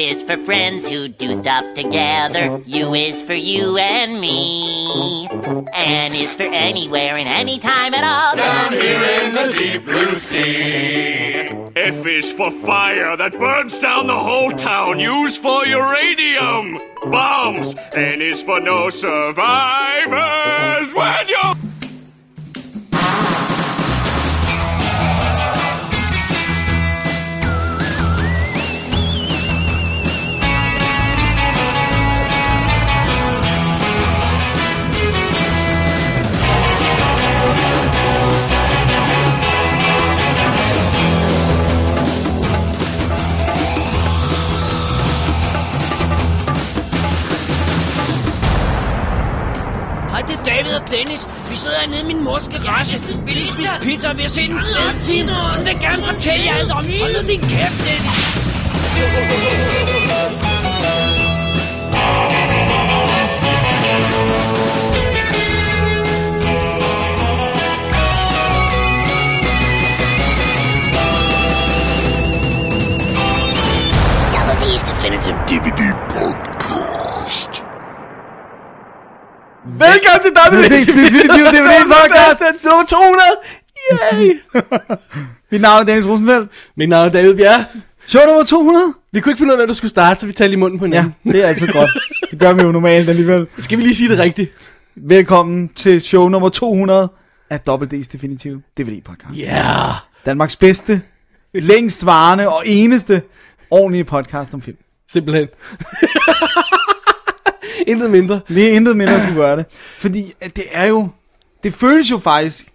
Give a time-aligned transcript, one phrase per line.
[0.00, 2.62] is for friends who do stuff together.
[2.66, 5.28] U is for you and me.
[5.72, 8.34] N is for anywhere and anytime at all.
[8.36, 11.34] Down here in the deep blue sea.
[11.76, 16.74] F is for fire that burns down the whole town, used for uranium
[17.10, 17.74] bombs.
[17.94, 19.44] N is for no survivors
[20.94, 21.69] when you.
[50.50, 51.22] David og Dennis.
[51.50, 52.96] Vi sidder hernede i min mors garage.
[53.26, 55.28] Vi lige spise pizza, og vi har set en fed film.
[55.28, 56.84] Hun vil gerne fortælle jer alt om.
[57.00, 58.18] Hold nu din kæft, Dennis.
[75.00, 76.49] Definitive DVD podcast.
[79.88, 82.64] Velkommen til er definitivt DVD podcast.
[82.64, 83.20] nummer 200.
[83.92, 84.40] Yay!
[85.52, 86.50] Mit navn er Dennis Rosenfeldt.
[86.76, 87.64] Mit navn er David Bjerre.
[88.06, 88.94] Show nummer 200.
[89.12, 90.78] Vi kunne ikke finde ud af, når du skulle starte, så vi talte i munden
[90.78, 91.14] på Ja, hinanden.
[91.32, 91.90] det er altid godt.
[92.30, 93.46] Det gør vi jo normalt alligevel.
[93.58, 94.50] Skal vi lige sige det rigtigt?
[94.96, 97.08] Velkommen til show nummer 200
[97.50, 99.38] af Double D's Definitive DVD podcast.
[99.38, 99.44] Ja.
[99.56, 99.94] Yeah.
[100.26, 101.02] Danmarks bedste,
[101.54, 103.22] længst varende og eneste
[103.70, 104.76] ordentlige podcast om film.
[105.12, 105.48] Simpelthen.
[107.86, 108.40] Intet mindre.
[108.48, 109.66] Det er intet mindre kunne gøre det.
[109.98, 111.08] Fordi at det er jo,
[111.62, 112.72] det føles jo faktisk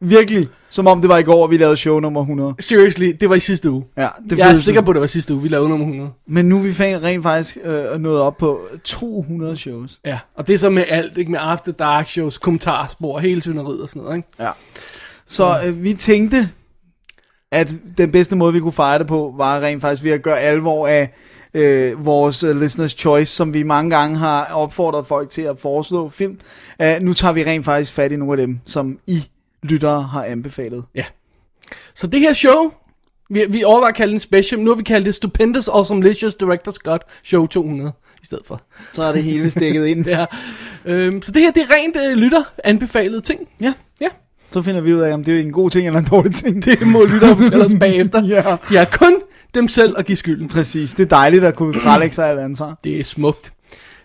[0.00, 2.54] virkelig, som om det var i går, vi lavede show nummer 100.
[2.60, 3.84] Seriously, det var i sidste uge.
[3.96, 6.10] Ja, det Jeg er sikker på, det var sidste uge, vi lavede nummer 100.
[6.28, 9.98] Men nu er vi rent faktisk øh, nået op på 200 shows.
[10.04, 13.82] Ja, og det er så med alt, ikke med After Dark shows, kommentarspor, hele tynderiet
[13.82, 14.28] og sådan noget, ikke?
[14.38, 14.50] Ja.
[15.26, 16.48] Så øh, vi tænkte,
[17.52, 20.40] at den bedste måde, vi kunne fejre det på, var rent faktisk ved at gøre
[20.40, 21.12] alvor af
[21.56, 26.08] øh, vores uh, listeners choice, som vi mange gange har opfordret folk til at foreslå
[26.08, 26.38] film.
[26.82, 29.28] Uh, nu tager vi rent faktisk fat i nogle af dem, som I
[29.62, 30.84] lyttere har anbefalet.
[30.94, 31.04] Ja.
[31.94, 32.72] Så det her show,
[33.30, 36.72] vi, vi overvejer at kalde en special, nu har vi kaldt det Stupendous Awesomelicious Director
[36.72, 37.92] Scott Show 200
[38.22, 38.62] i stedet for.
[38.92, 40.06] Så er det hele stikket ind.
[40.16, 40.26] Ja.
[40.84, 43.40] Øhm, så det her, det er rent øh, lytter anbefalede ting.
[43.60, 44.08] Ja, Ja.
[44.52, 46.64] Så finder vi ud af, om det er en god ting eller en dårlig ting.
[46.64, 48.24] Det må lytter fortælle os bagefter.
[48.26, 48.56] Ja.
[48.68, 49.14] De har kun
[49.54, 50.48] dem selv at give skylden.
[50.48, 52.78] Præcis, det er dejligt at kunne frelægge sig alt ansvar.
[52.84, 53.52] Det er smukt.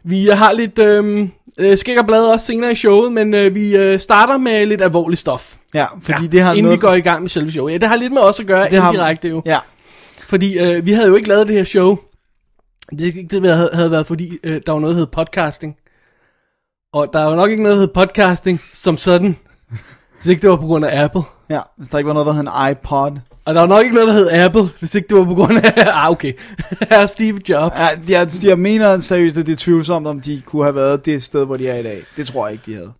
[0.03, 3.77] Vi har lidt øh, øh, skæg og blad også senere i showet, men øh, vi
[3.77, 5.55] øh, starter med lidt alvorligt stof.
[5.73, 6.77] Ja, fordi det har inden noget...
[6.77, 7.71] vi går i gang med selve showet.
[7.73, 9.41] Ja, det har lidt med os at gøre, det har- indirekte jo.
[9.45, 9.59] Ja,
[10.27, 11.97] Fordi øh, vi havde jo ikke lavet det her show.
[12.99, 15.75] Det, det havde, havde været fordi, øh, der var noget, der hed podcasting.
[16.93, 19.37] Og der er jo nok ikke noget, der hed podcasting som sådan.
[20.21, 21.21] Hvis ikke det var på grund af Apple.
[21.49, 23.19] ja, hvis der ikke var noget, der hed en iPod.
[23.45, 25.57] Og der var nok ikke noget, der hed Apple, hvis ikke det var på grund
[25.57, 25.73] af...
[26.03, 26.33] ah, okay.
[26.89, 27.79] Her Steve Jobs.
[28.09, 31.23] Ja, jeg, jeg mener seriøst, at det er tvivlsomt, om de kunne have været det
[31.23, 32.03] sted, hvor de er i dag.
[32.17, 32.91] Det tror jeg ikke, de havde.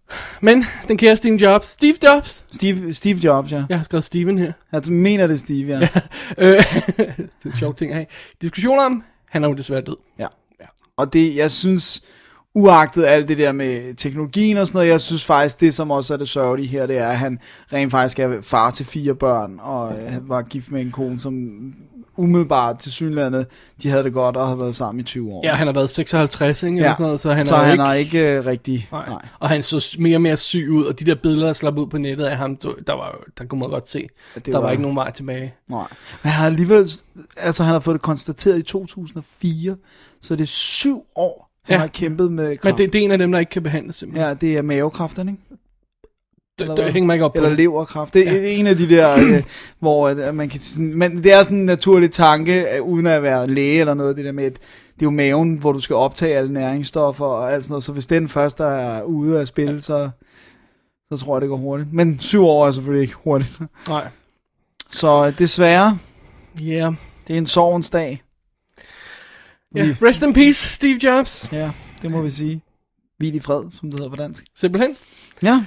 [0.42, 1.68] Men den kære Steve Jobs.
[1.68, 2.44] Steve Jobs.
[2.54, 3.64] Steve, Steve Jobs, ja.
[3.70, 4.52] Jeg har skrevet Steven her.
[4.72, 5.88] Jeg mener det, Steve, ja.
[6.38, 6.58] Øh,
[6.98, 8.06] det er en sjov ting at have.
[8.42, 9.96] Diskussioner om, han er jo desværre død.
[10.20, 10.28] ja.
[10.98, 12.02] Og det, jeg synes,
[12.56, 16.14] uagtet alt det der med teknologien og sådan noget, jeg synes faktisk, det som også
[16.14, 17.40] er det sørgelige her, det er, at han
[17.74, 21.34] rent faktisk er far til fire børn, og han var gift med en kone, som
[22.18, 23.48] umiddelbart til synlandet,
[23.84, 25.42] de havde det godt og havde været sammen i 20 år.
[25.48, 26.76] Ja, han har været 56, ikke?
[26.78, 26.94] Eller Ja.
[26.94, 27.84] sådan noget, så han så er han ikke...
[27.84, 28.88] er ikke øh, rigtig...
[28.92, 29.06] Nej.
[29.10, 29.22] Nej.
[29.40, 31.88] Og han så mere og mere syg ud, og de der billeder, der slap ud
[31.88, 34.72] på nettet af ham, der, var, der kunne man godt se, det der var, var-
[34.72, 35.54] ikke nogen vej tilbage.
[35.70, 35.88] Nej.
[36.24, 36.90] Men han har alligevel,
[37.38, 39.76] altså han har fået det konstateret i 2004,
[40.22, 41.78] så det er syv år, han Ja.
[41.80, 42.78] har kæmpet med kræft.
[42.78, 44.28] Men det, det er en af dem, der ikke kan behandles simpelthen.
[44.28, 45.44] Ja, det er mavekræfterne, ikke?
[46.60, 47.38] det, eller det, hænger mig ikke op på.
[47.38, 47.58] Eller det.
[47.58, 48.14] leverkræft.
[48.14, 48.48] Det er ja.
[48.52, 49.44] en af de der, øh,
[49.80, 53.24] hvor at, man kan sådan, men det er sådan en naturlig tanke, øh, uden at
[53.24, 54.54] være læge eller noget, det der med, at
[54.94, 57.92] det er jo maven, hvor du skal optage alle næringsstoffer og alt sådan noget, så
[57.92, 60.10] hvis den først er ude af spil, så,
[61.12, 61.94] så tror jeg, det går hurtigt.
[61.94, 63.60] Men syv år er selvfølgelig ikke hurtigt.
[63.88, 64.08] Nej.
[64.92, 65.98] Så øh, desværre,
[66.60, 66.64] Ja.
[66.66, 66.94] Yeah.
[67.28, 68.22] det er en sorgens dag.
[69.78, 69.96] Yeah.
[70.04, 71.50] Rest in peace, Steve Jobs.
[71.52, 71.72] Ja,
[72.02, 72.62] det må vi sige.
[73.18, 74.44] Hvil i fred, som det hedder på dansk.
[74.56, 74.96] Simpelthen.
[75.44, 75.64] Ja.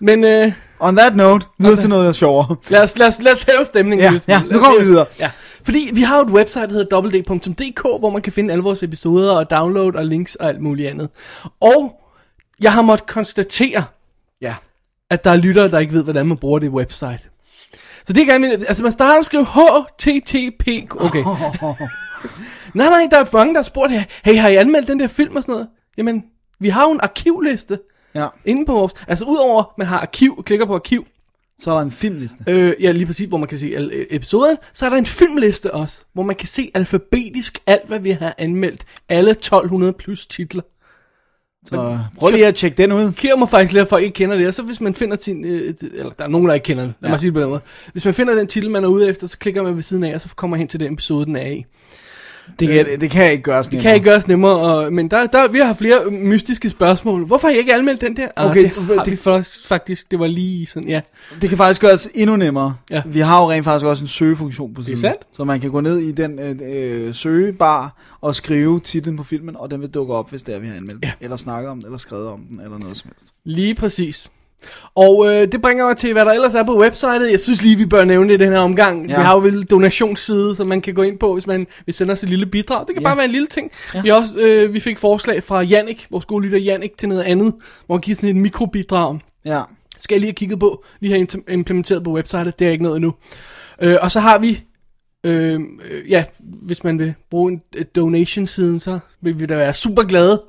[0.00, 2.56] Men øh, On that note, videre til noget sjovere.
[2.70, 4.12] lad, os, lad, os, lad os hæve stemningen.
[4.12, 5.06] Ja, ja, nu kommer vi videre.
[5.20, 5.30] Ja,
[5.62, 8.82] fordi vi har jo et website, der hedder www.dk, hvor man kan finde alle vores
[8.82, 11.08] episoder og download og links og alt muligt andet.
[11.60, 12.00] Og
[12.60, 13.84] jeg har måttet konstatere,
[14.42, 14.54] Ja.
[15.10, 17.20] at der er lyttere, der ikke ved, hvordan man bruger det website.
[18.04, 21.24] Så det er gerne, altså man starter med at skrive HTTP, okay.
[22.78, 25.06] Nej, nej, der er mange, der har spurgt her, hey, har I anmeldt den der
[25.06, 25.68] film og sådan noget?
[25.98, 26.24] Jamen,
[26.60, 27.78] vi har jo en arkivliste
[28.14, 28.26] Ja.
[28.44, 28.92] inde på vores...
[29.08, 31.06] Altså, udover man har arkiv, klikker på arkiv,
[31.58, 32.44] Så er der en filmliste.
[32.48, 35.06] øh, ja, lige præcis, hvor man kan se alle øh, episoder, så er der en
[35.06, 38.84] filmliste også, hvor man kan se alfabetisk alt, hvad vi har anmeldt.
[39.08, 40.62] Alle 1200 plus titler.
[41.66, 43.12] Så prøv lige at tjekke den ud.
[43.12, 45.44] Kære mig faktisk lidt, at folk ikke kender det, og så hvis man finder sin,
[45.44, 47.12] øh, eller der er nogen, der ikke kender den, lad ja.
[47.12, 47.60] mig sige det på den måde.
[47.92, 50.14] Hvis man finder den titel, man er ude efter, så klikker man ved siden af,
[50.14, 51.64] og så kommer man hen til den episode, den er i.
[52.60, 55.26] Det kan, det kan ikke gøre sådan Det kan ikke gøres nemmere, og, men der,
[55.26, 57.24] der, vi har flere mystiske spørgsmål.
[57.26, 58.28] Hvorfor har I ikke anmeldt den der?
[58.36, 61.00] Ah, Okay, det har det- vi først, faktisk, det var lige sådan, ja.
[61.42, 62.74] Det kan faktisk gøres endnu nemmere.
[62.90, 63.02] Ja.
[63.06, 64.98] Vi har jo rent faktisk også en søgefunktion på siden.
[64.98, 65.20] sandt.
[65.32, 69.56] Så man kan gå ned i den øh, øh, søgebar og skrive titlen på filmen,
[69.56, 71.12] og den vil dukke op, hvis det er, vi har anmeldt ja.
[71.20, 73.26] Eller snakket om den, eller skrevet om den, eller noget som helst.
[73.44, 74.30] Lige præcis.
[74.94, 77.30] Og øh, det bringer mig til, hvad der ellers er på websitet.
[77.30, 79.08] Jeg synes lige, vi bør nævne det i den her omgang.
[79.08, 79.18] Ja.
[79.18, 82.12] Vi har jo vel donationsside, som man kan gå ind på, hvis man vil sende
[82.12, 82.86] os et lille bidrag.
[82.86, 83.08] Det kan ja.
[83.08, 83.70] Bare være en lille ting.
[83.94, 84.02] Ja.
[84.02, 87.54] Vi, også, øh, vi fik forslag fra Jannik, vores gode lytter Jannik, til noget andet,
[87.86, 89.18] hvor han giver sådan et mikrobidrag.
[89.44, 89.62] Ja.
[89.98, 92.58] Skal jeg lige have kigget på, lige have implementeret på websitet.
[92.58, 93.14] Det er ikke noget endnu.
[93.82, 94.64] Øh, og så har vi,
[95.24, 95.60] øh,
[95.90, 97.62] øh, ja, hvis man vil bruge en
[97.96, 100.42] donation-siden, så vil vi da være super glade.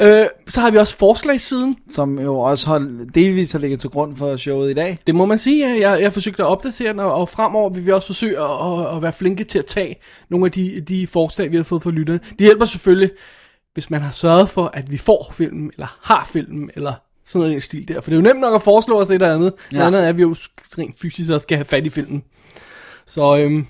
[0.00, 1.76] Øh, så har vi også forslagssiden.
[1.88, 2.78] Som jo også har
[3.14, 4.98] delvis har ligget til grund for showet i dag.
[5.06, 5.68] Det må man sige.
[5.68, 5.90] ja.
[5.90, 8.96] Jeg, jeg forsøgte at opdatere den, og, og fremover vil vi også forsøge at, at,
[8.96, 9.96] at være flinke til at tage
[10.28, 12.20] nogle af de, de forslag, vi har fået fra lytterne.
[12.30, 13.10] Det hjælper selvfølgelig,
[13.74, 16.92] hvis man har sørget for, at vi får filmen, eller har filmen, eller
[17.26, 18.00] sådan noget i stil der.
[18.00, 19.52] For det er jo nemt nok at foreslå os et eller andet.
[19.72, 19.76] Ja.
[19.76, 20.36] Noget andet er, at vi jo
[20.78, 22.22] rent fysisk også skal have fat i filmen.
[23.06, 23.66] Så øhm,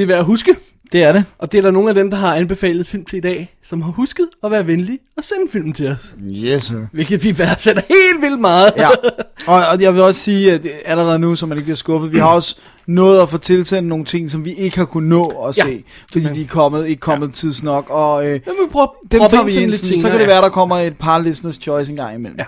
[0.00, 0.56] det er værd at huske.
[0.92, 1.24] Det er det.
[1.38, 3.82] Og det er der nogle af dem, der har anbefalet film til i dag, som
[3.82, 6.14] har husket at være venlige og sende filmen til os.
[6.32, 6.76] Yes, sir.
[6.92, 8.72] Hvilket vi værdsætter helt vildt meget.
[8.76, 8.88] Ja,
[9.52, 12.18] og, og jeg vil også sige, at allerede nu, så man ikke bliver skuffet, vi
[12.18, 12.56] har også
[12.86, 15.62] nået at få tilsendt nogle ting, som vi ikke har kunnet nå at Ja.
[15.62, 17.32] se, fordi de er kommet, ikke kommet ja.
[17.32, 20.42] tids nok, og øh, vil vi prøve, dem tager vi ind, så kan det være,
[20.42, 22.38] der kommer et par listeners choice en gang imellem.
[22.38, 22.44] Ja.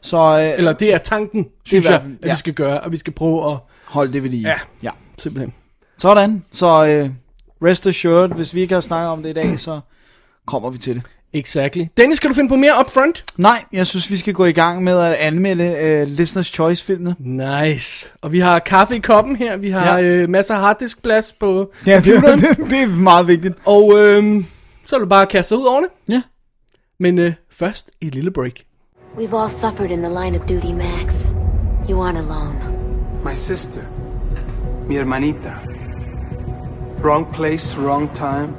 [0.00, 2.34] Så øh, Eller det er tanken, synes i hvert jeg, at ja.
[2.34, 3.58] vi skal gøre, og vi skal prøve at...
[3.84, 4.48] hold det ved lige.
[4.48, 4.54] Ja.
[4.82, 4.90] ja.
[5.18, 5.52] Simpelthen.
[6.00, 7.10] Sådan, så øh,
[7.68, 9.80] rest assured, hvis vi ikke har snakket om det i dag, så
[10.46, 11.02] kommer vi til det.
[11.32, 11.84] Exactly.
[11.96, 13.24] Dennis, skal du finde på mere upfront?
[13.36, 17.14] Nej, jeg synes, vi skal gå i gang med at anmelde øh, Listeners Choice-filmene.
[17.18, 18.08] Nice.
[18.22, 19.56] Og vi har kaffe i koppen her.
[19.56, 20.02] Vi har ja.
[20.02, 22.38] Øh, masser af harddiskplads på Ja, det, computeren.
[22.40, 23.54] det, det er meget vigtigt.
[23.66, 24.44] Og øh,
[24.84, 25.88] så er det bare at kaste ud over det.
[26.08, 26.22] Ja.
[27.00, 28.54] Men øh, først et lille break.
[29.18, 31.14] We've all suffered in the line of duty, Max.
[31.90, 32.54] You aren't alone.
[33.24, 33.80] My sister.
[34.88, 35.69] Mi hermanita.
[37.00, 38.54] Wrong place, wrong time.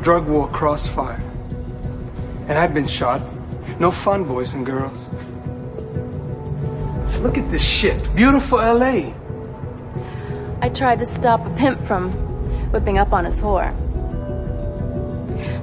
[0.00, 1.22] Drug war crossfire.
[2.48, 3.20] And I've been shot.
[3.78, 4.96] No fun, boys and girls.
[7.20, 7.98] Look at this shit.
[8.16, 9.12] Beautiful LA.
[10.62, 12.10] I tried to stop a pimp from
[12.72, 13.76] whipping up on his whore.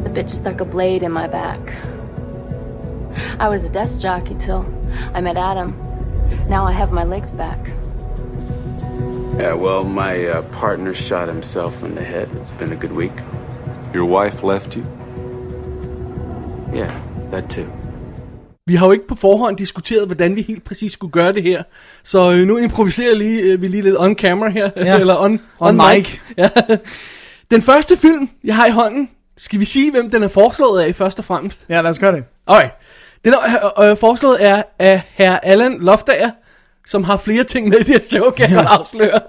[0.04, 1.60] The bitch stuck a blade in my back.
[3.40, 4.64] I was a desk jockey till
[5.16, 5.76] I met Adam.
[6.48, 7.60] Now I have my legs back.
[9.40, 12.28] Yeah, well, my uh, partner shot himself in the head.
[12.42, 13.12] It's been a good week.
[13.94, 14.84] Your wife left you?
[16.74, 16.92] Yeah,
[17.32, 17.66] that too.
[18.66, 21.64] Vi har jo ikke på forhånd diskuteret, hvordan vi helt præcis skulle gøre det her.
[22.04, 24.70] Så øh, nu improviserer lige, øh, vi lige lidt on camera her.
[24.78, 24.98] Ja.
[25.00, 26.20] Eller on, On mic.
[26.38, 26.50] Ja.
[27.52, 30.96] Den første film, jeg har i hånden, skal vi sige, hvem den er foreslået af
[30.96, 31.66] først og fremmest?
[31.70, 32.24] Ja, lad os gøre det.
[32.46, 32.70] Okay.
[33.26, 36.32] Den er øh, øh, foreslået er af herr Allan Loftager,
[36.88, 39.20] som har flere ting med i det her show, kan jeg godt afsløre.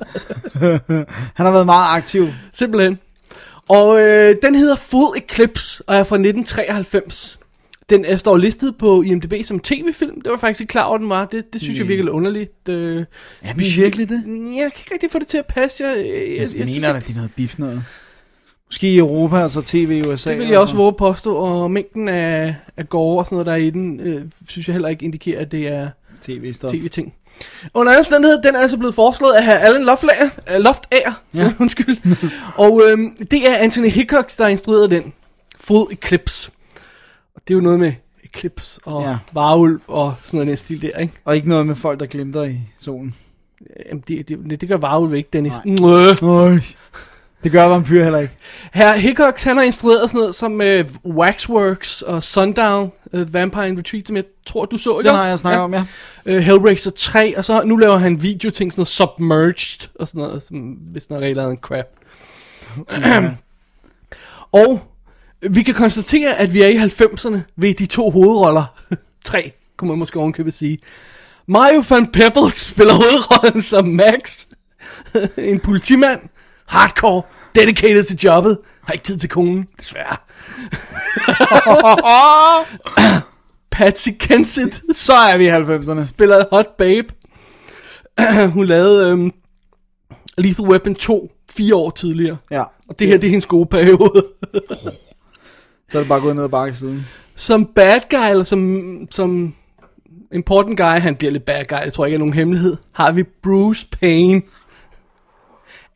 [1.37, 2.29] Han har været meget aktiv.
[2.53, 2.99] Simpelthen.
[3.69, 7.38] Og øh, den hedder Full Eclipse, og er fra 1993.
[7.91, 10.15] Den er, står listet på IMDb som tv-film.
[10.15, 11.25] Det var jeg faktisk ikke klar over, den var.
[11.25, 12.69] Det, det synes jeg virkelig er underligt.
[12.69, 13.05] Øh,
[13.43, 14.23] Er den virkelig det?
[14.27, 15.85] jeg kan ikke rigtig få det til at passe.
[15.85, 17.85] Jeg, jeg, jeg, Jeg, synes mener, ikke- at de er noget bif noget.
[18.67, 20.31] Måske i Europa, altså tv i USA.
[20.31, 23.53] Det vil jeg også våge påstå, og mængden af, af gore og sådan noget, der
[23.53, 25.88] er i den, øh, synes jeg heller ikke indikerer, at det er
[26.71, 27.15] tv-ting.
[27.75, 31.52] Under alle omstændigheder, den er altså blevet foreslået af herr Allen Loftager, uh, Loftager, ja.
[31.61, 31.97] Undskyld.
[32.57, 35.12] og øhm, det er Anthony Hickox, der har instrueret den.
[35.57, 36.50] Full Eclipse.
[37.35, 37.92] Og det er jo noget med
[38.25, 39.18] Eclipse og ja.
[39.33, 41.12] Varulv og sådan noget stil der, ikke?
[41.25, 43.14] Og ikke noget med folk, der glimter i solen.
[43.88, 45.54] Jamen, det, det, det gør varulv ikke, Dennis.
[45.64, 46.14] Nej.
[46.23, 46.59] Øj.
[47.45, 48.35] Det gør vampyr heller ikke.
[48.73, 53.78] Herr Hickox, han har instrueret sådan noget som uh, Waxworks og Sundown, uh, Vampire in
[53.78, 55.23] Retreat, som jeg tror, du så, ikke Den også?
[55.23, 55.85] har jeg snakket om, ja.
[56.26, 60.42] Uh, Hellraiser 3, og så nu laver han videoting, sådan noget Submerged, og sådan noget,
[60.42, 61.87] som hvis nok er lavet en crap.
[64.52, 64.80] og
[65.50, 68.64] vi kan konstatere, at vi er i 90'erne ved de to hovedroller.
[69.25, 70.78] Tre, kunne man måske ovenkøbet sige.
[71.47, 74.47] Mario van Peebles spiller hovedrollen som Max.
[75.38, 76.21] en politimand.
[76.68, 77.22] Hardcore.
[77.54, 78.58] dedicated til jobbet.
[78.84, 80.16] Har ikke tid til konen, desværre.
[83.70, 86.08] Patsy Kensit Så er vi i 90'erne.
[86.08, 87.08] spiller Hot Babe.
[88.54, 89.32] Hun lavede øhm,
[90.38, 92.37] Lethal Weapon 2 fire år tidligere.
[92.50, 92.62] Ja.
[92.88, 94.25] Og det her, det er hendes gode periode.
[95.90, 97.06] Så er det bare gået ned ad bakke siden.
[97.34, 99.54] som bad guy, eller som, som
[100.32, 103.12] important guy, han bliver lidt bad guy, det tror jeg ikke er nogen hemmelighed, har
[103.12, 104.42] vi Bruce Payne.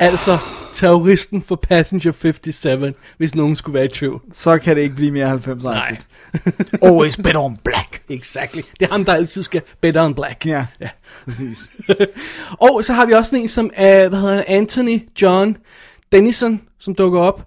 [0.03, 0.39] Altså
[0.75, 4.21] terroristen for Passenger 57, hvis nogen skulle være i tvivl.
[4.33, 5.97] Så kan det ikke blive mere 90 Nej.
[6.83, 8.03] Always bet on black.
[8.09, 8.61] Exactly.
[8.81, 10.47] Det er ham, der altid skal better on black.
[10.47, 10.89] Ja, ja.
[11.25, 11.77] præcis.
[12.69, 15.57] Og så har vi også sådan en som, uh, hvad hedder han, Anthony John
[16.13, 17.47] Dennison, som dukker op.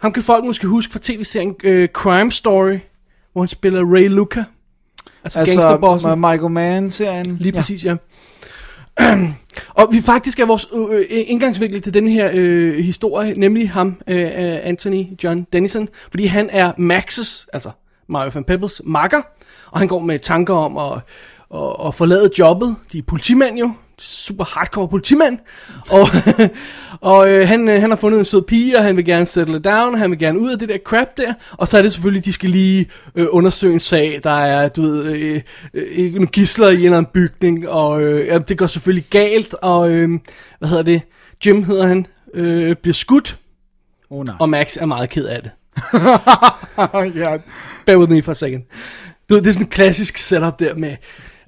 [0.00, 2.78] Ham kan folk måske huske fra tv-serien uh, Crime Story,
[3.32, 4.44] hvor han spiller Ray Luca.
[5.24, 6.20] Altså, altså gangsterbossen.
[6.20, 7.36] Michael Mann-serien.
[7.36, 7.96] Lige præcis, ja.
[9.80, 14.00] og vi faktisk er vores øh, øh, indgangsvinkel til den her øh, historie, nemlig ham,
[14.06, 17.70] øh, øh, Anthony John Dennison, fordi han er Max's, altså
[18.08, 19.22] Mario van Pebbles makker,
[19.70, 20.92] og han går med tanker om at,
[21.54, 22.76] at, at forlade jobbet.
[22.92, 25.38] De er politimænd jo, super hardcore politimand,
[25.90, 26.06] og,
[27.00, 29.58] og øh, han, øh, han har fundet en sød pige, og han vil gerne settle
[29.58, 32.24] down, han vil gerne ud af det der crap der, og så er det selvfølgelig,
[32.24, 35.40] de skal lige øh, undersøge en sag, der er, du ved, øh,
[35.74, 39.54] øh, nogle gisler i en eller anden bygning, og øh, ja, det går selvfølgelig galt,
[39.54, 40.08] og øh,
[40.58, 41.02] hvad hedder det,
[41.46, 43.38] Jim hedder han, øh, bliver skudt,
[44.10, 44.36] oh, nej.
[44.40, 45.50] og Max er meget ked af det.
[47.20, 47.36] ja.
[47.86, 48.62] Bear with me for a second.
[49.30, 50.96] Du det er sådan en klassisk setup der med,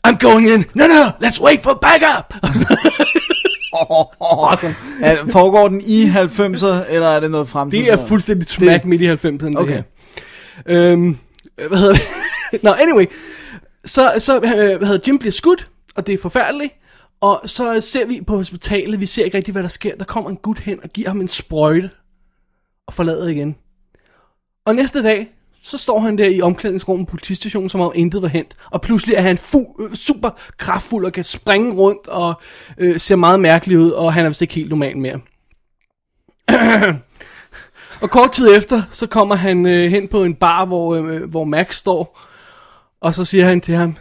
[0.09, 2.35] I'm going in, no no, let's wait for backup!
[4.21, 4.75] Awesome.
[5.03, 7.79] er, foregår den i 90'er, eller er det noget fremtid?
[7.79, 9.77] Det er fuldstændig smack Det- midt i 90'erne, Okay.
[9.77, 9.85] det
[10.67, 10.93] her.
[10.93, 11.19] Øhm,
[11.69, 12.63] hvad hedder det?
[12.65, 13.05] Nå, anyway.
[13.85, 14.41] Så, så øh,
[14.79, 16.73] hvad hedder Jim bliver skudt, og det er forfærdeligt.
[17.21, 19.97] Og så ser vi på hospitalet, vi ser ikke rigtig, hvad der sker.
[19.97, 21.91] Der kommer en gut hen og giver ham en sprøjte,
[22.87, 23.57] og forlader igen.
[24.67, 25.29] Og næste dag,
[25.63, 28.57] så står han der i omklædningsrummet på politistationen, som om intet var hent.
[28.71, 32.41] Og pludselig er han fu- øh, super kraftfuld og kan springe rundt og
[32.79, 35.21] øh, ser meget mærkelig ud, og han er vist ikke helt normal mere.
[38.03, 41.45] Og kort tid efter, så kommer han øh, hen på en bar, hvor, øh, hvor
[41.45, 42.21] Max står,
[43.01, 43.97] og så siger han til ham,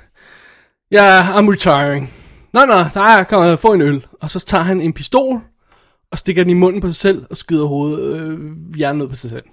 [0.92, 2.14] ja, yeah, I'm retiring.
[2.54, 4.06] Nej, nej, der kan jeg få en øl.
[4.22, 5.42] Og så tager han en pistol,
[6.12, 8.40] og stikker den i munden på sig selv, og skyder hovedet, øh,
[8.76, 9.44] hjernen ud på sig selv.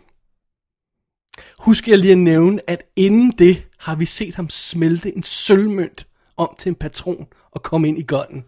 [1.58, 6.06] Husk jeg lige at nævne, at inden det har vi set ham smelte en sølvmønt
[6.36, 8.44] om til en patron og komme ind i gunnen.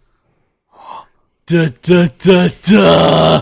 [1.50, 3.40] Da, da, da, da.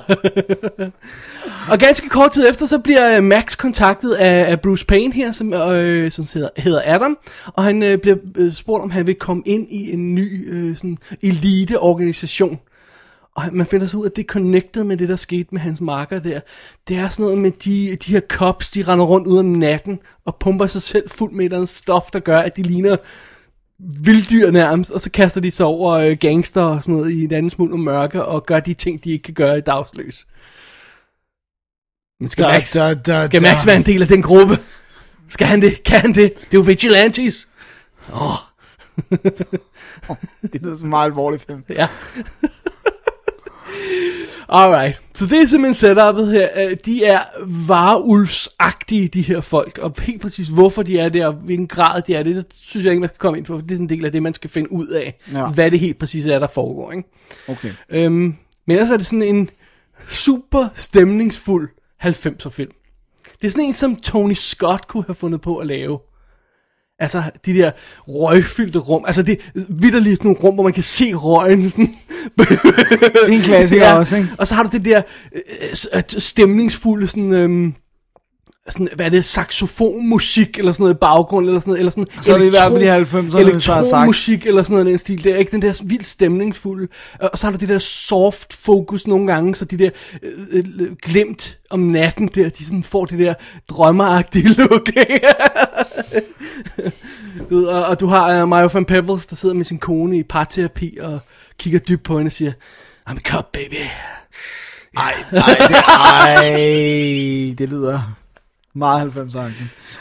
[1.73, 5.33] og ganske kort tid efter, så bliver øh, Max kontaktet af, af Bruce Payne her,
[5.33, 9.15] som, øh, som hedder, hedder Adam, og han øh, bliver øh, spurgt, om han vil
[9.15, 12.59] komme ind i en ny øh, sådan elite-organisation.
[13.38, 15.61] Og man finder så ud af, at det er connected med det, der skete med
[15.61, 16.40] hans marker der.
[16.88, 19.99] Det er sådan noget med de, de her cops, de render rundt ud om natten
[20.25, 22.97] og pumper sig selv fuld med et eller andet stof, der gør, at de ligner
[23.78, 27.33] vilddyr nærmest, og så kaster de sig over øh, gangster og sådan noget i et
[27.33, 30.26] andet smuld og mørke, og gør de ting, de ikke kan gøre i dagsløs.
[32.21, 33.50] Men skal, Da, Max, da, da, skal da.
[33.50, 34.54] Max være en del af den gruppe?
[35.28, 35.83] Skal han det?
[35.83, 36.35] Kan han det?
[36.35, 37.49] Det er jo vigilantes.
[38.12, 38.33] Åh,
[40.52, 41.64] Det lyder som en meget alvorlig film.
[41.68, 41.88] ja.
[44.49, 46.49] Alright, så det er simpelthen setupet her.
[46.57, 47.21] Øh, De er
[47.69, 52.14] vareulvsagtige, de her folk, og helt præcis hvorfor de er der, og hvilken grad de
[52.14, 53.85] er det, det synes jeg ikke, man skal komme ind på, for det er sådan
[53.85, 55.47] en del af det, man skal finde ud af, Ja.
[55.47, 56.93] hvad det helt præcis er, der foregår.
[56.93, 57.09] Ikke?
[57.49, 57.73] Okay.
[57.90, 58.35] Øhm,
[58.67, 59.50] men ellers er det sådan en
[60.09, 61.69] super stemningsfuld
[62.05, 62.71] 90'er film.
[63.40, 65.99] Det er sådan en, som Tony Scott kunne have fundet på at lave.
[67.00, 67.71] Altså, de der
[68.09, 69.05] røgfyldte rum.
[69.07, 71.95] Altså, det er vidderligt nogle rum, hvor man kan se røgen sådan.
[72.38, 72.49] Det
[73.23, 74.28] er en klassiker også, ikke?
[74.38, 75.02] Og så har du det der
[75.35, 77.33] øh, s- øh, stemningsfulde sådan...
[77.33, 77.75] Øhm,
[78.71, 82.07] sådan, hvad er det, saxofonmusik eller sådan noget i baggrunden, eller sådan noget, eller sådan
[82.23, 83.93] Så er det i hvert fald i 90'erne, hvis jeg har sagt.
[83.93, 86.89] elektronmusik eller sådan noget den stil der, ikke den der vildt stemningsfulde,
[87.21, 89.91] og så har du det der soft fokus nogle gange, så de der
[90.23, 93.35] øh, øh, glemt om natten der, de sådan får det der
[93.71, 94.89] drømmeagtige look,
[97.51, 100.19] du ved, og, og du har uh, Mario van Peebles, der sidder med sin kone
[100.19, 101.19] i parterapi og
[101.59, 102.53] kigger dybt på hende og siger,
[103.11, 103.75] I'm a cop, baby.
[104.97, 106.45] Ej, ej, det, ej,
[107.59, 108.18] det lyder
[108.78, 109.49] meget 90'er.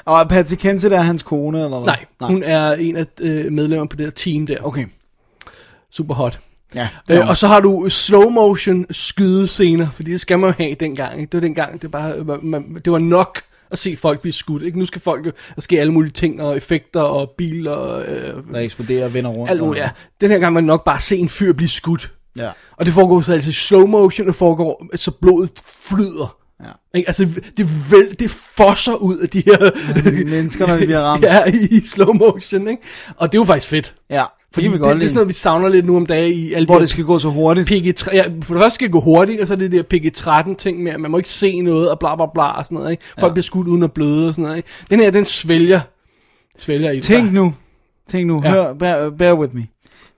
[0.06, 1.86] Og Patsy Kensit er hans kone, eller hvad?
[1.88, 4.58] Nej, Nej, hun er en af øh, medlemmerne på det der team der.
[4.62, 4.86] Okay.
[5.92, 6.40] Super hot.
[6.76, 10.76] Ja, Øh, og så har du slow motion skydescener, fordi det skal man jo have
[10.80, 11.20] dengang.
[11.20, 11.32] Ikke?
[11.32, 13.40] Det var dengang, det, bare, man, det var nok
[13.72, 14.64] at se folk blive skudt.
[14.64, 14.80] Ikke?
[14.80, 18.44] Nu skal folk jo, der sker alle mulige ting, og effekter, og biler, og øh,
[18.54, 19.52] Der eksploderer og vender rundt.
[19.52, 19.78] alt.
[19.78, 19.90] Ja.
[20.22, 22.12] Den her gang man nok bare se en fyr blive skudt.
[22.38, 22.50] Ja.
[22.78, 25.52] Og det foregår så altså slow motion, og foregår, så blodet
[25.90, 26.98] flyder Ja.
[26.98, 27.10] Ikke?
[27.10, 29.72] Altså, det, vel, det fosser ud af de her...
[30.30, 31.24] mennesker, når de bliver ramt.
[31.32, 32.84] ja, i slow motion, ikke?
[33.18, 33.96] Og det er jo faktisk fedt.
[34.10, 34.24] Ja,
[34.54, 36.66] Fordi det det, det, er sådan noget, vi savner lidt nu om dagen i alle
[36.66, 37.72] Hvor det skal gå så hurtigt.
[37.72, 40.56] PG-13, ja, for det første skal det gå hurtigt, og så er det der PG-13
[40.56, 42.92] ting med, at man må ikke se noget, og bla bla bla, og sådan noget,
[42.92, 43.04] ikke?
[43.20, 43.34] Folk ja.
[43.34, 44.70] bliver skudt uden at bløde, og sådan noget, ikke?
[44.90, 45.80] Den her, den svælger,
[46.58, 47.54] svælger i Tænk nu,
[48.08, 48.50] tænk nu, Ja.
[48.50, 48.56] ja.
[48.56, 49.68] hør, bear, bear with me.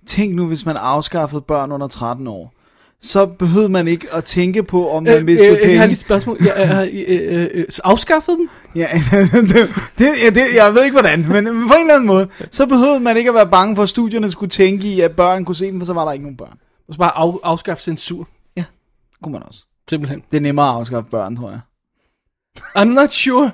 [0.07, 2.53] Tænk nu, hvis man afskaffede børn under 13 år.
[3.01, 5.71] Så behøvede man ikke at tænke på, om man Øh, mistede øh, penge.
[5.71, 6.37] Jeg har lige et spørgsmål.
[6.45, 8.49] Jeg har øh, øh, øh, afskaffet dem?
[8.75, 8.87] Ja,
[9.31, 12.65] det, det, ja, det, jeg ved ikke hvordan, men på en eller anden måde, så
[12.65, 15.55] behøvede man ikke at være bange for, at studierne skulle tænke i, at børn kunne
[15.55, 16.57] se dem, for så var der ikke nogen børn.
[16.87, 18.27] Og så bare af, afskaffe censur.
[19.23, 19.65] Kunne man også.
[19.89, 20.23] Simpelthen.
[20.31, 21.59] Det er nemmere at afskaffe børn, tror jeg.
[22.57, 23.51] I'm not sure.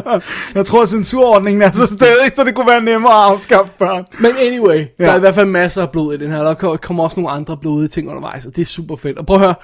[0.54, 4.04] Jeg tror, at censurordningen er så stadig, så det kunne være nemmere at afskaffe børn.
[4.20, 5.04] Men anyway, ja.
[5.04, 6.42] der er i hvert fald masser af blod i den her.
[6.42, 9.18] Der ko- kommer også nogle andre blodige ting undervejs, og det er super fedt.
[9.18, 9.54] Og prøv at høre,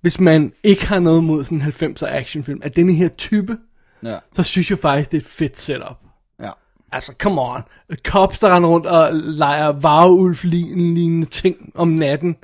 [0.00, 3.56] hvis man ikke har noget mod sådan en 90'er actionfilm, af denne her type,
[4.04, 4.16] Ja.
[4.32, 5.96] så synes jeg faktisk, det er et fedt setup.
[6.42, 6.48] Ja.
[6.92, 7.60] Altså, come on.
[8.06, 12.36] Cops, der render rundt og leger varulv-lignende ting om natten.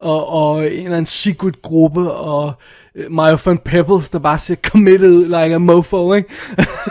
[0.00, 2.52] Og, og en eller anden secret gruppe, og
[2.94, 6.28] øh, Mario van Peebles, der bare ser committed like a mofo, ikke?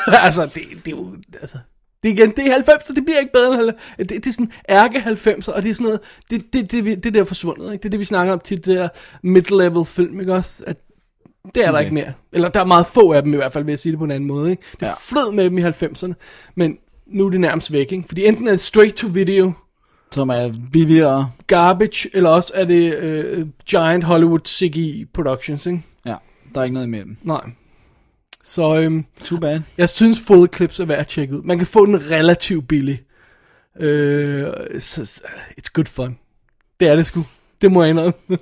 [0.25, 1.07] altså, det, det er jo,
[1.41, 1.57] altså,
[2.03, 3.97] det igen, det er 90'er, det bliver ikke bedre end 90'er.
[3.97, 5.99] det, det er sådan ærke 90'er, og det er sådan noget,
[6.29, 7.83] det, det, det, det, det der er forsvundet, ikke?
[7.83, 8.87] Det er det, vi snakker om til det der
[9.23, 10.63] mid-level film, ikke også?
[10.67, 10.77] At
[11.55, 12.13] det er der ikke mere.
[12.33, 14.05] Eller der er meget få af dem i hvert fald, vil jeg sige det på
[14.05, 14.63] en anden måde, ikke?
[14.79, 14.91] Det Ja.
[14.99, 16.13] flød med dem i 90'erne,
[16.55, 18.03] men nu er det nærmest væk, ikke?
[18.07, 19.53] Fordi enten er det straight to video,
[20.11, 21.31] Som er billigere.
[21.47, 25.83] garbage, eller også er det øh, giant Hollywood CGI productions, ikke?
[26.05, 26.15] Ja,
[26.53, 27.17] der er ikke noget imellem.
[27.23, 27.41] Nej.
[28.43, 29.59] Så øhm, Too bad.
[29.77, 31.43] jeg synes Full Eclipse er værd at tjekke ud.
[31.43, 33.01] Man kan få den relativt billig.
[33.79, 36.17] Øh, it's good fun.
[36.79, 37.25] Det er det sgu.
[37.61, 38.13] Det må jeg indrømme.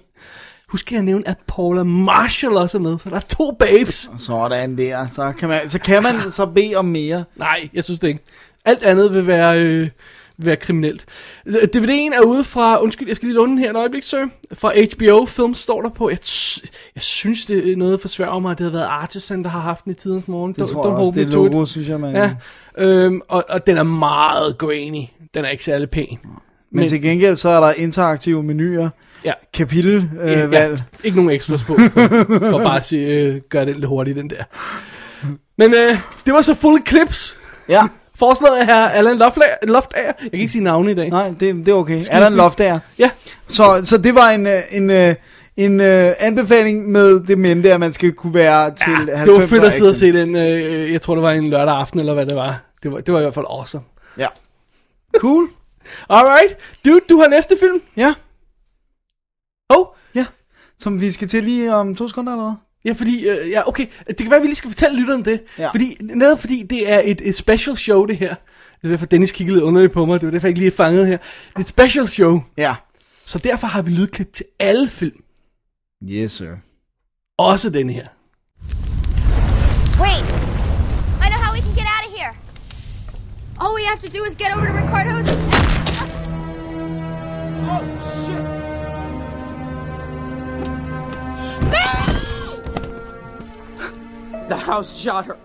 [0.69, 4.09] Husk jeg at nævne, at Paula Marshall også er med, så der er to babes.
[4.17, 5.07] Sådan der.
[5.07, 7.23] Så kan man, så, kan man så bede om mere.
[7.35, 8.19] Nej, jeg synes det ikke.
[8.65, 9.89] Alt andet vil være, øh,
[10.37, 11.05] vil være kriminelt.
[11.47, 14.25] DVD'en er ude fra, undskyld, jeg skal lige låne den her et øjeblik, sir.
[14.53, 16.09] Fra HBO Film står der på.
[16.09, 16.17] Jeg,
[16.95, 19.59] jeg synes, det er noget for svært mig, at det har været Artisan, der har
[19.59, 20.53] haft den i tidens morgen.
[20.53, 21.11] Det tror jeg også.
[21.15, 21.33] Det it.
[21.33, 22.15] logo, synes jeg, man...
[22.15, 22.31] Ja,
[22.77, 25.03] øhm, og, og den er meget grainy.
[25.33, 26.17] Den er ikke særlig pæn.
[26.23, 28.89] Men, Men til gengæld så er der interaktive menuer.
[29.25, 29.31] Ja.
[29.53, 30.43] Kapitelvalg.
[30.43, 30.83] Øh, valg.
[31.03, 31.99] Ikke nogen extras på, for,
[32.51, 34.43] for bare at sige, øh, gør det lidt hurtigt, den der.
[35.57, 37.37] Men øh, det var så fulde clips.
[37.69, 37.83] Ja.
[38.15, 39.55] Forslaget er her Allan Loftager.
[39.63, 40.05] Loftager.
[40.05, 41.09] Jeg kan ikke sige navne i dag.
[41.09, 42.01] Nej, det, det er okay.
[42.09, 42.79] Allan Loftager.
[42.99, 43.09] Ja.
[43.47, 45.15] Så, så det var en, øh, en, øh,
[45.57, 49.33] en uh, anbefaling med det mente, at man skal kunne være til ja, 90'er Det
[49.33, 51.99] var fedt at sidde og se den, øh, jeg tror det var en lørdag aften,
[51.99, 52.59] eller hvad det var.
[52.83, 53.83] Det var, det var i hvert fald awesome.
[54.17, 54.27] Ja.
[55.17, 55.47] Cool.
[56.09, 56.57] Alright.
[56.85, 57.81] Dude, du har næste film.
[57.97, 58.13] Ja.
[59.69, 59.85] Oh.
[60.15, 60.25] Ja.
[60.79, 62.64] Som vi skal til lige om to sekunder, eller hvad?
[62.85, 65.41] Ja, fordi, øh, ja, okay, det kan være, at vi lige skal fortælle lytterne det.
[65.59, 65.69] Ja.
[65.69, 68.35] Fordi, netop fordi det er et, et special show, det her.
[68.81, 70.19] Det er derfor, Dennis kiggede lidt underligt på mig.
[70.19, 71.17] Det var derfor, jeg ikke lige er fanget her.
[71.17, 72.41] Det er et special show.
[72.57, 72.75] Ja.
[73.25, 75.15] Så derfor har vi lydklip til alle film.
[76.09, 76.51] Yes, sir.
[77.37, 78.07] Også den her.
[79.99, 80.25] Wait!
[81.23, 82.31] I know how we can get out of here.
[83.61, 85.29] All we have to do is get over to Ricardo's.
[87.71, 87.81] Oh,
[88.25, 88.65] shit!
[94.49, 95.35] The house shot her.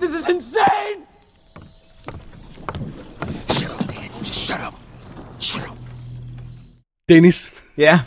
[0.00, 1.06] This is insane!
[7.08, 7.52] Dennis.
[7.78, 8.00] Ja.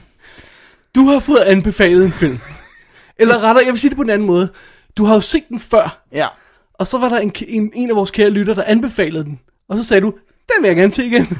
[0.95, 2.39] Du har fået anbefalet en film.
[3.19, 4.49] Eller rettere, jeg vil sige det på en anden måde.
[4.97, 6.03] Du har jo set den før.
[6.11, 6.27] Ja.
[6.73, 9.39] Og så var der en, en, en af vores kære lytter, der anbefalede den.
[9.69, 10.13] Og så sagde du,
[10.55, 11.27] den vil jeg gerne se igen.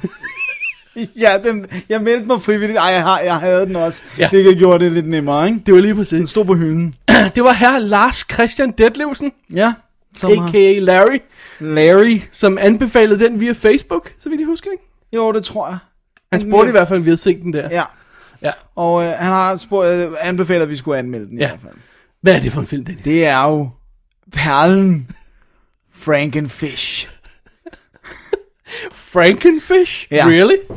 [1.20, 2.80] Ja, den, jeg meldte mig frivilligt.
[2.80, 4.04] Ej, jeg, har, jeg havde den også.
[4.20, 4.30] Ja.
[4.32, 5.60] Det gjorde det lidt nemmere, ikke?
[5.66, 6.18] Det var lige præcis.
[6.18, 6.96] Den stod på hylden.
[7.36, 9.32] det var her Lars Christian Detlevsen.
[9.54, 9.74] Ja.
[10.18, 10.80] Som A.k.a.
[10.80, 11.20] Larry.
[11.60, 12.20] Larry.
[12.32, 14.84] Som anbefalede den via Facebook, så vidt jeg husker, ikke?
[15.14, 15.78] Jo, det tror jeg.
[16.32, 17.70] Han spurgte i hvert fald, om vi havde set den der.
[17.72, 17.84] Ja.
[18.46, 18.52] Ja.
[18.76, 21.46] Og øh, han har spurgt, øh, anbefalet, at vi skulle anmelde den Ja.
[21.46, 21.74] i hvert fald.
[22.22, 23.04] Hvad er det for en film, Dennis?
[23.04, 23.70] Det er jo
[24.34, 25.10] perlen
[25.94, 27.08] Frankenfish.
[28.94, 30.08] Frankenfish?
[30.12, 30.26] Ja.
[30.28, 30.58] Really?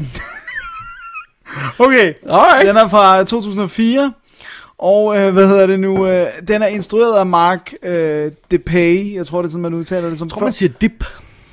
[1.79, 2.69] Okay, Alright.
[2.69, 4.13] den er fra 2004.
[4.79, 6.07] Og øh, hvad hedder det nu?
[6.07, 9.15] Øh, den er instrueret af Mark øh, DePay.
[9.15, 11.05] Jeg tror, det er sådan, man udtaler det som Jeg tror, man siger dip.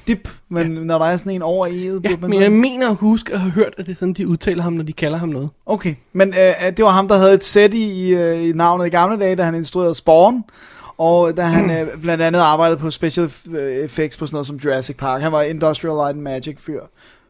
[0.07, 0.29] dip.
[0.49, 0.79] Men ja.
[0.79, 2.95] når der er sådan en over i Ja, burde man men så- jeg mener at
[2.95, 5.29] huske at have hørt, at det er sådan, de udtaler ham, når de kalder ham
[5.29, 5.49] noget.
[5.65, 8.85] Okay, men øh, det var ham, der havde et sæt i, i, øh, i navnet
[8.85, 10.43] i gamle dage, da han instruerede Spawn.
[10.97, 14.55] Og da han øh, blandt andet arbejdede på special øh, effects på sådan noget som
[14.55, 15.21] Jurassic Park.
[15.21, 16.81] Han var Industrial Light and Magic fyr,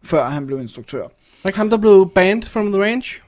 [0.04, 1.02] før han blev instruktør.
[1.44, 3.22] Var ikke ham, der blev banned from the ranch?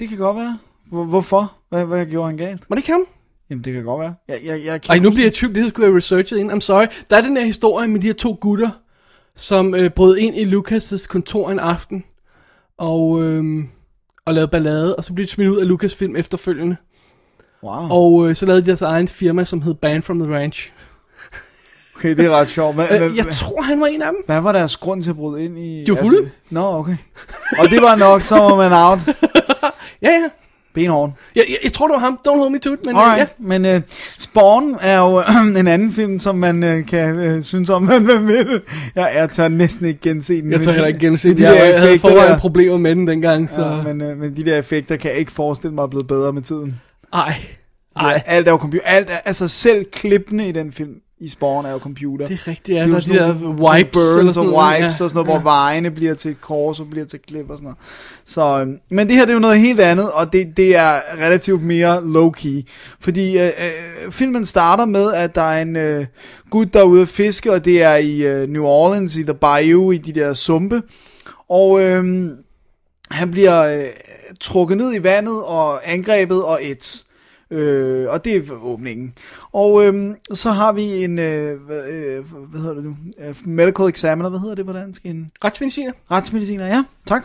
[0.00, 0.58] Det kan godt være.
[0.90, 1.52] Hvor, hvorfor?
[1.70, 2.64] Hvad, hvad gjorde han galt?
[2.68, 3.06] Var det ikke ham?
[3.50, 4.14] Jamen, det kan godt være.
[4.28, 6.52] Jeg, jeg, jeg kan Ej, nu bliver jeg tvivl, det skulle jeg researchet ind.
[6.52, 6.86] I'm sorry.
[7.10, 8.70] Der er den her historie med de her to gutter,
[9.36, 12.04] som øh, brød ind i Lucas' kontor en aften,
[12.78, 13.64] og, øh,
[14.26, 16.76] og lavede ballade, og så blev de smidt ud af Lucasfilm efterfølgende.
[17.62, 17.88] Wow.
[17.90, 20.72] Og øh, så lavede de deres egen firma, som hed Band from the Ranch.
[21.96, 22.74] Okay, det er ret sjovt.
[22.74, 24.22] Hvad, Øh, jeg tror, han var en af dem.
[24.26, 25.84] Hvad var deres grund til at bryde ind i...
[25.84, 26.18] De var fulde.
[26.18, 26.96] Altså, Nå, okay.
[27.58, 28.98] Og det var nok, så var man out.
[30.02, 30.28] Ja, ja.
[30.74, 31.12] Benhård.
[31.36, 32.18] Jeg, jeg, jeg tror, det var ham.
[32.28, 32.78] Don't hold me to it.
[32.86, 33.82] Men, øh, Alright, men uh,
[34.18, 35.22] Spawn er jo
[35.60, 38.60] en anden film, som man uh, kan uh, synes om, man vil.
[38.96, 40.52] Jeg, jeg tør næsten ikke gense den.
[40.52, 41.38] Jeg tør heller ikke gense den.
[41.38, 43.62] de Jeg, jeg havde forvejen der- problemer med den dengang, så...
[43.86, 46.32] Ja, men, uh, men de der effekter kan jeg ikke forestille mig er blevet bedre
[46.32, 46.80] med tiden.
[47.12, 47.34] Ej.
[47.96, 48.22] Ej.
[48.26, 48.84] Alt er jo computer.
[48.86, 52.28] Alt er, altså selv klippene i den film i Spawn er jo computer.
[52.28, 52.82] Det er rigtigt, ja.
[52.82, 55.04] Det er jo sådan de nogle wipes eller og sådan noget, wipes ja.
[55.04, 55.40] og sådan noget, Ja.
[55.40, 57.78] hvor vejene bliver til kors og bliver til klip og sådan noget.
[58.24, 60.92] Så, øhm, men det her det er jo noget helt andet, og det, det er
[61.26, 62.62] relativt mere low-key.
[63.00, 66.06] Fordi øh, øh, filmen starter med, at der er en øh,
[66.50, 69.34] gut, der er ude at fiske, og det er i øh, New Orleans, i The
[69.34, 70.82] Bayou, i de der sumpe.
[71.48, 72.04] Og øh,
[73.10, 73.86] han bliver øh,
[74.40, 77.04] trukket ned i vandet og angrebet og et.
[77.50, 79.14] Øh, og det er åbningen.
[79.52, 82.96] Og øh, så har vi en, øh, hvad, øh, hvad hedder det nu?
[83.20, 85.02] Øh, medical examiner, hvad hedder det på dansk?
[85.04, 85.92] En Retsmediciner.
[86.10, 87.24] retsmediciner, ja, tak.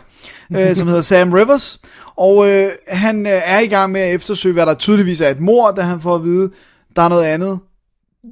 [0.50, 1.80] øh, som hedder Sam Rivers.
[2.16, 5.40] Og øh, han øh, er i gang med at eftersøge, hvad der tydeligvis er et
[5.40, 6.50] mor, da han får at vide,
[6.96, 7.58] der er noget andet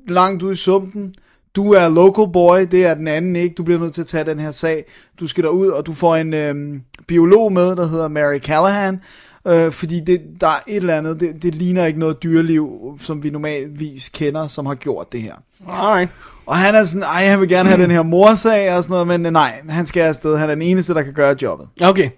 [0.08, 1.14] langt ude i sumpen.
[1.56, 3.54] Du er local boy, det er den anden ikke.
[3.54, 4.84] Du bliver nødt til at tage den her sag.
[5.20, 9.00] Du skal derud, og du får en øh, biolog med, der hedder Mary Callahan.
[9.46, 13.22] Øh, fordi det, der er et eller andet, det, det ligner ikke noget dyreliv, som
[13.22, 15.34] vi normalvis kender, som har gjort det her.
[15.68, 16.10] Alright.
[16.46, 19.20] Og han er sådan, ej, han vil gerne have den her morsag og sådan noget,
[19.20, 20.36] men nej, han skal afsted.
[20.36, 21.68] Han er den eneste, der kan gøre jobbet.
[21.80, 22.10] Okay.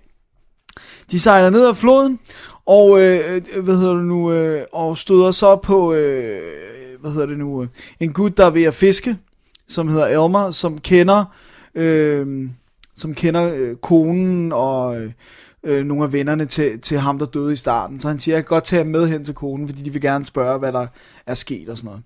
[1.10, 2.18] De sejler ned ad floden,
[2.66, 3.20] og øh,
[3.56, 6.40] øh, hvad hedder det nu, øh, og støder så på, øh,
[7.00, 7.68] hvad hedder det nu, øh,
[8.00, 9.16] en gut, der er ved at fiske,
[9.68, 11.24] som hedder Elmer, som kender,
[11.74, 12.48] øh,
[12.96, 15.10] som kender øh, konen og øh,
[15.66, 18.00] øh, nogle af vennerne til, til ham, der døde i starten.
[18.00, 20.02] Så han siger, jeg kan godt tage ham med hen til konen, fordi de vil
[20.02, 20.86] gerne spørge, hvad der
[21.26, 22.02] er sket og sådan noget.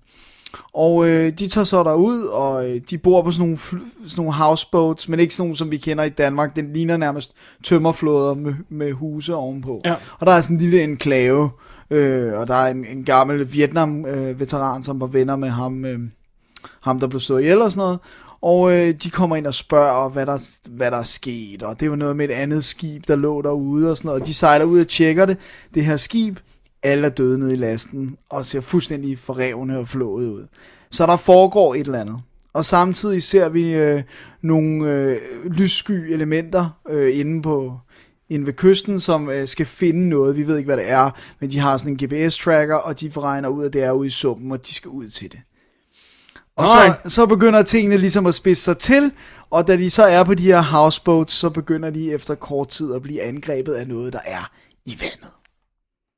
[0.73, 4.23] Og øh, de tager så derud, og øh, de bor på sådan nogle, fl- sådan
[4.23, 6.55] nogle houseboats, men ikke sådan nogle, som vi kender i Danmark.
[6.55, 9.81] Den ligner nærmest tømmerflåder med, med huse ovenpå.
[9.85, 9.95] Ja.
[10.19, 11.49] Og der er sådan en lille enklave,
[11.89, 15.99] øh, og der er en, en gammel Vietnam-veteran, som var venner med ham, øh,
[16.81, 17.99] ham der blev slået ihjel og sådan noget.
[18.41, 21.89] Og øh, de kommer ind og spørger, hvad der, hvad der er sket, og det
[21.89, 24.21] var noget med et andet skib, der lå derude og sådan noget.
[24.21, 25.37] Og de sejler ud og tjekker det,
[25.73, 26.37] det her skib.
[26.83, 30.47] Alle er døde nede i lasten, og ser fuldstændig forrevne og flået ud.
[30.91, 32.21] Så der foregår et eller andet.
[32.53, 34.03] Og samtidig ser vi øh,
[34.41, 37.77] nogle øh, lyssky elementer øh, inde på
[38.29, 40.37] inde ved kysten, som øh, skal finde noget.
[40.37, 43.49] Vi ved ikke, hvad det er, men de har sådan en GPS-tracker, og de regner
[43.49, 45.39] ud, at det er ude i sumpen, og de skal ud til det.
[46.57, 49.11] Og så, så begynder tingene ligesom at spidse sig til,
[49.51, 52.93] og da de så er på de her houseboats, så begynder de efter kort tid
[52.95, 54.51] at blive angrebet af noget, der er
[54.85, 55.29] i vandet.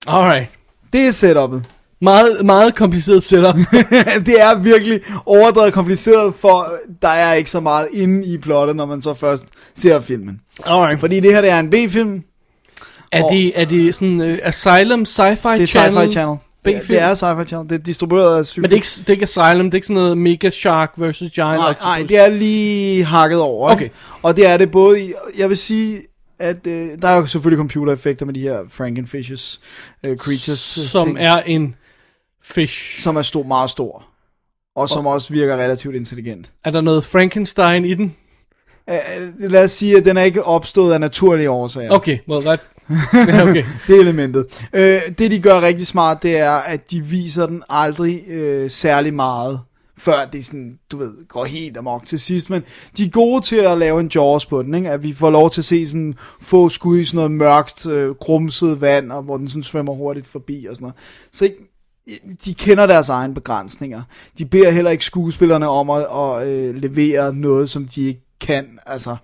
[0.07, 0.49] Alright.
[0.93, 1.61] Det er setup'et.
[2.01, 3.55] Meget, meget kompliceret setup.
[4.27, 8.85] det er virkelig overdrevet kompliceret, for der er ikke så meget inde i plottet, når
[8.85, 9.43] man så først
[9.75, 10.41] ser filmen.
[10.65, 10.99] Alright.
[10.99, 12.23] Fordi det her det er en B-film.
[13.11, 15.97] Er Og- det, er det sådan uh, Asylum Sci-Fi Det er Channel?
[16.07, 16.37] Sci-Fi Channel.
[16.65, 16.87] Det, B-film?
[16.87, 17.69] det er Sci-Fi Channel.
[17.69, 19.87] Det er distribueret af Men det er, ikke, det er ikke Asylum, det er ikke
[19.87, 21.83] sådan noget Mega Shark versus Giant Nej, Octopus.
[21.85, 23.71] nej, det er lige hakket over.
[23.71, 23.83] ikke?
[23.85, 23.93] Okay.
[24.23, 26.01] Og det er det både i, jeg vil sige,
[26.39, 29.59] at øh, der er jo selvfølgelig computereffekter med de her Frankenfishes,
[30.05, 31.75] øh, creatures øh, Som ting, er en
[32.43, 32.99] fish.
[33.01, 34.05] som er stor, meget stor.
[34.75, 36.51] Og som også virker relativt intelligent.
[36.65, 38.15] Er der noget Frankenstein i den?
[38.89, 38.95] Øh,
[39.51, 41.91] lad os sige, at den er ikke opstået af naturlige årsager.
[41.91, 42.59] Okay, well, that...
[43.41, 43.63] Okay.
[43.87, 44.45] det er elementet.
[44.73, 49.13] Øh, det de gør rigtig smart, det er, at de viser den aldrig øh, særlig
[49.13, 49.59] meget,
[49.97, 52.49] før det sådan, du ved, går helt amok til sidst.
[52.49, 52.63] Men
[52.97, 54.89] de er gode til at lave en Jaws på den, ikke?
[54.89, 58.09] at vi får lov til at se sådan få skud i sådan noget mørkt, øh,
[58.15, 60.95] grumset vand, og hvor den sådan svømmer hurtigt forbi og sådan noget.
[61.31, 61.57] Så ikke,
[62.45, 64.01] de kender deres egne begrænsninger.
[64.37, 68.79] De beder heller ikke skuespillerne om at, at øh, levere noget, som de ikke kan.
[68.85, 69.17] Altså, øh,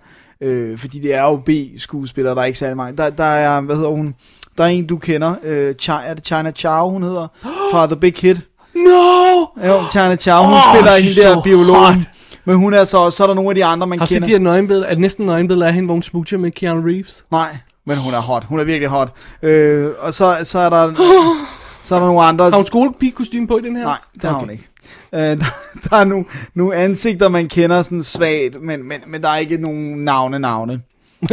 [0.77, 2.97] fordi det er jo B-skuespillere, der er ikke særlig mange.
[2.97, 4.15] Der, der er, hvad hedder hun?
[4.57, 5.35] Der er en, du kender.
[5.43, 7.27] Øh, China, er det China Chow, hun hedder?
[7.71, 8.37] Fra The Big Hit.
[8.75, 9.39] No!
[9.67, 11.95] Jo, China Chow, hun Oh, spiller hende der so biologen.
[11.95, 11.97] hot.
[12.45, 14.15] Men hun er så, så er der nogle af de andre, man Har du set
[14.15, 14.27] kender.
[14.27, 14.85] de her nøgenbilleder?
[14.87, 17.25] Er det næsten nøgenbilleder af hende, hvor hun smoocher med Keanu Reeves?
[17.31, 18.43] Nej, men hun er hot.
[18.43, 19.13] Hun er virkelig hot.
[19.43, 20.93] Øh, og så, så er der...
[21.81, 22.45] så er der nogle andre...
[22.49, 23.83] Har hun skolepige-kostyme på i den her?
[23.83, 24.67] Nej, det har hun ikke.
[25.13, 25.45] Øh, der,
[25.89, 29.57] der er nogle, nogle ansigter, man kender sådan svagt, men, men, men der er ikke
[29.57, 30.81] nogen navne-navne.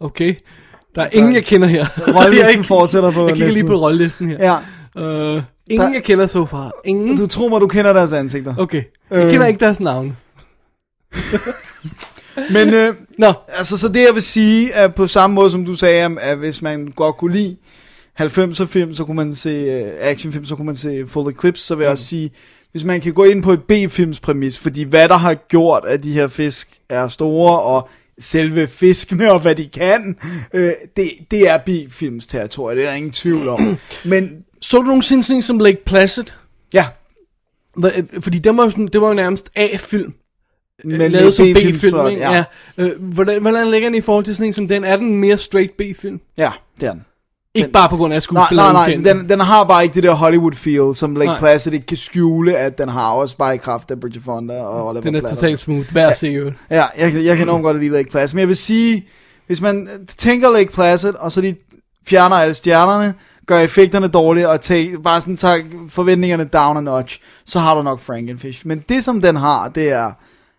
[0.00, 0.34] okay.
[0.94, 1.86] Der er ingen, jeg kender her.
[2.16, 4.36] Rollelisten Jeg er fortsætter på Jeg kigger lige på rollelisten her.
[4.38, 4.56] Ja,
[4.96, 6.72] Uh, ingen jeg kender så far.
[6.84, 7.16] Ingen.
[7.16, 8.54] Du tror mig, du kender deres ansigter.
[8.58, 8.82] Okay.
[9.10, 9.30] Jeg Øh.
[9.30, 10.16] kender ikke deres navne.
[12.50, 13.32] Men øh, Nå.
[13.48, 16.62] altså, så det jeg vil sige, er på samme måde som du sagde, at hvis
[16.62, 17.56] man godt kunne lide
[18.20, 21.74] 90'er film, så kunne man se uh, actionfilm, så kunne man se Full Eclipse, så
[21.74, 22.30] vil jeg også sige,
[22.72, 26.02] hvis man kan gå ind på et B-films præmis, fordi hvad der har gjort, at
[26.02, 27.88] de her fisk er store, og
[28.20, 30.16] selve fiskene og hvad de kan,
[30.54, 33.78] øh, det, det er B-films territorie, det er der ingen tvivl om.
[34.04, 36.24] Men Så du nogensinde sådan som Lake Placid?
[36.72, 36.86] ja,
[37.78, 40.12] Hva- Fordi det var det var jo nærmest A-film.
[40.84, 42.32] men Men lavet som B-film, ja.
[42.34, 42.44] Ja.
[42.78, 44.84] Øh, hvordan, hvordan ligger den i forhold til sådan en som den?
[44.84, 46.20] Er den mere straight B-film?
[46.38, 46.50] ja,
[46.80, 47.04] det er den.
[47.54, 49.94] Ikke Den- bare på grund af at Nej, nej, nej, den, den har bare ikke
[49.94, 51.38] det der Hollywood feel, som Lake Nej.
[51.38, 54.86] Placid ikke kan skjule, at den har også bare i kraft af Bridget Fonda og
[54.88, 55.92] Oliver Den er totalt smooth.
[55.92, 56.52] Hver se jo.
[56.70, 59.06] Ja, jeg, kan- jeg kan enormt godt lide Lake Placid, men jeg vil sige,
[59.46, 61.54] hvis man tænker Lake Placid, og så de
[62.08, 63.14] fjerner alle stjernerne,
[63.46, 65.58] gør effekterne dårlige, og tag, bare sådan tager
[65.88, 68.66] forventningerne down a notch, så har du nok Frankenfish.
[68.66, 70.10] Men det som den har, det er,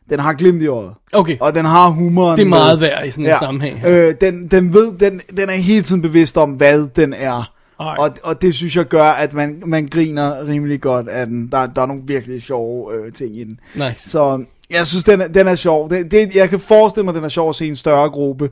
[0.09, 0.93] den har glimt i øjet.
[1.13, 1.37] Okay.
[1.39, 2.37] Og den har humoren.
[2.37, 2.89] Det er meget med.
[2.89, 3.85] værd i sådan en sammenhæng.
[3.85, 7.53] Øh, den, den ved, den, den er hele tiden bevidst om, hvad den er.
[7.79, 8.19] Alright.
[8.23, 11.47] Og, og det synes jeg gør, at man, man griner rimelig godt af den.
[11.51, 13.59] Der, der er nogle virkelig sjove øh, ting i den.
[13.75, 14.09] Nice.
[14.09, 15.89] Så jeg synes, den er, den er sjov.
[15.89, 18.49] Det, det, jeg kan forestille mig, den er sjov at se en større gruppe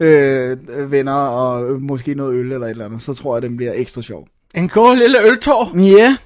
[0.00, 0.56] øh,
[0.90, 3.02] venner og øh, måske noget øl eller et eller andet.
[3.02, 4.28] Så tror jeg, den bliver ekstra sjov.
[4.54, 5.78] En god lille øltår.
[5.78, 6.16] Ja,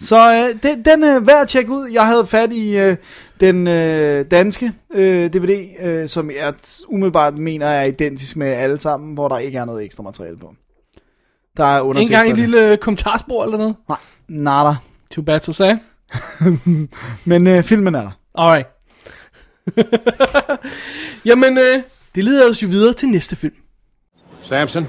[0.00, 1.88] så øh, den, den er værd at tjekke ud.
[1.88, 2.96] Jeg havde fat i øh,
[3.40, 6.54] den øh, danske øh, DVD, øh, som jeg
[6.88, 10.54] umiddelbart mener er identisk med alle sammen, hvor der ikke er noget ekstra materiale på.
[11.56, 13.76] Der er En gang en lille kommentarspor eller noget.
[13.88, 14.74] Nej, nada.
[15.10, 15.74] Too bad to say.
[17.24, 18.10] Men øh, filmen er der.
[18.34, 18.66] Alright.
[21.28, 21.82] Jamen, øh,
[22.14, 23.54] det leder os jo videre til næste film.
[24.42, 24.86] Samson,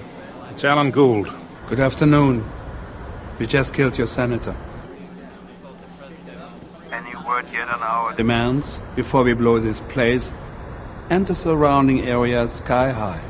[0.51, 1.29] it's Alan Gould.
[1.69, 2.56] Good afternoon.
[3.39, 4.55] We just killed your senator.
[6.91, 10.31] Any word yet on our Demands before we blow this place
[11.09, 13.21] and the surrounding area sky high.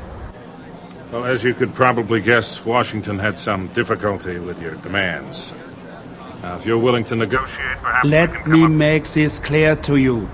[1.12, 5.54] Well, as you could probably guess, Washington had some difficulty with your demands.
[6.42, 9.96] Now, if you're willing to negotiate, perhaps Let can me up- make this clear to
[9.96, 10.28] you.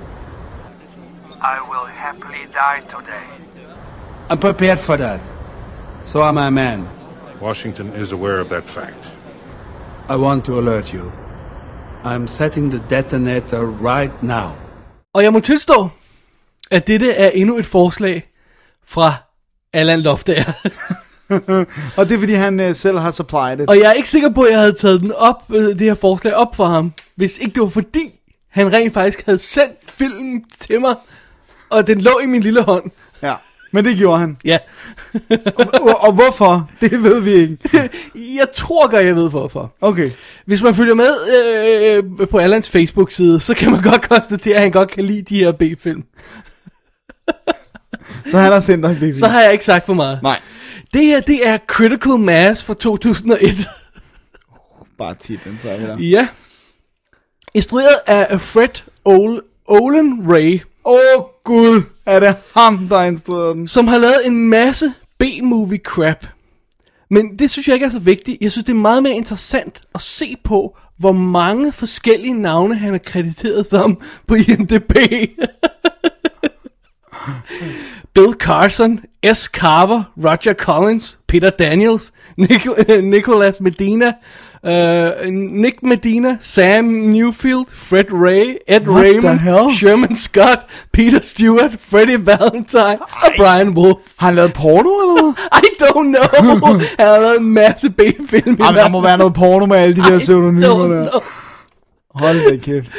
[1.41, 3.23] I will happily die today.
[4.31, 5.21] I'm prepared for that.
[6.05, 6.89] So are my men.
[7.41, 9.09] Washington is aware of that fact.
[10.11, 11.13] I want to alert you.
[12.05, 14.51] I'm setting the detonator right now.
[15.15, 15.89] Og jeg må tilstå,
[16.71, 18.31] at dette er endnu et forslag
[18.87, 19.15] fra
[19.73, 20.53] Allan Loftager.
[21.99, 23.69] Og det er, fordi han øh, selv har supplied det.
[23.69, 25.95] Og jeg er ikke sikker på, at jeg havde taget den op, øh, det her
[25.95, 30.45] forslag op for ham, hvis ikke det var fordi, han rent faktisk havde sendt filmen
[30.61, 30.95] til mig,
[31.71, 32.91] og den lå i min lille hånd.
[33.23, 33.35] Ja,
[33.75, 34.37] men det gjorde han.
[34.45, 34.59] Ja.
[35.81, 36.71] og, og, hvorfor?
[36.81, 37.59] Det ved vi ikke.
[38.41, 39.73] jeg tror godt, jeg ved hvorfor.
[39.81, 40.11] Okay.
[40.47, 41.09] Hvis man følger med
[42.21, 45.39] øh, på Allans Facebook-side, så kan man godt konstatere, at han godt kan lide de
[45.39, 46.03] her B-film.
[48.31, 49.13] Så han har sendt dig en baby.
[49.13, 50.23] Så har jeg ikke sagt for meget.
[50.23, 50.41] Nej.
[50.93, 53.55] Det her, det er Critical Mass fra 2001.
[54.99, 55.99] Bare titlen, så er vi der.
[55.99, 56.29] ja.
[57.55, 58.69] Instrueret af Fred
[59.09, 60.61] Ol- Olin Ray.
[60.87, 63.69] Åh oh, gud, er det ham, der har instrueret den?
[63.69, 66.27] Som har lavet en masse B-movie crap.
[67.11, 68.39] Men det synes jeg ikke er så vigtigt.
[68.41, 72.95] Jeg synes, det er meget mere interessant at se på, hvor mange forskellige navne han
[72.95, 74.93] er krediteret som på IMDb.
[78.15, 79.01] Bill Carson,
[79.35, 79.43] S.
[79.43, 84.13] Carver, Roger Collins, Peter Daniels, Nic- Nicholas Medina,
[84.65, 89.73] uh, Nick Medina, Sam Newfield, Fred Ray, Ed What Raymond?
[89.73, 90.59] Sherman Scott,
[90.93, 93.99] Peter Stewart, Freddie Valentine og Brian Wolf.
[94.17, 95.33] Har han lavet porno, eller hvad?
[95.65, 96.79] I don't know.
[96.99, 98.57] han har lavet en masse B-film.
[98.61, 101.09] Jamen, der må være noget porno med alle de der pseudonymer der.
[101.11, 101.21] know.
[102.15, 102.93] Hold da kæft.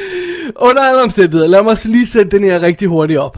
[0.56, 3.38] Under alle omstændigheder, lad mig lige sætte den her rigtig hurtigt op.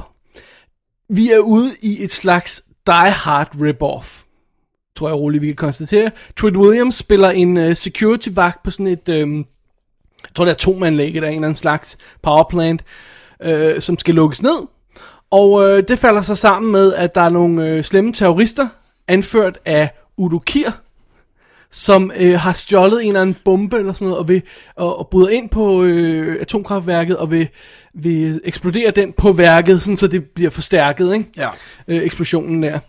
[1.10, 4.27] Vi er ude i et slags Die Hard rip-off.
[4.98, 6.12] Tror jeg roligt, vi kan konstatere.
[6.38, 9.38] Treat Williams spiller en uh, security-vagt på sådan et, um,
[10.24, 12.84] jeg tror det er atomanlæg eller en eller anden slags powerplant,
[13.46, 14.68] uh, som skal lukkes ned.
[15.32, 18.68] Og uh, det falder så sammen med, at der er nogle uh, slemme terrorister,
[19.08, 20.72] anført af Udo Kier,
[21.72, 24.42] som øh, har stjålet en eller anden bombe eller sådan noget, og, vil,
[24.76, 27.48] og, og bryder ind på øh, atomkraftværket, og vil,
[27.94, 31.26] vil eksplodere den på værket, sådan så det bliver forstærket, ikke?
[31.38, 31.50] Ja.
[31.88, 32.80] Øh, eksplosionen der.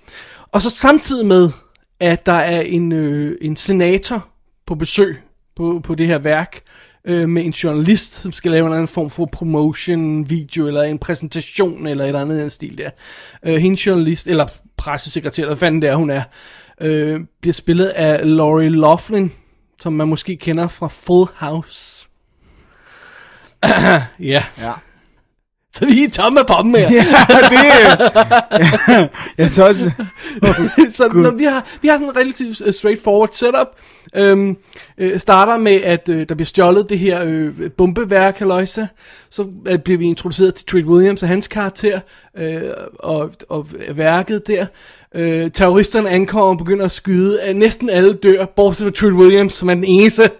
[0.52, 1.50] Og så samtidig med,
[2.00, 4.28] at der er en, øh, en senator
[4.66, 5.22] på besøg
[5.56, 6.60] på, på det her værk,
[7.04, 10.82] øh, med en journalist, som skal lave en eller anden form for promotion video, eller
[10.82, 12.90] en præsentation, eller et eller andet den stil der.
[13.42, 16.22] Øh, hendes journalist, eller pressesekretær, eller hvad fanden det er, hun er,
[16.80, 19.32] øh, bliver spillet af Laurie Laughlin,
[19.80, 22.08] som man måske kender fra Full House.
[24.32, 24.44] ja.
[24.58, 24.72] Ja.
[25.74, 26.80] Så vi er tomme på dem her.
[26.80, 27.04] Ja,
[27.50, 29.08] det er...
[29.38, 29.90] Jeg tror også...
[30.96, 33.66] så når vi har, vi har sådan en relativt øh, straightforward setup.
[34.16, 34.56] Øhm,
[34.98, 38.86] øh, starter med, at øh, der bliver stjålet det her øh, bombeværk, halløjsa.
[39.30, 42.00] Så øh, bliver vi introduceret til Treat Williams og hans karakter,
[42.38, 42.60] øh,
[42.98, 44.66] og, og værket der.
[45.14, 47.54] Øh, terroristerne ankommer og begynder at skyde.
[47.54, 50.30] Næsten alle dør, bortset fra Treat Williams, som er den eneste,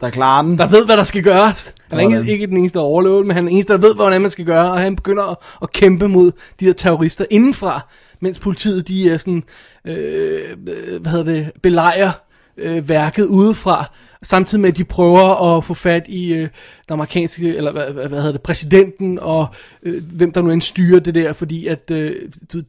[0.00, 0.58] Der klarer den.
[0.58, 1.74] der ved, hvad der skal gøres.
[1.90, 2.28] Han er ikke, Sådan.
[2.30, 4.44] ikke den eneste, der overlever men han er den eneste, der ved, hvordan man skal
[4.44, 7.80] gøre, og han begynder at, at kæmpe mod de her terrorister indenfra,
[8.20, 9.42] mens politiet, de er sådan,
[9.84, 12.10] øh, øh, hvad hedder det, belejrer
[12.56, 13.84] øh, værket udefra,
[14.22, 16.48] samtidig med, at de prøver at få fat i øh, den
[16.88, 19.46] amerikanske, eller hvad, hvad, hvad hedder det, præsidenten, og
[19.82, 22.16] øh, hvem der nu end styrer det der, fordi at øh,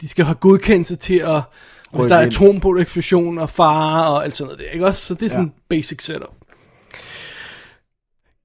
[0.01, 1.41] de skal have godkendelse til at,
[1.93, 2.27] hvis der er ind.
[2.27, 5.05] atombådeksplosion og fare og alt sådan noget der, ikke også?
[5.05, 6.38] Så det er sådan en basic setup.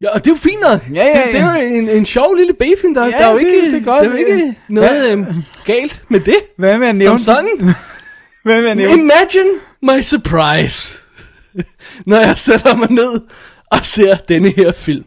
[0.01, 0.81] Ja, og det er jo fint nok.
[0.95, 1.61] Ja, ja, Det, det er ja.
[1.61, 3.85] jo en, en sjov lille B-film, der, Ja, der er jo det- ikke, det er
[3.85, 4.05] godt.
[4.05, 5.27] der er jo ikke noget Hvad- øhm,
[5.65, 6.37] galt med det.
[6.59, 7.21] Hvad med at Som nævne...
[7.25, 7.59] sådan.
[8.45, 8.95] Hvad med at nævne...
[9.03, 9.51] Imagine
[9.83, 10.99] my surprise,
[12.07, 13.21] når jeg sætter mig ned
[13.71, 15.05] og ser denne her film.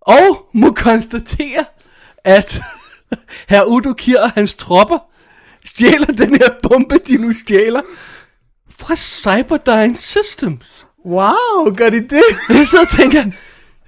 [0.00, 1.64] Og må konstatere,
[2.24, 2.60] at
[3.48, 4.98] herr Udo Kier og hans tropper
[5.64, 7.80] stjæler den her bombe, de nu stjæler,
[8.80, 10.86] fra Cyberdyne Systems.
[11.06, 12.22] Wow, gør de det?
[12.48, 13.24] Jeg sidder og tænker,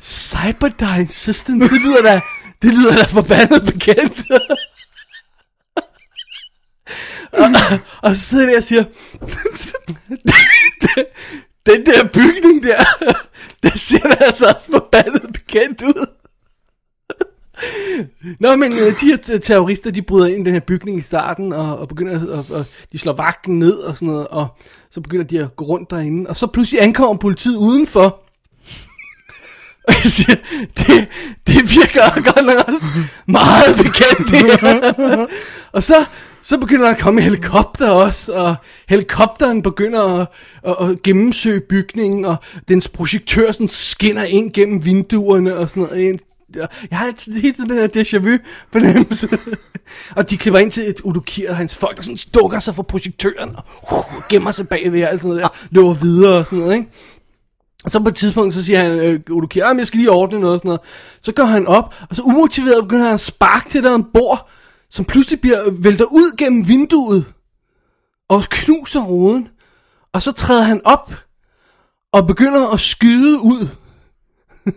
[0.03, 2.21] Cyberdyne Systems, det lyder da,
[2.63, 4.23] det lyder da forbandet bekendt.
[7.33, 7.49] og,
[8.03, 8.85] og så sidder jeg der og siger,
[11.67, 12.85] den der bygning der,
[13.63, 16.07] det ser da altså også forbandet bekendt ud.
[18.41, 21.53] Nå, men øh, de her terrorister, de bryder ind i den her bygning i starten,
[21.53, 24.49] og, og begynder at, og, og de slår vagten ned og sådan noget, og
[24.91, 28.25] så begynder de at gå rundt derinde, og så pludselig ankommer politiet udenfor,
[30.79, 31.09] det,
[31.47, 32.87] det virker godt nok også
[33.27, 35.27] meget bekendt, det her.
[35.73, 36.05] og så,
[36.43, 38.55] så begynder der at komme helikopter også, og
[38.89, 40.27] helikopteren begynder at,
[40.67, 42.37] at, at gennemsøge bygningen, og
[42.69, 46.21] dens projektør sådan skinner ind gennem vinduerne og sådan noget.
[46.91, 48.39] Jeg har altid helt den her déjà vu
[48.73, 49.29] fornemmelse.
[50.17, 52.83] og de klipper ind til et Udukir og hans folk, der sådan dukker sig fra
[52.83, 56.59] projektøren, og uh, gemmer sig bagved og alt sådan noget der, løber videre og sådan
[56.59, 56.89] noget, ikke?
[57.85, 60.55] Og så på et tidspunkt, så siger han, øh, kære, jeg skal lige ordne noget
[60.55, 60.81] og sådan noget.
[61.23, 64.49] Så går han op, og så umotiveret begynder han at sparke til der en bord,
[64.91, 67.25] som pludselig bliver øh, vælter ud gennem vinduet,
[68.29, 69.49] og knuser ruden.
[70.13, 71.15] Og så træder han op,
[72.13, 73.69] og begynder at skyde ud.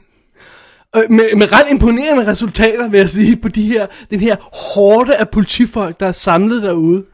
[0.96, 4.36] Øh, med, med ret imponerende resultater, vil jeg sige, på de her, den her
[4.76, 7.06] hårde af politifolk, der er samlet derude.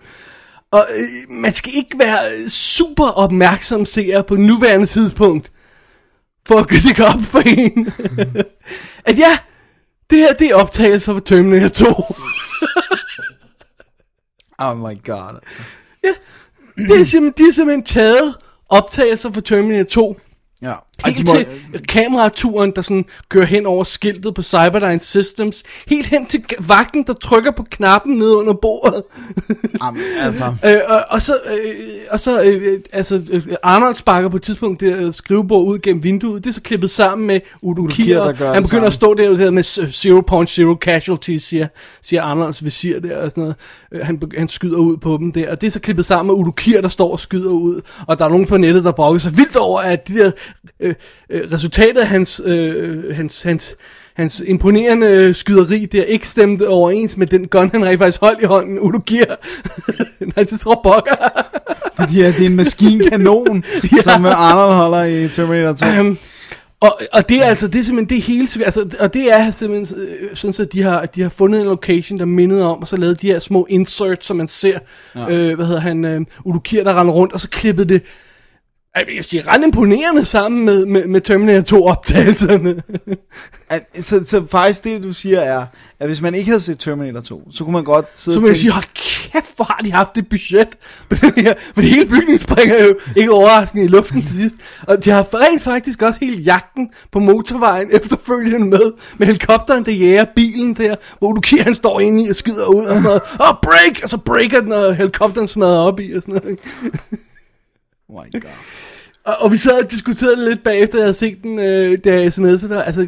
[0.72, 5.52] Og øh, man skal ikke være øh, super opmærksom seer på nuværende tidspunkt,
[6.50, 7.92] for at det gå op for en.
[9.10, 9.38] at ja,
[10.10, 11.86] det her det er optagelser for Terminator 2.
[14.62, 15.40] Oh my god.
[16.78, 18.36] det er simpelthen, de har simpelthen taget
[18.70, 20.20] optagelser for Terminator 2.
[20.62, 20.76] Ja.
[21.06, 21.46] Helt til
[21.88, 25.64] kameraturen, der sådan kører hen over skiltet på Cyberdyne Systems.
[25.88, 29.04] Helt hen til vagten, der trykker på knappen nede under bordet.
[29.84, 30.44] Jamen, altså.
[30.66, 31.56] øh, og, og så, øh,
[32.12, 36.04] og så øh, altså, øh, Arnold sparker på et tidspunkt det øh, skrivebord ud gennem
[36.04, 36.44] vinduet.
[36.44, 38.24] Det er så klippet sammen med Udo, Kier.
[38.54, 40.06] Han begynder at stå der med s-
[40.74, 41.68] 0.0 casualties, siger,
[42.02, 43.56] siger Arnolds visir der og sådan noget.
[43.92, 45.52] Øh, han, han skyder ud på dem der.
[45.52, 47.82] Og det er så klippet sammen med Udo Kier, der står og skyder ud.
[48.08, 50.32] Og der er nogen på nettet, der brokker sig vildt over, at de der,
[50.80, 50.89] øh,
[51.30, 53.76] øh, resultatet af hans, øh, hans, hans,
[54.14, 58.46] hans imponerende skyderi der ikke stemte overens med den gun, han rent faktisk holdt i
[58.46, 59.36] hånden, Kier.
[60.36, 61.16] Nej, det tror pokker.
[61.96, 63.90] Fordi at det er en maskinkanon, Ja.
[63.98, 64.02] ja.
[64.02, 66.00] som Arnold holder i Terminator 2.
[66.00, 66.18] Um,
[66.82, 70.00] og, og det er altså, det er simpelthen det hele, altså, og det er simpelthen
[70.02, 72.96] øh, sådan, så de har, de har fundet en location, der mindede om, og så
[72.96, 74.80] lavet de her små inserts, som man ser,
[75.16, 75.22] ja.
[75.22, 75.50] Ja.
[75.50, 78.02] øh, hvad hedder han, øh, Udo Kier, der render rundt, og så klippede det,
[78.96, 82.82] jeg vil sige, ret imponerende sammen med, med, med Terminator 2 optagelserne.
[83.70, 85.66] At, så, så faktisk det, du siger er,
[86.00, 88.46] at hvis man ikke havde set Terminator 2, så kunne man godt sidde Så og
[88.46, 90.68] tænke, sige, hold kæft, hvor har de haft det budget
[91.76, 94.56] for hele bygningen springer jo ikke overraskende i luften til sidst.
[94.88, 99.92] Og de har rent faktisk også hele jagten på motorvejen efterfølgende med, med helikopteren, der
[99.92, 103.22] jager bilen der, hvor du han står inde i og skyder ud og sådan noget.
[103.40, 104.04] Åh, oh, break!
[104.04, 106.60] Og så breaker den, og helikopteren smadrer op i og sådan noget.
[108.10, 108.50] Oh my god.
[109.26, 112.34] Og, og vi sad og diskuterede lidt bagefter, jeg havde set den, øh, da jeg
[112.34, 112.82] smedte sig der.
[112.82, 113.08] Altså,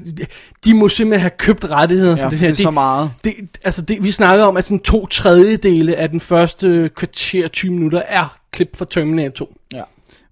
[0.66, 2.48] de, må simpelthen have købt rettigheder Ja, for det her.
[2.48, 3.12] det er så meget.
[3.24, 3.34] Det,
[3.64, 8.02] altså, det, vi snakker om, at sådan to tredjedele af den første kvarter 20 minutter
[8.08, 9.54] er klip fra Terminator 2.
[9.74, 9.82] Ja.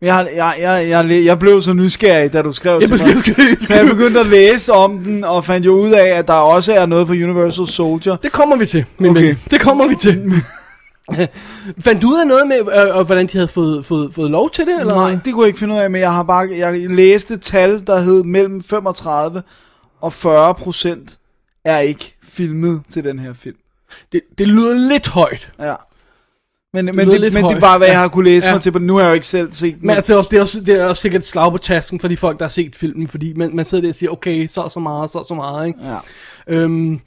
[0.01, 3.17] Jeg, jeg, jeg, jeg, jeg, blev så nysgerrig, da du skrev Jeg til mig.
[3.17, 6.34] skide- Så jeg begyndte at læse om den, og fandt jo ud af, at der
[6.34, 8.15] også er noget for Universal Soldier.
[8.15, 9.11] Det kommer vi til, min.
[9.11, 9.22] Okay.
[9.24, 9.39] ven.
[9.51, 10.34] Det kommer vi til.
[11.86, 14.49] Fandt du ud af noget med, øh, øh, hvordan de havde fået, fået, fået lov
[14.49, 14.80] til det?
[14.80, 14.95] Eller?
[14.95, 17.88] Nej, det kunne jeg ikke finde ud af, men jeg har bare jeg læste tal,
[17.88, 19.43] der hed mellem 35
[20.01, 21.20] og 40 procent
[21.64, 23.57] er ikke filmet til den her film.
[24.12, 25.51] Det, det lyder lidt højt.
[25.60, 25.76] Ja.
[26.74, 27.93] Men, men, det, men det er bare, hvad Ja.
[27.93, 28.53] jeg har kunne læse Ja.
[28.53, 29.88] mig til, men nu har jeg jo ikke selv set den.
[29.88, 31.57] Men altså, det er, også, det, er også, det er også sikkert et slag på
[31.57, 34.09] tasken for de folk, der har set filmen, fordi man, man sidder der og siger,
[34.09, 35.80] okay, så og så meget, så og så meget, ikke?
[35.84, 35.97] Ja.
[36.47, 36.99] Øhm,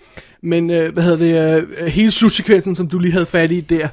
[0.43, 1.19] men, øh, hvad hedder
[1.57, 3.89] det, øh, hele slutsekvensen, som du lige havde fat i der,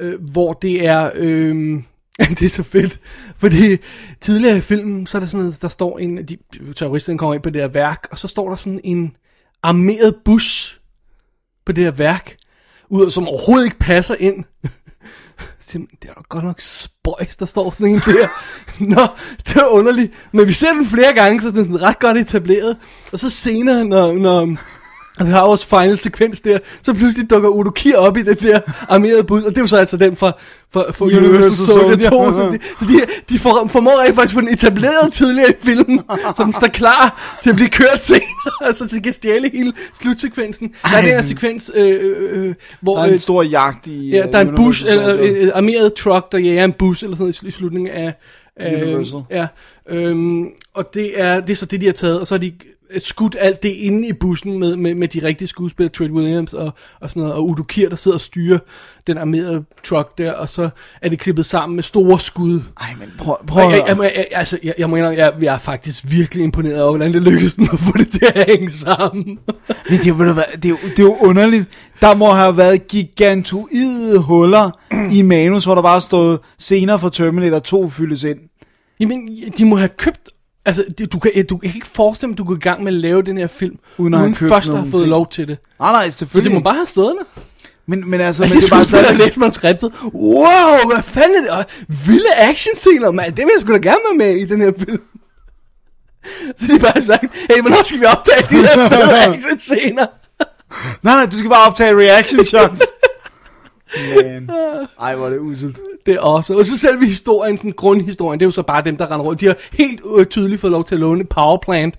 [0.00, 1.54] øh, hvor det er, øh,
[2.38, 3.00] det er så fedt,
[3.36, 3.76] fordi
[4.20, 6.36] tidligere i filmen, så er der sådan noget, der står en, de
[6.76, 9.16] terroristerne kommer ind på det her værk, og så står der sådan en
[9.62, 10.80] armeret bus
[11.66, 12.36] på det her værk,
[12.92, 14.44] ud, som overhovedet ikke passer ind.
[15.60, 18.28] Simpelthen, det er da godt nok spøjs, der står sådan en der.
[18.94, 19.06] Nå,
[19.38, 20.12] det er underligt.
[20.32, 22.76] Men vi ser den flere gange, så den er sådan ret godt etableret.
[23.12, 24.56] Og så senere, når, når
[25.20, 28.36] og vi har vores final sekvens der, så pludselig dukker Udo Kier op i den
[28.36, 30.32] der armerede bud, og det er jo så altså den fra,
[30.72, 32.34] fra, fra Universal, Universal Soldier 2, Soldier.
[32.34, 36.00] så de, så de, de får, formår rent faktisk få den etableret tidligere i filmen,
[36.36, 40.74] så den står klar til at blive kørt senere, så de kan stjæle hele slutsekvensen.
[40.82, 42.96] Der er den her sekvens, øh, øh, øh, hvor...
[42.96, 45.50] Der er en øh, stor jagt i Ja, øh, der er en bus, eller en
[45.54, 48.14] armeret truck, der jager en bus, eller sådan noget i slutningen af...
[48.60, 49.22] Universal.
[49.30, 49.46] Ja,
[49.88, 52.52] øhm, og det er, det er så det, de har taget, og så har de
[52.98, 56.72] skudt alt det inde i bussen med, med, med de rigtige skuespillere, Treat Williams og,
[57.00, 58.58] og sådan noget, og Udo Kier, der sidder og styrer
[59.06, 60.70] den armerede truck der, og så
[61.02, 62.60] er det klippet sammen med store skud.
[62.80, 65.58] Ej, men prøv, prøv jeg, jeg, jeg, jeg, altså, jeg, jeg indrømme, jeg, jeg er
[65.58, 69.24] faktisk virkelig imponeret over, hvordan det lykkedes dem at få det til at hænge sammen.
[69.88, 71.68] Men det er, jo- ved du hvad, det, er jo, det er jo underligt.
[72.00, 74.70] Der må have været gigantoide huller
[75.12, 78.38] i manus, hvor der bare stod scener fra Terminator 2 fyldes ind.
[79.00, 79.28] Jamen,
[79.58, 80.28] de må have købt...
[80.64, 82.92] Altså, det- du kan, du kan ikke forestille dig, at du går i gang med
[82.92, 85.10] at lave den her film, Uden uden, først at have fået ting.
[85.10, 85.58] lov til det.
[85.80, 86.50] Nej, nej, Så selvfølgelig.
[86.50, 87.40] det må bare have stået der.
[87.86, 89.16] Men, men altså, Men det det er bare skulle stadig...
[89.16, 89.92] have læst manuskriptet.
[90.14, 91.50] Wow, hvad fanden er det?
[91.50, 91.64] Og
[92.06, 93.36] vilde actionscener, mand.
[93.36, 95.02] Det vil jeg sgu da gerne være med i den her film.
[96.56, 100.06] Så de bare sagt, hey, hvornår skal vi optage de her fede actionscener?
[101.02, 102.82] Nej, nej, du skal bare optage reaction shots.
[104.16, 104.50] Man.
[105.02, 105.78] Ej, hvor er det uselt.
[106.06, 106.54] Det er også.
[106.54, 109.40] Og så selve historien, sådan grundhistorien, det er jo så bare dem, der render rundt.
[109.40, 111.94] De har helt øh, tydeligt fået lov til at låne et powerplant.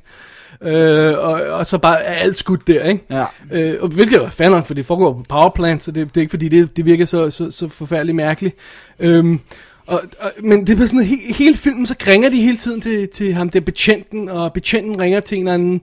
[0.62, 3.04] Øh, og, og så bare er alt skudt der, ikke?
[3.10, 3.26] Ja.
[3.52, 6.32] Øh, og hvilket er nok, for det foregår på powerplant, så det, det er ikke
[6.32, 8.56] fordi, det, det virker så, så, så forfærdeligt mærkeligt.
[9.00, 9.40] Øhm,
[9.88, 13.10] og, og, men det er sådan, he, hele filmen, så ringer de hele tiden til,
[13.10, 15.82] til ham, der betjenten, og betjenten ringer til en eller anden,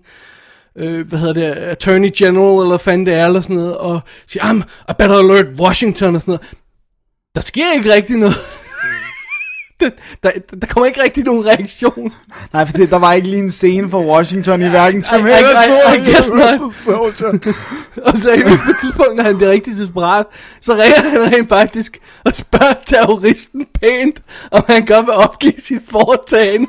[0.79, 4.43] øh, hvad hedder det, attorney general, eller fanden det er, eller sådan noget, og siger,
[4.45, 6.49] I'm, I better alert Washington, og sådan noget.
[7.35, 8.35] Der sker ikke rigtig noget.
[9.81, 9.91] der,
[10.23, 12.13] der, der kommer ikke rigtig nogen reaktion.
[12.53, 15.49] Nej, for det, der var ikke lige en scene for Washington i hverken I- Terminator
[15.61, 17.53] I- I- 2 I guess eller Soldier.
[18.03, 18.29] Og så
[18.65, 20.27] på et tidspunkt, når han bliver rigtig desperat,
[20.61, 24.19] så ringer han rent faktisk og spørger terroristen pænt,
[24.51, 26.67] om han godt vil opgive sit foretagende.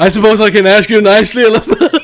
[0.00, 2.02] I, I suppose I can ask you nicely, eller sådan noget.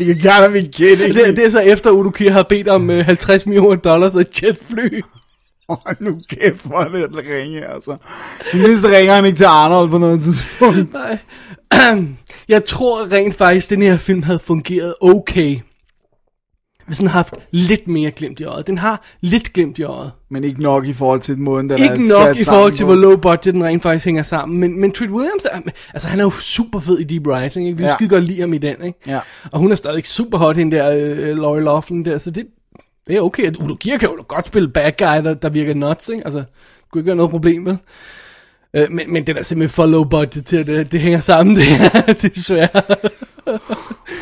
[0.00, 1.14] You gotta be kidding.
[1.14, 4.20] Det, det er så efter, Udo Kier har bedt om uh, 50 millioner dollars og
[4.20, 5.02] et jetfly.
[5.68, 7.96] Hold nu kæft, hvor er det at ringe, altså.
[8.52, 10.92] Det mindste ringer han ikke til Arnold på noget tidspunkt.
[10.92, 11.18] Nej.
[12.48, 15.58] Jeg tror rent faktisk, at den her film havde fungeret okay.
[16.96, 18.66] Den har haft lidt mere glimt i øjet.
[18.66, 20.12] Den har lidt glimt i øjet.
[20.30, 22.86] Men ikke nok i forhold til måden, den er Ikke nok i forhold til, på.
[22.86, 24.58] hvor low budget den rent faktisk hænger sammen.
[24.60, 25.60] Men, men Treat Williams, er,
[25.94, 27.66] altså han er jo super fed i Deep Rising.
[27.66, 27.78] Ikke?
[27.78, 27.94] Vi Ja.
[27.94, 28.76] skide godt lide ham i den.
[28.84, 28.98] Ikke?
[29.06, 29.18] Ja.
[29.52, 32.18] Og hun er stadig super hot, hende der øh, Laurie Laughlin der.
[32.18, 32.46] Så det,
[33.08, 33.52] det er okay.
[33.60, 36.08] Udo Kier kan jo godt spille bad guy, der, der virker nuts.
[36.08, 36.22] Ikke?
[36.24, 36.46] Altså, det
[36.92, 37.78] kunne ikke være noget problem, vel?
[38.76, 41.56] Øh, men, men den er simpelthen for low budget til, at det, det hænger sammen.
[41.60, 41.64] Det
[42.24, 42.68] er desværre.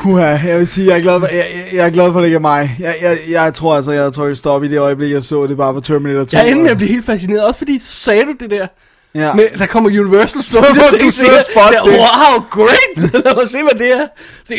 [0.02, 2.22] Puha, jeg vil sige, jeg er glad for, jeg, jeg, jeg er glad for, at
[2.22, 2.76] det ikke er mig.
[2.80, 5.56] Jeg, jeg, jeg tror altså, jeg har trykket stop i det øjeblik, jeg så det
[5.56, 6.38] bare på Terminator 2.
[6.38, 8.66] Jeg endte med at blive helt fascineret, også fordi så sagde du det der.
[9.14, 9.34] Ja.
[9.34, 11.98] Men der kommer Universal Så du en sidde og spotte det.
[11.98, 13.12] Wow, great!
[13.24, 14.06] Lad mig se, hvad det er.
[14.44, 14.54] Se,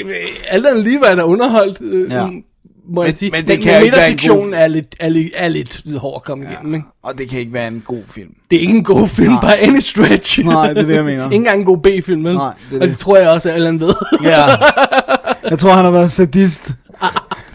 [0.49, 1.77] alt andet lige var der underholdt.
[1.81, 2.27] Øh, Ja.
[2.89, 3.31] Må jeg Men- sige.
[3.31, 6.73] men det men, kan midtersektionen er lidt, er, lidt, er lidt hård at komme igennem,
[6.73, 6.85] ikke?
[7.03, 8.29] Og det kan ikke være en god film.
[8.51, 9.41] Det er ikke en god film Nej.
[9.41, 10.39] by any stretch.
[10.45, 11.23] Nej, det er det, jeg mener.
[11.29, 12.35] ikke engang en god B-film, vel?
[12.35, 12.89] Nej, det er Og det.
[12.89, 13.93] det tror jeg også, at Allan ved.
[14.23, 14.45] Ja.
[15.49, 16.71] Jeg tror, han har været sadist,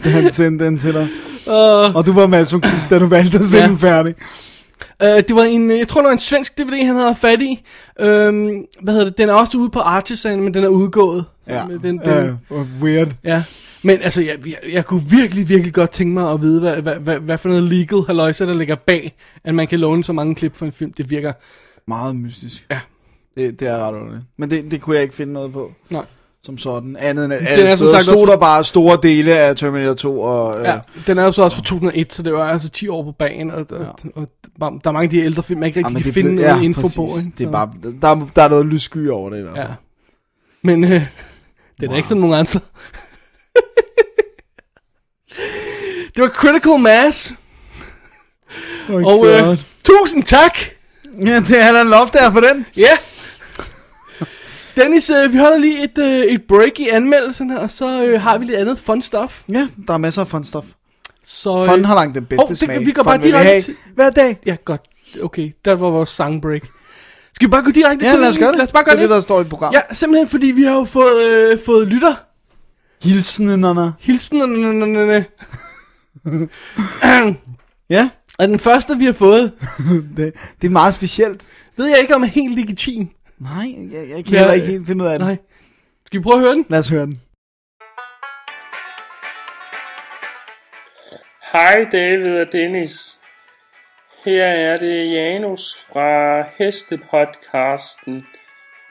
[0.03, 1.07] da han sendte den til dig.
[1.47, 3.69] Uh, Og du var masochist, da du valgte at sende Ja.
[3.69, 4.15] den færdig.
[5.03, 7.41] Uh, det var en, øh, jeg tror det var en svensk DVD, han havde fat
[7.41, 7.63] i.
[7.99, 8.05] Um,
[8.81, 9.17] hvad hedder det?
[9.17, 11.25] Den er også ude på Artisan, men den er udgået.
[11.47, 13.07] Ja, med den, den, uh, weird.
[13.23, 13.43] Ja,
[13.83, 16.95] men altså, jeg, jeg, jeg kunne virkelig, virkelig godt tænke mig at vide, hvad, hvad,
[16.95, 20.35] hvad, hvad for noget legal halløjse, der ligger bag, at man kan låne så mange
[20.35, 20.93] klip for en film.
[20.93, 21.33] Det virker,
[21.87, 22.65] Meget mystisk.
[22.69, 22.79] ja,
[23.37, 24.25] Det, det er ret underligt.
[24.37, 25.71] Men det, det kunne jeg ikke finde noget på.
[25.89, 26.05] Nej.
[26.45, 26.95] Som sådan.
[26.99, 29.93] Andet end, Den at er som sagt stod også- der bare store dele af Terminator
[29.93, 30.21] 2.
[30.21, 32.87] Og, øh, Ja, den er jo så også fra 2001, så det var altså 10
[32.87, 33.79] år på bagen, og, og,
[34.15, 34.27] og,
[34.61, 36.29] og der er mange af de ældre film, man ikke Ja, rigtig men kan finde
[36.29, 36.95] blev- noget ja, info præcis.
[36.95, 37.07] på.
[37.17, 37.31] Ikke?
[37.37, 37.71] Det er bare,
[38.01, 39.67] der, er- der er noget lyssky over det i hvert fald.
[39.67, 39.73] Ja.
[40.63, 40.89] Men øh,
[41.79, 42.59] det er da ikke sådan nogen andre.
[46.15, 47.33] det var Critical Mass.
[48.89, 49.57] Oh og øh, God.
[49.83, 50.57] tusind tak.
[51.25, 52.65] Ja, det er en loft der for den.
[52.77, 52.97] Ja.
[54.75, 58.37] Dennis, øh, vi holder lige et, øh, et break i anmeldelsen og så øh, har
[58.37, 59.41] vi lidt andet fun stuff.
[59.49, 60.67] Ja, der er masser af fun stuff.
[61.25, 62.85] Så, Fun har langt den bedste Hov, det- smag.
[62.85, 63.75] Vi går bare direkte til...
[63.95, 64.37] Hver dag.
[64.45, 64.81] Ja, godt.
[65.23, 66.61] Okay, der var vores sangbreak.
[67.33, 68.55] Skal vi bare gå direkte Ja, til lad os gøre det.
[68.57, 69.81] Lad os bare gøre Det er det, der står i programmet.
[69.89, 72.13] Ja, simpelthen fordi vi har jo fået, øh, fået lytter.
[73.03, 73.93] Hilsenerne.
[73.99, 75.25] Hilsenerne.
[77.89, 78.09] ja.
[78.39, 79.51] Og den første, vi har fået,
[80.17, 81.49] det, det er meget specielt.
[81.77, 83.07] ved jeg ikke, om er helt legitim.
[83.43, 85.27] Nej, jeg, jeg kan heller ikke helt finde ud af det.
[85.27, 85.37] Nej.
[86.05, 86.65] Skal vi prøve at høre den?
[86.69, 87.17] Lad os høre den.
[91.53, 93.21] Hej David og Dennis.
[94.25, 98.25] Her er det Janus fra Hestepodcasten.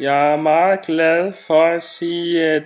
[0.00, 2.62] Jeg er meget glad for at sige, at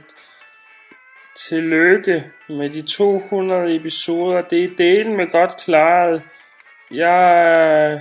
[1.49, 4.43] tillykke med de 200 episoder.
[4.43, 6.22] Det er delen med godt klaret.
[6.91, 8.01] Jeg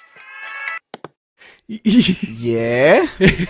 [2.46, 3.08] Ja.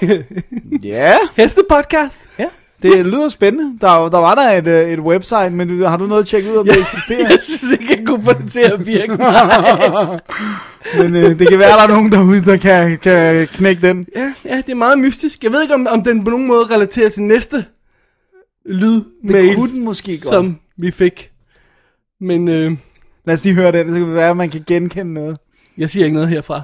[0.93, 1.18] ja.
[1.36, 2.28] Hestepodcast.
[2.39, 2.49] Ja.
[2.84, 3.77] Det lyder spændende.
[3.81, 6.55] Der, der var der et, øh, et website, men har du noget at tjekke ud,
[6.57, 7.29] om det eksisterer?
[7.29, 9.17] Jeg synes ikke, jeg kunne få det til at virke.
[11.03, 14.05] men øh, det kan være, der er nogen derude, der kan, kan knække den.
[14.15, 15.43] Ja, ja, det er meget mystisk.
[15.43, 17.65] Jeg ved ikke, om, om den på nogen måde relaterer til næste
[18.65, 20.21] lyd Det kunne den måske godt.
[20.21, 21.31] som vi fik.
[22.21, 22.71] Men øh,
[23.25, 25.38] Lad os lige høre den, så kan det være, at man kan genkende noget.
[25.77, 26.61] jeg siger ikke noget herfra.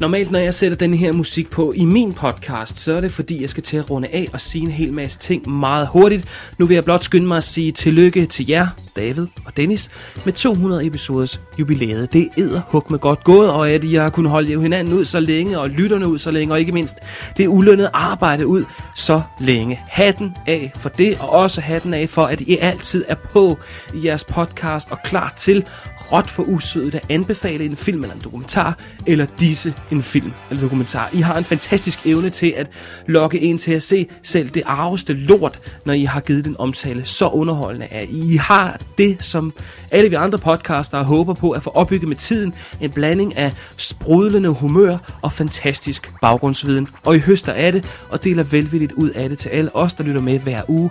[0.00, 3.40] Normalt, når jeg sætter den her musik på i min podcast, så er det fordi,
[3.40, 6.52] jeg skal til at runde af og sige en hel masse ting meget hurtigt.
[6.58, 9.90] Nu vil jeg blot skynde mig at sige tillykke til jer, David og Dennis,
[10.24, 12.12] med 200 episoders jubilæet.
[12.12, 15.20] Det er hug med godt gået, og at I har kunnet holde hinanden ud så
[15.20, 16.96] længe, og lytterne ud så længe, og ikke mindst
[17.36, 18.64] det ulønnede arbejde ud
[18.96, 19.80] så længe.
[19.88, 23.58] Hatten af for det, og også hatten af for, at I altid er på
[23.94, 25.64] i jeres podcast og klar til
[26.12, 30.62] råt for usødet at anbefale en film eller en dokumentar, eller disse en film eller
[30.62, 31.10] dokumentar.
[31.12, 32.66] I har en fantastisk evne til at
[33.06, 37.04] lokke en til at se selv det arveste lort, når I har givet den omtale
[37.04, 39.52] så underholdende, at I har det, som
[39.90, 44.48] alle vi andre podcaster håber på at få opbygget med tiden, en blanding af sprudlende
[44.48, 46.88] humør og fantastisk baggrundsviden.
[47.04, 50.04] Og I høster af det og deler velvilligt ud af det til alle os, der
[50.04, 50.90] lytter med hver uge.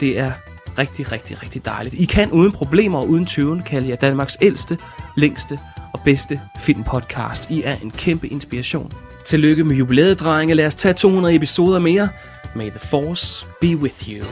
[0.00, 0.32] Det er
[0.78, 1.94] rigtig, rigtig, rigtig dejligt.
[1.94, 4.78] I kan uden problemer og uden tøven kalde jer Danmarks ældste,
[5.16, 5.58] længste
[5.92, 7.50] og bedste filmpodcast.
[7.50, 8.92] I er en kæmpe inspiration.
[9.26, 10.54] Tillykke med jubilæet, drenge.
[10.54, 12.08] Lad os tage 200 episoder mere.
[12.54, 14.24] May the force be with you.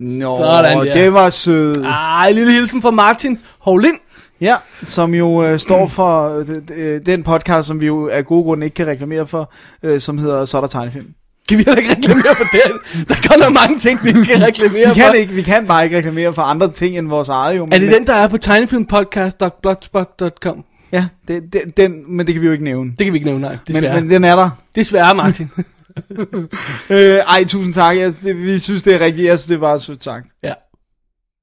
[0.00, 0.94] Nå, Sådan der.
[0.94, 1.78] det var sødt.
[1.86, 3.96] Ah, en lille hilsen fra Martin Hovlind.
[4.42, 8.44] Ja, som jo øh, står for øh, øh, den podcast, som vi jo af gode
[8.44, 11.06] grunde ikke kan reklamere for, øh, som hedder Så er der tegnefilm.
[11.48, 12.72] Kan vi heller ikke reklamere for den?
[13.08, 15.12] Der kommer mange ting, vi ikke kan reklamere Vi kan, for.
[15.12, 17.68] ikke, vi kan bare ikke reklamere for andre ting end vores eget jo.
[17.72, 20.64] Er det den, der er på tegnefilmpodcast.blogspot.com?
[20.92, 22.90] Ja, det, det, den, men det kan vi jo ikke nævne.
[22.98, 23.58] Det kan vi ikke nævne, nej.
[23.68, 24.00] Men, Desværre.
[24.00, 24.50] men den er der.
[24.74, 25.50] Desværre, Martin.
[26.90, 27.96] øh, ej, tusind tak.
[27.96, 29.26] Jeg, det, vi synes, det er rigtigt.
[29.26, 30.26] Jeg synes, det er bare sødt sagt.
[30.42, 30.52] Ja.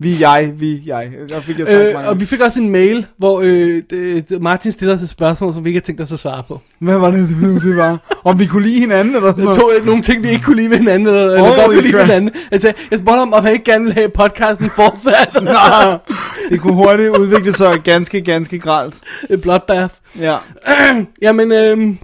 [0.01, 1.09] Vi, jeg, vi, jeg.
[1.29, 2.09] Der fik jeg sagt Øh, mange.
[2.09, 5.69] og vi fik også en mail, hvor øh, det, Martin stiller et spørgsmål, som vi
[5.69, 6.61] ikke har tænkt os at svare på.
[6.79, 7.29] Hvad var det,
[7.63, 7.97] det, var?
[8.23, 9.59] Om vi kunne lide hinanden, eller sådan Jeg noget?
[9.59, 11.81] tog ikke nogle ting, vi ikke kunne lide ved hinanden, eller, eller Holy godt kunne
[11.81, 12.31] lide hinanden.
[12.51, 15.29] Altså, jeg spurgte ham, om han ikke gerne ville have podcasten fortsat.
[15.43, 15.97] Nej,
[16.49, 18.95] det kunne hurtigt udvikle sig ganske, ganske gralt.
[19.29, 19.93] Et bloodbath.
[20.19, 20.35] Ja.
[21.21, 21.95] Jamen, øh,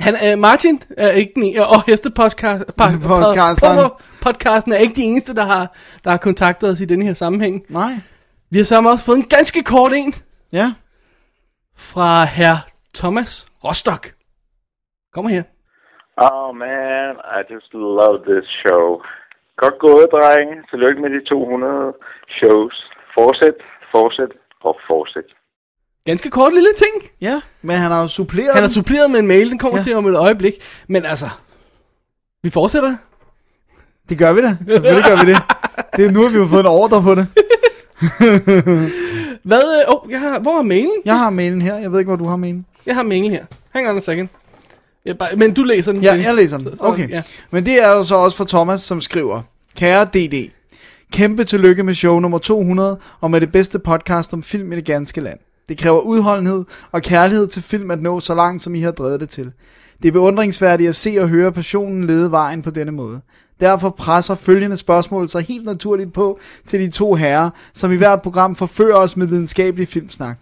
[0.00, 3.90] han, øh, Martin er ikke den og hestepodcast, po- Podcasteren.
[4.20, 7.12] Po- podcasten er ikke de eneste, der har, der har kontaktet os i denne her
[7.12, 7.64] sammenhæng.
[7.68, 7.90] Nej.
[8.50, 10.14] Vi har sammen også fået en ganske kort en.
[10.52, 10.72] Ja.
[11.76, 12.56] Fra herr
[12.94, 14.14] Thomas Rostock.
[15.14, 15.42] Kommer her.
[16.16, 18.84] Oh man, I just love this show.
[19.56, 20.54] Godt gået, drenge.
[20.70, 21.92] Tillykke med de 200
[22.38, 22.76] shows.
[23.18, 23.58] Fortsæt,
[23.94, 25.28] fortsæt og fortsæt.
[26.04, 26.94] Ganske kort lille ting.
[27.20, 28.70] Ja, men han har jo suppleret Han har den.
[28.78, 29.82] suppleret med en mail, den kommer ja.
[29.82, 30.54] til om et øjeblik.
[30.88, 31.28] Men altså,
[32.42, 32.96] vi fortsætter.
[34.10, 34.56] Det gør vi da.
[34.68, 35.42] Selvfølgelig gør vi det.
[35.96, 37.26] Det er nu, at vi har fået en ordre på det.
[39.42, 40.92] Hvad, oh, jeg har, hvor er mailen?
[41.04, 41.76] Jeg har mailen her.
[41.76, 42.66] Jeg ved ikke, hvor du har mailen.
[42.86, 43.44] Jeg har mailen her.
[43.72, 44.28] Hang on a second.
[45.04, 46.02] Jeg bare, men du læser den.
[46.02, 46.68] Ja, jeg læser den.
[46.80, 47.10] Okay.
[47.10, 47.22] Ja.
[47.50, 49.42] Men det er jo så også for Thomas, som skriver.
[49.76, 50.50] Kære DD,
[51.12, 54.84] kæmpe tillykke med show nummer 200, og med det bedste podcast om film i det
[54.84, 55.38] ganske land.
[55.68, 59.20] Det kræver udholdenhed og kærlighed til film at nå så langt, som I har drevet
[59.20, 59.52] det til.
[60.02, 63.20] Det er beundringsværdigt at se og høre passionen lede vejen på denne måde.
[63.60, 68.22] Derfor presser følgende spørgsmål sig helt naturligt på til de to herrer, som i hvert
[68.22, 70.38] program forfører os med videnskabelig filmsnak.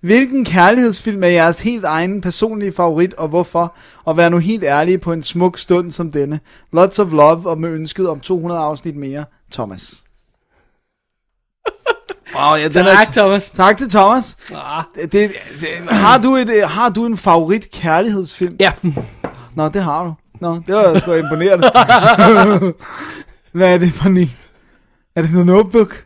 [0.00, 3.76] Hvilken kærlighedsfilm er jeres helt egen personlige favorit, og hvorfor?
[4.04, 6.40] Og vær nu helt ærlige på en smuk stund som denne.
[6.72, 9.94] Lots of love, og med ønsket om 200 afsnit mere, Thomas.
[12.36, 13.50] Wow, ja, den Tak, er, Thomas.
[13.54, 14.36] Tak til Thomas.
[14.54, 14.84] Ah.
[14.94, 15.30] Det, det,
[15.88, 18.56] har, du et, har du en favorit kærlighedsfilm?
[18.60, 18.72] Ja.
[19.54, 20.14] Nå, det har du.
[20.42, 21.70] Nå, det var sgu imponerende.
[23.52, 24.30] Hvad er det for en?
[25.16, 26.04] Er det The Notebook?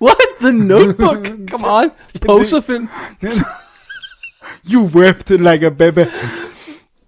[0.00, 0.16] What?
[0.40, 1.26] The Notebook?
[1.50, 1.90] Come on.
[2.26, 2.88] Poserfilm.
[4.72, 6.04] You wept like a baby.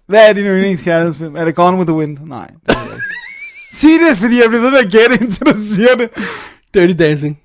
[0.07, 1.35] Hvad er din yndlingskærlighedsfilm?
[1.35, 2.17] Er det Gone with the Wind?
[2.25, 3.01] Nej, det er det.
[3.73, 6.09] Sig det, fordi jeg bliver ved med at gætte, indtil du siger det.
[6.73, 7.37] Dirty Dancing.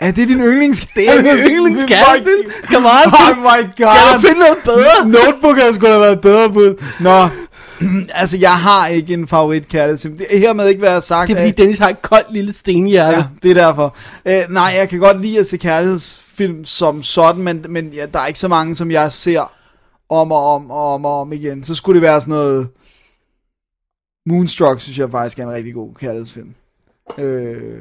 [0.00, 2.50] Er det din yndlings Det er min yndlingskærlighedsfilm.
[2.72, 3.06] Come on.
[3.06, 3.96] Oh my god.
[3.96, 5.08] Kan du finde noget bedre?
[5.08, 6.82] Notebook havde sgu da været bedre bud.
[7.00, 7.28] Nå,
[8.20, 10.18] altså jeg har ikke en favorit kærlighedsfilm.
[10.18, 11.28] Det er hermed ikke været sagt.
[11.28, 13.16] Det er fordi at- Dennis har et koldt lille stenhjerte.
[13.16, 13.96] Ja, det er derfor.
[14.26, 18.18] Øh, nej, jeg kan godt lide at se kærlighedsfilm som sådan, men, men ja, der
[18.20, 19.52] er ikke så mange, som jeg ser
[20.10, 21.64] om og om og om og om igen.
[21.64, 22.68] Så skulle det være sådan noget...
[24.26, 26.54] Moonstruck synes jeg faktisk er en rigtig god kærlighedsfilm.
[27.18, 27.80] Øh,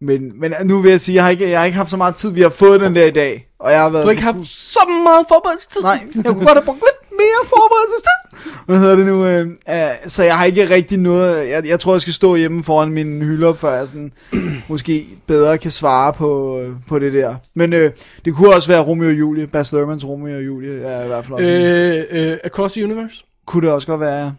[0.00, 2.14] men, men nu vil jeg sige, jeg har, ikke, jeg har ikke haft så meget
[2.14, 2.30] tid.
[2.32, 3.48] Vi har fået den der i dag.
[3.58, 5.82] Og jeg har været Du har ikke haft så meget forberedelsestid.
[5.82, 6.80] Nej, jeg kunne godt have brugt
[7.18, 8.62] mere forberedelsestid.
[8.66, 9.26] Hvad hedder det nu?
[9.26, 11.48] Øh, øh, så jeg har ikke rigtig noget...
[11.50, 14.12] Jeg, jeg tror, jeg skal stå hjemme foran mine hylder, før jeg sådan,
[14.68, 17.34] måske bedre kan svare på, øh, på det der.
[17.54, 17.90] Men øh,
[18.24, 19.46] det kunne også være Romeo og Julie.
[19.46, 21.52] Bas Lermans Romeo og Julie er i hvert fald også...
[21.52, 23.24] Øh, Øh, Across the Universe.
[23.46, 24.30] kunne det også godt være, ja.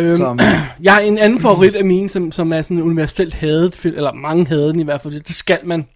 [0.00, 0.38] Øhm, Som-
[0.82, 4.12] jeg har en anden favorit af mine, som, som er sådan universelt hadet film, eller
[4.12, 5.86] mange havde den i hvert fald, det skal man.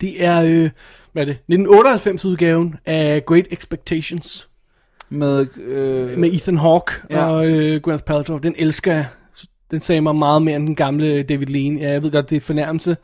[0.00, 0.70] Det er, øh,
[1.12, 4.48] hvad er det, 1998 udgaven af Great Expectations
[5.10, 7.26] Med, øh, med Ethan Hawke Ja.
[7.32, 8.38] og øh, Gwyneth Paltrow.
[8.38, 9.06] Den elsker jeg.
[9.70, 11.78] Den sagde mig meget mere end den gamle David Lean.
[11.78, 12.96] Ja, jeg ved godt, det er fornærmelse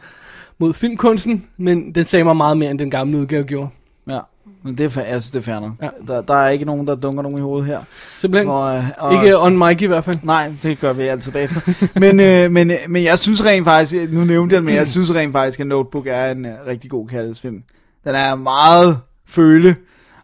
[0.58, 3.68] mod filmkunsten, men den sagde mig meget mere end den gamle udgave gjorde.
[4.10, 4.18] Ja,
[4.64, 5.70] men det er, jeg synes, det er.
[5.82, 5.88] Ja.
[6.06, 7.78] Der, der er ikke nogen, der dunker nogen i hovedet her.
[8.18, 8.46] Simpelthen.
[8.48, 10.16] For, øh, og- Ikke on mic i hvert fald.
[10.22, 11.60] Nej, det gør vi altid bagefter.
[12.00, 14.86] men, øh, men, øh, men jeg synes rent faktisk, nu nævnte jeg den, men jeg
[14.96, 17.62] synes rent faktisk, at Notebook er en øh, rigtig god kærlighedsfilm.
[18.04, 18.98] Den er meget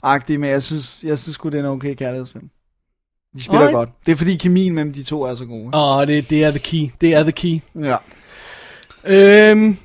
[0.05, 2.45] føleagtig, men jeg synes, jeg synes sgu, det er en okay kærlighedsfilm.
[3.37, 3.75] De spiller Alright.
[3.75, 3.89] godt.
[4.07, 5.71] Det er fordi kemien mellem de to er så god.
[5.75, 6.91] Åh, oh, det, det er the key.
[7.01, 7.59] Det er the key.
[7.81, 7.97] Ja.
[9.05, 9.77] Øhm,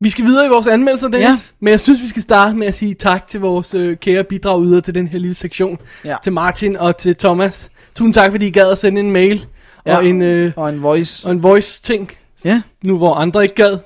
[0.00, 1.26] vi skal videre i vores anmeldelser, Dennis.
[1.28, 1.34] Ja.
[1.60, 4.64] Men jeg synes, vi skal starte med at sige tak til vores øh, kære bidrag
[4.64, 5.78] yder til den her lille sektion.
[6.04, 6.16] Ja.
[6.22, 7.70] Til Martin og til Thomas.
[7.94, 9.46] Tusind tak, fordi I gad at sende en mail.
[9.86, 11.26] Ja, Og en, øh, og en voice.
[11.26, 12.10] og en voice ting.
[12.44, 12.62] Ja.
[12.84, 13.78] Nu hvor andre ikke gad.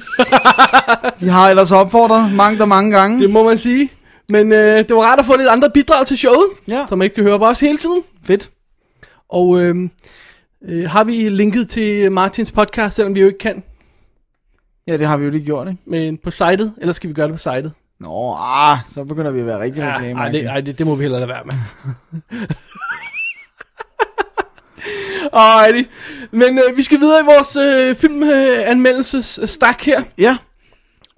[1.20, 3.20] Vi har ellers opfordret mange der mange gange.
[3.22, 3.90] Det må man sige.
[4.28, 6.46] Men øh, det var rart at få lidt andre bidrag til showet.
[6.68, 6.86] Ja.
[6.88, 8.02] Så man ikke kan høre på os hele tiden.
[8.24, 8.50] Fedt.
[9.28, 9.76] Og øh,
[10.68, 13.62] øh, har vi linket til Martins podcast, selvom vi jo ikke kan.
[14.86, 15.80] Ja, det har vi jo lige gjort, ikke?
[15.86, 17.72] Men på sitet, eller skal vi gøre det på sitet?
[18.00, 20.20] Nå, ah, så begynder vi at være rigtig Ja, reklame.
[20.20, 21.54] ej, det, ej det, det må vi hellere lade være med.
[25.32, 25.88] Alrighty.
[26.30, 30.02] Men øh, vi skal videre i vores øh, filmanmeldelses øh, stak her.
[30.18, 30.36] Ja.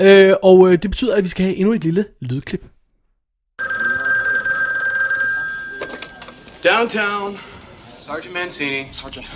[0.02, 2.64] Øh, og øh, det betyder, at vi skal have endnu et lille lydklip.
[6.62, 7.38] Downtown.
[7.96, 8.92] Sergeant Mancini.
[8.92, 9.26] Sergeant.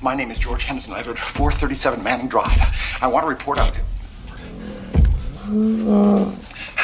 [0.00, 0.94] My name is George Henderson.
[0.94, 2.58] I live at 437 Manning Drive.
[3.02, 3.74] I want to report out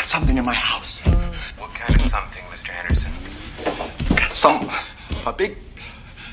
[0.02, 0.98] something in my house.
[1.56, 2.68] What kind of something, Mr.
[2.68, 3.10] Henderson?
[4.28, 4.70] Some,
[5.24, 5.56] a big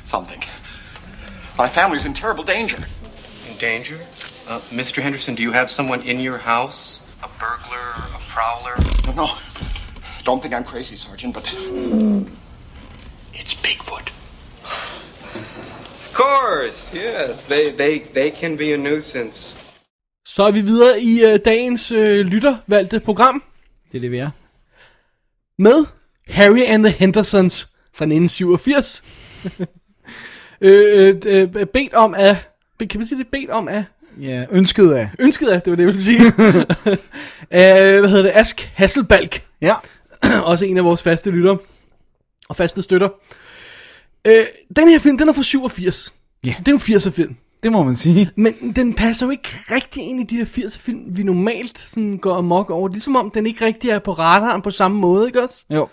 [0.04, 0.44] something.
[1.58, 2.84] My family's in terrible danger.
[3.50, 3.96] In danger?
[4.46, 5.02] Uh, Mr.
[5.02, 7.08] Henderson, do you have someone in your house?
[7.24, 8.76] A burglar, a prowler?
[9.08, 9.38] No, no.
[10.26, 11.46] Don't think I'm crazy, Sergeant, but
[13.34, 14.14] it's Bigfoot.
[16.00, 17.44] Of course, yes.
[17.46, 19.58] They, they, they can be a nuisance.
[20.26, 23.44] Så er vi videre i øh, dagens øh, lyttervalgte program
[23.92, 24.30] Det er det, vi er.
[25.60, 25.86] med
[26.28, 29.04] Harry and the Hendersons fra 1987.
[30.62, 32.38] øh, øh, øh, bedt om af...
[32.80, 33.28] Kan man sige det?
[33.28, 33.84] Bedt om af...
[34.22, 35.10] Ja, ønsket af.
[35.20, 36.20] Ønsket af, det var det, jeg ville sige.
[37.58, 38.32] øh, hvad hedder det?
[38.34, 39.44] Ask Hasselbalk.
[39.62, 39.76] Ja.
[40.52, 41.58] Også en af vores faste lyttere.
[42.50, 43.10] Og faste støtter.
[44.28, 44.44] Øh,
[44.76, 46.14] den her film, den er fra 87.
[46.46, 46.52] Ja.
[46.52, 47.36] Så det er jo en 80'er film.
[47.64, 48.30] Det må man sige.
[48.36, 52.18] Men den passer jo ikke rigtig ind i de her 80'er film, vi normalt sådan
[52.18, 52.88] går amok over.
[52.90, 55.66] Ligesom om den ikke rigtig er på radaren på samme måde, ikke også?
[55.70, 55.88] Jo.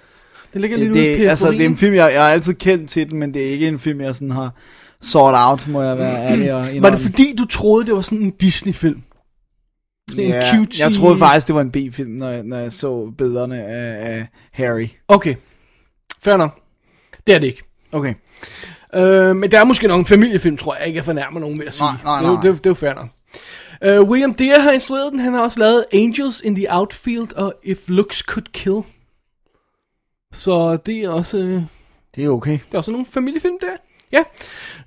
[0.52, 2.54] Den ligger lidt det, ude i altså, det er en film, jeg, jeg har altid
[2.54, 4.54] kendt til den, men det er ikke en film, jeg sådan har
[5.00, 6.96] sort out, må jeg være ærlig og Var indrømme.
[6.96, 9.02] det fordi, du troede, det var sådan en Disney-film?
[10.10, 10.84] Sådan en Ja, cutie...
[10.86, 14.26] jeg troede faktisk, det var en B-film, når, jeg- når jeg så billederne af, af
[14.52, 14.86] Harry.
[15.08, 15.34] Okay,
[16.24, 16.60] fair nok.
[17.26, 17.62] Det er det ikke.
[17.92, 18.14] Okay.
[18.94, 21.66] Øh, men det er måske nok en familiefilm, tror jeg ikke, jeg fornærmer nogen ved
[21.66, 21.86] at sige.
[21.86, 22.42] Nej, nej, Det, nej.
[22.42, 23.06] det, jo- det er jo fair nok.
[23.86, 25.20] Uh, William Deere har instrueret den.
[25.20, 28.80] Han har også lavet Angels in the Outfield og If Looks Could Kill.
[30.32, 31.38] Så det er også...
[31.38, 31.62] øh,
[32.16, 32.52] Det er okay.
[32.52, 33.76] Det er også nogle familiefilm der.
[34.12, 34.22] Ja.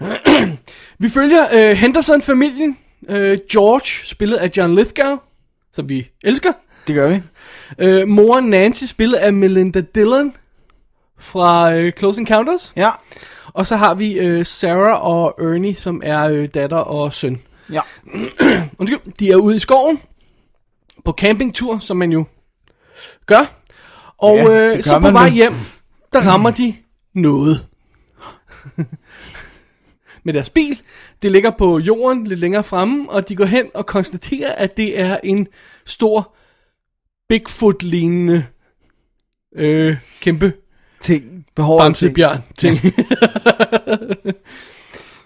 [1.03, 2.77] vi følger øh, Henderson-familien.
[3.09, 5.17] Øh, George, spillet af John Lithgow,
[5.73, 6.53] som vi elsker.
[6.87, 7.21] Det gør vi.
[7.79, 10.33] Øh, moren Nancy, spillet af Melinda Dillon
[11.23, 12.73] fra øh, Close Encounters.
[12.75, 12.89] Ja.
[13.53, 17.41] Og så har vi øh, Sarah og Ernie, som er øh, datter og søn.
[17.71, 17.81] Ja.
[18.79, 19.99] Undskyld, de er ude i skoven
[21.05, 22.25] på campingtur, som man jo
[23.25, 23.63] gør.
[24.17, 25.53] Og Ja, øh, så på vej hjem,
[26.13, 26.75] der rammer de
[27.13, 27.67] noget.
[30.25, 30.81] Med deres bil.
[31.21, 34.99] Det ligger på jorden lidt længere fremme, og de går hen og konstaterer, at det
[34.99, 35.47] er en
[35.85, 36.35] stor
[37.29, 38.45] Bigfoot-lignende
[39.55, 40.53] øh, kæmpe
[41.03, 41.23] ting.
[41.23, 41.45] Ting.
[41.55, 42.79] Bamsebjørn ting.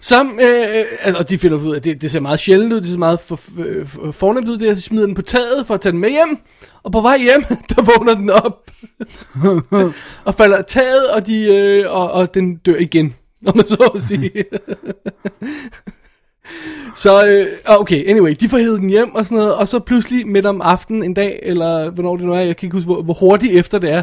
[0.00, 2.88] Som, øh, altså, de finder ud af, at det, det ser meget sjældent ud, det
[2.90, 3.52] ser meget for, for,
[3.84, 6.10] for, fornemt ud, det er, de smider den på taget for at tage den med
[6.10, 6.38] hjem,
[6.82, 7.42] og på vej hjem,
[7.76, 8.70] der vågner den op,
[10.26, 13.14] og falder taget, og, de, øh, og, og den dør igen,
[13.46, 14.44] om man så at sige.
[16.96, 17.46] så, øh,
[17.78, 20.60] okay, anyway, de får hævet den hjem og sådan noget, og så pludselig midt om
[20.60, 23.52] aftenen en dag, eller hvornår det nu er, jeg kan ikke huske, hvor, hvor hurtigt
[23.52, 24.02] efter det er,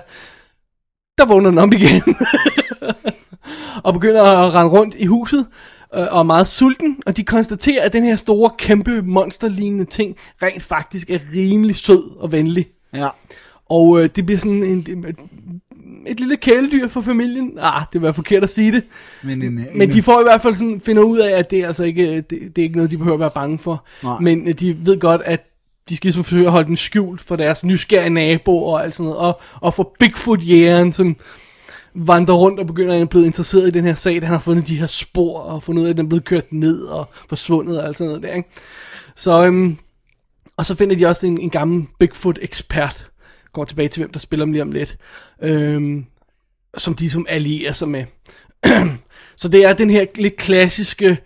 [1.18, 2.02] der vågner den om igen.
[3.84, 5.48] og begynder at rende rundt i huset,
[5.96, 10.16] øh, og er meget sulten, og de konstaterer, at den her store, kæmpe, monsterlignende ting,
[10.44, 12.68] rent faktisk er rimelig sød og venlig.
[12.94, 13.10] Ja.
[13.70, 15.16] Og øh, det bliver sådan en, et,
[16.08, 17.58] et lille kæledyr for familien.
[17.60, 18.84] Ah, det var forkert at sige det.
[19.24, 21.60] Men, en, en, Men de får i hvert fald sådan, finder ud af, at det
[21.60, 23.86] er altså ikke, det, det er ikke noget, de behøver at være bange for.
[24.04, 24.20] Nej.
[24.20, 25.55] Men øh, de ved godt, at
[25.90, 29.06] de skal ligesom forsøge at holde den skjult for deres nysgerrige naboer og alt sådan
[29.06, 29.20] noget.
[29.20, 31.16] Og, og for Bigfoot-jægeren, som
[31.96, 34.68] vandrer rundt og begynder at blive interesseret i den her sag, da han har fundet
[34.68, 37.80] de her spor og fundet ud af, at den er blevet kørt ned og forsvundet
[37.80, 38.50] og alt sådan noget der, ikke?
[39.16, 39.78] Så, øhm,
[40.58, 43.08] og så finder de også en, en gammel Bigfoot-ekspert,
[43.54, 44.98] går tilbage til, hvem der spiller dem lige om lidt,
[45.42, 46.06] øhm,
[46.78, 48.06] som de som allierer sig med.
[49.38, 51.18] så det er den her lidt klassiske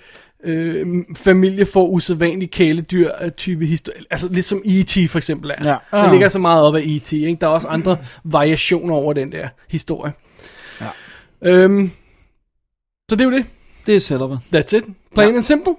[0.43, 4.01] øh, familie for usædvanlige kæledyr type historie.
[4.11, 5.09] Altså lidt som E.T.
[5.09, 5.79] for eksempel er.
[5.93, 6.03] Ja.
[6.03, 7.13] Den ligger så meget op af E.T.
[7.13, 7.37] Ikke?
[7.41, 10.13] Der er også andre variationer over den der historie.
[10.81, 10.87] Ja.
[11.41, 11.91] Øhm,
[13.09, 13.45] så det er jo det.
[13.85, 14.39] Det er setupet.
[14.55, 14.83] That's it.
[15.13, 15.35] Plain ja.
[15.35, 15.75] and simple.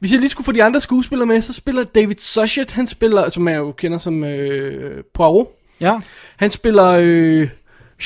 [0.00, 3.28] Hvis jeg lige skulle få de andre skuespillere med, så spiller David Suchet, han spiller,
[3.28, 5.46] som jeg jo kender som øh, Poirot.
[5.80, 6.00] Ja.
[6.36, 7.48] Han spiller øh,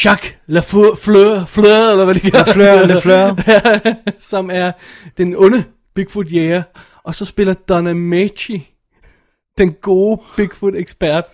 [0.05, 2.47] Jacques Lafleur, Fleur, Fleur, eller hvad det hedder.
[2.47, 3.95] Lafleur, Lafleur.
[4.19, 4.73] som er
[5.19, 5.65] den onde
[5.97, 6.63] Bigfoot-jæger.
[7.03, 8.69] Og så spiller Donna Machi,
[9.59, 11.25] den gode Bigfoot-ekspert.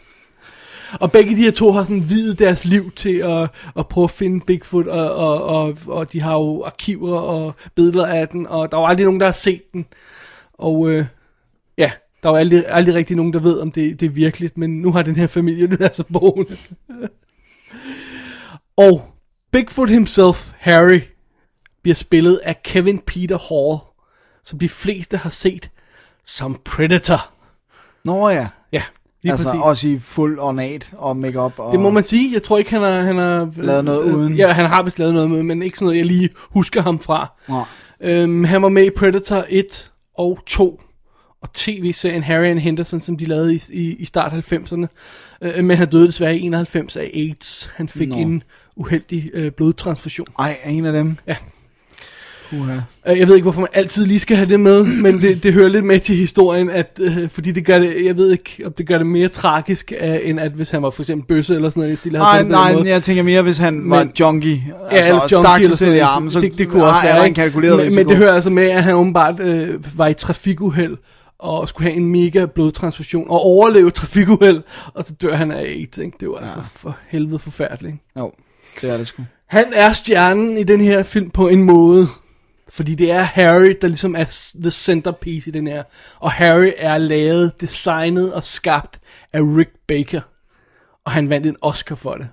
[1.00, 4.10] Og begge de her to har sådan videt deres liv til at, at prøve at
[4.10, 8.70] finde Bigfoot, og, og, og, og de har jo arkiver og billeder af den, og
[8.70, 9.86] der er jo aldrig nogen, der har set den.
[10.52, 11.04] Og øh,
[11.78, 11.90] ja,
[12.22, 14.70] der er jo aldrig, aldrig rigtig nogen, der ved, om det, det er virkeligt, men
[14.82, 16.56] nu har den her familie det altså boende.
[18.76, 19.04] og
[19.52, 21.00] Bigfoot himself, Harry,
[21.82, 23.91] bliver spillet af Kevin Peter Hall,
[24.44, 25.70] som de fleste har set
[26.26, 27.30] som Predator.
[28.04, 28.48] Nå ja.
[28.72, 28.82] Ja.
[29.22, 29.60] Lige altså præcis.
[29.62, 32.32] også i fuld ornat og makeup og Det må man sige.
[32.32, 33.00] Jeg tror ikke, han har...
[33.00, 34.36] Han har Lavet noget øh, uden.
[34.36, 37.00] Ja, han har vist lavet noget med, men ikke sådan noget, jeg lige husker ham
[37.00, 37.32] fra.
[37.48, 37.64] Nej.
[38.00, 40.82] Øhm, han var med i Predator 1 og 2,
[41.42, 44.86] og tv-serien Harry and Henderson, som de lavede i, i, i start 90'erne.
[45.42, 47.70] Øh, men han døde desværre i 91 af AIDS.
[47.74, 48.16] Han fik Nå.
[48.16, 48.42] en
[48.76, 50.26] uheldig øh, blodtransfusion.
[50.38, 51.16] Ej, en af dem?
[51.26, 51.36] Ja.
[52.60, 52.76] Uha.
[53.08, 55.52] Øh, Jeg ved ikke, hvorfor man altid lige skal have det med, men det, det
[55.52, 58.72] hører lidt med til historien, at, øh, fordi det gør det, jeg ved ikke, om
[58.72, 61.70] det gør det mere tragisk, øh, end at hvis han var for eksempel bøsse eller
[61.70, 62.88] sådan noget, i stil, Nej, nej, måde.
[62.88, 65.78] jeg tænker mere, hvis han var Men- junkie, Ja, altså, eller og junkie stak sig
[65.78, 68.32] selv i armen, så det, det kunne også være, en kalkuleret men, men det hører
[68.34, 70.96] altså med, at han åbenbart øh, var i trafikuheld,
[71.38, 74.62] og skulle have en mega blodtransfusion, og overleve trafikuheld,
[74.94, 76.16] og så dør han af AIDS, ikke?
[76.20, 76.42] Det var ja.
[76.42, 77.94] altså for helvede forfærdeligt.
[78.18, 78.32] Jo,
[78.80, 79.22] det er det sgu.
[79.48, 82.06] Han er stjernen i den her film på en måde.
[82.72, 84.24] Fordi det er Harry, der ligesom er
[84.60, 85.82] the centerpiece i den her.
[86.18, 88.98] Og Harry er lavet, designet og skabt
[89.32, 90.20] af Rick Baker.
[91.04, 92.28] Og han vandt en Oscar for det.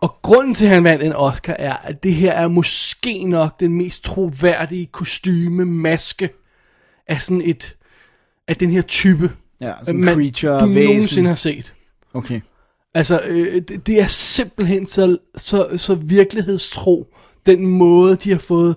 [0.00, 3.60] Og grunden til, at han vandt en Oscar, er, at det her er måske nok
[3.60, 6.30] den mest troværdige kostyme, maske
[7.08, 7.76] af sådan et,
[8.48, 10.84] af den her type, Ja, sådan en man, creature, du væsen.
[10.84, 11.74] nogensinde har set.
[12.14, 12.40] Okay.
[12.94, 17.06] Altså, øh, det, det er simpelthen så, så, så virkelighedstro,
[17.46, 18.76] den måde, de har fået,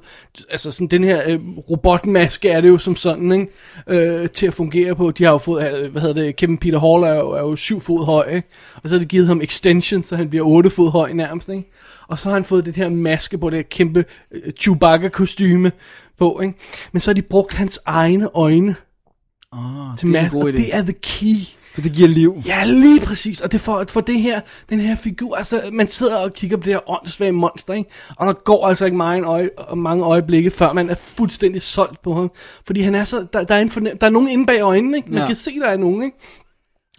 [0.49, 1.39] altså sådan den her øh,
[1.69, 3.47] robotmaske er det jo som sådan, ikke?
[3.87, 5.11] Øh, til at fungere på.
[5.11, 7.55] De har jo fået, øh, hvad hedder det, Kevin Peter Hall er jo, er jo
[7.55, 8.47] syv fod høj, ikke?
[8.83, 11.71] og så har de givet ham extension, så han bliver otte fod høj nærmest, ikke?
[12.07, 15.71] Og så har han fået den her maske på, det her kæmpe øh, Chewbacca-kostyme
[16.17, 16.57] på, ikke?
[16.91, 18.75] Men så har de brugt hans egne øjne
[19.51, 20.57] oh, til det er en god idé.
[20.57, 21.56] det er the key.
[21.77, 22.35] For det giver liv.
[22.45, 23.41] Ja, lige præcis.
[23.41, 26.63] Og det for, for det her, den her figur, altså man sidder og kigger på
[26.63, 27.89] det her åndssvage monster, ikke?
[28.17, 32.13] Og der går altså ikke mange, øje, mange øjeblikke, før man er fuldstændig solgt på
[32.13, 32.31] ham.
[32.67, 34.97] Fordi han er så, der, der, er, en fornem, der er nogen inde bag øjnene,
[34.97, 35.11] ikke?
[35.11, 35.27] Man Ja.
[35.27, 36.17] kan se, der er nogen, ikke?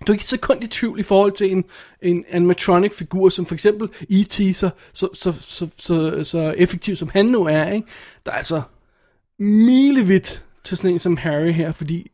[0.07, 1.65] Du er ikke et sekund i tvivl i forhold til en,
[2.03, 7.09] en animatronic figur, som for eksempel E.T., så, så, så, så, så, så effektiv som
[7.13, 7.87] han nu er, ikke?
[8.27, 8.63] Der er altså
[9.39, 12.11] milevidt til sådan en som Harry her, fordi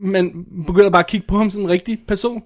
[0.00, 2.42] man begynder bare at kigge på ham som en rigtig person.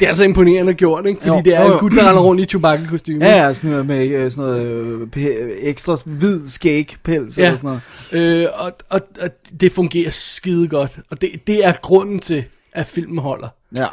[0.00, 1.20] det er altså imponerende gjort, ikke?
[1.20, 3.24] Fordi Jo, det er jo, en gut, der render rundt i Chewbacca-kostyme.
[3.24, 7.80] Ja, ja, sådan noget med øh, sådan noget øh, ekstra hvid skægpels eller sådan
[8.12, 8.42] noget.
[8.42, 10.98] Øh, og, og, og det fungerer skide godt.
[11.10, 13.48] Og det, det er grunden til, at filmen holder.
[13.76, 13.86] Ja.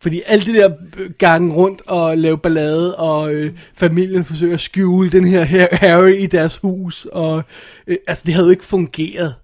[0.00, 0.70] Fordi alt det der
[1.18, 6.14] gangen rundt og lave ballade, og øh, familien forsøger at skjule den her Har- Harry
[6.18, 7.42] i deres hus, og
[7.86, 9.34] øh, altså det havde jo ikke fungeret,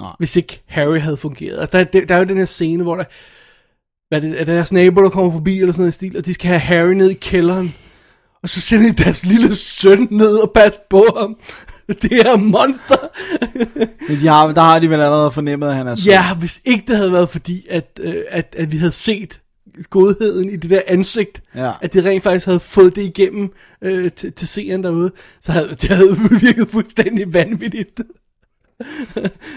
[0.00, 0.10] Nej.
[0.18, 1.60] hvis ikke Harry havde fungeret.
[1.60, 3.04] Altså, der, der, der er jo den her scene, hvor der,
[4.08, 6.26] hvad er det, er deres nabo, der kommer forbi, eller sådan noget i stil, og
[6.26, 7.74] de skal have Harry ned i kælderen,
[8.42, 11.36] og så sender de deres lille søn ned og passe på ham.
[12.02, 12.96] Det her monster.
[14.08, 16.04] Men de har, der har de vel allerede fornemmet, at han er sød.
[16.04, 19.40] Ja, hvis ikke det havde været fordi, at, øh, at, at vi havde set
[19.90, 21.72] godheden i det der ansigt, Ja.
[21.80, 25.68] at de rent faktisk havde fået det igennem øh, til, til seeren derude, så havde
[25.68, 28.00] det havde virket fuldstændig vanvittigt.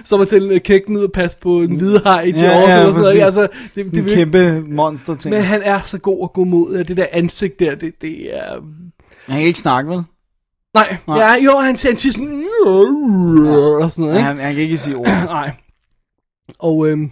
[0.04, 3.02] Som sende øh, knægten ud og passe på en hvide haj i Jaws eller sådan
[3.02, 3.22] noget.
[3.22, 5.36] Altså, det, Sådan det, det, kæmpe monster ting.
[5.36, 8.36] Men han er så god og god mod, at det der ansigt der, det, det
[8.38, 8.54] er...
[9.26, 10.04] Han kan ikke snakke, vel?
[10.74, 11.18] Nej, Nej.
[11.18, 12.46] Ja, jo, han siger, han siger sådan...
[13.82, 14.28] Og sådan noget, Ja, ikke?
[14.28, 15.08] han, han kan ikke sige ord.
[15.26, 15.52] Nej.
[16.60, 17.12] Og øhm,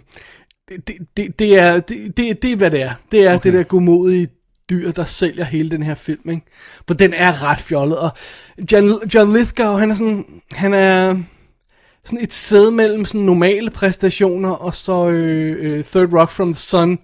[0.68, 2.92] det, det, det, det, er, det, det, det er, hvad det er.
[3.12, 3.50] Det er okay.
[3.50, 4.28] det der godmodige
[4.70, 6.42] dyr, der sælger hele den her film, ikke?
[6.86, 8.10] For den er ret fjollet, og
[8.72, 11.16] John, John Lithgow, han er sådan, han er
[12.08, 16.60] sådan et sted mellem sådan normale præstationer, og så øh, øh, Third Rock from the
[16.60, 16.98] Sun,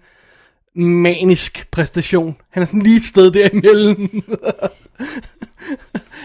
[0.76, 2.36] manisk præstation.
[2.50, 3.98] Han er sådan lige et sted derimellem.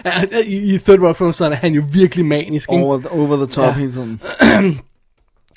[0.04, 2.84] ja, i, Third Rock from the Sun er han jo virkelig manisk, ikke?
[2.84, 3.72] Over, over the top ja.
[3.72, 4.20] hele tiden.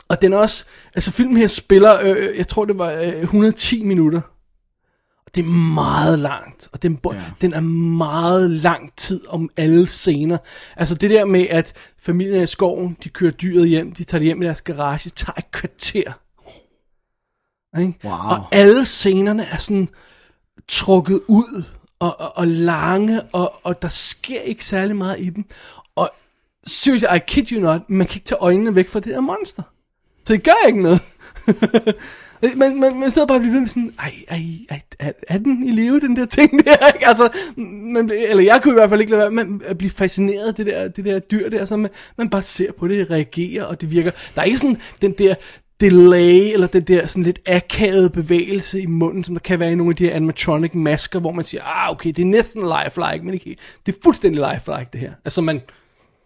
[0.10, 0.66] Og den er også,
[0.96, 4.22] altså filmen her spiller, øh, jeg tror det var øh, 110 minutter.
[5.36, 7.22] Det er meget langt, og den, ja.
[7.42, 7.60] den er
[7.98, 10.38] meget lang tid om alle scener.
[10.78, 14.26] Altså det der med, at familien i skoven, de kører dyret hjem, de tager det
[14.26, 16.14] hjem i deres garage, tager et kvarter.
[17.80, 18.00] Ikke?
[18.04, 18.14] Wow.
[18.14, 19.90] Og alle scenerne er sådan
[20.68, 21.64] trukket ud
[22.00, 25.46] og, og, og lange, og, og der sker ikke særlig meget i dem.
[25.96, 26.12] Og
[26.68, 29.64] seriously, I kid you not, man kan ikke tage øjnene væk fra det der monster.
[30.26, 31.02] Så det gør ikke noget.
[32.56, 35.38] man, man, man sidder bare og bliver ved med sådan, ej, ej, ej er, er
[35.38, 37.08] den i live, den der ting der, ikke?
[37.08, 40.48] Altså, man, eller jeg kunne i hvert fald ikke lade være med at blive fascineret
[40.48, 43.64] af det der, det der dyr der, så man, man bare ser på det, reagerer,
[43.64, 44.12] og det virker.
[44.36, 45.36] Der er ikke sådan den der
[45.80, 49.76] delay, eller den der sådan lidt akavede bevægelse i munden, som der kan være i
[49.76, 53.26] nogle af de her animatronic masker, hvor man siger, ah, okay, det er næsten lifelike,
[53.26, 53.56] men ikke.
[53.86, 55.12] Det er fuldstændig lifelike, det her.
[55.26, 55.62] Altså, man,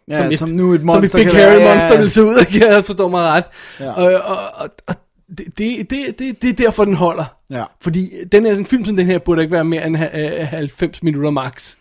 [0.10, 2.00] Ja, som nu et monster som et Big Hairy være, ja, monster ja.
[2.00, 2.66] vil se ud, ikke?
[2.68, 3.44] Jeg forstår mig ret.
[3.80, 3.92] Ja.
[3.92, 4.96] Og, og, og, og
[5.38, 7.26] det, det, det, det, det er derfor, den holder.
[7.50, 7.64] Ja.
[7.82, 11.04] Fordi den her, en film som den her burde ikke være mere end øh, 90
[11.04, 11.76] minutter max.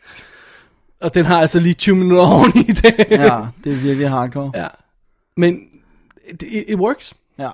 [1.01, 2.95] Og den har altså lige 20 minutter oven i det.
[3.11, 4.53] ja, det er virkelig hardcore.
[4.55, 4.67] ja.
[5.37, 5.61] Men
[6.31, 7.15] it, it works.
[7.39, 7.49] Ja,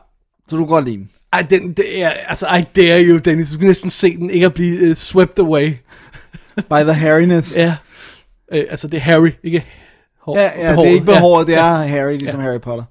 [0.48, 1.10] så du kan godt lide den.
[1.32, 3.48] Ej, den, det er, altså, I dare you, Dennis.
[3.48, 5.72] Du skal næsten se den, ikke at blive uh, swept away.
[6.56, 7.56] By the hairiness.
[7.56, 7.74] ja.
[8.52, 9.66] Øh, altså, det er Harry, ikke
[10.20, 10.38] hår.
[10.38, 12.84] Ja, ja det er ikke behåret, det er Harry, ligesom Harry Potter.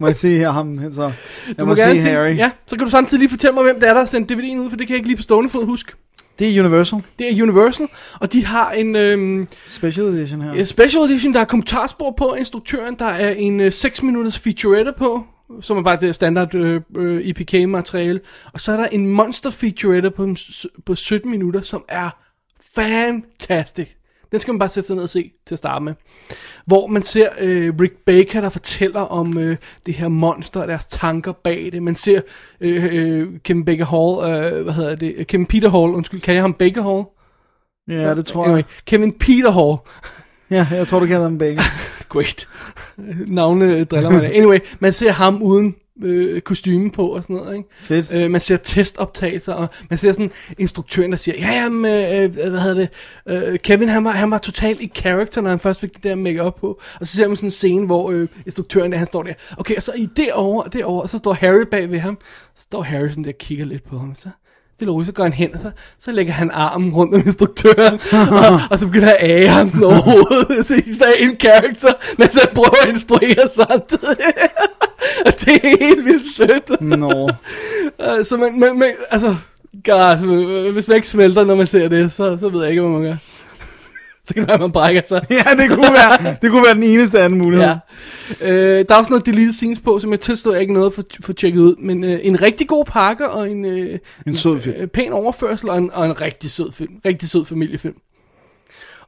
[0.00, 1.12] Må jeg se her ham, så jeg
[1.58, 2.36] Du må, må gerne se Harry.
[2.36, 4.58] Ja, så kan du samtidig lige fortælle mig, hvem det er, der har sendt DVD'en
[4.58, 5.92] ud, for det kan jeg ikke lige på stående fod huske.
[6.38, 7.02] Det er Universal.
[7.18, 7.86] Det er Universal,
[8.20, 10.54] og de har en øhm, Special edition her.
[10.54, 14.92] ja, special edition, der er kommentarspor på instruktøren, der er en øh, 6 minutters featurette
[14.98, 15.24] på,
[15.60, 18.20] som er bare det standard øh, øh, EPK-materiale,
[18.52, 20.34] og så er der en monster featurette på,
[20.86, 22.10] på 17 minutter, som er
[22.74, 23.88] fantastic.
[24.32, 25.94] Den skal man bare sætte sig ned og se til at starte med.
[26.66, 29.56] Hvor man ser øh, Rick Baker, der fortæller om øh,
[29.86, 31.82] det her monster og deres tanker bag det.
[31.82, 32.20] Man ser
[32.60, 35.26] øh, øh, Kevin Baker Hall, øh, hvad hedder det?
[35.26, 37.04] Kevin Peter Hall, undskyld, kan jeg ham Baker Hall?
[37.88, 38.64] Ja, det tror anyway, jeg.
[38.86, 39.76] Kevin Peter Hall.
[40.50, 41.62] Ja, jeg tror, du kender dem begge.
[42.08, 42.48] Great.
[43.26, 44.36] Navne driller mig.
[44.36, 47.68] Anyway, man ser ham uden øh, kostyme på og sådan noget, ikke?
[47.80, 48.12] Fedt.
[48.12, 52.60] Øh, man ser testoptagelser, og man ser sådan instruktøren, der siger, ja, jamen, øh, hvad
[52.60, 52.88] hedder det,
[53.52, 56.14] øh, Kevin, han var, han var totalt i character, når han først fik det der
[56.14, 59.22] make på, og så ser man sådan en scene, hvor øh, instruktøren, der, han står
[59.22, 61.98] der, okay, og så i det over, det over, og så står Harry bag ved
[61.98, 62.18] ham,
[62.54, 64.28] så står Harry sådan der og kigger lidt på ham, så
[64.86, 68.00] det roligt, så går han hen, og så, så lægger han armen rundt om instruktøren,
[68.44, 71.40] og, og så begynder han at ære ham sådan over hovedet, så he's der in
[71.40, 74.16] character, mens han prøver at instruere samtidig.
[75.26, 76.80] og det er helt vildt sødt.
[76.80, 77.28] Nå.
[77.98, 79.36] Uh, så man, man, man, altså,
[79.84, 82.92] God, hvis man ikke smelter, når man ser det, så, så ved jeg ikke, hvad
[82.92, 83.16] man gør.
[84.28, 85.26] Så kan det være, at man brækker sig.
[85.30, 87.66] ja, det kunne være, det kunne være den eneste anden mulighed.
[87.66, 87.76] Ja.
[88.40, 91.02] Øh, der er også noget deleted scenes på, som jeg tilstår jeg ikke noget for,
[91.22, 91.76] for tjekket ud.
[91.78, 94.76] Men øh, en rigtig god pakke og en, øh, En sød film.
[94.80, 96.92] øh, pæn overførsel og en, og en rigtig sød film.
[97.06, 97.94] Rigtig sød familiefilm.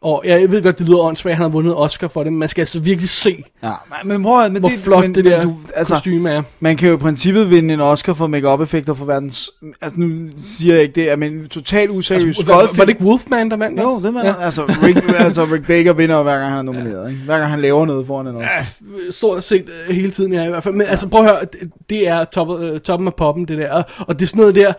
[0.02, 2.32] Og ja, jeg ved godt, det lyder åndssvagt, at han har vundet Oscar for det,
[2.32, 3.70] men man skal altså virkelig se, Ja,
[4.02, 6.42] men- men prøv at, men hvor det, flot men, det der du, altså, kostyme er.
[6.60, 9.50] Man kan jo i princippet vinde en Oscar for make effekter for verdens...
[9.80, 13.50] Altså nu siger jeg ikke det, men totalt useriøs Altså, var, var det ikke Wolfman,
[13.50, 14.34] der vandt Jo, det var ja.
[14.40, 17.22] altså, Rick, altså Rick Baker vinder hver gang han er nomineret, ikke?
[17.24, 18.48] Hver gang han laver noget foran en Oscar.
[18.58, 18.66] Ja,
[19.10, 20.74] stort set øh, hele tiden, ja, i hvert fald.
[20.74, 20.90] Men ja.
[20.90, 23.72] altså, prøv at høre, det, det er top, øh, toppen af poppen, det der.
[23.72, 24.72] Og, og det er sådan noget der,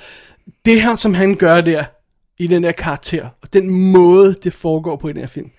[0.65, 1.84] det her, som han gør der,
[2.44, 5.50] i den der karakter, og den måde, det foregår på i den her film,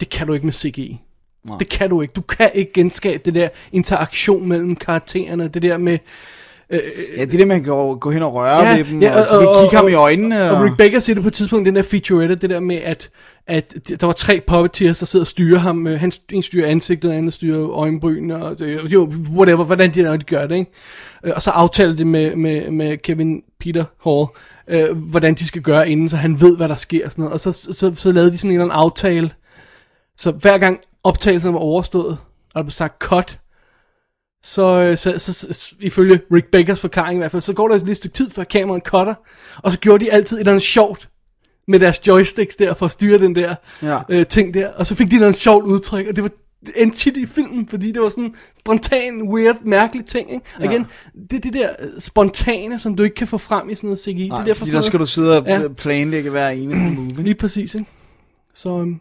[0.00, 1.00] det kan du ikke med CGI.
[1.44, 1.58] Nej.
[1.58, 2.12] Det kan du ikke.
[2.12, 5.98] Du kan ikke genskabe det der interaktion mellem karaktererne, det der med...
[6.70, 6.80] Øh,
[7.16, 9.20] Ja, det er det, man kan gå, gå hen og røre Ja, ved dem, ja,
[9.20, 10.50] og, og, de kan kigge ham i øjnene.
[10.50, 13.10] Og Rick Baker siger det på et tidspunkt, den der featurette, det der med, at,
[13.46, 15.86] at der var tre puppeteers, der sidder og styrer ham.
[15.86, 18.56] Øh, Han en styrer ansigtet, den anden styrer øjenbrynene, og
[18.92, 20.70] jo, whatever, hvordan de, de gør det, ikke?
[21.24, 24.26] Øh, Og så aftaler det med, med, med Kevin Peter Hall,
[24.68, 27.32] øh, hvordan de skal gøre inden, så han ved, hvad der sker og sådan noget.
[27.32, 29.30] Og så, så, så lavede de sådan en eller anden aftale.
[30.16, 32.18] Så hver gang optagelsen var overstået,
[32.54, 33.38] og der blev sagt cut,
[34.42, 37.74] så, øh, så, så, så, ifølge Rick Bakers forklaring i hvert fald, så går der
[37.74, 39.14] et lille stykke tid, før kameraet cutter,
[39.62, 41.08] og så gjorde de altid et eller andet sjovt
[41.68, 43.98] med deres joysticks der, for at styre den der Ja.
[44.08, 46.30] øh, ting der, og så fik de noget sjovt udtryk, og det var
[46.76, 50.44] en tit i filmen, fordi det var sådan spontan, weird, mærkelig ting, ikke?
[50.56, 50.70] Og Ja.
[50.70, 50.86] igen,
[51.30, 53.98] det er det der øh, spontane, som du ikke kan få frem i sådan noget
[54.00, 54.28] CGI.
[54.28, 55.68] Nej, det er derfor der skal du sidde og Ja.
[55.68, 57.24] planlægge hver eneste movie.
[57.24, 57.86] Lige præcis, ikke?
[58.54, 59.00] Så, øhm,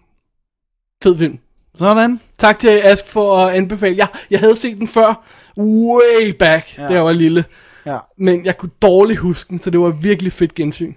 [1.04, 1.38] fed film.
[1.78, 2.20] Sådan.
[2.40, 3.98] Tak til Ask for at anbefale.
[3.98, 5.26] Jeg, jeg havde set den før,
[5.58, 6.84] way back, ja.
[6.88, 7.46] da jeg var lille.
[7.86, 7.98] Ja.
[8.18, 10.94] Men jeg kunne dårligt huske den, så det var virkelig fedt gensyn.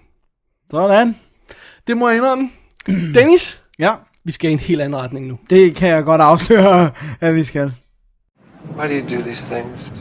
[0.70, 1.16] Sådan.
[1.86, 2.50] Det må jeg indrømme.
[3.14, 3.60] Dennis?
[3.78, 3.92] Ja.
[4.28, 5.38] Vi skal i en helt anden retning nu.
[5.50, 7.72] Det kan jeg godt afsløre, at vi skal.
[8.76, 9.92] Why do you do these things?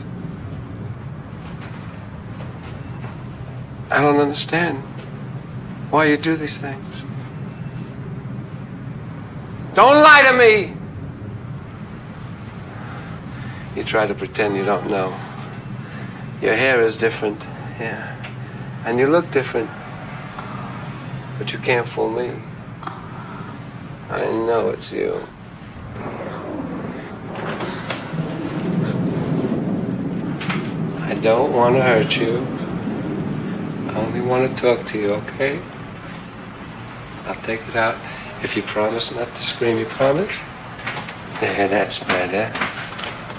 [3.90, 4.76] I don't understand
[5.92, 7.04] why you do these things.
[9.76, 10.74] Don't lie to me!
[13.76, 15.12] You try to pretend you don't know.
[16.42, 17.48] Your hair is different,
[17.80, 18.02] yeah.
[18.86, 19.70] And you look different.
[21.38, 22.47] But you can't fool me.
[24.10, 25.20] I know it's you.
[31.02, 32.38] I don't want to hurt you.
[33.88, 35.60] I only want to talk to you, okay?
[37.26, 37.96] I'll take it out
[38.42, 39.78] if you promise not to scream.
[39.78, 40.34] You promise?
[41.40, 42.50] There, that's better.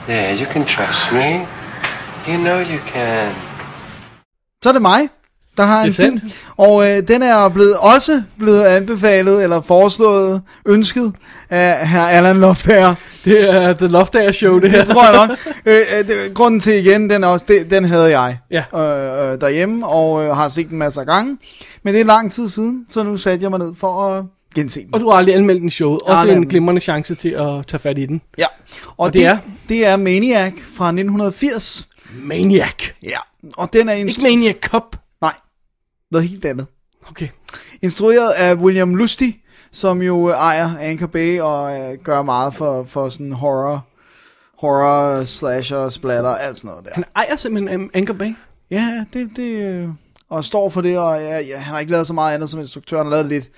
[0.06, 1.48] There, you can trust me.
[2.28, 3.36] You know you can.
[4.64, 5.10] Så er mig,
[5.60, 6.20] der har en film.
[6.58, 11.14] Og øh, den er blevet, også blevet anbefalet, eller foreslået, ønsket
[11.50, 12.96] af herr Allan Loftager
[13.26, 14.80] Det er The Loftager Show, det her.
[14.86, 15.38] Det tror jeg nok.
[15.66, 18.64] øh, øh, det, grunden til igen, den, er også, det, den havde jeg Ja.
[18.76, 21.38] øh, øh, derhjemme, og øh, har set den masser af gange.
[21.84, 24.24] Men det er lang tid siden, så nu satte jeg mig ned for at
[24.56, 24.90] gense den.
[24.94, 25.98] Og du har aldrig anmeldt den show.
[26.06, 28.22] Også en glimrende chance til at tage fat i den.
[28.38, 28.46] Ja.
[28.88, 29.38] Og, Og det det, er?
[29.70, 31.88] det er Maniac fra 1980.
[32.24, 32.74] Maniac.
[33.04, 33.18] Ja,
[33.58, 34.96] og den er Ikke instru- Maniac Cop.
[36.12, 36.68] Noget helt andet.
[37.10, 37.28] Okay.
[37.82, 39.42] Instrueret af William Lustig,
[39.72, 43.88] som jo øh, ejer Anchor Bay og øh, gør meget for, for sådan horror,
[44.58, 46.92] horror, slasher, splatter, alt sådan noget der.
[46.94, 48.34] Han ejer simpelthen um, Anchor Bay.
[48.72, 49.90] Ja, det, det øh,
[50.30, 52.60] og står for det, og ja, ja, han har ikke lavet så meget andet som
[52.60, 53.50] instruktør, han har lavet lidt,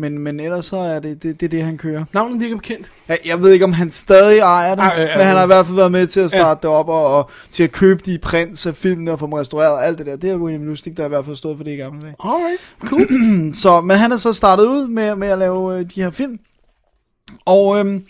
[0.00, 2.04] men, men ellers så er det det, det, det han kører.
[2.12, 2.90] Navnet virker bekendt.
[3.08, 5.42] Jeg, jeg ved ikke, om han stadig ejer det, Ej, øh, øh, men han har
[5.42, 6.72] i hvert fald været med til at starte ja.
[6.72, 9.72] det op, og, og til at købe de prints af filmene og få dem restaureret
[9.72, 10.16] og alt det der.
[10.16, 12.14] Det er William Lustig, der i hvert fald stået for det i gamle dage.
[12.24, 13.54] Alright, cool.
[13.62, 16.38] så, men han er så startet ud med, med at lave øh, de her film.
[17.44, 18.04] Og øhm,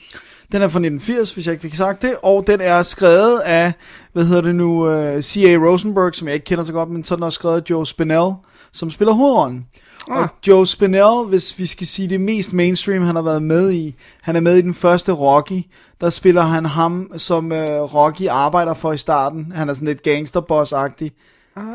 [0.52, 2.14] den er fra 1980, hvis jeg ikke fik sagt det.
[2.22, 3.72] Og den er skrevet af,
[4.12, 5.56] hvad hedder det nu, øh, C.A.
[5.56, 8.32] Rosenberg, som jeg ikke kender så godt, men så er skrevet Joe Spinell,
[8.72, 9.66] som spiller hovedrollen.
[10.10, 10.22] Ah.
[10.22, 13.94] Og Joe Spinell, hvis vi skal sige det mest mainstream, han har været med i,
[14.22, 15.62] han er med i den første Rocky,
[16.00, 19.52] der spiller han ham, som øh, Rocky arbejder for i starten.
[19.52, 21.10] Han er sådan lidt gangsterboss-agtig.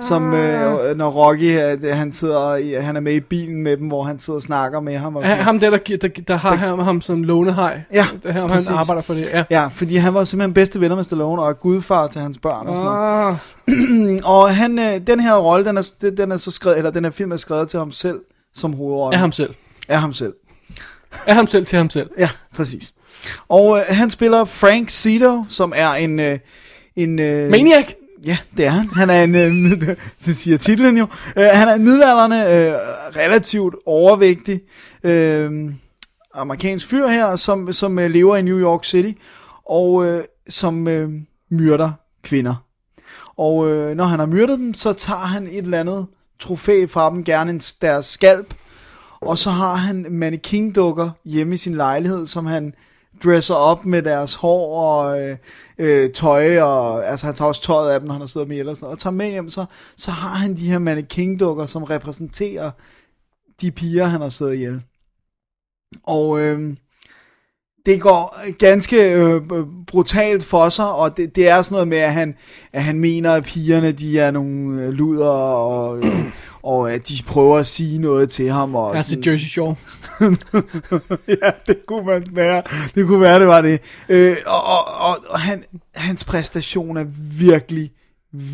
[0.02, 4.04] Som øh, når Rocky, øh, han sidder han er med i bilen med dem, hvor
[4.04, 5.16] han sidder og snakker med ham.
[5.16, 5.44] Og Ja, sådan.
[5.44, 7.82] ham der, der, der, der har ham, ham som lånehej.
[7.94, 9.26] Ja, det her, han arbejder for det.
[9.34, 9.44] Ja.
[9.50, 12.68] Ja, fordi han var simpelthen bedste venner med Stallone og er gudfar til hans børn
[12.68, 13.38] og sådan noget.
[14.18, 17.04] Ah, og han, øh, den her rolle, den er, den er så skrevet, eller den
[17.04, 18.20] her film er skrevet til ham selv
[18.56, 19.16] som hovedrolle.
[19.16, 19.54] af ham selv.
[19.90, 20.34] Af ham selv.
[21.28, 22.10] Af ham selv til ham selv.
[22.18, 22.94] Ja, præcis.
[23.50, 26.20] Og øh, han spiller Frank Zito, som er en...
[26.20, 26.40] Øh,
[26.96, 27.86] en øh, Maniac!
[28.26, 28.90] Ja, det er han.
[28.90, 31.08] Han er en, øh, siger titlen jo,
[31.38, 32.74] øh, han er en middelalderne, øh,
[33.16, 34.62] relativt overvægtig
[35.04, 35.74] øh,
[36.34, 39.20] amerikansk fyr her, som, som øh, lever i New York City,
[39.70, 41.10] og øh, som øh,
[41.52, 41.92] myrder
[42.24, 42.56] kvinder.
[43.38, 46.08] Og øh, når han har myrdet dem, så tager han et eller andet
[46.40, 48.54] trofæ fra dem, gerne en, deres skalp,
[49.22, 52.74] og så har han mannequin-dukker hjemme i sin lejlighed, som han
[53.24, 55.38] dresser op med deres hår og øh,
[55.78, 58.60] øh, tøj, og altså han tager også tøjet af dem, når han har stået med
[58.60, 59.66] eller sådan noget, og tager med hjem, så,
[59.98, 62.72] så har han de her mannequin-dukker, som repræsenterer
[63.62, 64.82] de piger, han har stået ihjel.
[66.04, 66.76] Og øh,
[67.86, 69.42] det går ganske øh,
[69.88, 72.36] brutalt for sig, og det, det er sådan noget med, at han,
[72.74, 76.32] at han mener, at pigerne de er nogle øh, luder, og, øh,
[76.66, 78.76] og at de prøver at sige noget til ham.
[78.76, 79.76] Og Altså Jersey Shore.
[81.44, 82.64] ja, det kunne man være.
[82.96, 83.82] Det kunne være, det var det.
[84.10, 85.64] Øh, og og, og, og han,
[85.96, 87.06] hans præstation er
[87.40, 87.92] virkelig,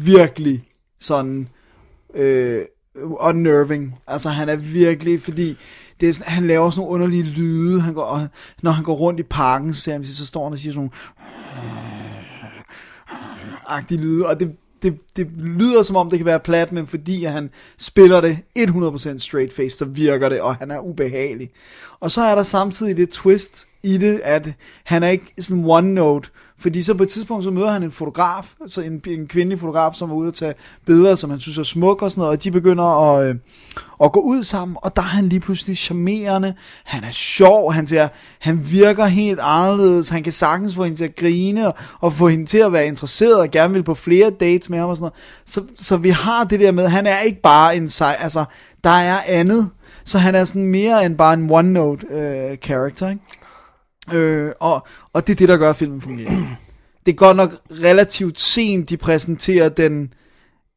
[0.04, 0.64] virkelig
[1.00, 1.50] sådan
[2.16, 2.62] øh,
[2.96, 3.96] unnerving.
[4.08, 5.58] Altså han er virkelig, fordi
[6.00, 7.82] det er sådan, han laver sådan nogle underlige lyde.
[7.82, 8.28] Han går, og,
[8.62, 10.80] når han går rundt i parken, så, ser han, så står han og siger sådan
[10.80, 10.92] nogle
[13.68, 17.24] agtige lyde, og det, det, det lyder som om det kan være plat, men fordi
[17.26, 21.50] han spiller det 100% straight face, så virker det, og han er ubehagelig.
[22.00, 24.50] Og så er der samtidig det twist i det, at
[24.84, 26.30] han er ikke sådan one note,
[26.62, 29.94] fordi så på et tidspunkt, så møder han en fotograf, så en, en kvindelig fotograf,
[29.94, 30.54] som er ude at tage
[30.86, 33.36] billeder, som han synes er smuk og sådan noget, og de begynder at, øh,
[34.04, 36.54] at gå ud sammen, og der er han lige pludselig charmerende,
[36.84, 38.08] han er sjov, han, siger,
[38.40, 42.28] han virker helt anderledes, han kan sagtens få hende til at grine, og, og få
[42.28, 45.04] hende til at være interesseret, og gerne vil på flere dates med ham og sådan
[45.04, 45.14] noget.
[45.46, 48.46] Så, så vi har det der med, han er ikke bare en sej, altså,
[48.84, 49.70] der er andet,
[50.06, 53.22] så han er sådan mere end bare en one-note øh, character, ikke?
[54.14, 56.56] Øh, og, og det er det, der gør, at filmen fungerer.
[57.06, 60.14] Det er godt nok relativt sent, de præsenterer den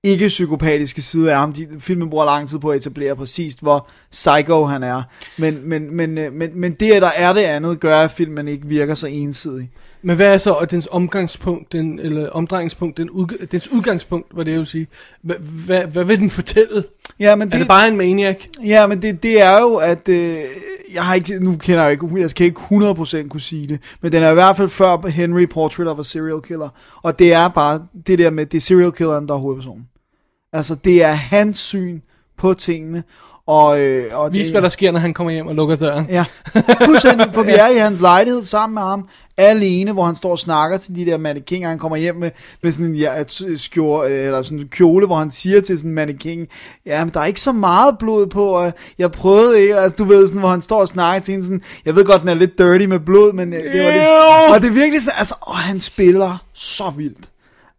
[0.02, 1.52] ikke-psykopatiske side af ham.
[1.52, 5.02] De, filmen bruger lang tid på at etablere præcist, hvor psycho han er.
[5.38, 8.48] Men, men, men, øh, men, men det, at der er det andet, gør, at filmen
[8.48, 9.70] ikke virker så ensidig.
[10.04, 14.58] Men hvad er så dens omgangspunkt, den, eller omdrejningspunkt, den udg- dens udgangspunkt, hvad det
[14.58, 14.86] vil sige?
[15.22, 15.36] Hvad,
[15.66, 16.84] hvad, hvad vil den fortælle?
[17.20, 18.44] Ja, men er det bare en maniac?
[18.64, 20.38] Ja, men det, det er jo, at øh,
[20.94, 24.12] jeg har ikke, nu kender jeg ikke, jeg kan ikke 100% kunne sige det, men
[24.12, 26.68] den er i hvert fald før Henry Portrait of a Serial Killer,
[27.02, 29.84] og det er bare det der med, det er serial killeren, der er hovedpersonen.
[30.52, 32.00] Altså, det er hans syn
[32.38, 33.02] på tingene,
[33.46, 36.06] og, øh, og Vis, det, hvad der sker, når han kommer hjem og lukker døren.
[36.08, 36.24] Ja,
[36.84, 40.38] fuldstændig, for vi er i hans lejlighed sammen med ham, alene, hvor han står og
[40.38, 42.30] snakker til de der mannequiner, han kommer hjem med,
[42.62, 45.90] med sådan en ja, t- skjor, eller sådan en kjole, hvor han siger til sådan
[45.90, 46.46] en mannequin,
[46.86, 50.04] ja, men der er ikke så meget blod på, og jeg prøvede ikke, altså du
[50.04, 52.34] ved, sådan, hvor han står og snakker til hende, sådan, jeg ved godt, den er
[52.34, 55.34] lidt dirty med blod, men øh, det var det, og det er virkelig sådan, altså,
[55.40, 57.30] og han spiller så vildt.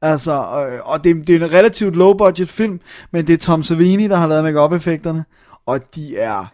[0.02, 2.80] Altså, øh, og det, det er en relativt low budget film,
[3.12, 5.26] men det er Tom Savini, der har lavet make effekterne
[5.68, 6.46] og de er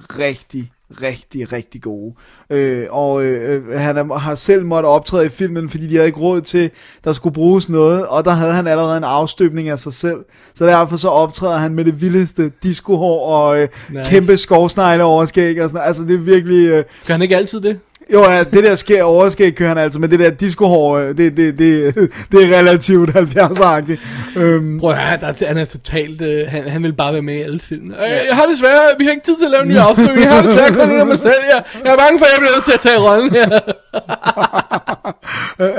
[0.00, 0.72] rigtig,
[1.02, 2.14] rigtig, rigtig gode.
[2.50, 6.20] Øh, og øh, han er, har selv måttet optræde i filmen, fordi de havde ikke
[6.20, 6.70] råd til,
[7.04, 10.18] der skulle bruges noget, og der havde han allerede en afstøbning af sig selv.
[10.54, 14.10] Så derfor så optræder han med det vildeste discohår og øh, Nice.
[14.10, 15.86] kæmpe skovsnegle overskæg og sådan.
[15.86, 16.68] Altså det er virkelig...
[16.68, 17.80] Øh, Gør han ikke altid det?
[18.12, 21.36] Jo, ja, det der sker overskæg kører han altså, men det der discohår, øh, det,
[21.36, 21.94] det, det,
[22.32, 23.98] det er relativt 70-agtigt.
[24.38, 26.20] Øhm, Prøv at høre, der, er- han er totalt...
[26.22, 27.94] Øh, han, han vil bare være med i alle filmene.
[28.04, 28.80] Øh, jeg har desværre...
[28.98, 30.20] Vi har ikke tid til at lave en ny afstemning.
[30.26, 31.34] Jeg har desværre kun af mig selv.
[31.52, 33.60] Jeg, jeg er bange for, at jeg bliver nødt til at tage rollen her.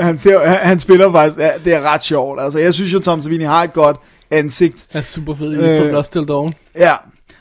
[0.00, 2.40] Han, ser, han, han spiller faktisk, ja, det er ret sjovt.
[2.42, 3.96] Altså, jeg synes jo, Tom Savini har et godt
[4.30, 4.86] ansigt.
[4.92, 6.54] Han er super fed i øh, From Lost Till Dawn.
[6.78, 6.92] Ja,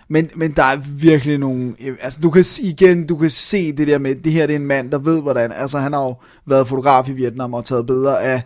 [0.09, 3.87] men, men der er virkelig nogle, øh, altså du kan igen, du kan se det
[3.87, 6.15] der med, det her det er en mand, der ved hvordan, altså han har jo
[6.45, 8.41] været fotograf i Vietnam og taget billeder af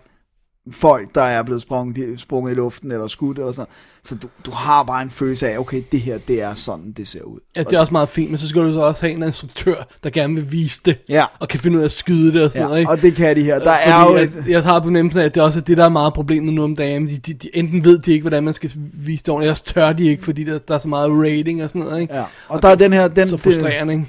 [0.72, 3.72] folk, der er blevet sprunget, sprunget i luften eller skudt eller sådan
[4.04, 7.08] Så du, du har bare en følelse af, okay, det her, det er sådan, det
[7.08, 7.40] ser ud.
[7.56, 9.88] Altså, det er også meget fint, men så skal du så også have en instruktør,
[10.04, 10.98] der gerne vil vise det.
[11.10, 11.26] Ja.
[11.40, 12.92] Og kan finde ud af at skyde det og sådan Ja, noget, ikke?
[12.92, 13.60] og det kan de her.
[13.60, 15.78] Der Fordi er jo et- Jeg har på nemmelsen af, at det også er det,
[15.78, 17.08] der er meget problemet nu om dagen.
[17.08, 19.64] De, de, de, enten ved de ikke, hvordan man skal vise det ordentligt, eller også
[19.66, 22.14] tør de ikke, fordi der, der er så meget rating og sådan noget, ikke?
[22.16, 24.06] Ja, og der er den her, den, så frustrerende, ikke?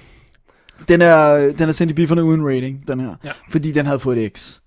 [0.89, 3.15] Den er, den er sendt i bifferne uden rating, den her.
[3.25, 3.31] Ja.
[3.51, 4.59] Fordi den havde fået et X.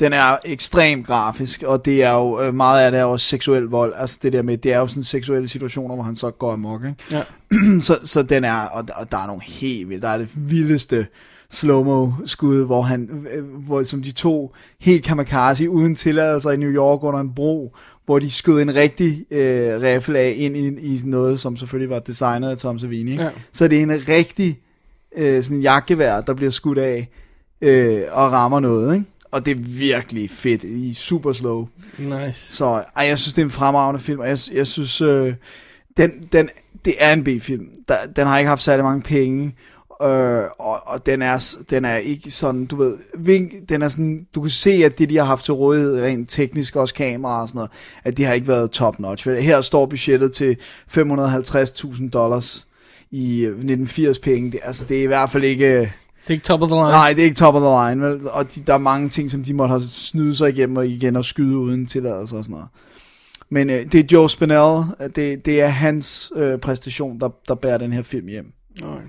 [0.00, 3.62] Den er ekstremt grafisk, og det er jo, øh, meget af det er også seksuel
[3.62, 3.92] vold.
[3.96, 6.84] Altså det der med, det er jo sådan seksuelle situationer, hvor han så går amok,
[6.84, 6.96] ikke?
[7.10, 7.22] Ja.
[7.86, 11.06] så, så den er, og, og der er nogle helt vildt, der er det vildeste
[11.52, 16.70] slow-mo skud, hvor han, øh, hvor, som de to helt kamikaze uden tilladelse i New
[16.70, 21.00] York under en bro, hvor de skød en rigtig øh, rifle af ind i, i
[21.04, 23.10] noget, som selvfølgelig var designet af Tom Savini.
[23.10, 23.22] Ikke?
[23.22, 23.30] Ja.
[23.52, 24.60] Så det er en rigtig
[25.16, 27.08] øh, sådan jagtgevær, der bliver skudt af
[27.60, 29.06] øh, og rammer noget, ikke?
[29.32, 31.66] Og det er virkelig fedt i super slow.
[31.98, 32.52] Nice.
[32.52, 32.64] Så
[32.96, 35.34] ej, jeg synes, det er en fremragende film, og jeg, jeg synes, øh,
[35.96, 36.48] den, den,
[36.84, 37.68] det er en B-film.
[37.88, 39.54] Der, den har ikke haft særlig mange penge,
[40.02, 44.26] øh, og, og den, er, den er ikke sådan, du ved, vink, den er sådan,
[44.34, 47.48] du kan se, at det, de har haft til rådighed, rent teknisk, også kamera og
[47.48, 47.70] sådan noget,
[48.04, 49.30] at det har ikke været top notch.
[49.30, 50.56] Her står budgettet til
[50.96, 52.66] 550.000 dollars
[53.10, 54.50] i 1980 penge.
[54.50, 55.92] Det, altså, det er i hvert fald ikke...
[56.22, 56.88] Det er ikke top of the line.
[56.88, 58.20] Nej, det er ikke top of the line, vel?
[58.30, 61.16] Og de, der er mange ting, som de måtte have snyde sig igennem og igen
[61.16, 62.68] og skyde uden tilladelse og sådan noget.
[63.50, 67.54] Men øh, det er Joe Spinell, øh, det, det er hans øh, præstation, der, der
[67.54, 68.52] bærer den her film hjem.
[68.82, 69.02] Okay.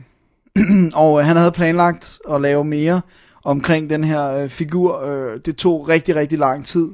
[1.03, 3.01] og øh, han havde planlagt at lave mere
[3.43, 5.05] omkring den her øh, figur.
[5.05, 6.89] Øh, det tog rigtig, rigtig lang tid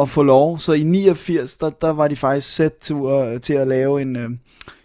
[0.00, 0.58] at få lov.
[0.58, 4.16] Så i 89, der, der var de faktisk sat til, øh, til at lave en
[4.16, 4.30] øh,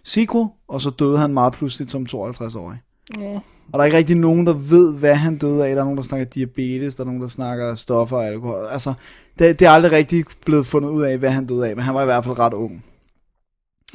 [0.04, 2.78] sequel, og så døde han meget pludseligt som 52-årig.
[3.20, 3.40] Ja.
[3.74, 5.76] Og der er ikke rigtig nogen, der ved, hvad han døde af.
[5.76, 8.68] Der er nogen, der snakker diabetes, der er nogen, der snakker stoffer og alkohol.
[8.72, 8.94] Altså,
[9.40, 11.96] det, det er aldrig rigtig blevet fundet ud af, hvad han døde af, men han
[11.96, 12.84] var i hvert fald ret ung.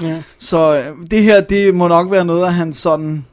[0.02, 0.22] Ja.
[0.38, 3.24] Så øh, det her, det må nok være noget af hans sådan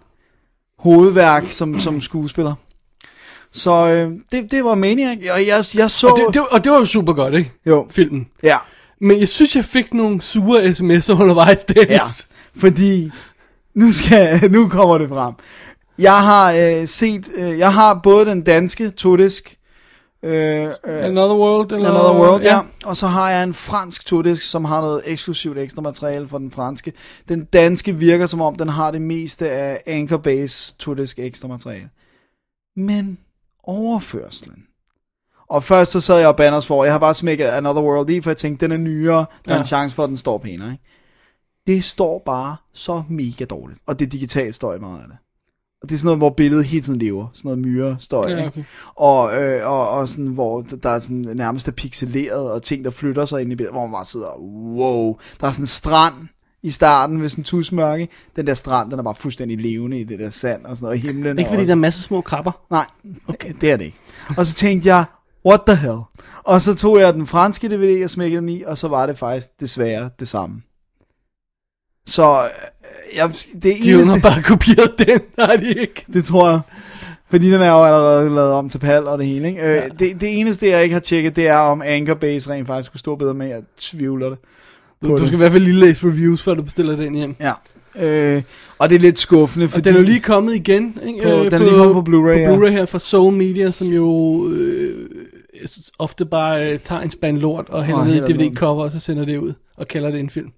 [0.79, 2.53] hovedværk som, som skuespiller.
[3.51, 6.07] Så øh, det, det var Maniac, og jeg, jeg så...
[6.07, 7.51] Og det, det, og det var jo super godt, ikke?
[7.65, 7.87] Jo.
[7.89, 8.27] Filmen.
[8.43, 8.57] Ja.
[9.01, 11.89] Men jeg synes, jeg fik nogle sure sms'er undervejs, Dennis.
[11.89, 12.01] Ja,
[12.55, 13.11] fordi
[13.75, 15.33] nu, skal, nu kommer det frem.
[15.97, 19.57] Jeg har øh, set, øh, jeg har både den danske todisk,
[20.23, 21.71] øh, øh, Another World.
[21.71, 22.59] Eller, Another World, ja.
[22.85, 26.51] Og så har jeg en fransk todisk, som har noget eksklusivt ekstra materiale for den
[26.51, 26.93] franske.
[27.29, 31.89] Den danske virker som om, den har det meste af Anchor Base todisk ekstra materiale.
[32.75, 33.17] Men
[33.63, 34.63] overførselen.
[35.49, 38.21] Og først så sad jeg og banners for, jeg har bare smækket Another World i,
[38.21, 39.57] for jeg tænkte, den er nyere, der er Ja.
[39.59, 40.71] en chance for, at den står pænere.
[40.71, 40.83] Ikke?
[41.67, 43.79] Det står bare så mega dårligt.
[43.87, 45.17] Og det digitalt står i meget af det.
[45.85, 47.27] Og det er sådan noget, hvor billedet hele tiden lever.
[47.33, 48.29] Sådan noget myre støj.
[48.31, 48.63] Ja, okay.
[48.95, 52.91] Og, øh, og, og sådan, hvor der er sådan nærmest er pixeleret, og ting, der
[52.91, 54.39] flytter sig ind i billedet, hvor man bare sidder,
[54.77, 55.17] wow.
[55.41, 56.13] Der er sådan en strand
[56.63, 58.07] i starten ved sådan en tusmørke.
[58.35, 60.93] Den der strand, den er bare fuldstændig levende i det der sand og sådan noget.
[60.93, 62.51] Og himlen Ikke er fordi også- der er masser af små krabber.
[62.71, 62.85] Nej,
[63.27, 63.53] okay.
[63.61, 63.97] det er det ikke.
[64.37, 65.05] Og så tænkte jeg,
[65.45, 65.99] what the hell?
[66.43, 69.17] Og så tog jeg den franske DVD og smækkede den i, og så var det
[69.17, 70.61] faktisk desværre det samme.
[72.07, 74.11] Så øh, jeg, det De eneste...
[74.11, 76.05] har bare kopieret den, nej de ikke.
[76.13, 76.59] Det tror jeg.
[77.29, 79.47] Fordi den er jo allerede lavet om til PAL og det hele.
[79.47, 79.61] Ikke?
[79.77, 82.85] Øh, det, det eneste, jeg ikke har tjekket, det er, om Anchor Base rent faktisk
[82.87, 83.47] skulle stå bedre med.
[83.47, 84.37] Jeg tvivler det.
[85.03, 85.19] Du, du det.
[85.27, 87.35] skal i hvert fald lige læse reviews, før du bestiller den hjem.
[87.39, 87.51] Ja.
[87.99, 88.41] Øh,
[88.79, 89.89] og det er lidt skuffende, Og fordi...
[89.89, 91.23] den er jo lige kommet igen, ikke?
[91.23, 92.55] På- Øh, den er lige kommet på Blu-ray, På ja.
[92.55, 95.09] Blu-ray her fra Soul Media, som jo øh,
[95.99, 98.33] ofte bare øh, tager en spand lort og hælder Og ned i.
[98.33, 100.49] DVD-cover, og så sender det ud og kalder det en film.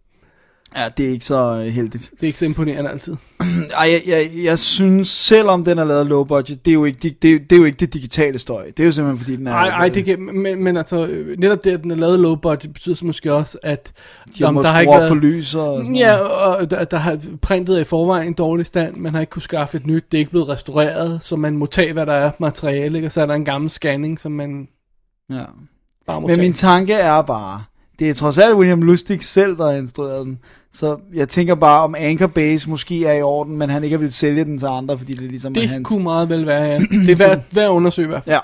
[0.76, 2.11] Ja, det er ikke så øh, heldigt.
[2.11, 3.15] Det er ikke så imponerende altid.
[3.77, 6.99] Ej, jeg, jeg, jeg synes, selvom den er lavet low budget, det er jo ikke
[7.02, 8.65] det, det, det, er jo ikke det digitale støj.
[8.65, 9.52] Det er jo simpelthen fordi, den er...
[9.52, 12.35] Nej, ej, det kan, men, men altså, øh, netop det, at den er lavet low
[12.35, 13.91] budget, betyder så måske også, at
[14.38, 17.80] De har måttet skrue op for lys og sådan Ja, og der, der har printet
[17.80, 20.31] i forvejen en dårlig stand, man har ikke kunne skaffe et nyt, det er ikke
[20.31, 23.07] blevet restaureret, så man må tage, hvad der er materiale, ikke?
[23.07, 24.68] og så er der en gammel scanning, som man
[25.30, 25.44] Ja.
[26.07, 26.41] bare Men tage.
[26.41, 27.64] min tanke er bare,
[27.99, 30.40] det er trods alt William Lustig selv, der har instrueret den.
[30.74, 34.02] Så jeg tænker bare, om Anchor Base måske er i orden, men han ikke har
[34.02, 35.88] vil sælge den til andre, fordi det er ligesom er Det hans.
[35.88, 36.78] kunne meget vel være, ja.
[36.78, 38.34] Det er værd, værd at undersøge i hvert fald.
[38.36, 38.40] Ja,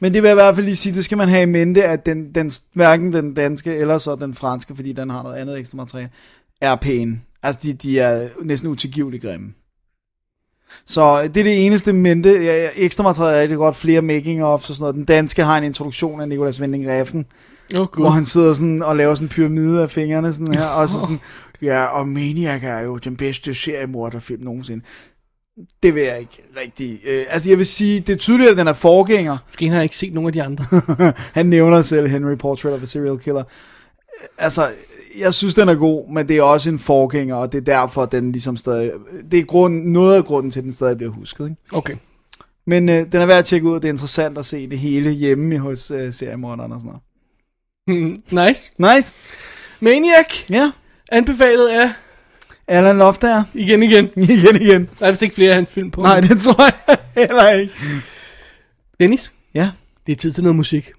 [0.00, 1.84] men det vil jeg i hvert fald lige sige, det skal man have i mente,
[1.84, 5.58] at den, den, hverken den danske eller så den franske, fordi den har noget andet
[5.58, 6.10] ekstra materiale,
[6.60, 7.20] er pæne.
[7.42, 9.52] Altså, de, de er næsten utilgiveligt grimme.
[10.86, 12.44] Så det er det eneste mente.
[12.44, 14.94] Ja, ekstra materiale er rigtig godt, flere making of og sådan noget.
[14.94, 17.22] Den danske har en introduktion af Nicolas Winding Refn,
[17.74, 18.02] Åh, Gud.
[18.02, 21.00] hvor han sidder sådan og laver sådan en pyramide af fingrene sådan her, og så
[21.00, 21.20] sådan,
[21.62, 24.84] ja, og Maniac er jo den bedste seriemorderfilm nogensinde.
[25.82, 27.00] Det vil jeg ikke rigtig.
[27.06, 29.38] Øh, altså, jeg vil sige, det er tydeligt, at den er forgænger.
[29.48, 30.64] Måske har jeg ikke set nogen af de andre.
[31.38, 33.44] Han nævner selv Henry Portrait of a Serial Killer.
[34.38, 34.68] Altså,
[35.18, 38.06] jeg synes, den er god, men det er også en forgænger, og det er derfor,
[38.06, 38.92] den ligesom stadig...
[39.30, 41.44] Det er grund, noget af grunden til, at den stadig bliver husket.
[41.44, 41.56] Ikke?
[41.72, 41.96] Okay.
[42.66, 44.78] Men øh, den er værd at tjekke ud, og det er interessant at se det
[44.78, 47.02] hele hjemme hos øh, seriemorderen og sådan noget.
[48.48, 48.70] Nice.
[48.78, 49.14] Nice.
[49.80, 50.50] Maniac.
[50.50, 50.72] Ja.
[51.12, 51.90] Anbefalet af...
[52.68, 53.42] Alan Loftager.
[53.54, 54.04] Igen, igen.
[54.36, 54.88] igen, igen.
[54.98, 56.02] Der er vist ikke flere af hans film på.
[56.02, 57.72] Nej, det tror jeg heller ikke.
[59.00, 59.32] Dennis?
[59.54, 59.70] Ja?
[60.06, 60.92] Det er tid til noget musik.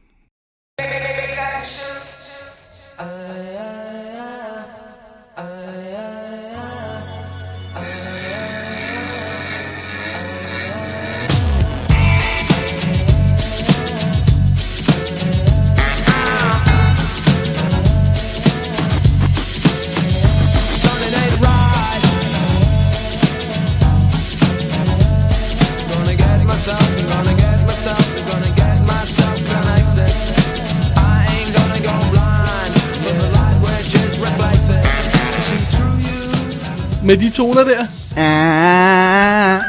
[37.09, 37.85] Med de toner der,
[38.17, 39.61] Ah.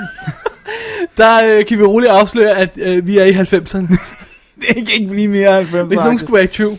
[1.18, 3.96] der øh, kan vi roligt afsløre, at øh, vi er i 90'erne.
[4.60, 6.78] det kan ikke blive mere 90 Hvis nogen skulle være i tvivl.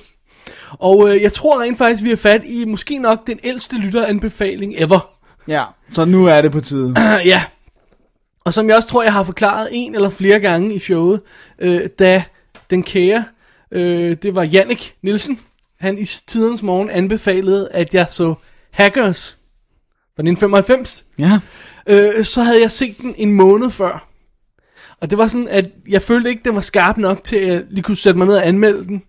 [0.71, 4.73] Og øh, jeg tror rent faktisk, vi har fat i måske nok den ældste lytteranbefaling
[4.77, 5.09] ever.
[5.47, 6.95] Ja, så nu er det på tide.
[7.25, 7.43] ja.
[8.45, 11.21] Og som jeg også tror, jeg har forklaret en eller flere gange i showet,
[11.59, 12.23] øh, da
[12.69, 13.23] den kære,
[13.71, 15.39] øh, det var Jannik Nielsen,
[15.79, 18.33] han i tidens morgen anbefalede, at jeg så
[18.71, 19.37] Hackers
[20.21, 21.05] fra 1995.
[21.19, 21.39] Ja.
[21.89, 24.07] Øh, så havde jeg set den en måned før.
[25.01, 27.61] Og det var sådan, at jeg følte ikke, den var skarp nok til, at jeg
[27.69, 29.03] lige kunne sætte mig ned og anmelde den.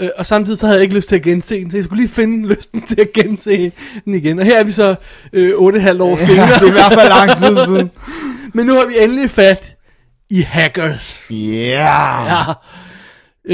[0.00, 2.00] Øh, og samtidig så havde jeg ikke lyst til at gense den, så jeg skulle
[2.02, 3.72] lige finde lysten til at gense
[4.04, 4.38] den igen.
[4.38, 4.94] Og her er vi så
[5.32, 5.76] øh, 8,5 år Ja,
[6.24, 6.46] senere.
[6.54, 7.90] det er i hvert fald lang tid siden.
[8.54, 9.72] Men nu har vi endelig fat
[10.30, 11.24] i Hackers.
[11.30, 12.26] Yeah.
[12.26, 12.42] Ja.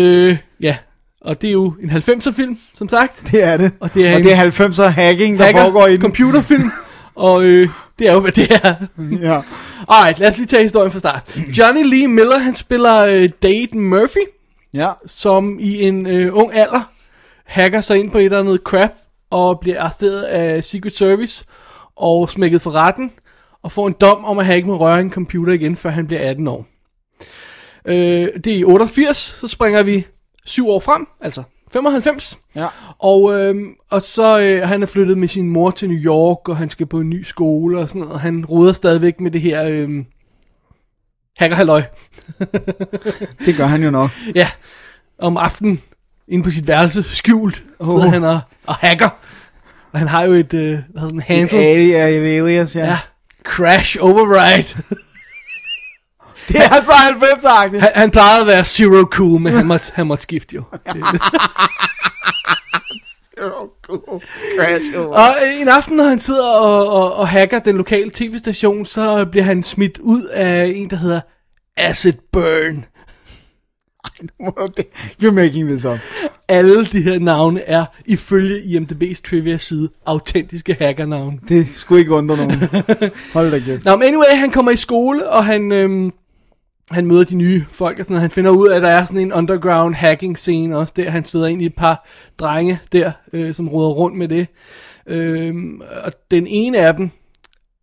[0.01, 0.77] Øh, ja.
[1.21, 3.23] Og det er jo en 90'er film, som sagt.
[3.31, 3.73] Det er det.
[3.81, 6.01] Og det er, og en det er 90'er hacking, der hacker, foregår i den.
[6.01, 6.71] computerfilm.
[7.15, 7.69] og øh,
[7.99, 8.75] det er jo, hvad det er.
[9.21, 9.41] ja.
[9.95, 11.37] Alright, lad os lige tage historien fra start.
[11.59, 14.27] Johnny Lee Miller, han spiller øh, Dade Murphy,
[14.75, 14.93] Ja.
[15.07, 16.91] som i en øh, ung alder
[17.45, 18.91] hacker sig ind på et eller andet crap,
[19.31, 21.45] og bliver arresteret af Secret Service,
[21.97, 23.11] og smækket for retten,
[23.63, 26.07] og får en dom om at have ikke må røre en computer igen, før han
[26.07, 26.67] bliver 18 år.
[27.85, 27.95] Øh,
[28.45, 30.07] det er i 88, så springer vi
[30.45, 31.43] syv år frem, altså
[31.75, 32.39] 95.
[32.55, 32.67] Ja.
[32.99, 33.55] Og, øh,
[33.91, 36.87] og så øh, han er flyttet med sin mor til New York, og han skal
[36.87, 40.05] på en ny skole og sådan noget, og han roder stadigvæk med det her øh,
[41.39, 41.83] hackerhalløj.
[43.47, 44.11] Det gør han jo nok.
[44.35, 44.49] Ja,
[45.19, 45.83] om aftenen,
[46.29, 47.91] inde på sit værelse, skjult, oh.
[47.91, 49.09] Sidder han og, og hacker.
[49.93, 51.59] Og han har jo et, øh, hvad hedder sådan handle.
[51.59, 52.87] Et alias, ja.
[52.87, 52.99] ja.
[53.45, 54.67] Crash Override.
[56.49, 60.07] Det er så 90'er han, han plejede at være zero cool, men han måtte, han
[60.07, 60.63] måtte skifte jo.
[63.37, 64.23] Zero cool.
[64.59, 65.17] Crash over.
[65.17, 69.25] Og øh, en aften, når han sidder og, og, og hacker den lokale tv-station, så
[69.25, 71.21] bliver han smidt ud af en, der hedder
[71.77, 72.85] Acid Burn.
[75.23, 75.99] You're making this up.
[76.49, 81.39] Alle de her navne er ifølge IMDb's trivia-side autentiske hackernavne.
[81.49, 82.53] Det skulle ikke undre nogen.
[83.35, 83.85] Hold da kæft.
[83.85, 86.13] Nå, men anyway, han kommer i skole, og han, øhm,
[86.91, 89.05] han møder de nye folk, og sådan, og han finder ud af, at der er
[89.05, 91.11] sådan en underground hacking scene også der.
[91.11, 92.07] Han støder ind i et par
[92.41, 94.47] drenge der, øh, som roder rundt med det.
[95.07, 97.11] Øhm, og den ene af dem,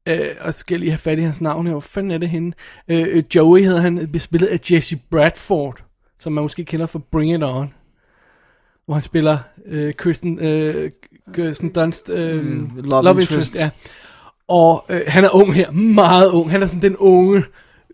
[0.07, 2.53] øh, og skal lige have fat i hans navn her, hvor fanden er det henne?
[2.87, 5.83] Øh, øh, Joey hedder han, bliver spillet af Jesse Bradford,
[6.19, 7.73] som man måske kender fra Bring It On.
[8.85, 10.91] hvor han spiller øh, Kristen, øh,
[11.33, 13.31] Kirsten Dunst, øh, Mm, love, love love interest.
[13.31, 13.69] interest, ja.
[14.47, 16.51] Og øh, han er ung her, meget ung.
[16.51, 17.43] Han er sådan den unge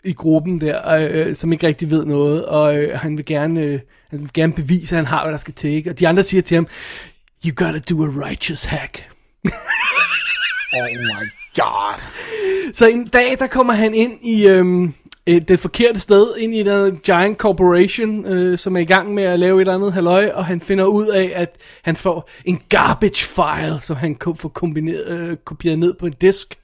[0.03, 3.79] i gruppen der, øh, som ikke rigtig ved noget, og øh, han vil gerne, øh,
[4.09, 5.89] han vil gerne bevise, at han har, hvad der skal til.
[5.89, 6.67] Og de andre siger til ham,
[7.45, 9.03] you gotta do a righteous hack.
[10.73, 12.01] Oh my god.
[12.73, 14.93] Så en dag, der kommer han ind i øhm,
[15.25, 19.23] et, det forkerte sted, ind i den giant corporation, øh, som er i gang med
[19.23, 22.61] at lave et eller andet halløj, og han finder ud af, at han får en
[22.69, 26.57] garbage file, som han får kombineret, øh, kopieret ned på en disk,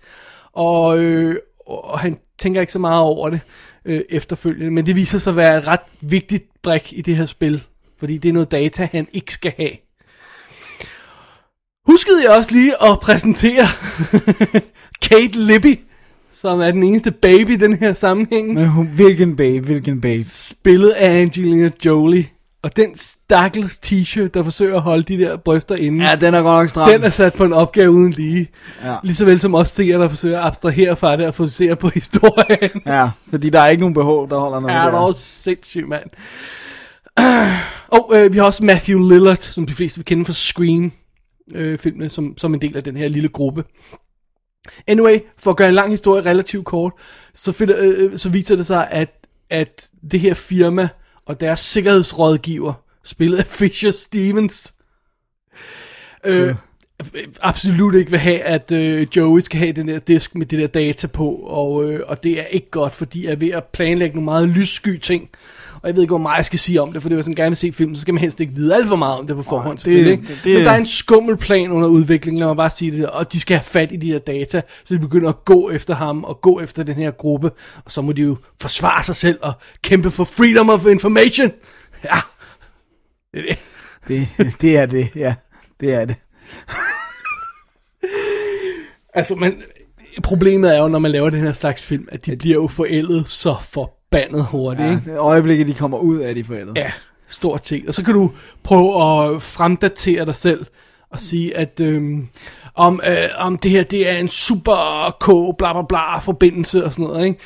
[0.54, 1.36] og, øh,
[1.68, 3.40] og han tænker ikke så meget over det
[3.86, 7.26] øh, efterfølgende, men det viser sig at være et ret vigtigt brik i det her
[7.26, 7.64] spil,
[8.00, 9.72] fordi det er noget data, han ikke skal have.
[11.88, 13.66] Huskede jeg også lige at præsentere
[15.10, 15.80] Kate Libby,
[16.32, 18.54] som er den eneste baby i den her sammenhæng.
[18.54, 20.24] Men hun, hvilken babe, hvilken babe.
[20.24, 22.28] Spillet af Angelina Jolie.
[22.64, 26.06] Og den stakkels t-shirt, der forsøger at holde de der bryster inde.
[26.10, 26.92] Ja, den er godt nok stram.
[26.92, 28.48] Den er sat på en opgave uden lige.
[28.84, 28.96] Ja.
[29.04, 32.82] Ligeså vel som også seere, der forsøger at abstrahere fra det og fokusere på historien.
[32.86, 34.92] Ja, fordi der er ikke nogen behov, der holder noget Ja, der.
[34.92, 36.10] er også sindssygt, mand.
[37.98, 40.92] Og øh, vi har også Matthew Lillard, som de fleste vil kende fra Scream
[41.56, 43.64] øh, filmene, som, som en del af den her lille gruppe.
[44.88, 46.94] Anyway, for at gøre en lang historie relativt kort,
[47.34, 49.10] så, finder, øh, så viser det sig, at,
[49.50, 50.90] at det her firma
[51.26, 52.74] og deres sikkerhedsrådgiver,
[53.04, 54.74] spillet af Fisher Stevens,
[56.26, 56.56] øh,
[57.42, 60.68] absolut ikke vil have, at øh, Joey skal have den der disk med det der
[60.68, 64.16] data på, og, øh, og det er ikke godt, fordi jeg er ved at planlægge
[64.16, 65.30] nogle meget lyssky ting,
[65.84, 67.36] og jeg ved ikke, hvor meget jeg skal sige om det, for det var sådan
[67.36, 69.36] gerne vil se filmen, så skal man helst ikke vide alt for meget om det
[69.36, 70.12] på forhånd, det- selvfølgelig.
[70.12, 70.28] Ikke?
[70.28, 73.00] det- det- Men der er en skummel plan under udviklingen, lad mig bare sige det
[73.00, 75.70] der, og de skal have fat i de her data, så de begynder at gå
[75.70, 77.52] efter ham, og gå efter den her gruppe,
[77.86, 81.52] og så må de jo forsvare sig selv, og kæmpe for freedom of information.
[82.04, 82.18] Ja,
[83.34, 83.56] det er
[84.08, 84.28] det.
[84.38, 85.36] Det, det er det, ja.
[85.80, 86.16] Det er det.
[89.14, 89.62] Altså, man,
[90.24, 93.28] problemet er jo, når man laver den her slags film, at de bliver jo forældet
[93.28, 93.56] så
[94.14, 95.16] forbandet hurtigt, Ja, ikke?
[95.16, 96.74] øjeblikket, de kommer ud af de forældre.
[96.76, 96.92] Ja,
[97.28, 97.88] stort set.
[97.88, 98.32] Og så kan du
[98.64, 100.66] prøve at fremdatere dig selv
[101.12, 102.28] og sige, at øhm,
[102.76, 106.92] om, øh, om det her det er en super K, bla bla bla, forbindelse og
[106.92, 107.40] sådan noget, ikke?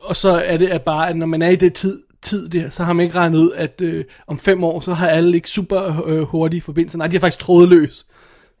[0.00, 2.68] Og så er det at bare, at når man er i det tid, tid der,
[2.70, 5.50] så har man ikke regnet ud, at øh, om fem år, så har alle ikke
[5.50, 6.98] super øh, hurtige forbindelser.
[6.98, 8.06] Nej, de er faktisk trådløs.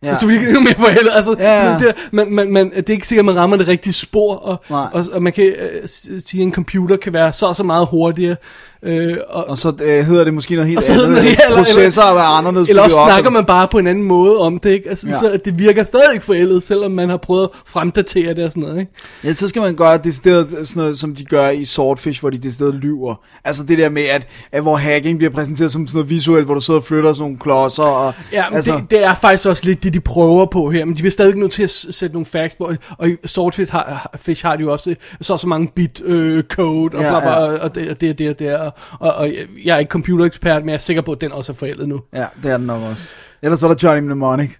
[0.02, 0.14] Ja.
[0.14, 1.10] Så du bliver endnu mere forældet.
[1.14, 1.78] Altså, Ja, ja.
[1.78, 4.62] Det, man, man, man, det er ikke sikkert, at man rammer det rigtige spor, og,
[4.70, 4.86] Nej.
[4.92, 5.88] og, og man kan øh,
[6.20, 8.36] sige, at en computer kan være så så meget hurtigere.
[8.82, 11.06] Øh, og, Og så øh, hedder det måske noget helt andet.
[11.06, 12.68] hedder det, eller, eller, processer er anderledes.
[12.68, 14.88] Eller også op, snakker man bare på en anden måde om det, ikke?
[14.88, 15.12] Altså, Ja.
[15.14, 15.18] ja.
[15.18, 18.50] så at det virker stadig ikke forældet, selvom man har prøvet at fremdatere det og
[18.50, 18.92] sådan noget, ikke?
[19.24, 22.38] Ja, så skal man gøre decideret sådan noget, som de gør i Swordfish, hvor de
[22.38, 23.14] decideret lyver.
[23.44, 26.54] Altså det der med, at, at hvor hacking bliver præsenteret som sådan noget visuelt, hvor
[26.54, 27.82] du sidder og flytter sådan nogle klodser.
[27.82, 30.84] Og, Ja, men altså, det, det er faktisk også lidt det, de prøver på her,
[30.84, 34.10] men de bliver stadig nødt til at sætte nogle facts på, og i Swordfish har,
[34.16, 37.30] Fish har de jo også så så mange bit øh, code, og, Ja, bla, bla,
[37.30, 37.58] ja.
[37.58, 38.69] og det og det og det og det,
[39.00, 39.30] og, og, og
[39.64, 42.00] jeg er ikke computerekspert, men jeg er sikker på, at den også er forældet nu.
[42.14, 43.10] Ja, det er den nok også.
[43.42, 44.50] Ellers så er der Johnny Mnemonic.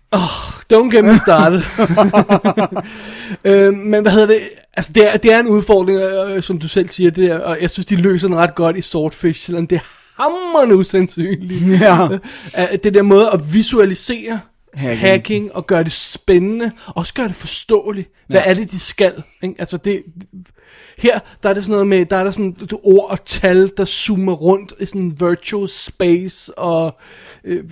[0.73, 1.63] Don't get me started.
[3.51, 4.41] øh, men hvad hedder det?
[4.77, 7.59] Altså, det er, det er en udfordring, øh, som du selv siger, det der, og
[7.61, 9.83] jeg synes, de løser den ret godt i Swordfish, selvom det er
[10.23, 11.81] hammerende usandsynligt.
[11.81, 12.09] Ja.
[12.55, 14.41] At det der måde at visualisere
[14.75, 15.01] Hacking.
[15.01, 15.55] hacking.
[15.55, 18.11] og gøre det spændende, og også gøre det forståeligt.
[18.29, 18.51] Hvad Ja.
[18.51, 19.23] er det, de skal?
[19.43, 19.55] Ikke?
[19.59, 20.03] Altså det,
[20.99, 23.71] her, der er det sådan noget med, der er der sådan et ord og tal,
[23.77, 26.99] der zoomer rundt i sådan en virtual space, og
[27.45, 27.65] øh,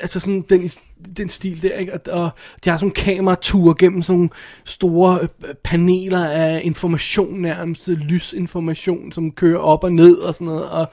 [0.00, 0.70] altså sådan den,
[1.16, 1.92] den stil der, ikke?
[1.94, 2.30] Og, og
[2.64, 4.30] de har sådan en kameratur gennem sådan nogle
[4.64, 10.68] store øh, paneler af information nærmest, lysinformation, som kører op og ned og sådan noget,
[10.68, 10.88] og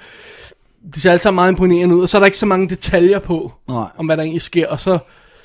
[0.94, 3.20] det ser alt sammen meget imponerende ud, og så er der ikke så mange detaljer
[3.20, 3.88] på, Nej.
[3.98, 5.00] om hvad der egentlig sker, og så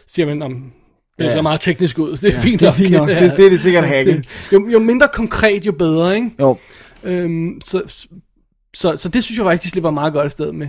[0.09, 0.73] siger man, om
[1.19, 1.35] det Ja.
[1.35, 2.77] ser meget teknisk ud, så det er Ja, fint det er nok.
[2.77, 3.09] fint nok.
[3.21, 4.19] Det- det er det sikkert hacking.
[4.19, 6.31] Det- Jo, jo mindre konkret, jo bedre, ikke?
[6.41, 6.59] Jo.
[7.05, 7.83] Øhm, så,
[8.75, 10.69] så, så det synes jeg faktisk, de slipper meget godt afsted med.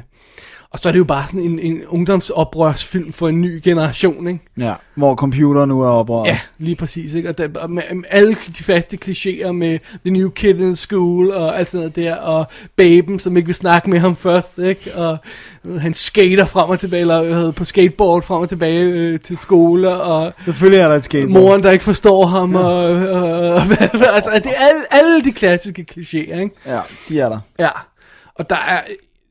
[0.77, 4.39] Og så er det jo bare sådan en, en ungdomsoprørsfilm for en ny generation, ikke?
[4.57, 6.27] Ja, hvor computer nu er oprøret.
[6.27, 7.29] Ja, lige præcis, ikke?
[7.29, 11.31] Og, der, og med, med alle de faste klichéer med The New Kid in School
[11.31, 12.45] og alt sådan noget der, og
[12.75, 14.91] baben, som ikke vil snakke med ham først, ikke?
[14.95, 15.17] Og
[15.65, 19.37] øh, han skater frem og tilbage, eller det, på skateboard frem og tilbage øh, til
[19.37, 21.43] skole, og Selvfølgelig er der et skateboard.
[21.43, 22.59] moren, der ikke forstår ham, ja.
[22.59, 23.61] og, og, og
[24.15, 26.49] altså, det er alle, alle de klassiske klichéer, ikke?
[26.65, 26.79] Ja,
[27.09, 27.39] de er der.
[27.59, 27.69] Ja,
[28.35, 28.81] og der er,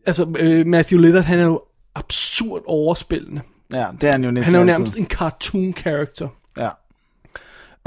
[0.07, 1.63] altså øh, Matthew Lillard, han er jo
[1.95, 3.41] absurd overspillende.
[3.75, 4.79] Ja, det er han jo næsten Han er jo altid.
[4.81, 6.29] nærmest en cartoon character.
[6.59, 6.69] Ja.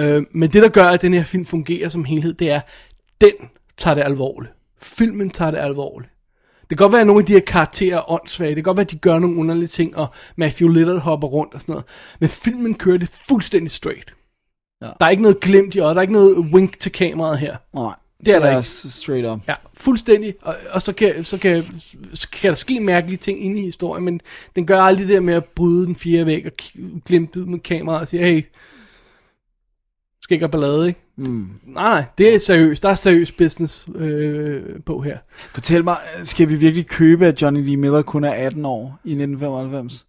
[0.02, 2.62] Øh, men det, der gør, at den her film fungerer som helhed, det er,
[3.22, 3.32] den
[3.78, 4.54] tager det alvorligt.
[4.82, 6.12] Filmen tager det alvorligt.
[6.70, 8.50] Det kan godt være, at nogle af de her karakterer er åndssvage.
[8.50, 11.54] Det kan godt være, at de gør nogle underlige ting, og Matthew Lillard hopper rundt
[11.54, 11.86] og sådan noget.
[12.20, 14.14] Men filmen kører det fuldstændig straight.
[14.82, 14.90] Ja.
[15.00, 17.58] Der er ikke noget glimt i øjet, der er ikke noget wink til kameraet her.
[17.76, 17.94] Nej,
[18.26, 18.64] Det er der ikke.
[18.68, 19.40] s- straight up.
[19.48, 20.34] Ja, fuldstændig.
[20.42, 21.64] Og, og så, kan, så, kan,
[22.14, 24.22] så kan der ske mærkelige ting inde i historien, men
[24.56, 26.52] den gør aldrig det der med at bryde den fjerde væg og
[27.06, 28.42] glimte ud med kameraet og sige, hey,
[30.22, 31.00] skal ikke have ballade, ikke?
[31.16, 31.50] Mm.
[31.66, 32.84] Nej, nej, det er seriøst.
[32.84, 35.18] Der er seriøs business øh, på her.
[35.54, 39.10] Fortæl mig, skal vi virkelig købe, at Johnny Lee Miller kun er 18 år i
[39.10, 40.06] 1995?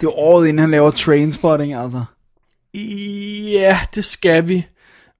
[0.00, 2.04] Det er året inden han laver Trainspotting, altså.
[3.52, 4.66] Ja, det skal vi.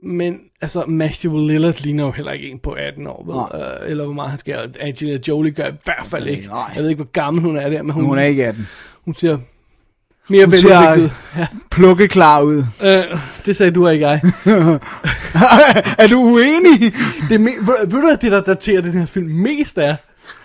[0.05, 3.35] Men altså, Matthew Lillard ligner jo heller ikke en på 18 år, vel?
[3.85, 4.75] Uh, eller hvor meget han skal.
[4.81, 6.47] Angelina Jolie gør i hvert fald ikke.
[6.49, 6.59] Nej.
[6.75, 8.69] Jeg ved ikke, hvor gammel hun er der, men hun, Hun er ikke 18.
[9.05, 9.39] hun ser
[10.29, 11.09] mere Hun ser.
[11.37, 11.47] Ja.
[11.71, 12.65] plukke klar ud.
[12.83, 13.05] Øh,
[13.47, 14.21] det sagde du og ikke jeg.
[15.99, 16.81] er du uenig?
[17.29, 19.97] Det er me- ved, ved du, hvad det der daterer den her film mest er?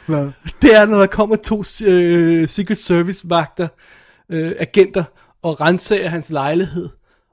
[0.05, 0.29] Hvad?
[0.61, 3.67] Det er, når der kommer to øh, Secret Service vagter,
[4.31, 5.03] øh, agenter,
[5.43, 6.89] og renser hans lejlighed.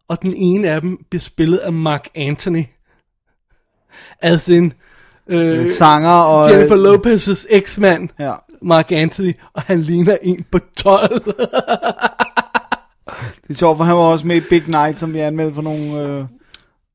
[0.09, 2.65] Og den ene af dem bliver spillet af Mark Anthony.
[4.23, 4.73] Altså en...
[5.29, 8.09] Øh, Sanger og- Jennifer Lopez's eksmand.
[8.19, 8.33] Ja.
[8.63, 9.33] Mark Anthony.
[9.55, 11.25] Og han ligner en på 12.
[13.49, 15.63] Det er sjovt, for han var også med i Big Night, som vi anmeldte for
[15.63, 16.25] nogle øh,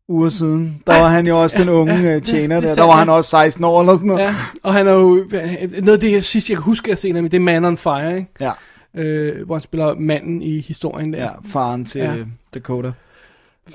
[0.07, 0.81] uger siden.
[0.87, 2.71] Der var han jo også den unge ja, øh, det- tjener det der.
[2.71, 4.21] er Der var han også 16 år eller sådan noget.
[4.23, 5.25] Ja, og han er jo...
[5.71, 7.65] Noget af det, jeg sidst jeg kan huske at se ham i, det er Man
[7.65, 8.29] on Fire, ikke?
[8.41, 8.51] Ja.
[8.95, 11.23] Øh, hvor han spiller manden i historien der.
[11.23, 12.13] Ja, faren til Ja.
[12.13, 12.23] ja.
[12.53, 12.91] Dakota.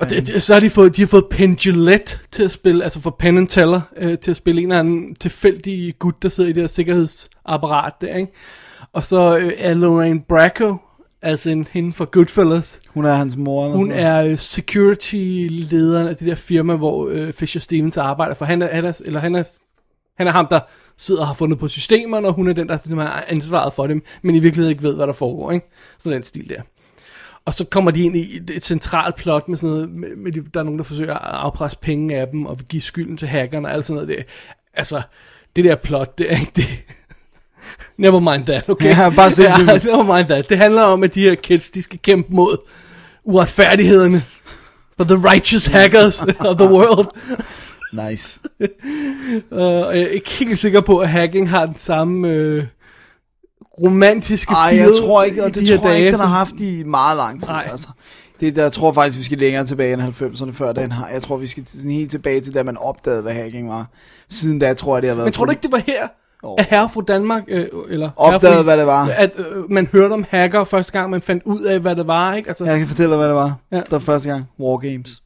[0.01, 2.85] Og det, det, så har de fået, de har fået Penn Jillette til at spille,
[2.85, 6.29] altså for Penn and Teller, øh, til at spille en eller anden tilfældig gut, der
[6.29, 8.33] sidder i det her sikkerhedsapparat der, ikke?
[8.93, 10.77] Og så øh, er Lorraine Bracco,
[11.23, 12.81] altså en, hende fra Goodfellas.
[12.89, 13.69] Hun er hans mor.
[13.69, 14.03] Hun noget.
[14.03, 18.45] er øh, security-lederen af det der firma, hvor øh, Fisher Stevens arbejder for.
[18.45, 19.43] Han er, han er, eller han er,
[20.19, 20.61] han er ham, der
[20.99, 23.87] sidder og har fundet på systemerne, og hun er den, der simpelthen har ansvaret for
[23.87, 25.67] dem, men i virkeligheden ikke ved, hvad der foregår, ikke?
[25.99, 26.63] Så den stil der.
[27.45, 30.45] Og så kommer de ind i et, centralt plot med sådan noget, med, med de,
[30.55, 33.69] der er nogen, der forsøger at afpresse penge af dem, og give skylden til hackerne
[33.69, 34.23] og alt sådan noget der.
[34.75, 35.03] Altså,
[35.57, 36.67] det der plot, det er ikke det.
[37.99, 38.89] Never mind that, okay?
[38.89, 39.85] Ja, bare se ja, det.
[39.85, 40.49] never mind that.
[40.49, 42.57] Det handler om, at de her kids, de skal kæmpe mod
[43.25, 44.23] uretfærdighederne.
[44.97, 47.07] For the righteous hackers of the world.
[48.11, 48.41] Nice.
[48.61, 48.67] uh,
[49.59, 52.65] og jeg er ikke helt sikker på, at hacking har den samme øh,
[53.83, 56.61] romantiske Ej, jeg tror ikke, og de det her tror jeg ikke, den har haft
[56.61, 57.49] i meget lang tid.
[57.49, 57.69] Nej.
[57.71, 57.89] Altså.
[58.41, 61.09] Det, der jeg tror faktisk, vi skal længere tilbage end 90'erne, før den har.
[61.09, 63.87] Jeg tror, vi skal sådan helt tilbage til, da man opdagede, hvad hacking var.
[64.31, 65.27] Siden da tror jeg, det har været...
[65.27, 66.09] Men tror du ikke, det var her,
[66.59, 69.09] at herre fra Danmark, øh, eller Opdagede, fra- hvad det var.
[69.17, 72.35] At øh, man hørte om hacker første gang, man fandt ud af, hvad det var,
[72.35, 72.49] ikke?
[72.49, 73.55] Altså, Jeg kan fortælle dig, hvad det var.
[73.73, 73.83] Ja.
[73.91, 74.45] Var første gang.
[74.61, 75.23] Wargames.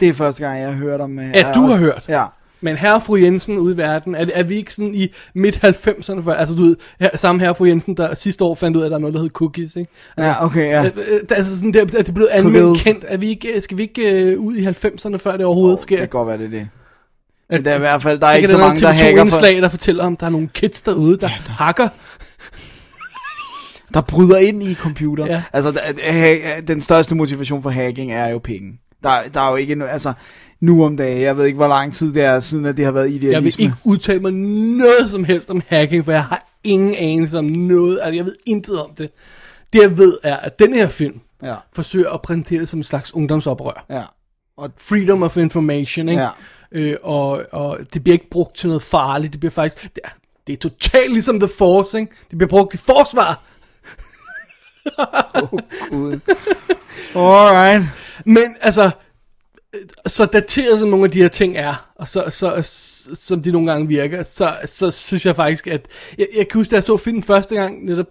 [0.00, 1.18] Det er første gang, jeg har hørt om...
[1.18, 2.04] øh, at du har hørt.
[2.08, 2.24] Ja.
[2.60, 6.34] Men herre fru Jensen ude i verden, er, er vi ikke sådan i midt-90'erne før?
[6.34, 8.90] Altså du ved, her, samme herre fru Jensen, der sidste år fandt ud af, at
[8.90, 9.90] der er noget, der hedder cookies, ikke?
[10.16, 10.84] Altså, Ja, okay, ja.
[10.84, 13.04] Øh, øh, altså sådan, der, er det blevet almindeligt kendt.
[13.08, 15.96] Er vi ikke, skal vi ikke øh, ud i 90'erne, før det overhovedet Oh, sker?
[15.96, 16.68] det kan godt være, det er det.
[17.50, 18.96] Men der er i hvert fald, der er Så ikke så der mange, der TV2
[18.96, 21.52] hacker for, indslag, der fortæller om, der er nogle kids derude, der, ja, der.
[21.52, 21.88] hacker.
[23.94, 25.26] der bryder ind i computer.
[25.26, 25.42] Ja.
[25.52, 25.80] Altså,
[26.68, 28.78] den største motivation for hacking er jo penge.
[29.02, 30.12] Der, der er jo ikke, altså,
[30.60, 32.92] nu om dagen, jeg ved ikke, hvor lang tid det er, siden at det har
[32.92, 33.32] været idealisme.
[33.32, 37.38] Jeg vil ikke udtale mig noget som helst om hacking, for jeg har ingen anelse
[37.38, 38.00] om noget.
[38.02, 39.10] Altså, jeg ved intet om det.
[39.72, 41.54] Det jeg ved er, at den her film Ja.
[41.74, 43.86] forsøger at præsentere det som en slags ungdomsoprør.
[43.90, 44.02] Ja.
[44.56, 46.22] Og freedom of information, ikke?
[46.22, 46.28] Ja.
[46.72, 49.32] Øh, og, og det bliver ikke brugt til noget farligt.
[49.32, 49.82] Det bliver faktisk...
[49.82, 50.08] Det er,
[50.46, 52.12] det er totalt ligesom The Force, ikke?
[52.30, 53.42] Det bliver brugt i forsvar.
[55.34, 55.58] oh,
[55.90, 56.20] Gud.
[57.14, 57.84] Alright.
[58.28, 58.90] Men altså,
[59.74, 63.42] øh, så dateret som nogle af de her ting er, og så, så, så som
[63.42, 65.88] de nogle gange virker, så, så synes jeg faktisk, at...
[66.18, 68.06] Jeg, jeg kan huske, da jeg så filmen første gang, netop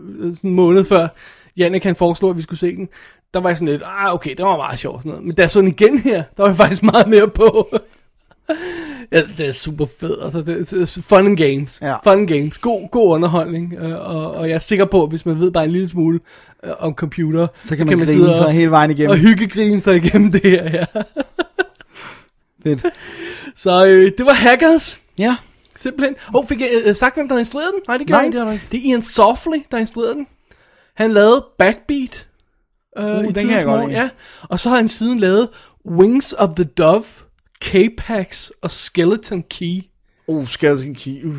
[0.00, 1.08] øh, sådan en måned før,
[1.56, 2.88] Janne kan foreslå, at vi skulle se den,
[3.34, 5.26] der var jeg sådan lidt, ah okay, det var meget sjovt sådan noget.
[5.26, 7.70] Men da jeg så den igen her, der var jeg faktisk meget mere på
[9.12, 10.18] ja, det er super fedt.
[10.24, 11.78] Altså, det er fun and games.
[11.82, 11.94] Ja.
[12.04, 12.58] Fun and games.
[12.58, 13.74] God, god underholdning.
[13.78, 16.20] øh, Og, og jeg er sikker på, at hvis man ved bare en lille smule
[16.64, 19.10] øh, om computer, Så kan man grine sidde sig og- hele vejen igennem.
[19.10, 20.84] Og hyggegrine sig igennem det her, ja.
[22.62, 22.86] Fedt.
[23.56, 25.00] Så øh, det var Hackers.
[25.18, 25.36] Ja.
[25.76, 26.14] Simpelthen.
[26.34, 27.80] Åh, oh, fik jeg øh, sagt, hvem der har instrueret den?
[27.88, 28.64] Nej, det gjorde Nej, det har du ikke.
[28.72, 30.26] Det er Ian Softly, der har instrueret den.
[30.94, 32.26] Han lavede Backbeat.
[32.98, 34.00] Øh, Uh, i den kan jeg godt lide.
[34.00, 34.08] Ja.
[34.42, 35.48] Og så har han siden lavet
[35.90, 37.04] Wings of the Dove,
[37.60, 39.80] K-Pax og Skeleton Key.
[40.28, 41.24] Oh, Skeleton Key.
[41.24, 41.36] Uh,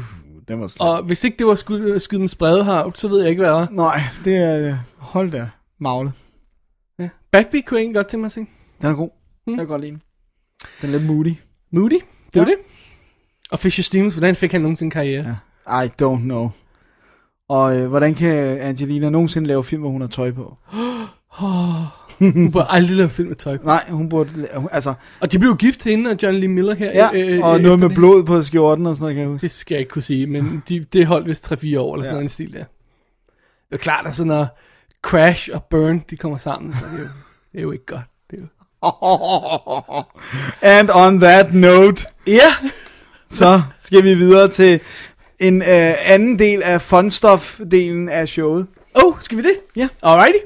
[0.48, 0.88] den var slem.
[0.88, 3.72] Og hvis ikke det var skud, skyde med spredehav, så ved jeg ikke, hvad det.
[3.72, 4.68] Nej, det er...
[4.68, 5.50] øh, Hold da.
[5.80, 6.12] Magle.
[7.00, 7.10] Ja.
[7.32, 8.40] Backbeat kunne jeg egentlig godt tænke mig at se.
[8.82, 9.10] Den er god.
[9.48, 9.52] Mm.
[9.54, 10.02] Jeg kan godt lide den.
[10.82, 11.34] Den er lidt moody.
[11.72, 11.90] Moody,
[12.34, 12.46] det er Ja.
[12.46, 12.56] det.
[13.52, 15.38] Og Fisher Stevens, hvordan fik han nogensinde en karriere?
[15.70, 15.84] Ja.
[15.84, 16.50] I don't know.
[17.50, 20.58] Og øh, hvordan kan Angelina nogensinde lave film, hvor hun har tøj på?
[22.34, 23.64] hun burde aldrig lave film med tøj på.
[23.66, 24.48] Nej, hun burde...
[24.72, 26.92] Altså, Og de blev gift hende og John Lee Miller her.
[26.92, 27.96] ja, øh, og efter noget med det.
[27.96, 29.44] blod på skjorten og sådan noget, kan jeg huske.
[29.44, 32.04] Det skal jeg ikke kunne sige, men de, det holdt vist 3-4 år eller sådan
[32.04, 32.10] Ja.
[32.12, 32.64] noget i en stil der.
[33.70, 34.60] Det er klart, at så når
[35.02, 37.08] Crash og Burn, de kommer sammen, så er det jo,
[37.52, 38.02] det er jo ikke godt.
[38.32, 38.48] Det er jo...
[40.78, 42.54] And on that note, ja,
[43.32, 44.80] så skal vi videre til
[45.40, 48.68] en øh, anden del af funstuff-delen af showet.
[48.94, 49.54] Oh, skal vi det?
[49.76, 49.88] Ja.
[50.04, 50.38] Alrighty.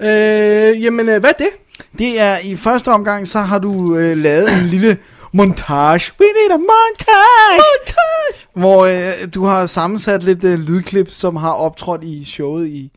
[0.00, 1.50] Øh, jamen, øh, hvad er det?
[1.98, 4.98] Det er i første omgang, så har du øh, lavet en lille
[5.32, 6.12] montage.
[6.20, 7.56] We need a montage!
[7.56, 8.48] Montage!
[8.54, 12.90] Hvor øh, du har sammensat lidt øh, lydklip, som har optrådt i showet i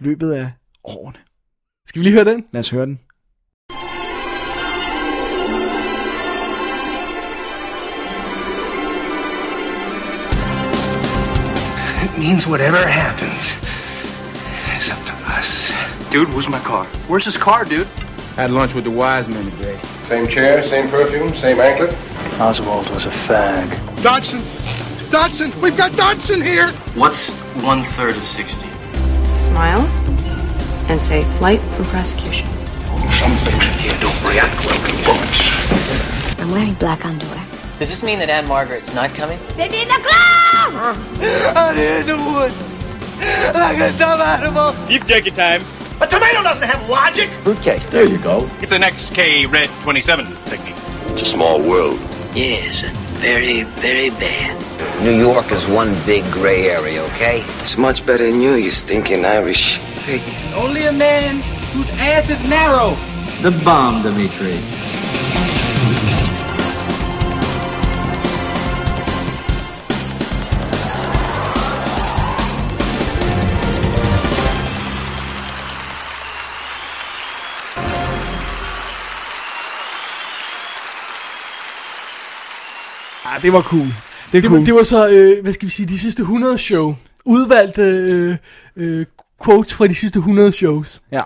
[0.00, 0.50] løbet af
[0.84, 1.18] årene.
[1.86, 2.44] Skal vi lige høre den?
[2.52, 3.00] Lad os høre den.
[12.04, 13.61] It means whatever happens.
[16.12, 16.84] Dude, where's my car?
[17.08, 17.86] Where's his car, dude?
[18.36, 19.80] Had lunch with the wise men today.
[20.04, 21.96] Same chair, same perfume, same anklet.
[22.38, 23.66] Oswald was a fag.
[24.02, 24.42] Dodson!
[25.10, 25.58] Dodson!
[25.62, 26.68] We've got Dodson here!
[26.96, 27.30] What's
[27.62, 28.60] one third of 60?
[29.30, 29.80] Smile
[30.90, 32.46] and say flight from prosecution.
[33.16, 36.42] Some things in here don't react well to bullets.
[36.42, 37.42] I'm wearing black underwear.
[37.78, 39.38] Does this mean that Anne Margaret's not coming?
[39.56, 40.94] They're in the club!
[41.56, 43.54] Out in the woods!
[43.54, 44.74] Like a dumb animal!
[44.88, 45.62] Keep taking time.
[46.02, 47.28] A tomato doesn't have logic.
[47.44, 47.88] Fruitcake.
[47.90, 48.50] There you go.
[48.60, 50.74] It's an XK Red 27 technique.
[51.12, 52.00] It's a small world.
[52.34, 52.82] Yes,
[53.20, 54.60] very, very bad.
[55.00, 57.44] New York is one big gray area, okay?
[57.60, 60.22] It's much better than you, you stinking Irish pig.
[60.54, 62.96] Only a man whose ass is narrow.
[63.42, 64.58] The bomb, Dimitri.
[83.36, 83.80] Ah, det var cool.
[83.82, 84.58] Det, er Det, cool.
[84.58, 86.94] var, det var så, øh, hvad skal vi sige, de sidste 100 show.
[87.24, 88.36] Udvalgte øh,
[88.76, 89.06] øh,
[89.44, 91.02] quotes fra de sidste 100 shows.
[91.12, 91.20] Ja,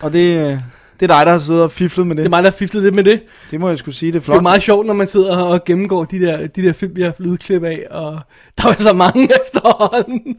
[0.00, 0.58] og det, øh,
[1.00, 2.20] det er dig, der har siddet og fiflet med det.
[2.22, 3.22] Det er mig, der har fiflet lidt med det.
[3.50, 4.36] Det må jeg skulle sige, det er Det flot.
[4.36, 7.14] er meget sjovt, når man sidder og gennemgår de der, de der film, vi har
[7.18, 8.18] lydklip af, og
[8.58, 10.36] der er så mange efterhånden.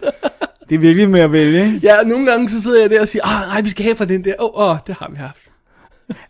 [0.69, 1.79] Det er virkelig med at vælge, ikke?
[1.83, 4.05] ja, nogle gange så sidder jeg der og siger, ah, nej, vi skal have fra
[4.05, 4.33] den der.
[4.39, 5.41] Åh, oh, oh, det har vi haft.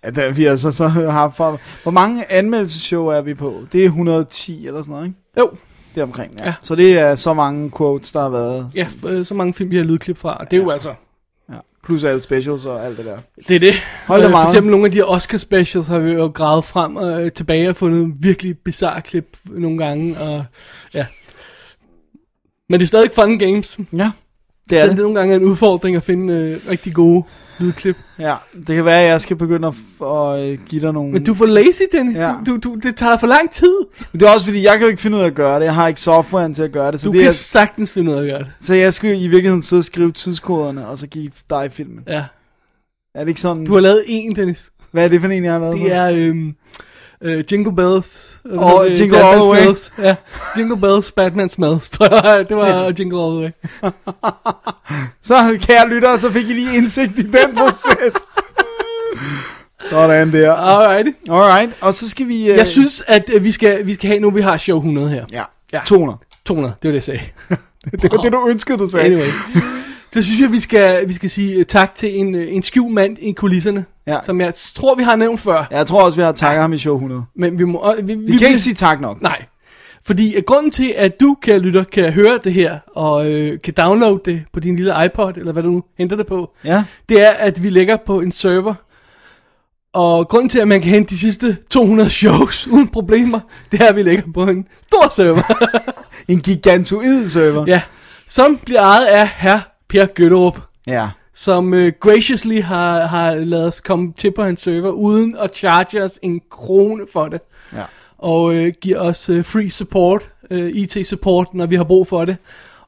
[0.04, 1.60] Ja, der, vi har så, haft for...
[1.84, 3.62] Hvor mange anmeldelseshow er vi på?
[3.72, 5.20] Det er 110 eller sådan noget, ikke?
[5.40, 5.50] Jo.
[5.96, 6.46] Det er omkring, ja.
[6.46, 6.54] Ja.
[6.62, 8.72] Så det er så mange quotes, der har været.
[8.76, 10.46] Ja, øh, så mange film, vi har lydklip fra.
[10.52, 10.94] Det er jo altså,
[11.50, 11.56] Ja.
[11.86, 13.18] Plus alle specials og alt det der.
[13.48, 13.74] det er det.
[14.08, 14.48] Hold da Øh, For meget.
[14.50, 17.70] eksempel nogle af de her Oscar specials har vi jo gravet frem og øh, tilbage
[17.70, 20.20] og fundet virkelig bizarre klip nogle gange.
[20.20, 20.46] Og,
[20.94, 21.06] ja.
[22.70, 23.80] Men det er stadig fun games.
[23.94, 24.12] Ja,
[24.70, 24.90] Det er det.
[24.90, 24.98] det.
[24.98, 27.24] det nogle gange er en udfordring at finde øh, rigtig gode
[27.60, 27.98] lydklip.
[28.20, 28.36] Ja,
[28.68, 29.74] det kan være, at jeg skal begynde at,
[30.08, 31.12] at øh, give dig nogle...
[31.12, 32.18] Men du er for lazy, Dennis.
[32.18, 32.34] Ja.
[32.46, 33.76] Du, du, det tager for lang tid.
[34.12, 35.66] Men det er også fordi, jeg kan jo ikke finde ud af at gøre det.
[35.66, 37.00] Jeg har ikke softwaren til at gøre det.
[37.02, 38.48] Så, Du det kan er, sagtens finde ud af at gøre det.
[38.62, 42.00] så jeg skal i virkeligheden sidde og skrive tidskoderne, og så give dig filmen.
[42.08, 42.24] Ja.
[43.16, 43.66] Er det ikke sådan...
[43.66, 44.70] Du har lavet en, Dennis.
[44.92, 45.78] Hvad er det for en, jeg har lavet?
[45.80, 46.56] Det er øhm,
[47.24, 48.36] øh, Jingle Bells.
[48.46, 49.00] øh, Åh, hedder det?
[49.00, 49.62] Jingle All the Way.
[49.62, 49.94] Smells.
[49.98, 50.16] Ja,
[50.58, 52.50] Jingle Bells, Batman Smells, tror jeg.
[52.50, 53.54] Det var Jingle All the
[53.84, 53.92] Way.
[55.24, 58.14] Så kære lyttere, så fik I lige indsigt i den proces.
[59.90, 60.54] Sådan der.
[60.54, 61.16] Alright.
[61.30, 62.52] Alright, og så skal vi...
[62.52, 65.10] øh, Jeg synes, at øh, vi, skal, vi skal have, nu vi har show 100
[65.10, 65.26] her.
[65.32, 65.44] Ja,
[65.74, 65.80] Ja.
[65.86, 66.18] 200.
[66.46, 67.22] 200, det var det, jeg sagde.
[68.02, 69.06] Det var det, du ønskede, du sagde.
[69.06, 69.28] Anyway.
[70.14, 72.94] Så synes jeg, vi skal, vi skal sige øh, tak til en, øh, en skjult
[72.94, 74.18] mand i kulisserne, Ja.
[74.24, 75.68] som jeg tror, vi har nævnt før.
[75.72, 77.24] Jeg tror også, vi har takket ham i show 100.
[77.36, 77.94] Men vi må...
[77.98, 79.22] øh, Vi, Vi kan ikke sige tak nok.
[79.22, 79.46] Nej.
[80.06, 83.74] Fordi øh, grunden til, at du, kære lytter, kan høre det her, og øh, kan
[83.78, 86.84] downloade det på din lille iPod, eller hvad du nu henter det på, Ja.
[87.10, 88.74] det er, at vi lægger på en server.
[89.94, 93.40] Og grunden til, at man kan hente de sidste 200 shows uden problemer,
[93.72, 95.42] det er, at vi lægger på en stor server.
[96.28, 97.64] En gigantoid server.
[97.68, 97.82] ja,
[98.28, 99.60] som bliver ejet af herr
[99.92, 101.10] Per Gøtterup, Ja.
[101.34, 106.04] som øh, graciously har, har lavet os komme til på hans server, uden at charge
[106.04, 107.42] os en krone for det.
[107.74, 107.84] Ja.
[108.18, 112.38] Og øh, giver os øh, free support, øh, IT-support, når vi har brug for det.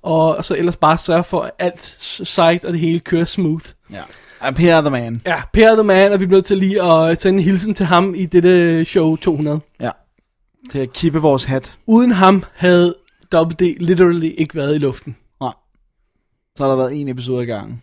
[0.01, 3.65] Og så ellers bare sørge for, at alt site og det hele kører smooth.
[3.91, 4.01] Ja.
[4.41, 5.21] I'm here the man.
[5.25, 7.85] Ja, Per the Man, og vi bliver nødt til lige at sende en hilsen til
[7.85, 9.59] ham i dette show 200.
[9.79, 9.89] Ja.
[10.71, 11.73] Til at kippe vores hat.
[11.85, 12.95] Uden ham havde
[13.35, 15.15] WD literally ikke været i luften.
[16.53, 16.57] Nej.
[16.57, 17.81] Så har der været en episode i gangen.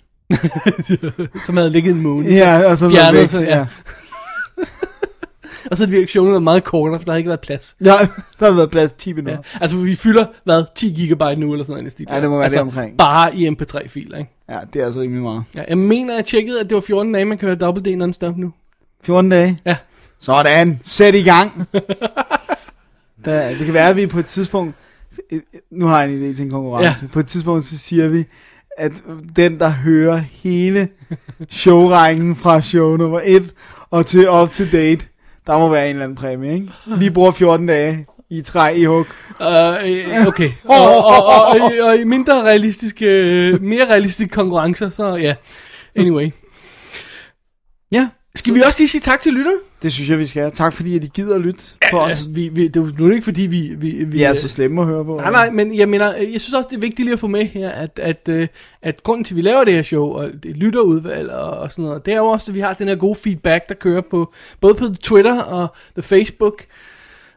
[1.47, 2.31] Som havde ligget en måned.
[2.31, 3.67] Ja, og så væk, så, ja.
[5.71, 7.77] Og så har det showet været meget kortere, for der har ikke været plads.
[7.85, 7.93] Ja,
[8.41, 9.39] der har været plads 10 minutter.
[9.55, 9.59] Ja.
[9.61, 12.11] Altså, vi fylder, hvad, 10 gigabyte nu, eller sådan noget.
[12.11, 12.99] Ja, det må være altså, det omkring.
[12.99, 14.31] Bare i MP3-filer, ikke?
[14.49, 15.45] Ja, det er altså rimelig meget.
[15.55, 17.89] Ja, jeg mener, jeg tjekkede, at det var 14 dage, man kan høre dobbelt D
[17.89, 18.53] non-stop nu.
[19.05, 19.61] 14 dage?
[19.65, 19.77] Ja.
[20.21, 21.69] Sådan, sæt i gang.
[23.27, 24.75] ja, det kan være, at vi på et tidspunkt,
[25.71, 27.13] nu har jeg en idé til en konkurrence, ja.
[27.13, 28.25] på et tidspunkt så siger vi,
[28.81, 28.93] at
[29.37, 30.89] den, der hører hele
[31.49, 33.53] showrækken fra show nummer 1
[33.91, 35.07] og til up to date,
[35.47, 36.69] der må være en eller anden præmie, ikke?
[36.99, 39.07] Vi bruger 14 dage i træ i hug.
[39.41, 40.51] Uh, okay.
[40.65, 43.07] og, og, og, og, og i mindre realistiske,
[43.61, 45.35] mere realistiske konkurrencer, så ja.
[45.97, 46.31] Anyway.
[47.93, 48.09] Ja.
[48.35, 49.70] Skal vi også lige sige tak til lytterne?
[49.83, 50.53] Det synes jeg, vi skal.
[50.53, 52.11] Tak fordi, at I gider at lytte på Ja, os.
[52.11, 53.75] altså, vi, vi, det er jo ikke fordi, vi...
[53.79, 55.17] vi, vi Vi er så slemme at høre på.
[55.17, 57.45] Nej, nej, men jeg mener, jeg synes også, det er vigtigt lige at få med
[57.47, 58.49] her, at, at, øh,
[58.83, 61.85] at grunden til, at vi laver det her show, og det lytterudvalg og, og sådan
[61.85, 64.33] noget, det er jo også, at vi har den her gode feedback, der kører på,
[64.61, 66.65] både på Twitter og the Facebook,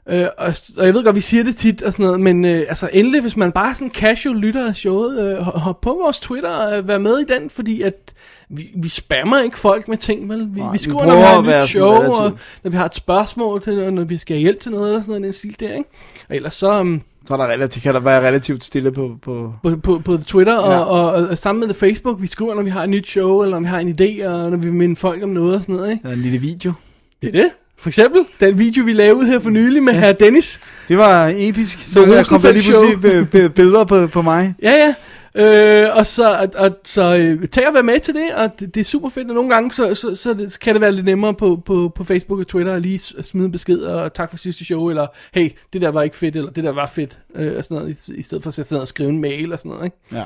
[0.09, 2.59] Øh, og, og jeg ved godt, vi siger det tit og sådan noget, men øh,
[2.69, 6.49] altså endelig, hvis man bare sådan casual lytter af showet, øh, hop på vores Twitter
[6.49, 8.13] og øh, vær med i den, fordi at
[8.53, 10.47] vi, vi spammer ikke folk med ting, vel?
[10.53, 12.31] Vi, Nej, vi vi skriver, prøver når vi har et nyt show, relativt- og
[12.63, 15.01] når vi har et spørgsmål til noget, når vi skal have hjælp til noget, eller
[15.01, 15.89] sådan noget, den stil der, ikke?
[16.29, 16.79] Og ellers så...
[16.79, 19.11] Um, Så er der relativt, kan der være relativt stille på...
[19.23, 20.79] på på, på, på Twitter og, Ja.
[20.79, 23.55] og, og, og sammen med Facebook, vi skriver, når vi har et nyt show, eller
[23.59, 25.75] når vi har en idé, og når vi vil minde folk om noget og sådan
[25.75, 26.03] noget, ikke?
[26.03, 26.73] Der er en lille video.
[27.21, 27.49] Det er det.
[27.77, 29.99] For eksempel, den video, vi lavede her for nylig med ja.
[29.99, 30.59] herr Dennis.
[30.87, 31.79] Det var episk.
[31.87, 34.55] Så The der kom der lige pludselig billeder på, på mig.
[34.61, 34.93] Ja, ja.
[35.35, 38.75] Øh, og så, og, og, så øh, tag og vær med til det, og det,
[38.75, 40.91] det er super fedt, og nogle gange, så, så, så, det, så kan det være
[40.91, 44.29] lidt nemmere på, på, på Facebook og Twitter, at lige smide en besked, og tak
[44.29, 47.19] for sidste show, eller hey, det der var ikke fedt, eller det der var fedt,
[47.35, 49.21] øh, og sådan noget, i, i stedet for at sætte sig ned og skrive en
[49.21, 49.97] mail og sådan noget, ikke?
[50.11, 50.25] Ja.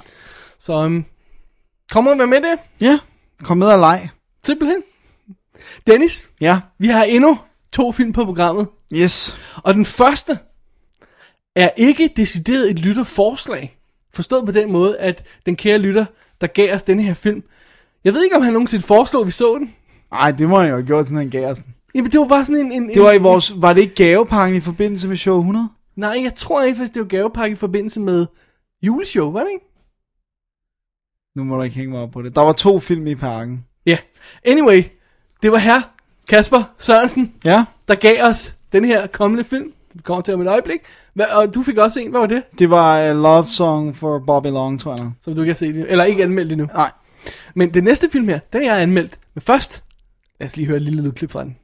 [0.60, 1.06] Så um,
[1.92, 2.60] kom og vær med det.
[2.82, 3.00] Ja,
[3.44, 4.10] kom med og leg.
[4.46, 4.82] Simpelthen.
[5.88, 6.60] Dennis, Ja.
[6.80, 7.40] vi har endnu
[7.74, 8.68] to film på programmet.
[8.94, 9.38] Yes.
[9.56, 10.40] Og den første
[11.56, 13.77] er ikke decideret et lytterforslag.
[14.18, 16.06] Forstået på den måde, at den kære lytter,
[16.42, 17.44] der gav os denne her film,
[18.04, 19.74] jeg ved ikke, om han nogensinde foreslog, at vi så den.
[20.12, 21.76] Ej, det må han jo have gjort, sådan en gav os den.
[21.96, 22.72] Jamen, det var bare sådan en...
[22.72, 23.54] en Det var i vores...
[23.62, 25.70] Var det ikke gavepakken i forbindelse med show 100?
[25.96, 28.26] Nej, jeg tror ikke, at det var gavepakke i forbindelse med
[28.84, 29.66] juleshow, var det ikke?
[31.36, 32.36] Nu må du ikke hænge mig op på det.
[32.36, 33.66] Der var to film i pakken.
[33.86, 33.98] Ja.
[34.46, 34.84] Anyway,
[35.42, 35.82] det var her
[36.28, 37.66] Kasper Sørensen, Ja.
[37.88, 39.74] der gav os den her kommende film.
[39.98, 40.80] Vi kommer til om et øjeblik.
[41.14, 42.44] Hvad, og du fik også en, hvad var det?
[42.60, 45.12] Det var uh, Love Song for Bobby Long, tror jeg.
[45.22, 45.86] Som du ikke har set endnu.
[45.90, 46.68] Eller ikke anmeldt endnu.
[46.74, 46.92] Nej.
[47.56, 49.20] Men den næste film her, den er jeg anmeldt.
[49.36, 49.84] Men først,
[50.40, 51.56] lad os lige høre et lille lydklip fra den.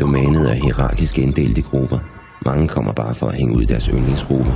[0.00, 1.98] Domænet er hierarkisk inddelt i grupper.
[2.46, 4.50] Mange kommer bare for at hænge ud i deres yndlingsgruppe.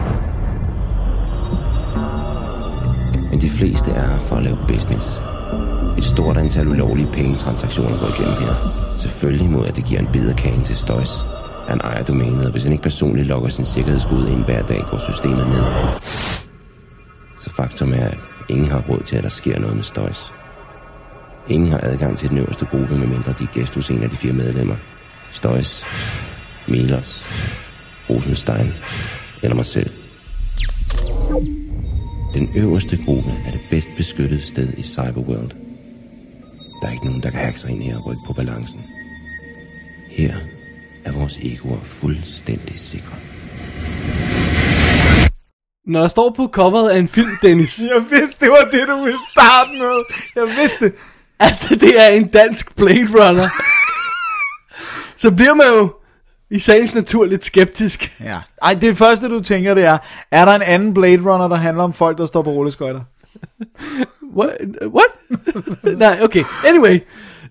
[3.31, 5.21] Men de fleste er her for at lave business.
[5.99, 8.55] Et stort antal ulovlige pengetransaktioner går igennem her.
[8.99, 11.36] Selvfølgelig mod, at det giver en bedre kage til Støjs.
[11.69, 14.99] Han ejer domænet, og hvis han ikke personligt logger sin sikkerhedskode ind hver dag, går
[14.99, 15.65] systemet ned.
[17.41, 18.19] Så faktum er, at
[18.49, 20.33] ingen har råd til, at der sker noget med Støjs.
[21.49, 24.17] Ingen har adgang til den øverste gruppe, medmindre de er gæst hos en af de
[24.17, 24.75] fire medlemmer.
[25.33, 25.85] Støjs,
[26.69, 27.25] Milos,
[28.11, 28.73] Rosenstein
[29.43, 29.91] eller mig selv.
[32.35, 35.51] Den øverste gruppe er det bedst beskyttede sted i Cyberworld.
[36.83, 38.81] Der er ikke nogen, der kan hacke sig ind her og rykke på balancen.
[40.11, 40.35] Her
[41.07, 43.17] er vores egoer fuldstændig sikre.
[45.87, 49.05] Når der står på coveret af en film, Dennis, Jeg vidste, det var det, du
[49.05, 50.05] ville starte med.
[50.37, 50.93] Jeg vidste.
[51.41, 53.49] at det er en dansk Blade Runner,
[55.23, 55.95] så bliver man jo
[56.51, 58.13] i sagens natur lidt skeptisk.
[58.21, 58.41] Ja.
[58.63, 59.99] Ej, det første, du tænker, det er,
[60.31, 63.01] er der en anden Blade Runner, der handler om folk, der står på rulleskøjter?
[64.37, 64.51] What?
[64.83, 65.09] What?
[65.99, 66.45] Nej, okay.
[66.67, 67.01] Anyway.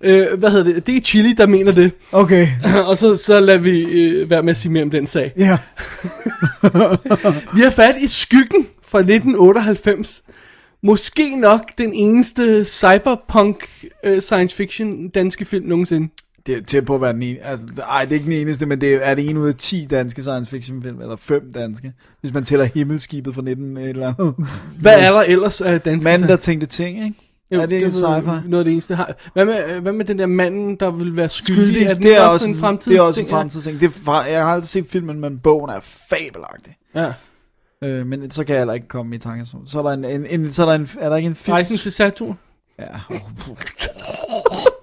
[0.04, 0.88] Øh, hvad hedder det?
[0.88, 1.92] Det er Chili, der mener det.
[2.12, 2.48] Okay.
[2.90, 5.34] og så, så lader vi øh, være med at sige mere om den sag.
[5.38, 5.58] Ja.
[7.56, 10.24] Vi har fat i Skyggen fra 1998.
[10.84, 13.70] Måske nok den eneste cyberpunk
[14.04, 16.10] øh, science fiction danske film nogensinde.
[16.48, 17.40] Det er tæt på at være den ene.
[17.44, 19.88] Altså, ej, det er ikke den eneste, men det er det en ud af 10
[19.90, 24.14] danske science fiction film, eller fem danske, hvis man tæller himmelskibet fra 19 et eller
[24.20, 24.36] andet.
[24.80, 27.16] Hvad er der ellers af danske Manden, der tænkte ting, ikke?
[27.52, 28.48] Jo, er det ikke er sci-fi?
[28.48, 28.96] Noget af det eneste.
[28.96, 31.64] Har- Hvad med, hvad med den der manden, der vil være skyldig?
[31.76, 33.34] Skyldig, er den det er også, en en, fremtids det er også en ja?
[33.36, 33.80] fremtidsting.
[33.82, 36.76] Det er jeg har aldrig set filmen, men bogen er fabelagtig.
[36.96, 37.14] Ja.
[37.84, 39.46] Øh, men så kan jeg heller ikke komme i tanke.
[39.46, 41.36] Så så er der en, en, en, så er der en, er der ikke en
[41.36, 41.54] film?
[41.54, 42.40] Rejsen til Saturn.
[42.80, 42.86] Ja.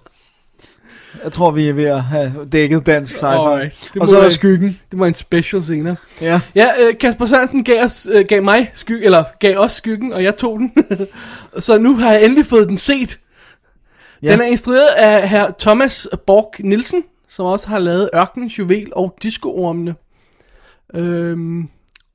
[1.25, 3.27] Jeg tror, vi er ved at have dækket dansk sci-fi.
[3.27, 3.91] Alright.
[3.95, 4.81] Det Og så er der skyggen.
[4.91, 5.97] Det var en special senere.
[6.21, 6.41] Ja.
[6.55, 10.23] Ja, øh, Kasper Sørensen gav, os, øh, gav mig sky, eller gav os skyggen, og
[10.23, 10.73] jeg tog den.
[11.59, 13.19] så nu har jeg endelig fået den set.
[14.23, 14.33] Ja.
[14.33, 19.17] Den er instrueret af herr Thomas Borg Nielsen, som også har lavet Ørkenens Juvel og
[19.23, 19.95] Disco-ormene.
[20.95, 21.69] Øhm,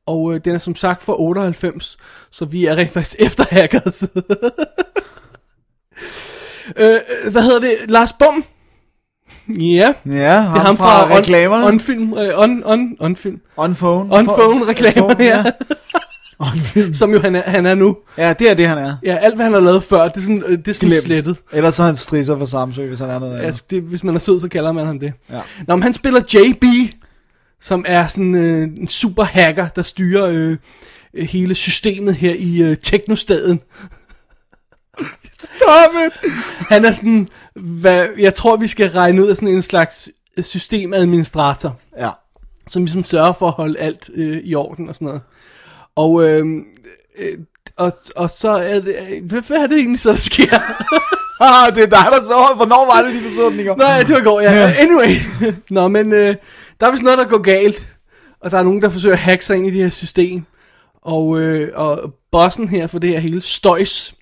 [0.06, 1.98] og øh, den er som sagt fra 98,
[2.32, 4.04] så vi er rent faktisk efter hackers.
[6.78, 7.00] øh,
[7.32, 7.78] hvad hedder det?
[7.88, 8.46] Lars Bum?
[9.50, 9.94] Ja.
[10.06, 11.66] Ja, ham fra reklamerne.
[11.66, 12.96] On, onfilm, øh, on, on.
[13.00, 13.38] On phone.
[13.58, 15.44] On phone On reklamerne, phone, ja.
[15.46, 15.52] ja.
[16.94, 17.98] Som jo han er, han er nu.
[18.18, 18.96] Ja, det er det, han er.
[19.04, 21.04] Ja, alt hvad han har lavet før, det er sådan, øh, det er sådan Glemt.
[21.04, 21.38] slettet.
[21.54, 23.46] Ellers så er han strisser for Samsø, hvis han er noget andet.
[23.46, 25.14] Altså, det, hvis man er sød, så kalder man ham det.
[25.32, 25.40] Ja.
[25.68, 26.64] Nå, men han spiller JB,
[27.62, 30.58] som er sådan øh, en super hacker, der styrer øh,
[31.14, 33.60] øh, hele systemet her i øh, teknostaden.
[35.42, 36.32] Stop it!
[36.70, 40.10] Han er sådan, hvad, jeg tror vi skal regne ud af sådan en slags
[40.42, 42.10] systemadministrator, Ja.
[42.68, 45.22] som ligesom sørger for at holde alt øh, i orden og sådan noget.
[45.96, 46.46] Og, øh,
[47.20, 47.38] øh,
[47.78, 50.60] og, og så er det, øh, hvad, hvad er det egentlig så, der sker?
[51.42, 52.54] Ah, det er dig, der så.
[52.56, 53.76] Hvornår var det lige, der så den i går?
[53.76, 54.74] Nej, det var i går, ja.
[54.78, 55.16] Anyway.
[55.70, 56.36] Nå, men øh,
[56.80, 57.88] der er vist noget, der går galt.
[58.42, 60.46] Og der er nogen, der forsøger at hacke sig ind i det her system.
[61.02, 64.14] Og, øh, og bossen her for det her hele, Støjs,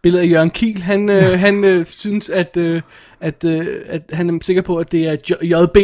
[0.00, 2.82] spillet af Jørgen Kiel, han, øh, han øh, synes, at, øh,
[3.20, 5.12] at, øh, at han er sikker på, at det er
[5.42, 5.76] JB,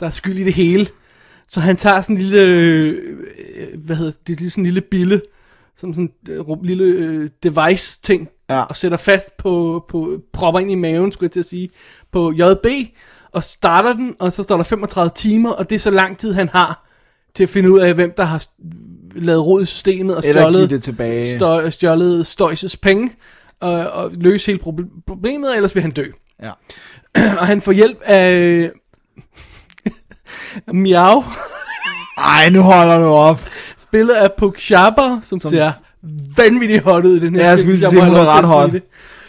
[0.00, 0.86] der er skyld i det hele.
[1.48, 5.20] Så han tager sådan en lille, øh, hvad hedder det, det sådan en lille bille,
[5.76, 8.62] som sådan en øh, lille øh, device ting, Ja.
[8.62, 11.70] og sætter fast på, på, propper ind i maven, skulle jeg til at sige,
[12.12, 12.66] på JB,
[13.32, 16.32] og starter den, og så står der 35 timer, og det er så lang tid,
[16.32, 16.86] han har
[17.34, 18.44] til at finde ud af, hvem der har
[19.14, 21.36] lavet rod i systemet, og Eller stjålet, det tilbage.
[21.38, 23.10] stjå- stjålet Støjses penge,
[23.66, 26.06] og, og løse hele proble- problemet, ellers vil han dø.
[26.42, 26.50] Ja.
[27.40, 28.70] og han får hjælp af
[30.72, 31.24] Miau,
[32.18, 33.40] Ej, nu holder du op.
[33.78, 35.72] spillet af Puk Schaber, som, Som- ser
[36.36, 38.72] vanvittigt hot ud i den her Ja, jeg skulle sige, hun er ret hot.
[38.72, 38.82] det.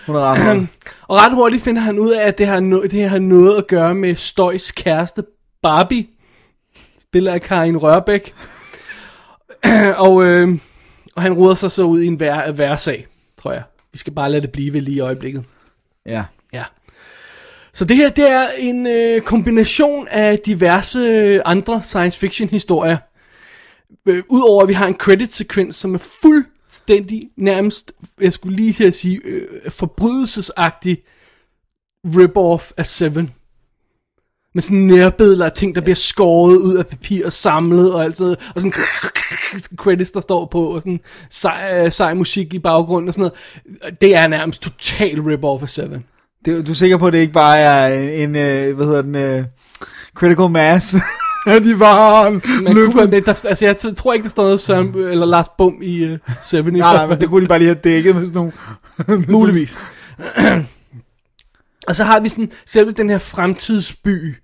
[0.06, 0.58] Hun er ret hot.
[1.08, 3.68] Og ret hurtigt finder han ud af, at det har, no- det har noget at
[3.68, 5.24] gøre med Støjs kæreste
[5.64, 6.08] Barbie,
[7.02, 8.34] spillet af Karin Rørbæk.
[10.06, 10.58] og, øh,
[11.16, 13.08] og han ruder sig så ud i en vær, værsag,
[13.42, 13.64] tror jeg.
[13.92, 15.44] Vi skal bare lade det blive ved lige i øjeblikket.
[16.06, 16.26] Ja.
[16.54, 16.64] Ja.
[17.74, 22.98] Så det her, det er en øh, kombination af diverse øh, andre science fiction historier.
[24.06, 27.92] Øh, Udover at vi har en credit sekvens, som er fuldstændig nærmest,
[28.22, 31.04] jeg skulle lige at sige, øh, forbrydelsesagtig
[32.06, 33.34] rip-off af Seven.
[34.58, 38.18] Med sådan nærbilleder af ting, der bliver skåret ud af papir og samlet og alt
[38.18, 38.74] sådan noget, og sådan
[39.84, 43.32] credits, der står på, og sådan sej, øh, sej musik i baggrunden og sådan
[43.82, 44.02] noget.
[44.02, 46.04] Det er nærmest total rip-off af Seven.
[46.46, 49.02] Det, du er sikker på, at det ikke bare er en, en øh, hvad hedder
[49.02, 49.44] den, øh,
[50.16, 50.96] critical mass?
[51.46, 55.48] De Men, kunne, men der, altså, jeg tror ikke, der står noget Søren, eller Lars
[55.58, 56.74] Bum i uh, Seven.
[56.74, 58.52] Nej, nej, men det kunne de bare lige have dækket med sådan
[59.08, 59.26] nogle...
[59.38, 59.78] Muligvis.
[61.88, 64.36] og så har vi sådan selve den her fremtidsby,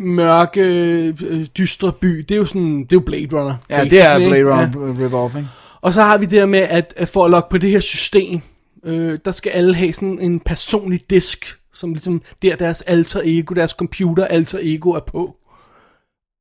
[0.00, 3.54] mørke, øh, dystre by, det er jo sådan, det er jo Blade Runner.
[3.70, 4.44] Ja, det er Blade?
[4.44, 5.48] Runner rip-off, ikke?
[5.80, 7.80] Og så har vi det her med, at, at for at logge på det her
[7.80, 8.40] system,
[8.84, 13.54] øh, der skal alle have sådan en personlig disk, som ligesom der deres alter ego,
[13.54, 15.36] deres computer alter ego er på.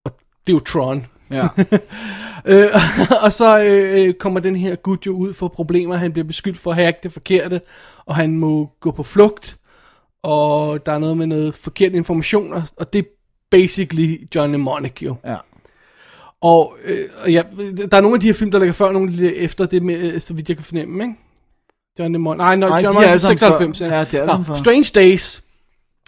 [0.06, 0.12] Og
[0.48, 1.06] det er jo Tron.
[1.32, 1.48] Ja.
[2.52, 2.66] øh,
[3.24, 5.96] og så øh, kommer den her gut jo ud for problemer.
[5.96, 7.62] Han bliver beskyldt for at hacke det forkerte,
[8.06, 9.58] og han må gå på flugt.
[10.24, 13.08] Og der er noget med noget forkert information, og, det
[13.52, 15.16] basically John Mnemonic jo.
[15.26, 15.36] Ja.
[16.42, 17.44] Og øh, og ja,
[17.92, 19.96] der er nogle af de her film, der ligger før, nogle lidt efter det, med,
[19.96, 21.16] øh, så vidt jeg kan fornemme, ikke?
[22.00, 22.38] John Mnemonic.
[22.38, 23.80] Nej, no, Nej, John de er Mnemonic er alle sammen 96.
[23.80, 23.86] før.
[23.86, 24.54] Ja, de er Nå, før.
[24.54, 25.44] Strange Days.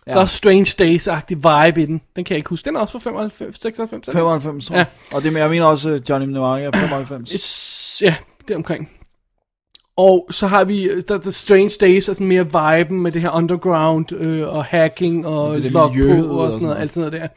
[0.08, 0.12] Ja.
[0.12, 0.16] Ja.
[0.16, 2.02] Der er Strange Days-agtig vibe i den.
[2.16, 2.66] Den kan jeg ikke huske.
[2.66, 4.08] Den er også fra 95, 96.
[4.08, 4.20] er den?
[4.20, 4.86] 95, tror jeg.
[5.14, 7.30] Og det, jeg mener også, øh, Johnny Mnemonic er 95.
[7.32, 8.16] Yes, ja,
[8.48, 8.90] det omkring.
[10.02, 13.30] Og så har vi, øh, der, der Strange Days sådan mere viben med det her
[13.30, 16.82] underground øh, og hacking og log på og og sådan sådan noget, noget.
[16.82, 17.28] alt sådan noget der.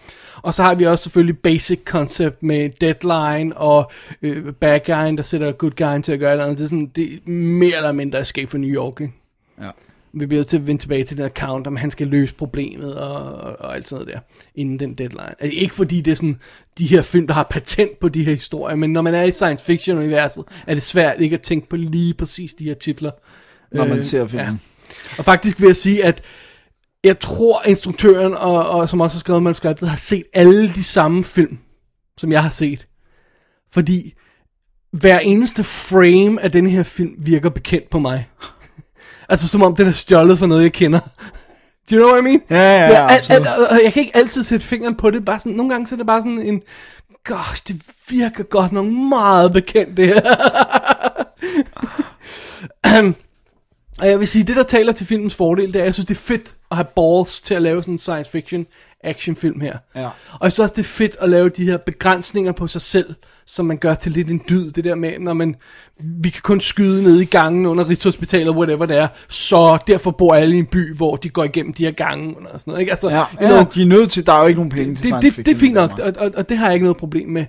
[0.43, 3.91] Og så har vi også selvfølgelig basic concept med deadline og
[4.23, 6.59] øh, bad guyen, der sætter good guyen til at gøre noget.
[6.59, 9.13] Det er sådan, det er mere eller mindre escape fra New York, ikke?
[9.61, 9.71] Ja.
[10.17, 13.35] Vi bliver til at vende tilbage til den account, om han skal løse problemet og,
[13.35, 14.21] og, og alt sådan noget der,
[14.55, 15.43] inden den deadline.
[15.43, 16.41] Altså, ikke fordi det er sådan,
[16.79, 19.31] de her film, der har patent på de her historier, men når man er i
[19.31, 23.11] science fiction universet, er det svært ikke at tænke på lige præcis de her titler.
[23.73, 24.61] Når man ser filmen.
[25.19, 26.23] Og faktisk vil jeg sige, at
[27.05, 31.25] jeg tror, instruktøren, og, og som også har skrevet manuskriptet, har set alle de samme
[31.25, 31.59] film,
[32.19, 32.87] som jeg har set.
[33.73, 34.15] Fordi
[34.93, 38.29] hver eneste frame af den her film virker bekendt på mig.
[39.29, 41.01] Altså som om den er stjålet for noget, jeg kender.
[41.91, 42.43] Do you know what I mean?
[42.51, 45.25] Ja, ja, ja, al, al, og jeg kan ikke altid sætte fingeren på det.
[45.25, 46.63] Bare sådan, nogle gange så er det bare sådan en...
[47.25, 50.21] Gosh, det virker godt nok meget bekendt, det her.
[53.99, 56.07] Og jeg vil sige, det der taler til filmens fordel, det er, at jeg synes,
[56.07, 58.67] det er fedt at have balls til at lave sådan en science fiction
[59.05, 59.79] actionfilm her.
[59.97, 60.07] Ja.
[60.33, 63.15] Og jeg synes også, det er fedt at lave de her begrænsninger på sig selv,
[63.47, 64.71] som man gør til lidt en dyd.
[64.71, 65.55] Det der med, når man,
[66.01, 70.35] vi kan kun skyde ned i gangen under Rigshospitalet, whatever det er, så derfor bor
[70.35, 72.81] alle i en by, hvor de går igennem de her gange og sådan noget.
[72.81, 72.93] Ikke?
[72.93, 75.13] Altså, Ja, ja, know, de er nødt til, der er jo ikke nogen penge til
[75.13, 77.29] det, det, det er fint nok, og, og, og det har jeg ikke noget problem
[77.29, 77.45] med.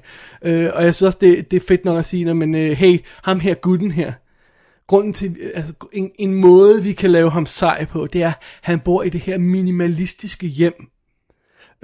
[0.46, 2.72] Øh, og jeg synes også, det, det er fedt nok at sige, at men, øh,
[2.72, 4.12] hey, ham her gutten her,
[4.88, 8.28] grunden til, øh, altså en, en måde, vi kan lave ham sej på, det er,
[8.28, 10.74] at han bor i det her minimalistiske hjem,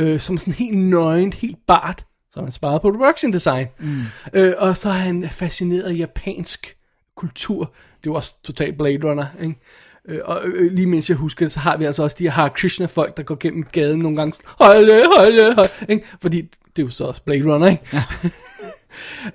[0.02, 3.68] øh, som sådan helt nøgent, helt bart, så har han sparet på production design.
[3.80, 4.02] Mm.
[4.34, 6.78] Øh, og så er han fascineret af japansk
[7.16, 7.74] kultur.
[8.04, 9.60] Det var også totalt Blade Runner, ikke?
[10.08, 12.32] Øh, og øh, lige mens jeg husker det, så har vi altså også de her
[12.32, 14.34] Hare Krishna-folk, der går gennem gaden nogle gange.
[14.46, 16.06] Holde, holde, holde, ikke?
[16.22, 17.84] Fordi det er jo så også Blade Runner, ikke?
[17.94, 18.04] Ja.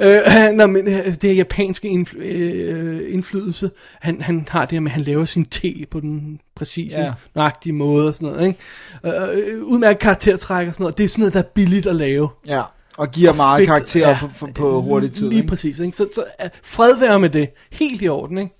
[0.48, 3.70] øh, nå, men øh, det er japanske øh, indflydelse.
[4.00, 7.04] Han, han har det her med, at han laver sin te på den præcise, Ja.
[7.04, 7.12] ja.
[7.34, 8.58] nøjagtige måde og sådan noget, ikke?
[9.06, 10.98] Øh, øh, udmærket karaktertræk og sådan noget.
[10.98, 12.28] Det er sådan noget, der er billigt at lave.
[12.46, 12.62] Ja,
[12.96, 14.18] og giver Og meget fedt, karakter ja.
[14.20, 15.28] på, på, på hurtig tid.
[15.28, 15.48] Lige ikke?
[15.48, 15.96] præcis, ikke?
[15.96, 16.24] Så, så
[16.62, 17.48] fred være med det.
[17.72, 18.54] Helt i orden, ikke?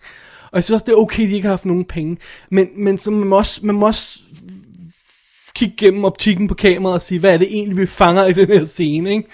[0.56, 2.16] Og jeg synes også, det er okay, at de ikke har haft nogen penge.
[2.50, 4.18] Men, men så man må også, man må også
[5.54, 8.48] kigge gennem optikken på kameraet og sige, hvad er det egentlig, vi fanger i den
[8.48, 9.28] her scene, ikke?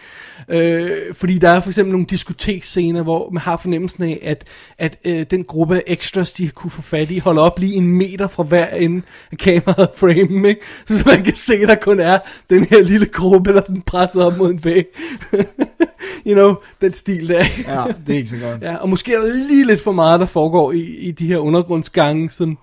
[0.49, 4.45] Øh, fordi der er for eksempel nogle diskoteksscener, hvor man har fornemmelsen af, at,
[4.79, 7.89] at øh, den gruppe af extras, de kunne få fat i, holder op lige en
[7.89, 9.03] meter fra hver ende
[9.33, 10.61] af kameraet frame, ikke?
[10.87, 12.19] Så, så man kan se, at der kun er
[12.51, 14.85] den her lille gruppe, der er sådan presset op mod en væg.
[16.27, 17.45] you know, den stil der.
[17.69, 18.63] Ja, det er ikke så godt.
[18.69, 21.39] Ja, og måske er der lige lidt for meget, der foregår i, i de her
[21.39, 22.59] undergrundsgange, som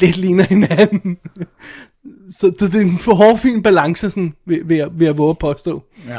[0.00, 1.18] lidt ligner hinanden.
[2.30, 5.38] Så det, det er en for hårfin balance, sådan, vil, jeg, vil jeg våge at
[5.38, 5.82] påstå.
[6.08, 6.18] Ja.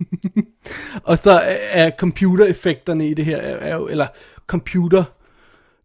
[1.04, 4.06] Og så er- er computereffekterne i det her, er, er jo, eller
[4.46, 5.04] computer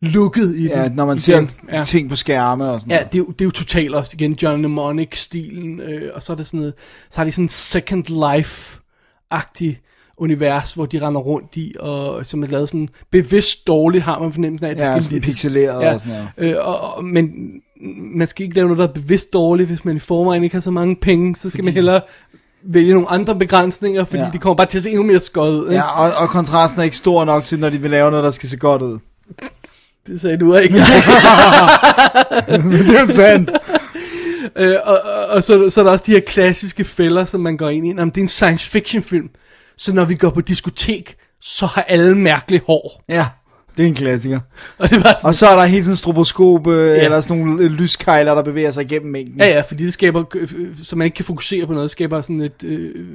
[0.01, 0.91] looket i Ja, den.
[0.91, 1.47] når man ser
[1.85, 3.11] ting på skærme og sådan Ja, noget.
[3.13, 6.37] det er, jo, det er jo totalt også igen John Mnemonic-stilen, øh, og så er
[6.37, 6.73] det sådan noget,
[7.09, 9.75] så har de sådan en Second Life-agtig
[10.17, 14.31] univers, hvor de render rundt i, og som er lavet sådan bevidst dårligt, har man
[14.33, 14.71] fornemmelsen af.
[14.71, 17.31] at det Ja, skal lidt- pixeleret og sådan Øh, og, og, men
[18.13, 20.61] man skal ikke lave noget, der er bevidst dårligt, hvis man i forvejen ikke har
[20.61, 22.01] så mange penge, så skal Fordi- man hellere
[22.63, 24.29] vælge nogle andre begrænsninger, fordi Ja.
[24.33, 25.69] de kommer bare til at se endnu mere skøjet ud.
[25.71, 28.31] Ja, og, og kontrasten er ikke stor nok til, når de vil lave noget, der
[28.31, 28.99] skal se godt ud.
[30.07, 30.73] Det sagde du ikke.
[32.47, 33.51] det er jo sandt.
[34.55, 37.57] øh, og, og, og så, så er der også de her klassiske fælder, som man
[37.57, 37.89] går ind i.
[37.89, 39.29] Jamen, det er en science fiction film,
[39.77, 43.03] så når vi går på diskotek, så har alle mærkelige hår.
[43.09, 43.27] Ja,
[43.79, 44.39] det er en klassiker.
[44.77, 47.03] Og, det var sådan, Og så er der helt sådan en stroboskop, øh, ja.
[47.03, 49.39] eller sådan nogle øh, lyskejler, der bevæger sig igennem mængden.
[49.39, 50.49] ja, ja, fordi det skaber, øh,
[50.83, 53.05] så man ikke kan fokusere på noget, skaber sådan et, øh,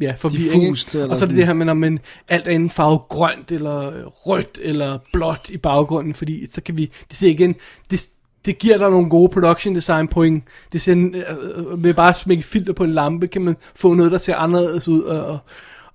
[0.00, 0.62] ja, forvirring.
[0.62, 1.98] Diffust, eller Og så er det det her med, når man
[2.28, 6.90] alt er en farve grønt, eller rødt, eller blåt i baggrunden, fordi så kan vi,
[7.08, 7.54] det ser igen,
[7.90, 8.08] det,
[8.46, 10.44] det giver dig nogle gode production design point.
[10.72, 14.12] Det ser, øh, ved bare at smække filter på en lampe, kan man få noget,
[14.12, 15.38] der ser anderledes ud, og, og,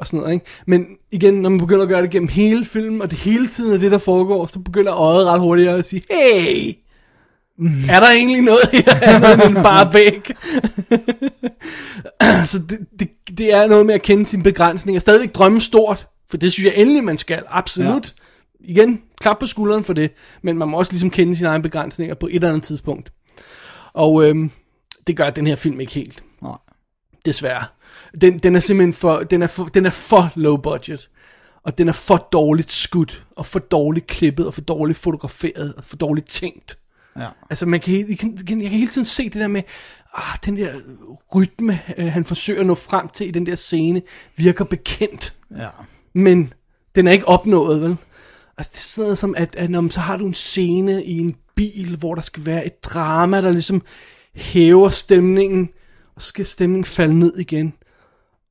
[0.02, 0.46] og sådan noget, ikke?
[0.68, 3.74] Men igen, når man begynder at gøre det gennem hele filmen, og det hele tiden
[3.76, 6.74] er det, der foregår, så begynder øjet ret hurtigt at sige, hey,
[7.90, 10.32] er der egentlig noget her andet end bare væk?
[12.52, 15.00] så det, det, det er noget med at kende sine begrænsninger.
[15.00, 17.44] Stadigvæk drømme stort, for det synes jeg endelig, man skal.
[17.50, 18.14] Absolut.
[18.64, 18.74] Ja.
[18.74, 20.12] Igen, klap på skulderen for det.
[20.42, 23.12] Men man må også ligesom kende sine egne begrænsninger på et eller andet tidspunkt.
[23.94, 24.52] Og øhm,
[25.08, 26.24] det gør den her film ikke helt.
[26.42, 26.58] Nej.
[27.26, 27.66] Desværre.
[28.22, 31.10] Den, den er simpelthen for, den er for, den er for low budget.
[31.64, 35.84] Og den er for dårligt skudt, og for dårligt klippet, og for dårligt fotograferet, og
[35.84, 36.78] for dårligt tænkt.
[37.20, 37.28] Ja.
[37.50, 39.64] Altså, man kan, jeg, kan, jeg kan hele tiden se det der med,
[40.14, 40.74] ah, den der
[41.36, 44.02] rytme, øh, han forsøger at nå frem til i den der scene,
[44.36, 45.34] virker bekendt.
[45.58, 45.70] Ja.
[46.14, 46.54] Men
[46.96, 47.98] den er ikke opnået, vel?
[48.58, 51.06] Altså, det er sådan noget som, at, at når man, så har du en scene
[51.06, 53.82] i en bil, hvor der skal være et drama, der ligesom
[54.36, 55.70] hæver stemningen,
[56.16, 57.74] og så skal stemningen falde ned igen.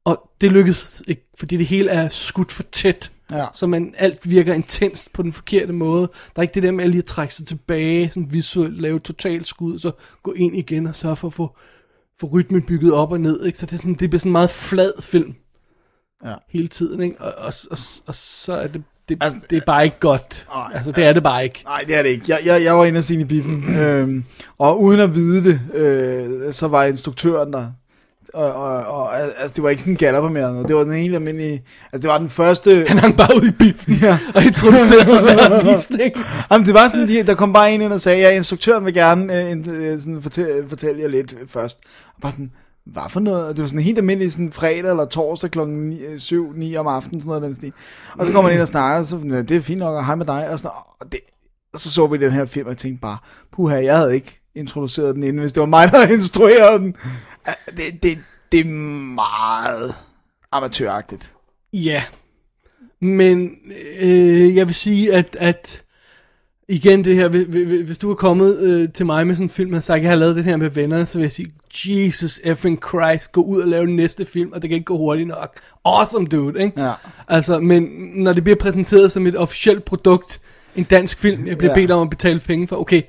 [0.05, 3.10] Og det lykkedes ikke, fordi det hele er skudt for tæt.
[3.31, 3.47] Ja.
[3.55, 6.01] Så man, alt virker intenst på den forkerte måde.
[6.06, 8.98] Der er ikke det der med at lige at trække sig tilbage, sådan visuelt lave
[9.01, 9.90] totalt skud, så
[10.22, 11.56] gå ind igen og sørge for at få,
[12.20, 13.44] få rytmen bygget op og ned.
[13.44, 13.59] Ikke?
[13.59, 15.35] Så det, er sådan, det bliver sådan en meget flad film
[16.27, 16.35] Ja.
[16.48, 17.02] hele tiden.
[17.02, 17.20] Ikke?
[17.20, 20.47] Og, og, og, og så er det, det, altså, det er bare ikke godt.
[20.74, 21.62] altså, det er det bare ikke.
[21.64, 22.24] Nej, det er det ikke.
[22.28, 24.24] Jeg, jeg, jeg var inde og se i biffen, øhm,
[24.59, 27.72] og uden at vide det, øh, så var instruktøren der.
[28.35, 30.69] Og, og, og altså, det var ikke sådan en galler på mere noget.
[30.69, 31.65] Det var den helt almindelige...
[31.93, 32.85] Altså, det var den første...
[32.89, 34.19] Han hang bare ud i biffen ja.
[34.35, 36.12] og introducerede hver visning.
[36.51, 38.94] Jamen, det var sådan, de, der kom bare en ind og sagde, ja, instruktøren vil
[38.94, 41.78] gerne øh, øh, sådan fortælle, fortælle jer lidt først.
[42.16, 42.51] Og bare sådan,
[42.86, 43.44] hvad for noget?
[43.44, 47.28] Og Det var sådan helt almindeligt sådan fredag eller torsdag klokken 7-9 om aftenen, sådan
[47.28, 47.73] noget den stil.
[48.19, 50.07] Og så kommer man ind og snakker, og så ja, det er fint nok, og
[50.07, 50.51] hej med dig.
[50.51, 50.70] Og, sådan,
[51.01, 51.20] og det,
[51.77, 53.19] så så vi den her film, og jeg tænkte bare,
[53.52, 56.94] puha, jeg havde ikke introduceret den inden, hvis det var mig, der havde instrueret den.
[57.77, 58.19] Det, det,
[58.53, 58.65] det er
[59.15, 59.95] meget
[60.53, 61.33] amatøragtigt.
[61.73, 62.03] Ja.
[63.01, 63.51] Men
[64.01, 65.83] øh, jeg vil sige, at, at
[66.69, 67.29] igen det her,
[67.85, 70.17] hvis, du er kommet øh, til mig med sådan en film, og sagt, jeg har
[70.17, 71.53] lavet det her med venner, så vil jeg sige,
[71.87, 74.97] Jesus effing Christ, gå ud og lave den næste film, og det kan ikke gå
[74.97, 75.61] hurtigt nok.
[75.85, 76.83] Awesome dude, ikke?
[76.83, 76.93] Ja.
[77.29, 77.83] Altså, men
[78.15, 80.41] når det bliver præsenteret som et officielt produkt,
[80.77, 81.75] en dansk film, jeg bliver ja.
[81.75, 83.03] bedt om at betale penge for, okay,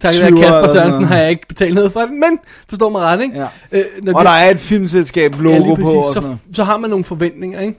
[0.00, 2.90] tak i 20 dag, Kasper Sørensen har jeg ikke betalt noget for det, men forstår
[2.90, 3.38] mig ret, ikke?
[3.38, 3.48] Ja.
[3.72, 5.82] Øh, når Og det- der er et filmselskab logo ja, lige på.
[5.82, 7.78] præcis, Og så, så har man nogle forventninger, ikke?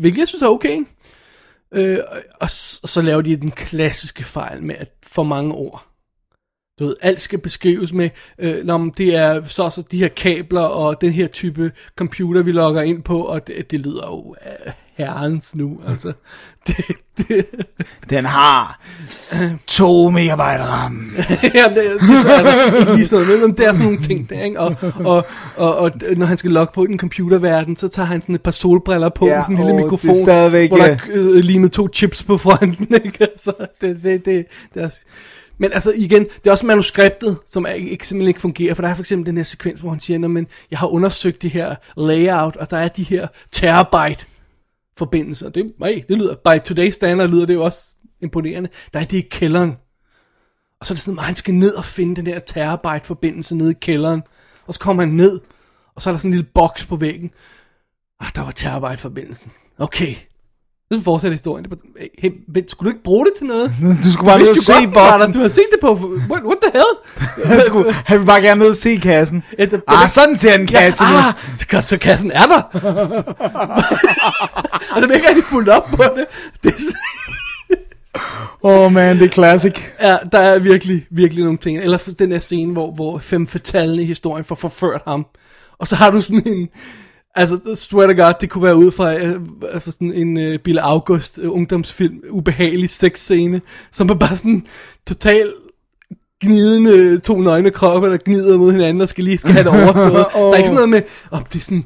[0.00, 0.86] Hvilket jeg synes er okay, ikke?
[1.74, 5.54] Øh, og, og, s- og så laver de den klassiske fejl med at for mange
[5.54, 5.84] ord.
[6.78, 10.60] Du ved, alt skal beskrives med, øh, når det er så så de her kabler
[10.60, 14.72] og den her type computer, vi logger ind på, og det, det lyder jo af
[14.96, 16.12] herrens nu, altså.
[16.66, 16.76] Det,
[17.18, 17.46] det,
[18.10, 18.80] Den har
[19.66, 21.12] 2 megabyte RAM.
[21.18, 24.30] ja, det, det er altså ikke lige sådan noget, men det er sådan nogle ting
[24.30, 24.60] der, ikke?
[24.60, 24.74] Og,
[25.04, 28.34] og, og, og når han skal logge på i den computerverden, så tager han sådan
[28.34, 30.78] et par solbriller på, Ja, ja, sådan en lille åh, det er mikrofon, stadigvæk, hvor
[30.78, 33.18] der øh, er øh, limet to chips på fronten, ikke?
[33.20, 34.88] Altså, det, det, det, det er,
[35.58, 38.88] men altså igen, det er også manuskriptet, som er, ikke, simpelthen ikke fungerer, for der
[38.88, 41.50] er for eksempel den her sekvens, hvor han siger, "Nå, men jeg har undersøgt det
[41.50, 44.24] her layout, og der er de her terabyte
[44.98, 45.48] forbindelser.
[45.48, 48.68] Det, hey, det lyder, by today's standard lyder det jo også imponerende.
[48.92, 49.76] Der er det i kælderen.
[50.80, 53.56] Og så er det sådan, at han skal ned og finde den der terabyte forbindelse
[53.56, 54.22] nede i kælderen.
[54.66, 55.40] Og så kommer han ned,
[55.94, 57.30] og så er der sådan en lille boks på væggen.
[58.20, 59.52] Ah, der var terabyte forbindelsen.
[59.78, 60.14] Okay.
[60.92, 61.64] Så fortsætter historien.
[61.64, 61.76] Det var,
[62.18, 63.72] hey, vent, skulle du ikke bruge det til noget?
[64.04, 65.32] Du skulle bare ned og se boksen.
[65.32, 65.94] Du har set det på,
[66.30, 66.94] what, what the hell?
[67.56, 69.42] Han, skulle, han vil bare gerne ned og se kassen.
[69.58, 72.62] Ja, det- ah, sådan ser en kasse ja, ah, så, godt, så kassen er der.
[74.92, 76.24] og der er ikke rigtig fuldt op på det.
[76.62, 76.74] det
[78.62, 79.74] Åh oh man, det er classic.
[80.02, 81.78] Ja, der er virkelig, virkelig nogle ting.
[81.78, 85.26] Eller den der scene, hvor, hvor fem fatale i historien får forført ham.
[85.78, 86.68] Og så har du sådan en...
[87.36, 89.40] Altså, swear to God, det kunne være ud fra, øh,
[89.80, 93.60] fra sådan en uh, Bille August uh, ungdomsfilm, ubehagelig sexscene,
[93.92, 94.66] som er bare sådan
[95.06, 95.52] total
[96.44, 100.26] gnidende to nøgne kroppe, der gnider mod hinanden og skal lige skal have det overstået.
[100.34, 100.40] oh.
[100.40, 101.84] Der er ikke sådan noget med, om det er sådan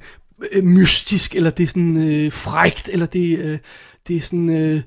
[0.53, 3.59] øh, mystisk, eller det er sådan øh, frægt, eller det, øh,
[4.09, 4.51] det er sådan...
[4.51, 4.83] Øh,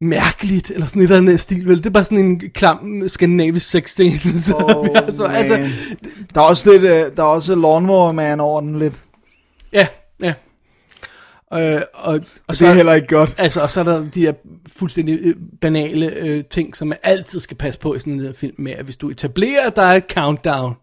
[0.00, 1.76] mærkeligt, eller sådan et eller andet stil, vel?
[1.76, 4.18] Det er bare sådan en klam skandinavisk sexscene.
[4.40, 5.68] Så, Oh, altså, altså,
[6.34, 9.00] der er også lidt, øh, der er også Lawnmower Man over den lidt.
[9.74, 9.86] Ja,
[10.20, 10.34] ja.
[11.54, 13.34] Øh, og, og det er heller ikke godt.
[13.38, 14.32] Altså, og så er der de her
[14.68, 18.32] fuldstændig øh, banale øh, ting, som man altid skal passe på i sådan en der
[18.32, 20.74] film med, at hvis du etablerer, at der er et countdown,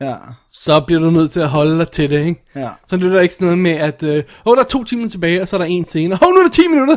[0.00, 0.14] Ja.
[0.52, 2.42] så bliver du nødt til at holde dig til det, ikke?
[2.56, 2.68] Ja.
[2.86, 5.42] Så lytter der ikke sådan noget med, at øh, oh, der er to timer tilbage,
[5.42, 6.96] og så er der en scene, og oh, nu er der 10 minutter!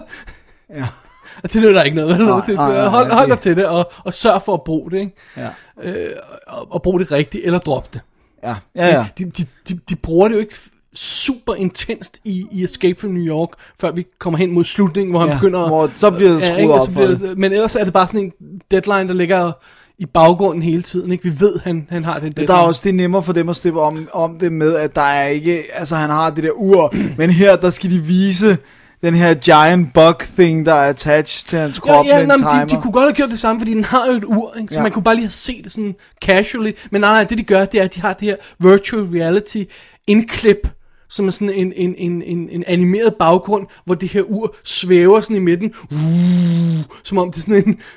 [0.70, 0.88] Ja.
[1.44, 2.20] Og det nytter ikke noget?
[2.20, 4.64] Nej, Det- nej, nej, hold, hold dig det- til det, og, og sørg for at
[4.64, 5.16] bruge det, ikke?
[5.38, 5.50] Ja.
[5.84, 6.12] Øh,
[6.48, 8.02] og, og bruge det rigtigt, eller drop det.
[8.44, 9.08] Ja, ja, ja.
[9.18, 10.56] De, de, de, de bruger det jo ikke
[10.96, 13.50] super intenst i, i Escape from New York,
[13.82, 15.68] før vi kommer hen mod slutningen, hvor han Ja, begynder...
[15.68, 16.74] hvor så bliver det skruet ikke?
[16.74, 17.38] op for bliver det.
[17.38, 19.52] Men ellers er det bare sådan en deadline, der ligger
[20.00, 21.24] i baggrunden hele tiden, ikke?
[21.24, 22.48] Vi ved, han, han har den deadline.
[22.48, 24.96] Der er også det er nemmere for dem at slippe om, om det med, at
[24.96, 28.58] der er ikke, altså han har det der ur, men her der skal de vise
[29.02, 32.36] den her giant bug thing, der er attached til hans krop ja, ja, med nej,
[32.36, 32.66] en timer.
[32.66, 34.74] de, de kunne godt have gjort det samme, fordi den har jo et ur, ikke?
[34.74, 34.80] så Ja.
[34.80, 34.84] ja.
[34.84, 35.96] man kunne bare lige have set det sådan
[36.26, 36.72] casually.
[36.92, 39.64] Men nej, nej, det de gør, det er, at de har det her virtual reality
[40.08, 40.68] indklip,
[41.14, 45.22] som er sådan en, en, en, en, en animeret baggrund, hvor det her ur svæver
[45.22, 47.80] sådan i midten, uh, som om det er sådan en...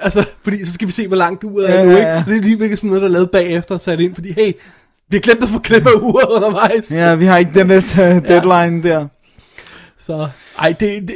[0.00, 2.08] Altså, fordi så skal vi se, hvor langt uret er Ja, nu, ja, ikke?
[2.08, 2.24] ja.
[2.26, 4.52] Det er lige hvilket sådan noget, der er lavet bagefter og sat ind, fordi hey,
[5.08, 6.90] vi har glemt at få klippet uret undervejs.
[6.90, 7.80] Ja, vi har ikke den der
[8.28, 9.06] deadline der.
[9.98, 10.28] Så,
[10.58, 11.14] ej, det, det,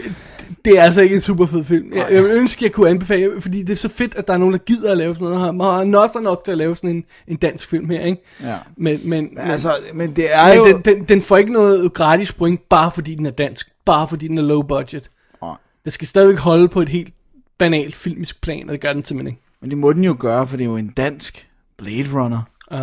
[0.65, 1.93] det er altså ikke en super fed film.
[1.95, 4.39] Jeg, jeg vil ønske, jeg kunne anbefale, fordi det er så fedt, at der er
[4.39, 5.55] nogen, der gider at lave sådan noget.
[5.55, 8.23] Man har nosser nok til at lave sådan en, en dansk film her, ikke?
[8.43, 8.57] Ja.
[8.77, 11.93] Men, men, men, altså, men det er men jo- Den, den, den får ikke noget
[11.95, 13.69] gratis point, bare fordi den er dansk.
[13.85, 15.11] Bare fordi den er low budget.
[15.43, 15.55] Nej.
[15.85, 17.15] Det skal stadigvæk holde på et helt
[17.59, 19.43] banalt filmisk plan, og det gør den simpelthen ikke.
[19.61, 22.43] Men det må den jo gøre, for det er jo en dansk Blade Runner.
[22.75, 22.79] Uh,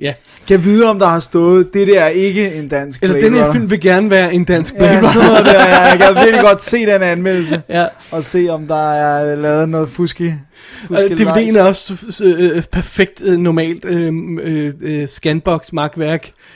[0.00, 0.14] ja.
[0.46, 3.34] Kan jeg vide, om der har stået, det der er ikke en dansk Eller den
[3.34, 5.64] her film vil gerne være en dansk Blade Ja, sådan noget der.
[5.64, 7.62] Jeg kan virkelig godt se den anmeldelse.
[7.68, 7.86] Ja.
[8.10, 10.32] Og se, om der er lavet noget fuski.
[10.86, 11.94] fuski Uh, DVD'en er også
[12.24, 14.12] øh, perfekt øh, normalt øh,
[14.42, 15.08] øh, øh,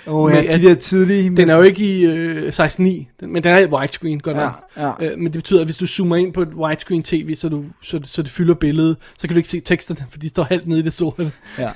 [0.07, 3.45] Åh, ja, Med de der tidlige- Den er jo ikke i øh, 16.9, den- men
[3.45, 4.97] den er i widescreen, godt Ja, nok.
[5.01, 5.11] ja.
[5.11, 7.65] Øh, men det betyder, at hvis du zoomer ind på et widescreen tv, så, du,
[7.83, 10.66] så, så det fylder billedet, så kan du ikke se teksterne, for de står halvt
[10.69, 11.33] nede i det sorte.
[11.59, 11.70] Ja,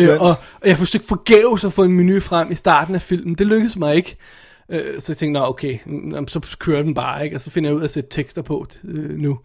[0.00, 3.34] øh, og, og jeg forsøgte forgæves at få en menu frem i starten af filmen.
[3.34, 4.16] Det lykkedes mig ikke.
[4.70, 5.78] Øh, så jeg tænkte, nå okay,
[6.28, 7.36] så kører den bare, ikke?
[7.36, 9.38] og så finder jeg ud af at sætte tekster på øh, nu.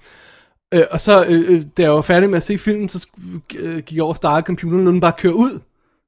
[0.74, 3.08] Øh, og så, øh, da jeg var færdig med at se filmen, så
[3.56, 5.60] øh, gik jeg over og startede computeren, og den bare kører ud.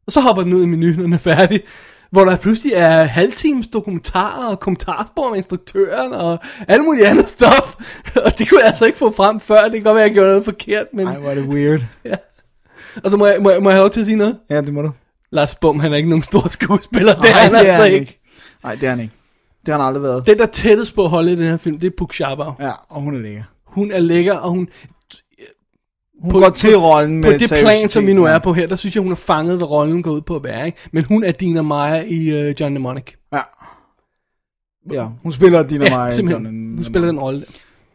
[0.08, 1.62] Og så hopper den ud i menuen, når den er færdig.
[2.12, 7.76] Hvor der pludselig er halvtimes dokumentarer og kommentarspor med instruktøren og alt muligt andet stof.
[8.26, 9.64] Og det kunne jeg altså ikke få frem før.
[9.64, 10.86] Det kan godt være, at jeg gjorde noget forkert.
[10.94, 11.08] Men...
[11.08, 11.82] Ej, hvor er det weird.
[12.06, 12.16] ja.
[13.04, 14.40] Og så må jeg, må, jeg, må jeg have lov til at sige noget?
[14.50, 14.92] Ja, det må du.
[15.32, 17.16] Lars Bum, han er ikke nogen stor skuespiller.
[17.16, 18.20] Det er han det er altså han ikke.
[18.64, 19.14] Nej, det er han ikke.
[19.66, 20.28] Det har han aldrig været.
[20.28, 22.20] Den, der er tættest på at holde i den her film, det er Puk.
[22.20, 23.44] Ja, og hun er lækker.
[23.66, 24.68] Hun er lækker, og hun...
[26.22, 28.76] Hun går til rollen På med det plan, som vi nu er på her, der
[28.76, 30.66] synes jeg, hun er fanget, hvad rollen går ud på at være.
[30.66, 30.78] Ikke?
[30.92, 33.06] Men hun er Dina Meyer i uh, John Mnemonic.
[33.34, 33.40] Ja.
[34.94, 36.32] Ja, hun spiller Dina ja, Meyer i.
[36.32, 36.46] John
[36.76, 37.46] Hun spiller den rolle.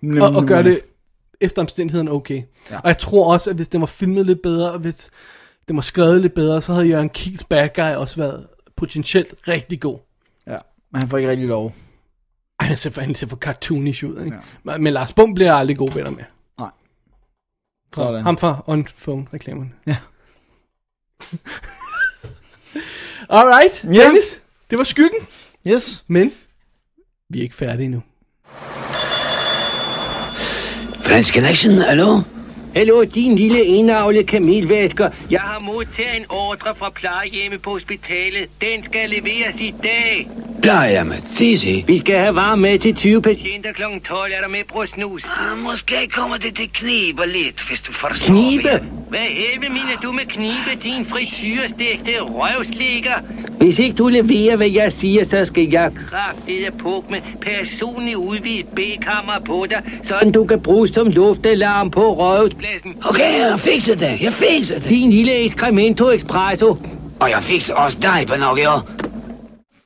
[0.03, 0.23] Der.
[0.23, 0.81] Og, og gør det
[1.41, 2.43] efter omstændighederne okay.
[2.71, 2.77] Ja.
[2.77, 5.11] Og jeg tror også, at hvis den var filmet lidt bedre, og hvis
[5.69, 8.47] den var skrevet lidt bedre, så havde Jørgen Kiels bad guy også været
[8.77, 9.99] potentielt rigtig god.
[10.47, 10.57] Ja,
[10.93, 11.75] men han får ikke rigtig lov.
[12.61, 14.37] Ej, han ser for, han ser for cartoonish ud, ikke?
[14.67, 14.79] Ja.
[14.79, 16.25] Men Lars Bum bliver jeg aldrig god venner med.
[17.95, 18.23] Så, Sådan.
[18.23, 19.71] ham fra On Phone reklamerne.
[19.87, 19.97] Ja.
[23.29, 24.07] Alright, Ja.
[24.07, 24.41] Dennis.
[24.71, 25.21] Det var skyggen.
[25.67, 26.05] Yes.
[26.09, 26.33] Men
[27.29, 28.03] vi er ikke færdige endnu.
[31.05, 32.21] French Connection, hallo?
[32.77, 35.09] Hallo, din lille enavle kamelvæsker.
[35.31, 38.49] Jeg har modtaget en ordre fra plejehjemmet på hospitalet.
[38.61, 40.29] Den skal leveres i dag.
[40.63, 41.85] Plejehjemmet, sig.
[41.87, 43.83] Vi skal have varme med til 20 patienter kl.
[44.05, 44.33] 12.
[44.37, 45.25] Er der med på snus?
[45.25, 48.63] Ah, måske kommer det til knibe lidt, hvis du forstår Knibe?
[48.63, 48.81] mig.
[49.09, 53.13] Hvad helvede mener du med knibe, din frityrestegte røvslikker?
[53.59, 58.67] Hvis ikke du leverer, hvad jeg siger, så skal jeg kraftede pukke med personligt udvidet
[58.67, 62.15] B-kammer på dig, sådan du kan bruge som luftalarm på
[62.63, 63.03] røvspladsen.
[63.05, 64.21] Okay, jeg fikser det.
[64.21, 64.89] Jeg fikser det.
[64.89, 66.77] Din lille Excremento Expresso.
[67.21, 68.81] Og jeg fikser også dig, Pinocchio.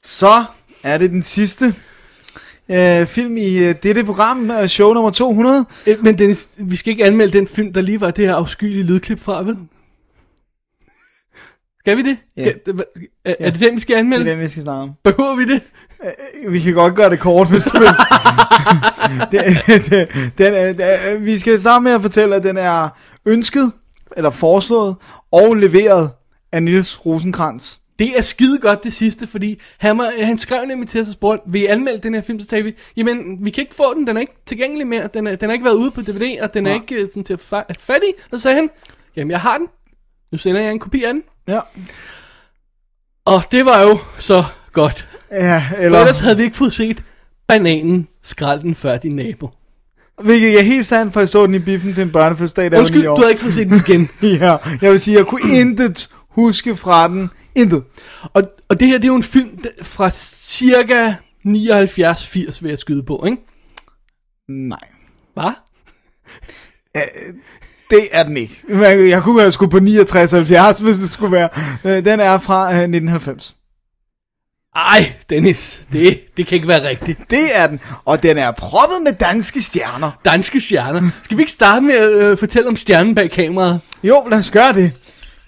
[0.03, 0.44] Så
[0.82, 1.74] er det den sidste
[2.70, 5.65] øh, film i øh, dette program, øh, show nummer 200.
[5.86, 8.82] Øh, Men Dennis, vi skal ikke anmelde den film, der lige var det her afskyelige
[8.82, 9.57] lydklip fra, vel?
[11.81, 12.19] Skal vi det?
[12.36, 12.51] Ja.
[12.51, 12.74] Skal,
[13.24, 14.24] er, er det den, vi skal anmelde?
[14.24, 14.93] Det er den, vi skal snakke om.
[15.05, 15.62] Behøver vi det?
[16.05, 17.89] Øh, Vi kan godt gøre det kort, hvis du vil.
[19.32, 22.89] det, den, er- den, vi skal starte med at fortælle, at den er
[23.27, 23.73] ønsket,
[24.16, 24.97] eller foreslået,
[25.32, 26.10] og leveret
[26.52, 27.77] af Nils Rosenkrantz.
[27.98, 31.12] Det er skide godt det sidste, fordi han, var, han skrev nemlig til os og
[31.12, 33.94] spurgte, vil I anmelde den her film, så sagde vi, jamen, vi kan ikke få
[33.94, 36.40] den, den er ikke tilgængelig mere, den, er, den har ikke været ude på DVD,
[36.40, 38.12] og den er ikke øh, sådan til at fa- at fat i.
[38.32, 38.70] Og så sagde han,
[39.16, 39.66] jamen, jeg har den,
[40.32, 41.23] nu sender jeg en kopi af den.
[41.48, 41.60] Ja.
[43.24, 44.44] Og det var jo så
[44.77, 45.09] godt.
[45.32, 47.03] Ja, For eller, ellers havde vi ikke fået set
[47.48, 49.51] bananen skrald den før din nabo.
[50.23, 52.73] hvilket er helt sandt, for jeg så den i biffen til en børnefødselsdag, da jeg
[52.73, 53.16] var Undskyld, år.
[53.16, 54.09] du har ikke fået set den igen.
[54.40, 57.31] ja, jeg vil sige, jeg kunne intet huske fra den.
[57.55, 57.85] Intet.
[58.32, 61.12] Og, og det her, det er jo en film fra cirka
[61.47, 63.39] 79-80, vil jeg skyde på, ikke?
[64.48, 64.78] Nej.
[65.35, 65.53] Hvad?
[67.90, 68.62] Det er den ikke.
[69.11, 71.48] Jeg kunne have skulle på 69-70, hvis det skulle være.
[71.85, 73.56] Øh, Den er fra øh, 1990.
[74.77, 77.20] Ej, Dennis, det, det kan ikke være rigtigt.
[77.31, 77.81] Det er den.
[78.05, 80.11] Og den er proppet med danske stjerner.
[80.24, 81.11] Danske stjerner.
[81.23, 83.81] Skal vi ikke starte med at øh, fortælle om stjernen bag kameraet?
[84.03, 84.93] Jo, lad os gøre det.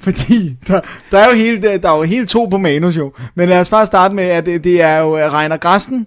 [0.00, 0.80] Fordi der,
[1.10, 3.12] der, er jo hele, der er jo hele to på manus jo.
[3.34, 6.06] Men lad os bare starte med, at det, det er jo øh, Reiner Grasten,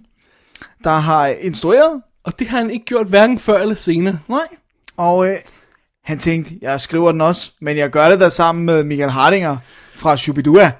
[0.84, 2.02] der har instrueret.
[2.23, 4.19] Og det har han ikke gjort hverken før eller senere.
[4.30, 4.48] Nej.
[4.98, 5.35] Og øh,
[6.03, 9.57] han tænkte, jeg skriver den også, men jeg gør det der sammen med Michael Hardinger
[9.95, 10.72] fra Shubidua.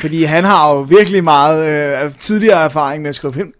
[0.00, 3.52] Fordi han har jo virkelig meget øh, tidligere erfaring med at skrive film.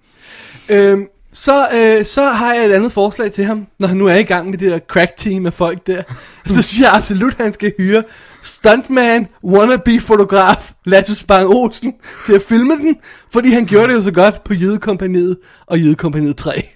[0.68, 4.14] Øhm, så, øh, så har jeg et andet forslag til ham, når han nu er
[4.14, 6.02] i gang med det der crack team af folk der.
[6.46, 8.02] så synes jeg absolut, at han skal hyre
[8.42, 11.94] stuntman, wannabe-fotograf Lasse Spang Olsen
[12.26, 12.96] til at filme den,
[13.32, 16.68] fordi han gjorde det jo så godt på Jødekompaniet og Jødekompaniet 3.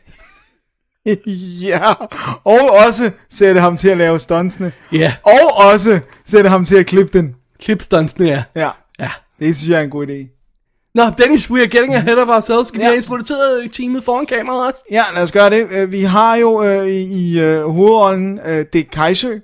[1.63, 1.93] ja,
[2.45, 4.73] og også sætte ham til at lave stuntsene.
[4.93, 5.15] Ja.
[5.23, 7.35] Og også sætte ham til at klippe den.
[7.61, 8.43] Klip stuntsene, ja.
[8.57, 8.71] Ja.
[8.99, 9.11] Ja.
[9.39, 10.35] Det synes jeg er en god idé.
[10.95, 12.69] Nå, Dennis, we are getting ahead of ourselves.
[12.69, 12.89] Skal vi Ja.
[12.91, 14.85] have introduceret teamet foran kameraet også?
[14.91, 15.67] Ja, lad os gøre det.
[15.77, 19.39] Øh, Vi har jo øh, i øh, hovedrollen øh, Dick Kajsø.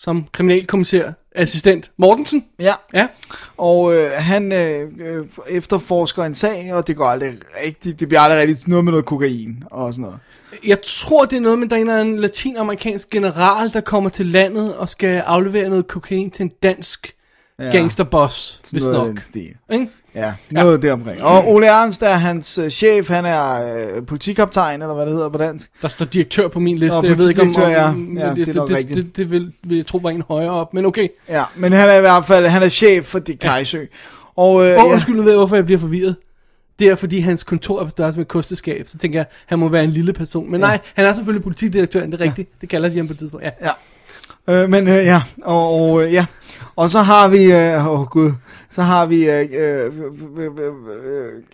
[0.00, 2.44] Som kriminalkommissær, assistent Mortensen.
[2.60, 2.72] Ja.
[2.94, 3.06] Ja.
[3.56, 7.30] Og øh, han øh, øh, efterforsker en sag, og det går aldrig
[7.64, 8.00] rigtigt.
[8.00, 10.18] Det bliver aldrig rigtigt noget med noget kokain og sådan noget.
[10.66, 14.74] Jeg tror, det er noget med, der er en latinamerikansk general, der kommer til landet
[14.74, 17.14] og skal aflevere noget kokain til en dansk
[17.58, 17.64] Ja.
[17.64, 17.70] ja.
[17.70, 19.08] gangsterboss, hvis noget nok.
[19.08, 19.54] den stil.
[19.72, 19.88] Ikke?
[20.14, 20.86] Ja, noget ja.
[20.86, 21.22] deromkring.
[21.22, 25.28] Og Ole Ernst er hans øh, chef, han er øh, politikaptajn, eller hvad det hedder
[25.28, 25.70] på dansk.
[25.82, 27.00] Der står direktør på min liste.
[27.00, 27.46] Nå, jeg ved ikke om...
[27.46, 27.88] politidirektør, ja.
[27.88, 28.96] om Ja, det er nok det, rigtigt.
[29.06, 31.08] det, det, vil, vil jeg tro var en højere op, men okay.
[31.28, 33.84] Ja, men han er i hvert fald, han er chef for Dick Kajsø.
[34.36, 36.16] Og øh, ja, undskyld, nu ved jeg, hvorfor jeg bliver forvirret.
[36.78, 39.68] Det er fordi hans kontor er på størrelse med kosteskab, så tænker jeg, han må
[39.68, 40.50] være en lille person.
[40.50, 40.66] Men Ja.
[40.66, 42.60] nej, han er selvfølgelig politidirektøren, det er rigtigt.
[42.60, 43.44] Det kalder de ham på et tidspunkt.
[43.46, 43.50] Ja.
[43.62, 43.70] Ja.
[44.48, 46.26] Øh, men øh, ja, og, og øh, ja.
[46.76, 48.30] Og så har vi, øh, åh gud,
[48.70, 49.80] så har vi øh, øh,
[50.38, 50.50] øh,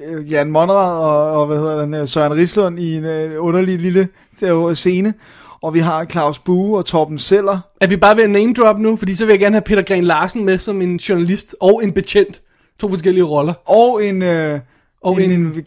[0.05, 3.45] øh, øh, Jan Monrad og, og hvad hedder den, øh, Søren Rislund i en øh,
[3.45, 4.09] underlig lille
[4.43, 5.15] øh, scene.
[5.63, 7.59] Og vi har Claus Bue og Torben Seller.
[7.81, 8.97] Er vi bare ved at name drop nu?
[8.97, 11.93] Fordi så vil jeg gerne have Peter Gren Larsen med som en journalist og en
[11.93, 12.41] betjent.
[12.81, 13.53] To forskellige roller.
[13.67, 14.61] Og en, øh, Og
[15.13, 15.65] og en, en- en,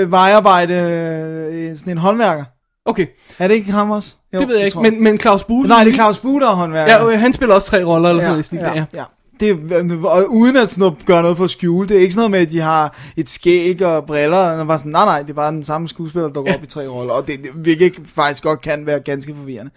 [0.00, 2.44] øh, vejarbejde, øh, sådan en håndværker.
[2.90, 3.06] Okay.
[3.38, 4.14] Er det ikke ham også?
[4.32, 5.66] det ved jeg ikke, tror men, men Claus Bue...
[5.66, 7.10] Nej, det er Claus Bue, der er håndværker.
[7.10, 8.84] Ja, han spiller også tre roller, eller sådan noget i stil, ja, ja.
[8.94, 9.04] ja.
[9.40, 11.96] Det og uden at sådan noget, gøre noget for at skjule det.
[11.96, 14.38] er ikke sådan noget med, at de har et skæg og briller.
[14.38, 16.54] Og bare sådan, nej, nej, det er bare den samme skuespiller, der går Ja.
[16.54, 17.12] op i tre roller.
[17.12, 19.70] Og det, det hvilket faktisk godt kan være ganske forvirrende.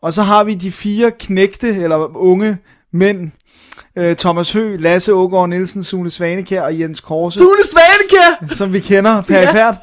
[0.00, 2.58] Og så har vi de fire knægte, eller unge
[2.92, 3.30] mænd.
[3.98, 7.38] Øh, Thomas Hø, Lasse Ågaard Nielsen, Sune Svanekær og Jens Korse.
[7.38, 8.54] Sune Svanekær!
[8.54, 9.74] Som vi kender perifært.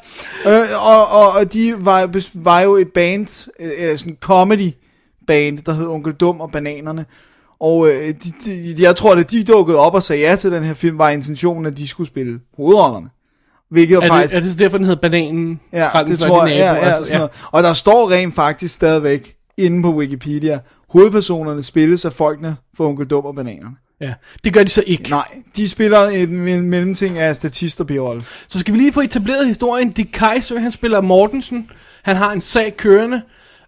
[0.44, 0.50] Ja.
[0.50, 4.72] Øh, og, og, og de var, var jo et band, øh, sådan en comedy
[5.26, 7.04] band, der hed Onkel Dum og Bananerne.
[7.60, 10.64] Og øh, de, de, jeg tror, at de dukkede op og sagde ja til den
[10.64, 13.08] her film, var intentionen, at de skulle spille hovedrollerne.
[13.70, 14.30] Hvilket Er faktisk...
[14.30, 15.60] det, er det så derfor, den hedder Bananen?
[15.72, 16.56] Ja, det tror jeg.
[16.56, 17.30] Ja, ja, altså, noget.
[17.52, 23.06] Og der står rent faktisk stadigvæk inde på Wikipedia, hovedpersonerne spilles af folkene for Onkel
[23.06, 23.76] Dum og Bananerne.
[24.00, 24.14] Ja,
[24.44, 25.10] det gør de så ikke.
[25.10, 28.22] Nej, de spiller en, en mellemting af statist og birolle.
[28.48, 29.90] Så skal vi lige få etableret historien.
[29.90, 31.70] Dick Kaiser, han spiller Mortensen.
[32.02, 33.22] Han har en sag kørende.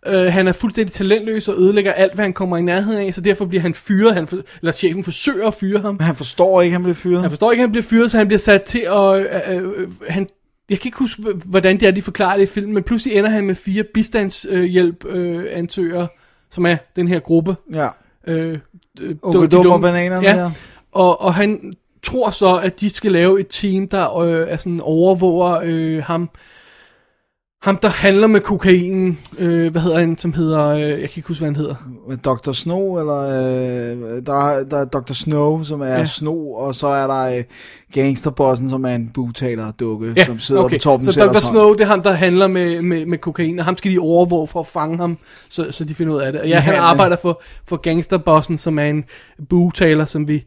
[0.08, 3.20] Uh, han er fuldstændig talentløs og ødelægger alt, hvad han kommer i nærheden af, så
[3.20, 5.94] derfor bliver han fyret, han for, eller chefen forsøger at fyre ham.
[5.94, 7.20] Men han forstår ikke, han bliver fyret.
[7.20, 9.16] Han forstår ikke, han bliver fyret, så han bliver sat til at...
[9.16, 9.24] Øh,
[9.56, 10.28] øh, han,
[10.70, 13.30] jeg kan ikke huske, hvordan det er, de forklarer det i filmen, men pludselig ender
[13.30, 16.08] han med fire bistandshjælp-ansøgere,
[16.50, 17.56] som er den her gruppe.
[17.74, 17.88] Ja.
[18.26, 18.58] Øh,
[19.00, 20.36] øh, Onkel de dumme- Bananerne, ja.
[20.36, 20.50] ja.
[20.92, 21.72] Og, og han
[22.02, 26.30] tror så, at de skal lave et team, der øh, er sådan overvåger øh, ham.
[27.62, 29.18] Ham, der handler med kokain.
[29.38, 30.66] Øh, hvad hedder han, som hedder...
[30.68, 31.74] Øh, jeg kan ikke huske, hvad han hedder.
[32.24, 32.52] Dr.
[32.52, 35.12] Snow, eller øh, der, er- der er Dr.
[35.12, 36.04] Snow, som er Ja.
[36.06, 37.44] Snow, og så er der øh,
[37.92, 40.76] gangsterbossen, som er en bugtaler dukke, ja, som sidder okay.
[40.76, 41.40] på Torben Så Dr.
[41.40, 44.46] Snow, det er ham, der handler med, med, med kokain, og ham skal de overvåge
[44.46, 45.18] for at fange ham,
[45.48, 46.40] så, så de finder ud af det.
[46.40, 49.04] Og ja, Ja, han arbejder for, for gangsterbossen, som er en
[49.48, 50.44] bugtaler, som vi...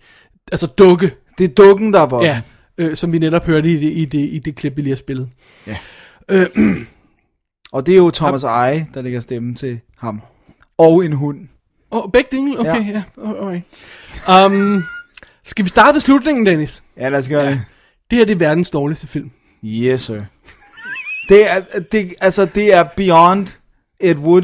[0.52, 1.12] Altså dukke.
[1.38, 2.26] Det er dukken, der er bossen.
[2.28, 2.42] Ja,
[2.78, 4.96] øh, som vi netop hørte i det, i det, i det klip, vi lige har
[4.98, 5.28] spillet.
[5.68, 5.78] Ja.
[6.30, 6.48] Øh,
[7.72, 10.22] Og det er jo Thomas Eje, der lægger stemme til ham.
[10.77, 11.48] Og en hund.
[11.91, 12.60] oh, begge dele?
[12.60, 12.91] Okay, ja.
[12.91, 13.03] Ja.
[13.18, 13.64] ja alright.
[14.53, 14.84] Um,
[15.45, 16.84] skal vi starte ved slutningen, Dennis?
[16.98, 17.61] Ja, lad os gøre det.
[18.10, 19.31] Det her det er verdens dårligste film.
[19.64, 20.22] Yes, sir.
[21.30, 21.61] Det er,
[21.91, 23.57] det, altså, det er beyond
[23.99, 24.43] Ed Wood.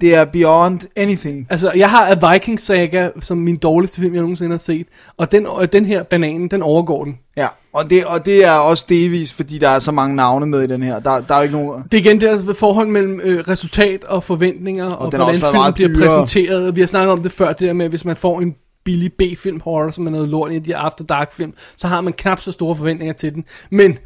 [0.00, 1.46] Det er beyond anything.
[1.50, 4.86] Altså, jeg har A Viking Saga som min dårligste film, jeg nogensinde har set.
[5.16, 7.18] Og den, og den her bananen, den overgår den.
[7.36, 10.62] Ja, og det, og det er også delvis, fordi der er så mange navne med
[10.62, 11.00] i den her.
[11.00, 11.82] Der, der er jo ikke nogen...
[11.92, 15.72] Det er igen det forhold mellem øh, resultat og forventninger, og, og den hvordan filmen
[15.74, 16.22] bliver dyrere.
[16.22, 16.76] præsenteret.
[16.76, 18.54] Vi har snakket om det før, det der med, at hvis man får en
[18.84, 22.12] billig B-film horror, som er noget lort i de After Dark film, så har man
[22.12, 23.44] knap så store forventninger til den.
[23.70, 23.98] Men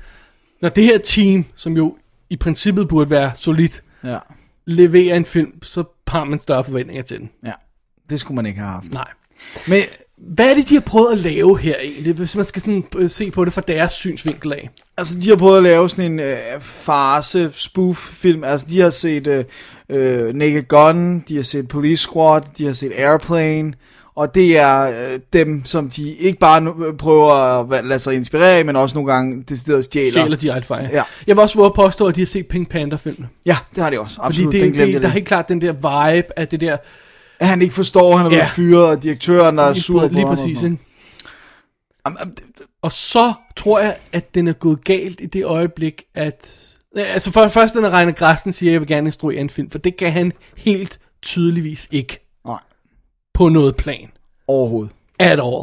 [0.63, 1.97] når det her team, som jo
[2.31, 4.19] i princippet burde være solidt, Ja,
[4.67, 7.31] leverer en film, så har man større forventninger til den.
[7.47, 7.53] ja.
[8.11, 8.93] Det skulle man ikke have haft.
[8.93, 9.09] Nej.
[9.69, 9.83] Men
[10.17, 13.11] Hvad er det, de har prøvet at lave her egentlig, hvis man skal sådan, øh,
[13.11, 14.71] se på det fra deres synsvinkel af?
[14.97, 18.45] Altså, de har prøvet at lave sådan en øh, farse spoof film.
[18.45, 19.45] Altså, de har set øh,
[19.89, 23.73] øh, Naked Gun, de har set Police Squad, de har set Airplane.
[24.17, 24.81] Og det er
[25.13, 29.13] øh, dem, som de ikke bare øh, prøver at lade sig inspirere men også nogle
[29.13, 30.13] gange decideret stjæler.
[30.13, 30.71] Sjæler de alt.
[30.71, 31.03] Ja.
[31.27, 33.31] Jeg vil også våge at påstå, at de har set Pink Panther-filmen.
[33.47, 34.19] Ja, det har de også.
[34.23, 36.77] Absolut, Fordi det, det, der er helt klart den der vibe af det der...
[37.41, 38.49] At han ikke forstår, at han er blevet Ja.
[38.49, 40.79] fyret, og direktøren, der er sur på Lige præcis, ikke?
[42.83, 46.61] Og så tror jeg, at den er gået galt i det øjeblik, at...
[46.97, 49.79] Altså for først, når Reine Grasten siger, at jeg vil gerne instruere en film, for
[49.79, 52.24] det kan han helt tydeligvis ikke.
[53.35, 54.11] På noget plan.
[54.49, 54.93] Overhovedet.
[55.19, 55.63] At all.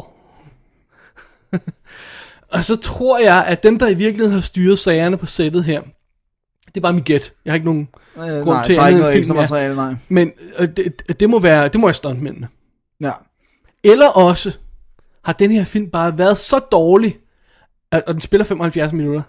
[2.48, 5.82] og så tror jeg, at dem, der i virkeligheden har styret sagerne på sættet her,
[6.66, 7.32] det er bare mit gæt.
[7.44, 9.40] Jeg har ikke nogen Øh, grund nej, til er andet ikke noget ekstra er.
[9.40, 9.94] materiale, nej.
[10.08, 12.48] Men øh, det, det, må være, det må være stuntmændene.
[13.00, 13.12] Ja.
[13.84, 14.56] Eller også
[15.24, 17.18] har den her film bare været så dårlig,
[17.92, 19.22] at, og den spiller 75 minutter,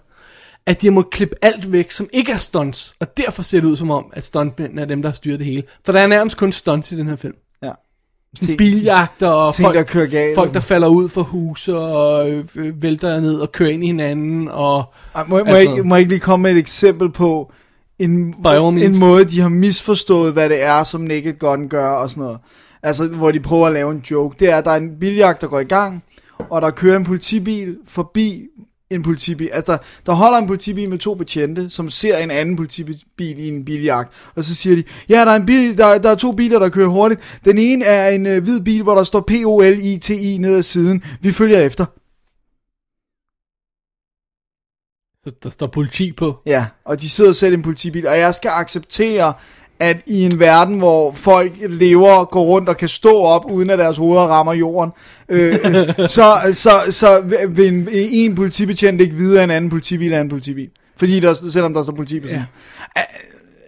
[0.66, 2.94] at de må klippe alt væk, som ikke er stunts.
[3.00, 5.46] Og derfor ser det ud som om, at stuntmændene er dem, der har styret det
[5.46, 5.62] hele.
[5.84, 7.34] For der er nærmest kun stunts i den her film.
[8.40, 12.30] Sådan biljagter og ting, folk, der kører galt folk, der falder ud for huse og
[12.30, 14.48] øh, vælter ned og kører ind i hinanden.
[14.48, 14.84] Og,
[15.14, 17.52] Ej, må, må, altså- jeg, ikke- må jeg ikke lige komme med et eksempel på
[17.98, 18.34] en,
[18.82, 22.38] en måde, de har misforstået, hvad det er, som Naked Gun gør og sådan noget.
[22.82, 24.36] Altså, hvor de prøver at lave en joke.
[24.40, 26.04] Det er, at der er en biljagt, der går i gang,
[26.50, 28.42] og der kører en politibil forbi
[28.90, 29.50] en politibil.
[29.52, 33.48] Altså, der, der holder en politibil med to betjente, som ser en anden politibil i
[33.48, 34.12] en biljagt.
[34.34, 36.68] Og så siger de, ja, der er, en bil, der, der er to biler, der
[36.68, 37.40] kører hurtigt.
[37.44, 41.02] Den ene er en øh, hvid bil, hvor der står P-O-L-I-T-I nede ad siden.
[41.20, 41.84] Vi følger efter.
[45.42, 46.42] Der står politi på.
[46.46, 49.34] Ja, og de sidder selv i en politibil, og jeg skal acceptere,
[49.80, 53.78] at i en verden, hvor folk lever, går rundt og kan stå op, uden at
[53.78, 54.92] deres hoveder rammer jorden,
[55.28, 60.20] øh, øh, så, så, så vil en, en politibetjent ikke vide, en anden politibil er
[60.20, 60.70] en politibil.
[60.96, 62.42] Fordi der, selvom der står politi på siden.
[62.96, 63.02] Ja.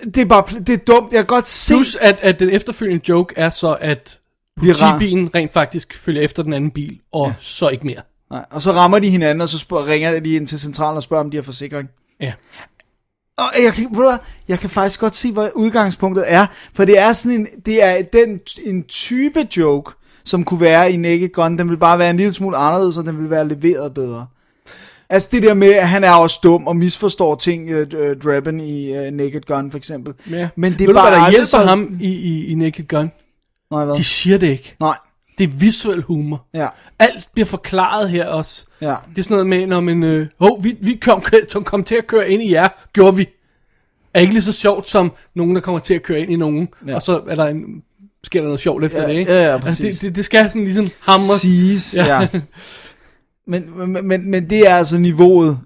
[0.04, 1.74] Det er bare, det er dumt, jeg kan godt se...
[1.74, 4.18] Plus, at, at den efterfølgende joke er så, at
[4.58, 7.34] politibilen rent faktisk følger efter den anden bil, og ja.
[7.40, 8.00] så ikke mere.
[8.30, 11.02] Nej, og så rammer de hinanden, og så spørger, ringer de ind til centralen og
[11.02, 11.88] spørger, om de har forsikring.
[12.20, 12.32] Ja.
[13.38, 14.18] Og jeg kan, ved du hvad,
[14.48, 18.02] jeg kan faktisk godt se, hvad udgangspunktet er, for det er sådan en, det er
[18.02, 19.92] den, en type joke,
[20.24, 23.06] som kunne være i Naked Gun, den vil bare være en lille smule anderledes, og
[23.06, 24.26] den vil være leveret bedre.
[25.10, 28.60] Altså det der med, at han er også dum og misforstår ting, uh, uh, Draben
[28.60, 30.14] i uh, Naked Gun for eksempel.
[30.30, 30.48] Ja.
[30.56, 31.58] Men det er du, bare hvad der hjælper så...
[31.58, 33.10] ham i, i, i Naked Gun?
[33.70, 33.94] Nej, hvad?
[33.94, 34.74] De siger det ikke.
[34.80, 34.96] Nej.
[35.38, 36.46] Det er visuel humor.
[36.54, 36.66] Ja.
[36.98, 38.66] Alt bliver forklaret her også.
[38.80, 38.94] Ja.
[39.10, 41.94] Det er sådan noget med, når man, øh, oh, vi, vi kom, kom, kom til
[41.94, 43.28] at køre ind i jer, gjorde vi.
[44.14, 46.68] Er ikke lige så sjovt som nogen, der kommer til at køre ind i nogen,
[46.86, 46.90] Ja.
[46.90, 46.94] ja.
[46.94, 47.82] og så er der en,
[48.24, 49.32] sker der noget sjovt efter Ja, det, ikke?
[49.32, 49.98] ja, ja, altså, præcis.
[49.98, 51.38] det, det, det, skal sådan ligesom hamre.
[51.38, 52.28] Siges, ja.
[53.48, 55.58] Men, men, men, men det er altså niveauet.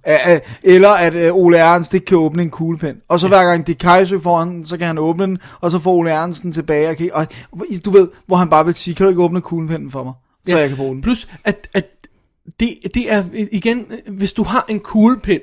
[0.62, 2.96] Eller at øh, Ole Ernst ikke kan åbne en kuglepen.
[3.08, 5.94] Og så hver gang det Kajsø foran, så kan han åbne den, og så får
[5.94, 6.88] Ole Ernst den tilbage.
[6.88, 7.26] Og, kan, og
[7.84, 10.12] du ved, hvor han bare vil sige, kan du ikke åbne kuglepennen for mig?
[10.46, 11.02] Så jeg kan bruge den.
[11.02, 11.84] Plus, at, at
[12.60, 15.42] det, det er igen, hvis du har en kuglepind,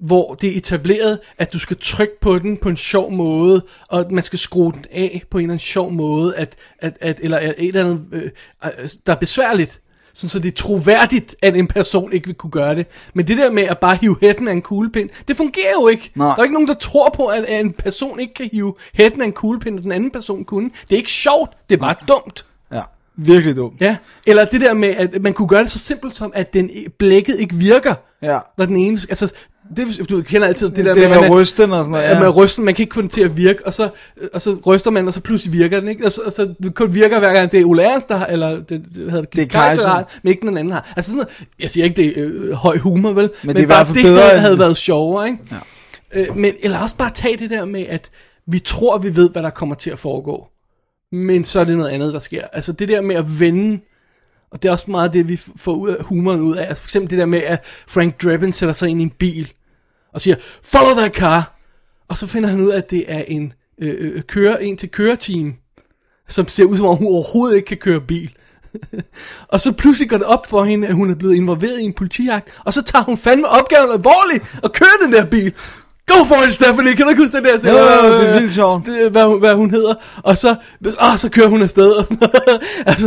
[0.00, 4.00] hvor det er etableret, at du skal trykke på den på en sjov måde, og
[4.00, 7.20] at man skal skrue den af på en eller anden sjov måde, at, at, at,
[7.22, 8.22] eller et eller andet, øh,
[8.64, 9.80] øh, der er besværligt,
[10.14, 12.86] sådan så det er troværdigt, at en person ikke vil kunne gøre det.
[13.14, 16.10] Men det der med at bare hive hætten af en kuglepind, det fungerer jo ikke.
[16.14, 16.26] Nej.
[16.26, 19.20] Der er ikke nogen, der tror på, at, at en person ikke kan hive hætten
[19.22, 20.70] af en kuglepind, og den anden person kunne.
[20.88, 22.46] Det er ikke sjovt, det er bare dumt.
[22.72, 22.82] Ja,
[23.16, 23.80] virkelig dumt.
[23.80, 26.70] Ja, eller det der med, at man kunne gøre det så simpelt som, at den
[26.98, 27.94] blækket ikke virker.
[28.22, 28.38] Ja.
[28.58, 29.32] Når den ene, altså,
[29.76, 32.20] det, du kender altid det, Det der der med man- rysten og sådan noget, Ja,
[32.20, 33.88] med rysten, man kan ikke få den til at virke, og så,
[34.34, 36.06] og så ryster man, og så pludselig virker den, ikke?
[36.06, 38.26] Og så, og så det kun virker hver gang, det er Ole Ernst, der har,
[38.26, 40.92] eller det, det, hvad hedder det, Det er der har, men ikke den anden har.
[40.96, 43.30] Altså sådan noget, jeg siger ikke, det er øh, høj humor, vel?
[43.44, 45.38] Men det er bare det bedre havde været sjovere, ikke?
[46.14, 46.20] Ja.
[46.20, 48.10] Øh, men, eller også bare tage det der med, at
[48.46, 50.46] vi tror, vi ved, hvad der kommer til at foregå.
[51.12, 52.42] Men så er det noget andet, der sker.
[52.52, 53.80] Altså det der med at vende,
[54.52, 56.68] og det er også meget det, vi får ud af humoren ud af.
[56.68, 59.52] Altså for eksempel det der med, at Frank Drebin sætter sig ind i en bil,
[60.12, 61.58] og siger, follow that car.
[62.08, 64.76] Og så finder han ud af, at det er en, øh, øh, øh køre, en
[64.76, 65.54] til køreteam,
[66.28, 68.34] som ser ud som om hun overhovedet ikke kan køre bil.
[69.52, 71.92] og så pludselig går det op for hende, at hun er blevet involveret i en
[71.92, 75.54] politijagt, og så tager hun fandme opgaven alvorligt og kører den der bil.
[76.06, 76.94] Go for it, Stephanie!
[76.96, 77.70] Kan du ikke huske den der?
[77.72, 78.86] Jo, jo, det er vildt sjovt.
[78.86, 79.94] Det, hvad, hun- hvad hun hedder.
[80.22, 80.56] Og så,
[81.02, 82.62] åh, så kører hun afsted og sådan noget.
[82.86, 83.06] altså,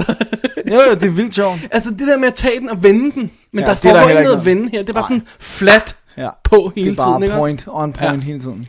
[0.72, 1.60] jo, det er vildt sjovt.
[1.72, 3.90] altså det der med at tage den og vende den, men Ja, der det er
[3.90, 4.80] foregår heller ikke ikke noget at vende her.
[4.80, 6.30] Det er bare sådan flat Ja.
[6.44, 7.24] på hele det er bare tiden.
[7.24, 8.26] ikke point, on point Ja.
[8.26, 8.66] hele tiden.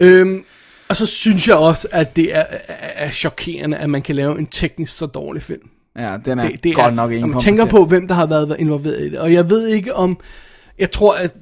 [0.00, 0.44] Øhm,
[0.88, 4.38] og så synes jeg også, at det er, er, er chokerende, at man kan lave
[4.38, 5.68] en teknisk så dårlig film.
[5.98, 9.10] Ja, den er godt nok Når man tænker på, hvem der har været involveret i
[9.10, 9.18] det.
[9.18, 10.18] Og jeg ved ikke om...
[10.78, 11.34] Jeg tror, at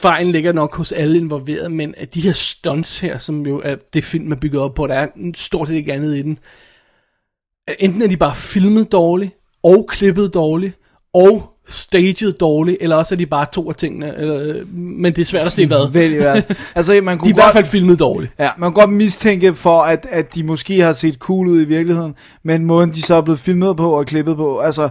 [0.00, 3.76] fejlen ligger nok hos alle involverede, men at de her stunts her, som jo er
[3.92, 6.38] det film er bygget op på, der er stort set ikke andet i den.
[7.78, 9.30] Enten er de bare filmet dårligt,
[9.62, 10.78] og klippet dårligt,
[11.14, 14.16] og staged dårligt, eller også er de bare to af tingene.
[14.16, 15.92] Eller, men det er svært at se hvad.
[15.92, 16.42] Vælg hvad.
[16.74, 18.32] Altså, man de kunne er i hvert godt- fald filmet dårligt.
[18.38, 21.64] Ja, man kan godt mistænke for, at, at de måske har set cool ud i
[21.64, 24.88] virkeligheden, men måden de så er blevet filmet på og klippet på, altså, ja,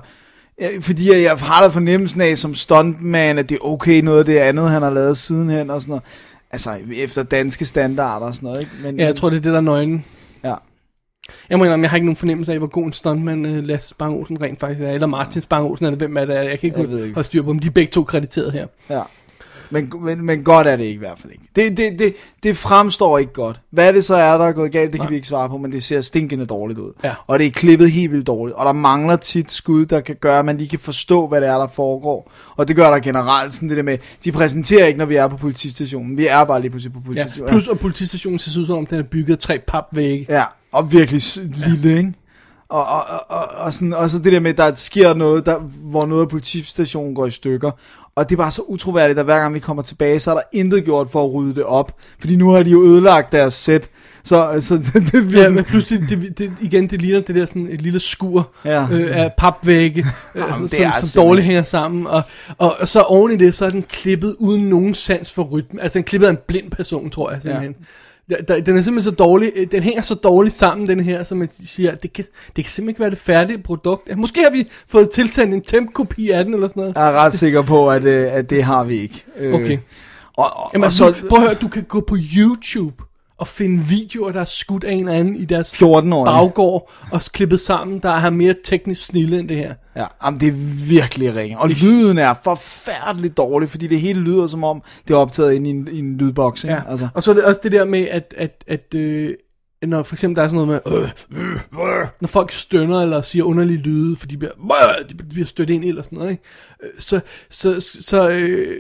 [0.82, 4.38] fordi jeg, har da fornemmelsen af som stuntman, at det er okay noget af det
[4.38, 6.04] andet, han har lavet sidenhen og sådan noget.
[6.52, 8.72] Altså, efter danske standarder og sådan noget, ikke?
[8.84, 10.06] Men, Ja, jeg tror, det er det, der er nøglen.
[10.44, 10.54] Ja.
[11.50, 13.90] Jeg må indrømme, jeg har ikke nogen fornemmelse af, hvor god en stuntman uh, Lasse
[13.90, 16.34] Spang Olsen rent faktisk er, eller Martin Spang Olsen, eller hvem er det.
[16.34, 17.14] Jeg kan ikke, Jeg ikke.
[17.14, 17.60] holde styr på dem.
[17.60, 18.68] De er begge to krediteret her.
[18.90, 19.02] Ja.
[19.70, 21.44] Men, men, men godt er det ikke i hvert fald ikke.
[21.56, 22.14] Det, det, det,
[22.44, 23.62] det fremstår ikke godt.
[23.72, 25.72] Hvad det så er, der er gået galt, det kan vi ikke svare på, men
[25.72, 26.92] det ser stinkende dårligt ud.
[27.04, 27.14] Ja.
[27.28, 28.58] Og det er klippet helt vildt dårligt.
[28.58, 31.50] Og der mangler tit skud, der kan gøre, at man lige kan forstå, hvad det
[31.50, 32.32] er, der foregår.
[32.56, 35.28] Og det gør der generelt sådan det der med, de præsenterer ikke, når vi er
[35.28, 36.18] på politistationen.
[36.18, 37.06] Vi er bare lige pludselig på Ja.
[37.06, 37.50] politistationen.
[37.50, 40.26] Plus, og politistationen ser ud som om, den er bygget af tre papvægge.
[40.30, 42.14] Ja, og virkelig lille, ikke?
[42.70, 45.46] Og, og, og, og, og, sådan, og så det der med, at der sker noget,
[45.46, 47.72] der, hvor noget af politistationen går i stykker.
[48.18, 50.42] Og det er bare så utroværdigt, at hver gang vi kommer tilbage, så er der
[50.52, 51.92] intet gjort for at rydde det op.
[52.20, 53.90] Fordi nu har de jo ødelagt deres sæt.
[54.24, 57.68] Så, så det, det, Ja, men pludselig, det, det, igen, det ligner det der sådan
[57.72, 58.88] et lille skur Ja.
[58.92, 62.08] øh, af papvægge, øh, Jamen, som, som dårligt hænger sammen.
[62.08, 62.22] Og,
[62.58, 65.82] og, og så oven i det, så er den klippet uden nogen sans for rytme.
[65.82, 67.76] Altså den er klippet af en blind person, tror jeg simpelthen.
[67.80, 67.86] Ja.
[68.30, 71.38] Der, den er simpelthen så dårlig, øh, den hænger så dårligt sammen, den her, som
[71.38, 72.26] man siger, det kan,
[72.56, 74.18] det kan simpelthen ikke være det færdige produkt.
[74.18, 76.96] Måske har vi fået tilsendt en temp-kopi af den, eller sådan noget.
[76.96, 79.26] Jeg er ret sikker på, at, øh, at det har vi ikke.
[79.38, 79.78] Øh, Okay.
[80.38, 83.04] Og, og, Jamen, og så, så, prøv at høre, du kan gå på YouTube
[83.38, 86.26] og finde videoer, der er skudt af en eller anden i deres 14-årige.
[86.26, 89.74] baggård og klippet sammen, der har mere teknisk snille end det her.
[89.96, 90.54] Ja, jamen, det er
[90.88, 91.60] virkelig ringe.
[91.60, 95.68] Og lyden er forfærdeligt dårlig, fordi det hele lyder som om, det er optaget ind
[95.68, 96.64] i en, i en lydboks.
[96.64, 96.74] Ikke?
[96.76, 96.82] Ja.
[96.90, 99.34] Altså, Og så er det også det der med, at, at, at øh,
[99.86, 103.22] når for eksempel der er sådan noget med, øh, øh, øh, når folk stønner eller
[103.22, 104.52] siger underlige lyde, for de bliver,
[105.00, 106.44] øh, de bliver stødt ind i eller sådan noget, ikke?
[106.84, 108.78] Øh, så, så, så øh,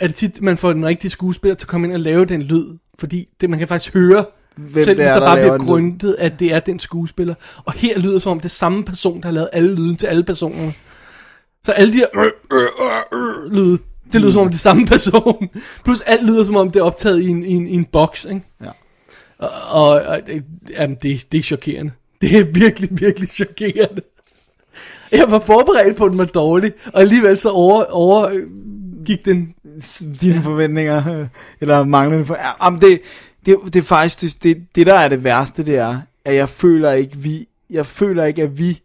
[0.00, 2.42] er det tit, man får den rigtige skuespiller til at komme ind og lave den
[2.42, 2.66] lyd,
[2.98, 4.24] fordi det, man kan faktisk høre,
[4.56, 7.34] Hvem selv det hvis er, der, der bare bliver grundet, at det er den skuespiller.
[7.64, 9.96] Og her lyder det som om det er samme person, der har lavet alle lyden
[9.96, 10.72] til alle personer.
[11.64, 13.78] Så alle de her øh, øh, øh, øh, lyde,
[14.12, 15.48] det lyder som om det er samme person.
[15.84, 18.24] Plus alt lyder som om det er optaget i en, i en, i en boks,
[18.24, 18.42] ikke?
[18.64, 18.70] Ja.
[19.38, 20.20] Og, og, og
[20.70, 21.92] jamen, det, det er chokerende.
[22.20, 24.02] Det er virkelig, virkelig chokerende.
[25.12, 28.30] Jeg var forberedt på, at den var dårlig, og alligevel så over, over
[29.04, 29.54] gik den...
[30.20, 31.28] dine forventninger, øh,
[31.60, 32.34] eller manglende for...
[32.34, 33.00] Ja, jamen, det,
[33.46, 36.48] det, det er faktisk, det, det, det der er det værste, det er, at jeg
[36.48, 38.80] føler ikke, vi, jeg føler ikke, at vi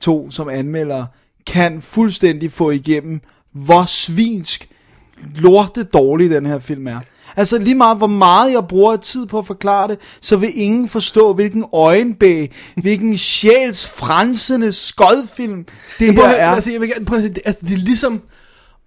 [0.00, 1.06] to som anmeldere
[1.46, 3.20] kan fuldstændig få igennem,
[3.52, 4.68] hvor svinsk
[5.36, 7.00] lorte dårlig den her film er.
[7.36, 10.88] Altså lige meget, hvor meget jeg bruger tid på at forklare det, så vil ingen
[10.88, 15.64] forstå, hvilken øjenbæg, hvilken sjælsfransende skodfilm
[15.98, 16.50] det her at er.
[16.50, 18.20] Altså, jeg vil prøv at, det, altså, det er ligesom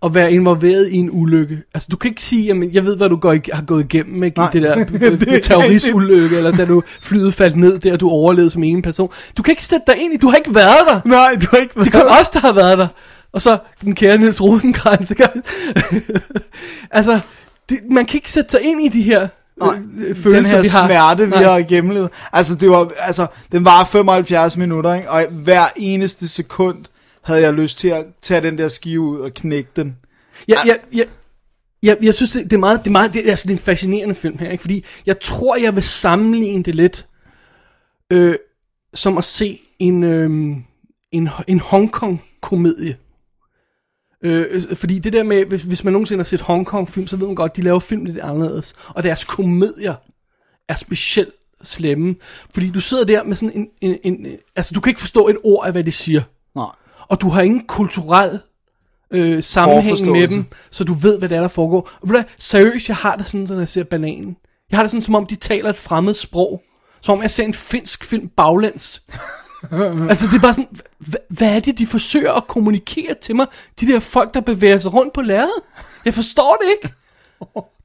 [0.05, 1.57] at være involveret i en ulykke.
[1.73, 4.39] Altså, du kan ikke sige, jamen, jeg ved, hvad du går har gået igennem, ikke?
[4.39, 4.49] Nej.
[4.51, 8.51] Det der Det er det terroristulykke, eller da du flyet faldt ned der, du overlevede
[8.51, 9.09] som ene person.
[9.37, 11.01] Du kan ikke sætte dig ind i, du har ikke været der.
[11.05, 12.87] Nej, du har ikke Det er kun os, der har været der.
[13.33, 15.11] Og så den kære Niels Rosenkrantz.
[15.11, 15.27] ikke?
[16.91, 17.19] altså,
[17.69, 19.27] det, man kan ikke sætte sig ind i de her
[19.59, 20.87] Nej, øh, følelser, den her vi har.
[20.87, 21.43] smerte, vi Nej.
[21.43, 22.09] har gennemlevet.
[22.33, 25.09] Altså, det var, altså, den var 75 minutter, ikke?
[25.09, 26.85] og hver eneste sekund
[27.21, 29.95] havde jeg lyst til at tage den der skive ud og knække den.
[30.47, 31.05] Jeg, jeg, jeg,
[31.83, 33.57] jeg, jeg synes, det, det er meget, det er meget, det, er, altså, det er
[33.57, 34.61] en fascinerende film her, ikke?
[34.61, 37.05] fordi jeg tror, jeg vil sammenligne det lidt,
[38.11, 38.35] øh,
[38.93, 40.29] som at se en, øh,
[41.11, 42.97] en, en Hongkong-komedie.
[44.23, 47.35] Øh, fordi det der med, hvis, hvis man nogensinde har set Hongkong-film, så ved man
[47.35, 48.73] godt, de laver film lidt anderledes.
[48.87, 49.95] Og deres komedier
[50.67, 51.33] er specielt
[51.63, 52.15] slemme.
[52.53, 54.27] Fordi du sidder der med sådan en, en, en...
[54.55, 56.21] Altså, du kan ikke forstå et ord af, hvad de siger.
[56.55, 56.65] Nej.
[57.07, 58.39] Og du har ingen kulturel
[59.11, 61.89] øh, sammenhæng med dem, så du ved, hvad det er, der foregår.
[62.01, 64.35] Og ved du seriøst, jeg har det sådan, når jeg ser bananen.
[64.71, 66.61] Jeg har det sådan, som om de taler et fremmed sprog.
[67.01, 69.01] Som om jeg ser en finsk film baglæns.
[70.09, 70.67] altså, det er bare sådan,
[71.27, 73.47] hvad er det, de forsøger at kommunikere til mig?
[73.79, 75.61] De der folk, der bevæger sig rundt på lærredet.
[76.05, 76.95] Jeg forstår det ikke.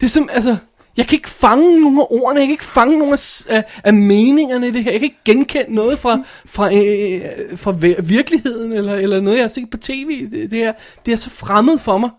[0.01, 0.57] Det er som, altså,
[0.97, 3.95] jeg kan ikke fange nogle af ordene, jeg kan ikke fange nogle af, af, af
[3.95, 7.73] meningerne i det her, jeg kan ikke genkende noget fra, fra, øh, øh fra
[8.03, 10.31] virkeligheden, eller, eller noget, jeg har set på tv.
[10.31, 10.73] Det, det, er,
[11.07, 12.11] det er så fremmed for mig.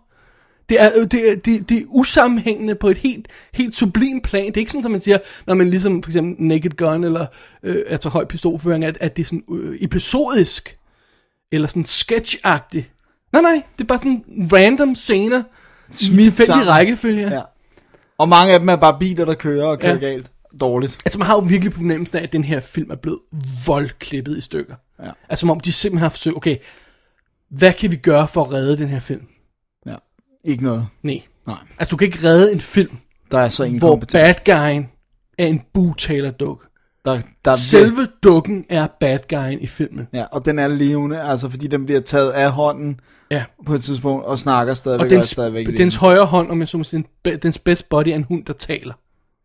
[0.70, 4.46] Det er, det, er, det, det er usammenhængende på et helt, helt sublim plan.
[4.46, 5.18] Det er ikke sådan, som man siger,
[5.48, 7.26] når man ligesom for eksempel Naked Gun, eller
[7.64, 10.78] øh, altså høj pistolføring, at, at det er sådan øh, episodisk,
[11.52, 12.92] eller sådan sketchagtigt.
[13.34, 14.24] Nej, nej, det er bare sådan
[14.54, 15.44] random scener,
[15.90, 16.68] i Smidt tilfældig sammen.
[16.68, 17.30] rækkefølge.
[17.30, 17.42] Ja.
[18.18, 20.00] Og mange af dem er bare biler, der kører og kører ja.
[20.00, 20.32] galt.
[20.62, 20.98] Dårligt.
[21.06, 23.20] Altså man har jo virkelig på fornemmelsen af, at den her film er blevet
[23.66, 24.76] voldklippet i stykker.
[25.04, 25.10] Ja.
[25.30, 26.58] Altså som om de simpelthen har forsøgt, okay,
[27.50, 29.22] hvad kan vi gøre for at redde den her film?
[30.46, 30.88] Ikke noget.
[31.04, 31.22] Nej.
[31.48, 31.58] Nej.
[31.78, 32.98] Altså du kan ikke redde en film,
[33.32, 34.88] Der er så ingen hvor bad guyen
[35.38, 36.66] er en Boo Taylor dukke.
[37.06, 40.08] Der, der er Selve dukken er bad guyen i filmen.
[40.14, 43.00] Ja, og den er levende, altså fordi den bliver taget af hånden
[43.32, 43.44] Ja.
[43.66, 45.98] på et tidspunkt, og snakker stadigvæk, Og og, dens, er stadigvæk dens levende.
[45.98, 48.54] højre hånd, om jeg så må sige, den- dens best body er en hund, der
[48.54, 48.94] taler.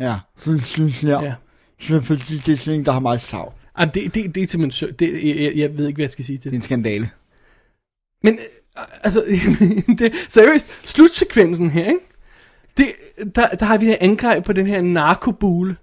[0.01, 1.23] Ja, så synes jeg.
[1.23, 1.35] Ja.
[1.81, 3.53] Så fordi det er sådan der har meget sav.
[3.79, 4.93] Jamen, det, det, det er simpelthen.
[4.99, 7.11] Det, jeg, jeg, ved ikke, hvad jeg skal sige til Det er en skandale.
[8.23, 8.39] Men,
[9.03, 9.25] altså,
[9.99, 12.01] det, seriøst, slutsekvensen her, ikke?
[12.77, 12.87] Det,
[13.35, 15.77] der, der har vi det angreb på den her narkobule.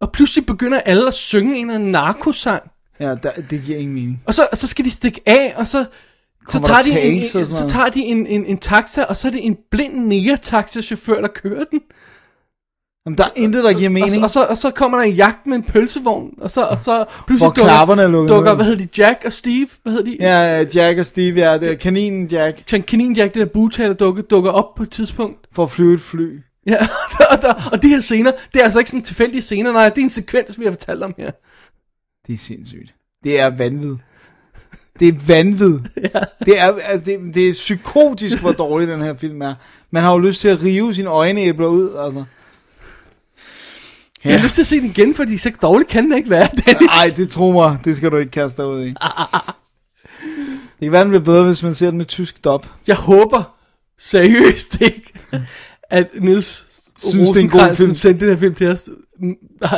[0.00, 2.62] Og pludselig begynder alle at synge en eller anden narkosang.
[3.00, 4.22] Ja, der, det giver ingen mening.
[4.26, 5.84] Og så, og så skal de stikke af, og så,
[6.48, 9.32] så tager, de en, en, så tager de en, en, en taxa, og så er
[9.32, 11.80] det en blind neger-taxachauffør, der kører den.
[13.10, 14.10] Jamen, der er intet, der giver Og, mening.
[14.12, 16.78] så- og, så, og så kommer der en jagt med en pølsevogn, og så, og
[16.78, 20.10] så pludselig Hvor klapperne er dukker, dukker hvad hedder de, Jack og Steve, hvad hedder
[20.10, 20.16] de?
[20.20, 22.62] Ja, Jack og Steve, ja, det er kaninen Jack.
[22.68, 25.38] Kan- Kanin Jack, det der bugtaler dukke, dukker op på et tidspunkt.
[25.54, 26.38] For at flyve et fly.
[26.66, 26.76] Ja,
[27.30, 29.98] og, der, og de her scener, det er altså ikke sådan tilfældige scener, nej, det
[29.98, 31.30] er en sekvens, vi har fortalt om her.
[32.26, 32.94] Det er sindssygt.
[33.24, 33.96] Det er vanvid.
[35.00, 35.78] Det er vanvid.
[36.14, 36.20] ja.
[36.44, 39.54] det, er, altså, det, det er psykotisk, hvor dårlig den her film er.
[39.90, 42.24] Man har jo lyst til at rive sine øjenæbler ud, altså.
[44.24, 46.48] Jeg har lyst til at se den igen, fordi så dårligt kan den ikke være,
[46.66, 46.80] Dennis.
[46.86, 47.78] Nej, det tror mig.
[47.84, 48.88] Det skal du ikke kaste dig ud i.
[48.88, 48.96] Det
[50.86, 52.66] kan være, den bliver bedre, hvis man ser den med tysk dub.
[52.86, 53.56] Jeg håber
[53.98, 55.12] seriøst ikke,
[55.90, 56.64] at Nils
[57.08, 57.94] Synes, det er en god film.
[57.94, 58.90] sendte den her film til os,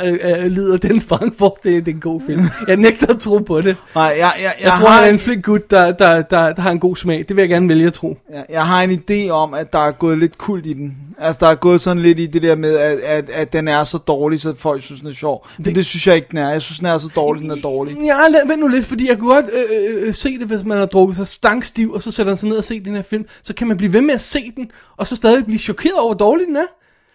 [0.04, 2.40] øh, øh, lider den fang for, det, det er en god film.
[2.68, 3.76] Jeg nægter at tro på det.
[3.94, 6.52] Nej, jeg, jeg, jeg, Jeg tror, har, han er en flink gut, der, der, der,
[6.52, 7.18] der har en god smag.
[7.28, 8.18] Det vil jeg gerne vælge at tro.
[8.32, 10.96] jeg, jeg har en idé om, at der er gået lidt kult i den.
[11.18, 13.84] Altså, der er gået sådan lidt i det der med, at, at, at den er
[13.84, 15.46] så dårlig, så folk synes, den er sjov.
[15.58, 16.50] Men det, det synes jeg ikke, den er.
[16.50, 17.96] Jeg synes, den er så dårlig, den er dårlig.
[17.96, 20.78] Ja, lad, vent nu lidt, fordi jeg kunne godt øh, øh, se det, hvis man
[20.78, 23.24] har drukket sig stangstiv, og så sætter man sig ned og se den her film.
[23.42, 26.14] Så kan man blive ved med at se den, og så stadig blive chokeret over,
[26.14, 26.66] hvor dårlig den er.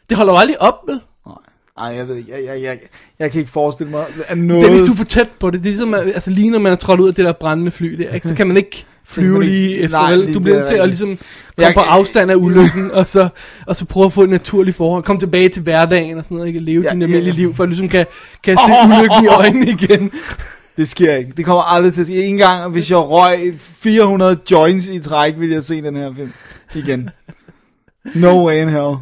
[0.10, 1.00] Det holder jo aldrig op, vel?
[1.80, 2.32] Nej, jeg ved ikke.
[2.32, 2.80] Jeg, jeg, jeg,
[3.20, 4.62] jeg kan ikke forestille mig, at noget...
[4.62, 5.60] Det er, hvis du er for tæt på det.
[5.60, 7.72] Det er ligesom, at- altså lige når man er trådt ud af det der brændende
[7.72, 8.28] fly, der, ikke?
[8.28, 9.98] så kan man ikke flyve lige efter.
[9.98, 10.20] Nej, vel?
[10.20, 11.20] det- du det bliver er til at ligesom komme
[11.58, 13.28] Jeg- på afstand af ulykken, og så,
[13.68, 15.04] og så prøve at få et naturligt forhold.
[15.04, 16.60] Kom tilbage til hverdagen og sådan noget, ikke?
[16.60, 17.40] Leve Ja, din ja, almindelige ja.
[17.42, 18.06] liv, for at du ligesom kan,
[18.44, 20.12] kan se ulykken i øjnene igen.
[20.78, 21.34] Det sker ikke.
[21.38, 22.16] Det kommer aldrig til at ske.
[22.16, 26.32] Ikke engang, hvis jeg røg 400 joints i træk, vil jeg se den her film
[26.76, 27.10] igen.
[28.16, 28.96] No way in hell.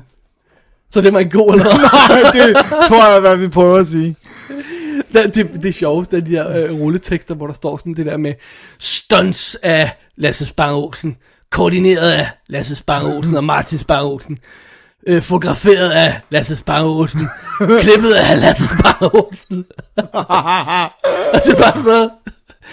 [0.95, 1.65] Så det var en god eller?
[2.09, 2.55] Nej, det
[2.87, 4.15] tror jeg, hvad vi prøver at sige.
[5.13, 8.17] det, det, det sjoveste er de der øh, rulletekster, hvor der står sådan det der
[8.17, 8.33] med
[8.79, 11.17] stunts af Lasse Spang Olsen,
[11.51, 14.37] koordineret af Lasse Spang Olsen og Martin Spang Olsen,
[15.07, 17.29] øh, fotograferet af Lasse Spang Olsen,
[17.81, 19.65] klippet af Lasse Spang Olsen.
[19.95, 22.11] og det er bare sådan noget.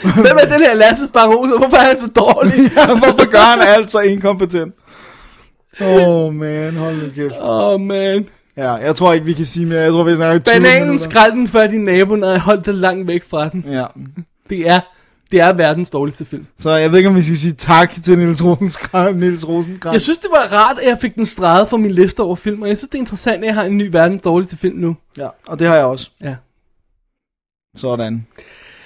[0.03, 1.59] Hvem er den her Lasse Spang Olsen?
[1.59, 2.71] Hvorfor er han så dårlig?
[2.77, 4.75] ja, hvorfor gør han alt så inkompetent?
[5.81, 7.35] Oh man, hold nu kæft.
[7.41, 8.27] Åh oh, man.
[8.57, 9.81] Ja, jeg tror ikke, vi kan sige mere.
[9.81, 11.11] Jeg tror, vi snakker i 20 Bananen minutter.
[11.11, 13.65] skrald den før din nabo, når jeg holdt det langt væk fra den.
[13.71, 13.85] Ja.
[14.51, 14.81] Det er,
[15.33, 16.47] det er verdens dårligste film.
[16.59, 19.19] Så jeg ved ikke, om vi skal sige tak til Niels Rosenkrantz.
[19.19, 19.93] Niels Rosenkrantz.
[19.93, 22.63] Jeg synes, det var rart, at jeg fik den streget fra min liste over film,
[22.63, 24.97] og jeg synes, det er interessant, at jeg har en ny verdens dårligste film nu.
[25.19, 26.11] Ja, og det har jeg også.
[26.23, 26.35] Ja.
[27.77, 28.27] Sådan.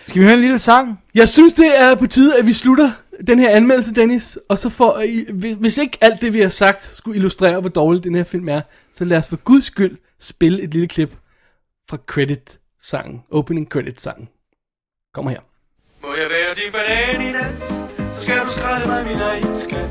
[0.06, 1.00] Skal vi høre en lille sang?
[1.14, 2.90] Jeg synes, det er på tide, at vi slutter
[3.26, 5.26] den her anmeldelse, Dennis, og så får, I-
[5.58, 8.60] hvis- ikke alt det, vi har sagt, skulle illustrere, hvor dårlig den her film er,
[8.92, 11.16] så lad os for guds skyld spille et lille klip
[11.90, 14.28] fra credit-sangen, opening credit-sangen.
[15.14, 15.40] Kommer her.
[16.02, 17.68] Må jeg være din banan i nat,
[18.14, 19.90] så skal du skrælle mig min egen skat.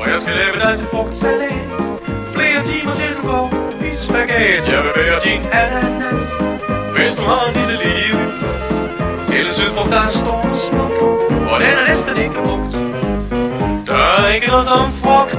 [0.00, 1.68] Og jeg skal lave dig til frugtsalat.
[2.36, 3.46] Flere timer til du går
[3.90, 4.68] i spagat.
[4.72, 6.22] Jeg vil være din ananas,
[6.96, 8.13] hvis du har en lille liv.
[9.34, 10.92] Til sydfrugt, der er stor og smuk,
[11.52, 12.72] og den er næsten ikke brugt.
[13.86, 15.38] Der er ikke noget som frugter,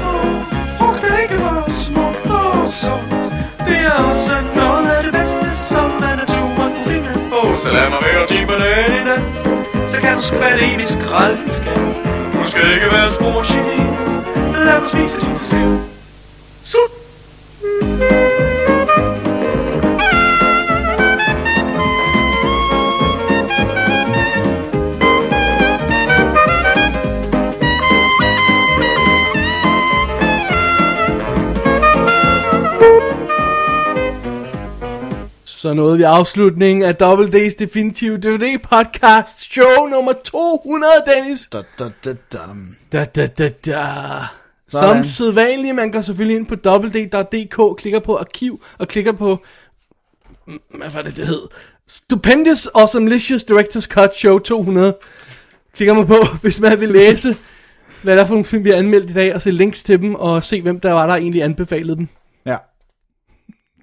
[0.78, 3.24] frugt er ikke noget smukt og sundt.
[3.68, 7.58] Det er også noget af det bedste, som er naturen finde på.
[7.58, 9.36] Så lad mig være din banan i nat,
[9.92, 11.86] så kan du skvatte i mit skraldskab.
[12.34, 15.80] Du skal ikke være spor generet, lad mig spise din dessert.
[16.64, 17.05] Sup!
[35.66, 41.48] Så nåede vi afslutningen af Double D's Definitive DVD podcast show nummer 200, Dennis.
[41.54, 42.40] Da, da, da, da.
[42.92, 43.86] Da, da, da, da.
[44.68, 49.40] Som sædvanligt, man går selvfølgelig ind på www.dk, klikker på arkiv og klikker på,
[50.48, 51.48] mm, hvad var det, det hed?
[51.88, 54.98] Stupendous Awesomelicious Director's Cut Show 200.
[55.76, 57.38] Klikker man på, hvis man vil læse,
[58.04, 60.02] hvad der er for nogle film, vi har anmeldt i dag, og se links til
[60.02, 62.08] dem, og se, hvem der var, der egentlig anbefalede dem.
[62.46, 62.58] Ja.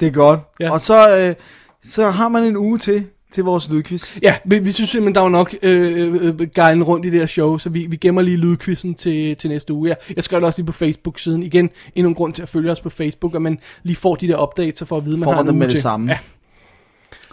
[0.01, 0.41] Det er godt.
[0.61, 0.73] Ja.
[0.73, 1.35] Og så, øh,
[1.85, 4.19] så har man en uge til, til vores lydquiz.
[4.23, 7.19] Ja, vi, vi synes simpelthen, der var nok øh, øh, øh, guiden rundt i det
[7.21, 9.89] her show, så vi, vi gemmer lige lydquizzen til, til næste uge.
[9.89, 11.43] Ja, jeg skal det også lige på Facebook-siden.
[11.43, 14.29] Igen, endnu en grund til at følge os på Facebook, at man lige får de
[14.29, 15.83] der updates, for at vide, man Får har en uge med det til.
[15.83, 16.13] samme.
[16.13, 16.19] Ja.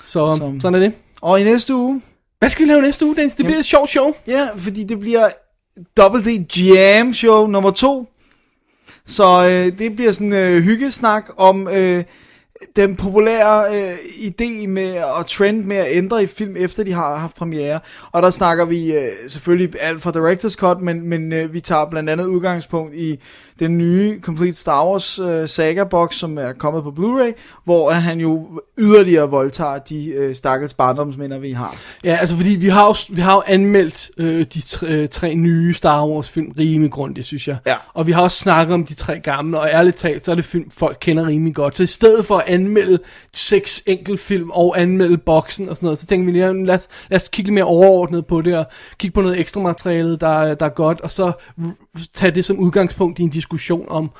[0.04, 0.94] Så Som- sådan er det.
[1.22, 2.02] Og i næste uge,
[2.40, 3.36] Hvad skal vi lave næste uge, Dennis?
[3.36, 4.14] Det bliver et sjovt show.
[4.28, 5.30] ja, fordi det bliver
[5.98, 8.08] Double D Jam Show nummer to.
[9.06, 12.04] Så øh, det bliver sådan øh, hyggesnak om øh,
[12.76, 17.16] den populære øh, idé med og trend med at ændre i film efter de har
[17.16, 17.80] haft premiere.
[18.12, 21.86] Og der snakker vi øh, selvfølgelig alt fra Director's Cut, men, men øh, vi tager
[21.86, 23.20] blandt andet udgangspunkt i
[23.60, 28.20] den nye Complete Star Wars øh, saga box, som er kommet på Blu-ray, hvor han
[28.20, 28.48] jo
[28.78, 31.76] yderligere voldtager de øh, stakkels barndomsminder, vi har.
[32.04, 35.36] Ja, altså fordi vi har jo, vi har jo anmeldt øh, de tre, øh, tre
[35.36, 37.58] nye Star Wars film rimelig grundigt, synes jeg.
[37.68, 37.76] Ja.
[37.94, 40.46] Og vi har også snakket om de tre gamle, og ærligt talt, så er det
[40.46, 41.76] film, folk kender rimelig godt.
[41.76, 43.00] Så i stedet for at anmelde
[43.34, 47.16] seks enkeltfilm og anmelde boksen og sådan noget, så tænker vi lige, lad, os, lad
[47.16, 48.66] os kigge lidt mere overordnet på det, og
[48.98, 51.32] kigge på noget ekstra materiale, der, er- der er godt, og så
[52.14, 53.49] tage det som udgangspunkt i en diskussion
[53.90, 54.12] om,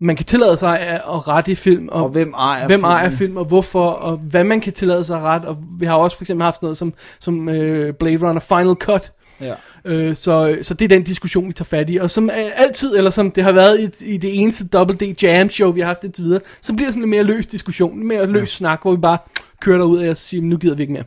[0.00, 2.90] man kan tillade sig at, rette i film, og, Og hvem ejer hvem filmen?
[2.90, 5.94] ejer film, og hvorfor, og hvad man kan tillade sig at rette, og vi har
[5.94, 9.54] også for eksempel haft noget som, som øh, Blade Runner Final Cut, Ja.
[9.84, 11.96] Øh, så, så det er den diskussion, vi tager fat i.
[11.96, 15.22] Og som øh, altid, eller som det har været i, i det eneste Double D
[15.22, 17.98] Jam Show, vi har haft indtil videre, så bliver det sådan en mere løs diskussion,
[17.98, 19.18] en mere løs snak, hvor vi bare
[19.60, 21.04] kører derud af og siger, nu gider vi ikke mere.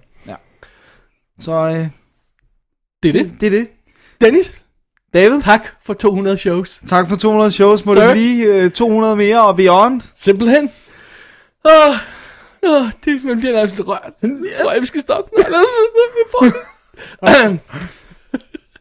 [1.39, 1.87] Så øh,
[3.03, 3.31] Det er det.
[3.41, 3.67] det er det.
[4.21, 4.61] Dennis,
[5.13, 6.81] David, tak for 200 shows.
[6.87, 7.85] tak for 200 shows.
[7.85, 8.01] Må Sir.
[8.01, 10.01] det blive øh, 200 mere og beyond?
[10.15, 10.69] Simpelthen.
[11.65, 11.95] Åh,
[12.69, 14.11] åh, det man bliver nærmest rørt.
[14.21, 14.29] Jeg
[14.61, 15.45] tror, jeg, vi skal stoppe den.
[15.45, 15.65] Ellers
[16.15, 16.45] vi får.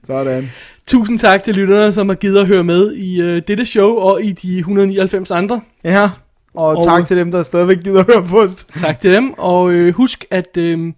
[0.06, 0.50] Sådan.
[0.86, 4.22] Tusind tak til lytterne, som har givet at høre med i øh, dette show og
[4.24, 5.60] i de 199 andre.
[5.84, 6.10] Ja,
[6.54, 8.54] og, Og- tak til dem, der stadigvæk gider at høre på os.
[8.80, 10.92] Tak til dem, og øh, husk, at øh,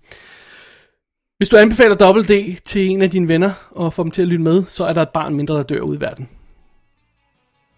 [1.38, 4.28] hvis du anbefaler Double D til en af dine venner, og får dem til at
[4.28, 6.28] lytte med, så er der et barn mindre, der dør ude i verden.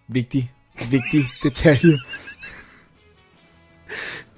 [0.07, 0.51] Vigtig,
[0.91, 1.97] vigtig detalje.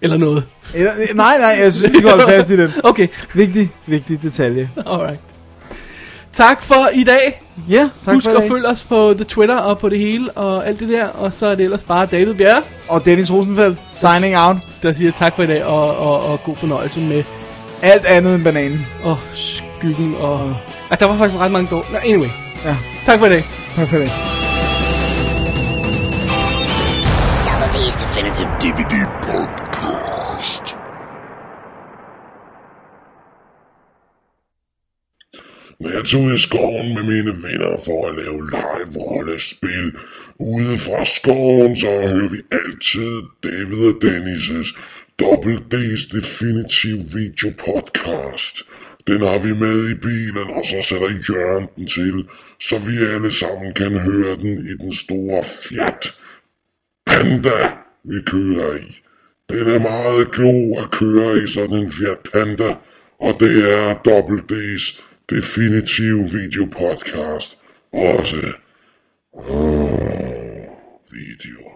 [0.01, 0.47] Eller noget.
[0.73, 2.71] Eller, nej, nej, jeg synes, vi skal holde fast i den.
[2.83, 4.69] Okay, Vigtig, vigtig detalje.
[4.85, 5.19] alright.
[6.33, 7.43] Tak for i dag.
[7.69, 8.49] Ja, tak Husk for i at dag.
[8.49, 11.05] følge os på The Twitter og på det hele og alt det der.
[11.07, 14.57] Og så er det ellers bare David Bjerre, Og Dennis Rosenfeldt, signing out.
[14.83, 17.23] der siger tak for i dag og, og, og god fornøjelse med
[17.83, 18.87] Alt andet end bananen.
[19.03, 20.55] og skyggen og...
[20.91, 21.91] Ah, der var faktisk ret mange dårlige.
[21.91, 22.29] Nå, anyway.
[22.65, 22.75] Ja,
[23.05, 23.43] Tak for i dag.
[23.75, 24.09] tak for det.
[27.47, 28.95] Double D's Definitive DVD
[29.27, 30.65] Podcast.
[35.81, 39.87] Men jeg tog i skoven med mine venner for at lave live-rollespil.
[40.39, 43.11] Ude fra skoven, så hører vi altid
[43.43, 44.69] David og Dennis'
[45.19, 48.63] Double D's Definitive Video Podcast.
[49.07, 52.27] Den har vi med i bilen, og så sætter Jørgen den til,
[52.59, 56.19] så vi alle sammen kan høre den i den store Fiat
[57.05, 57.71] Panda,
[58.03, 59.01] vi kører i.
[59.49, 62.75] Den er meget klog at køre i sådan en Fiat Panda,
[63.19, 67.59] og det er Double D's definitive videopodcast
[67.93, 68.53] også.
[69.33, 69.99] Oh,
[71.11, 71.68] video.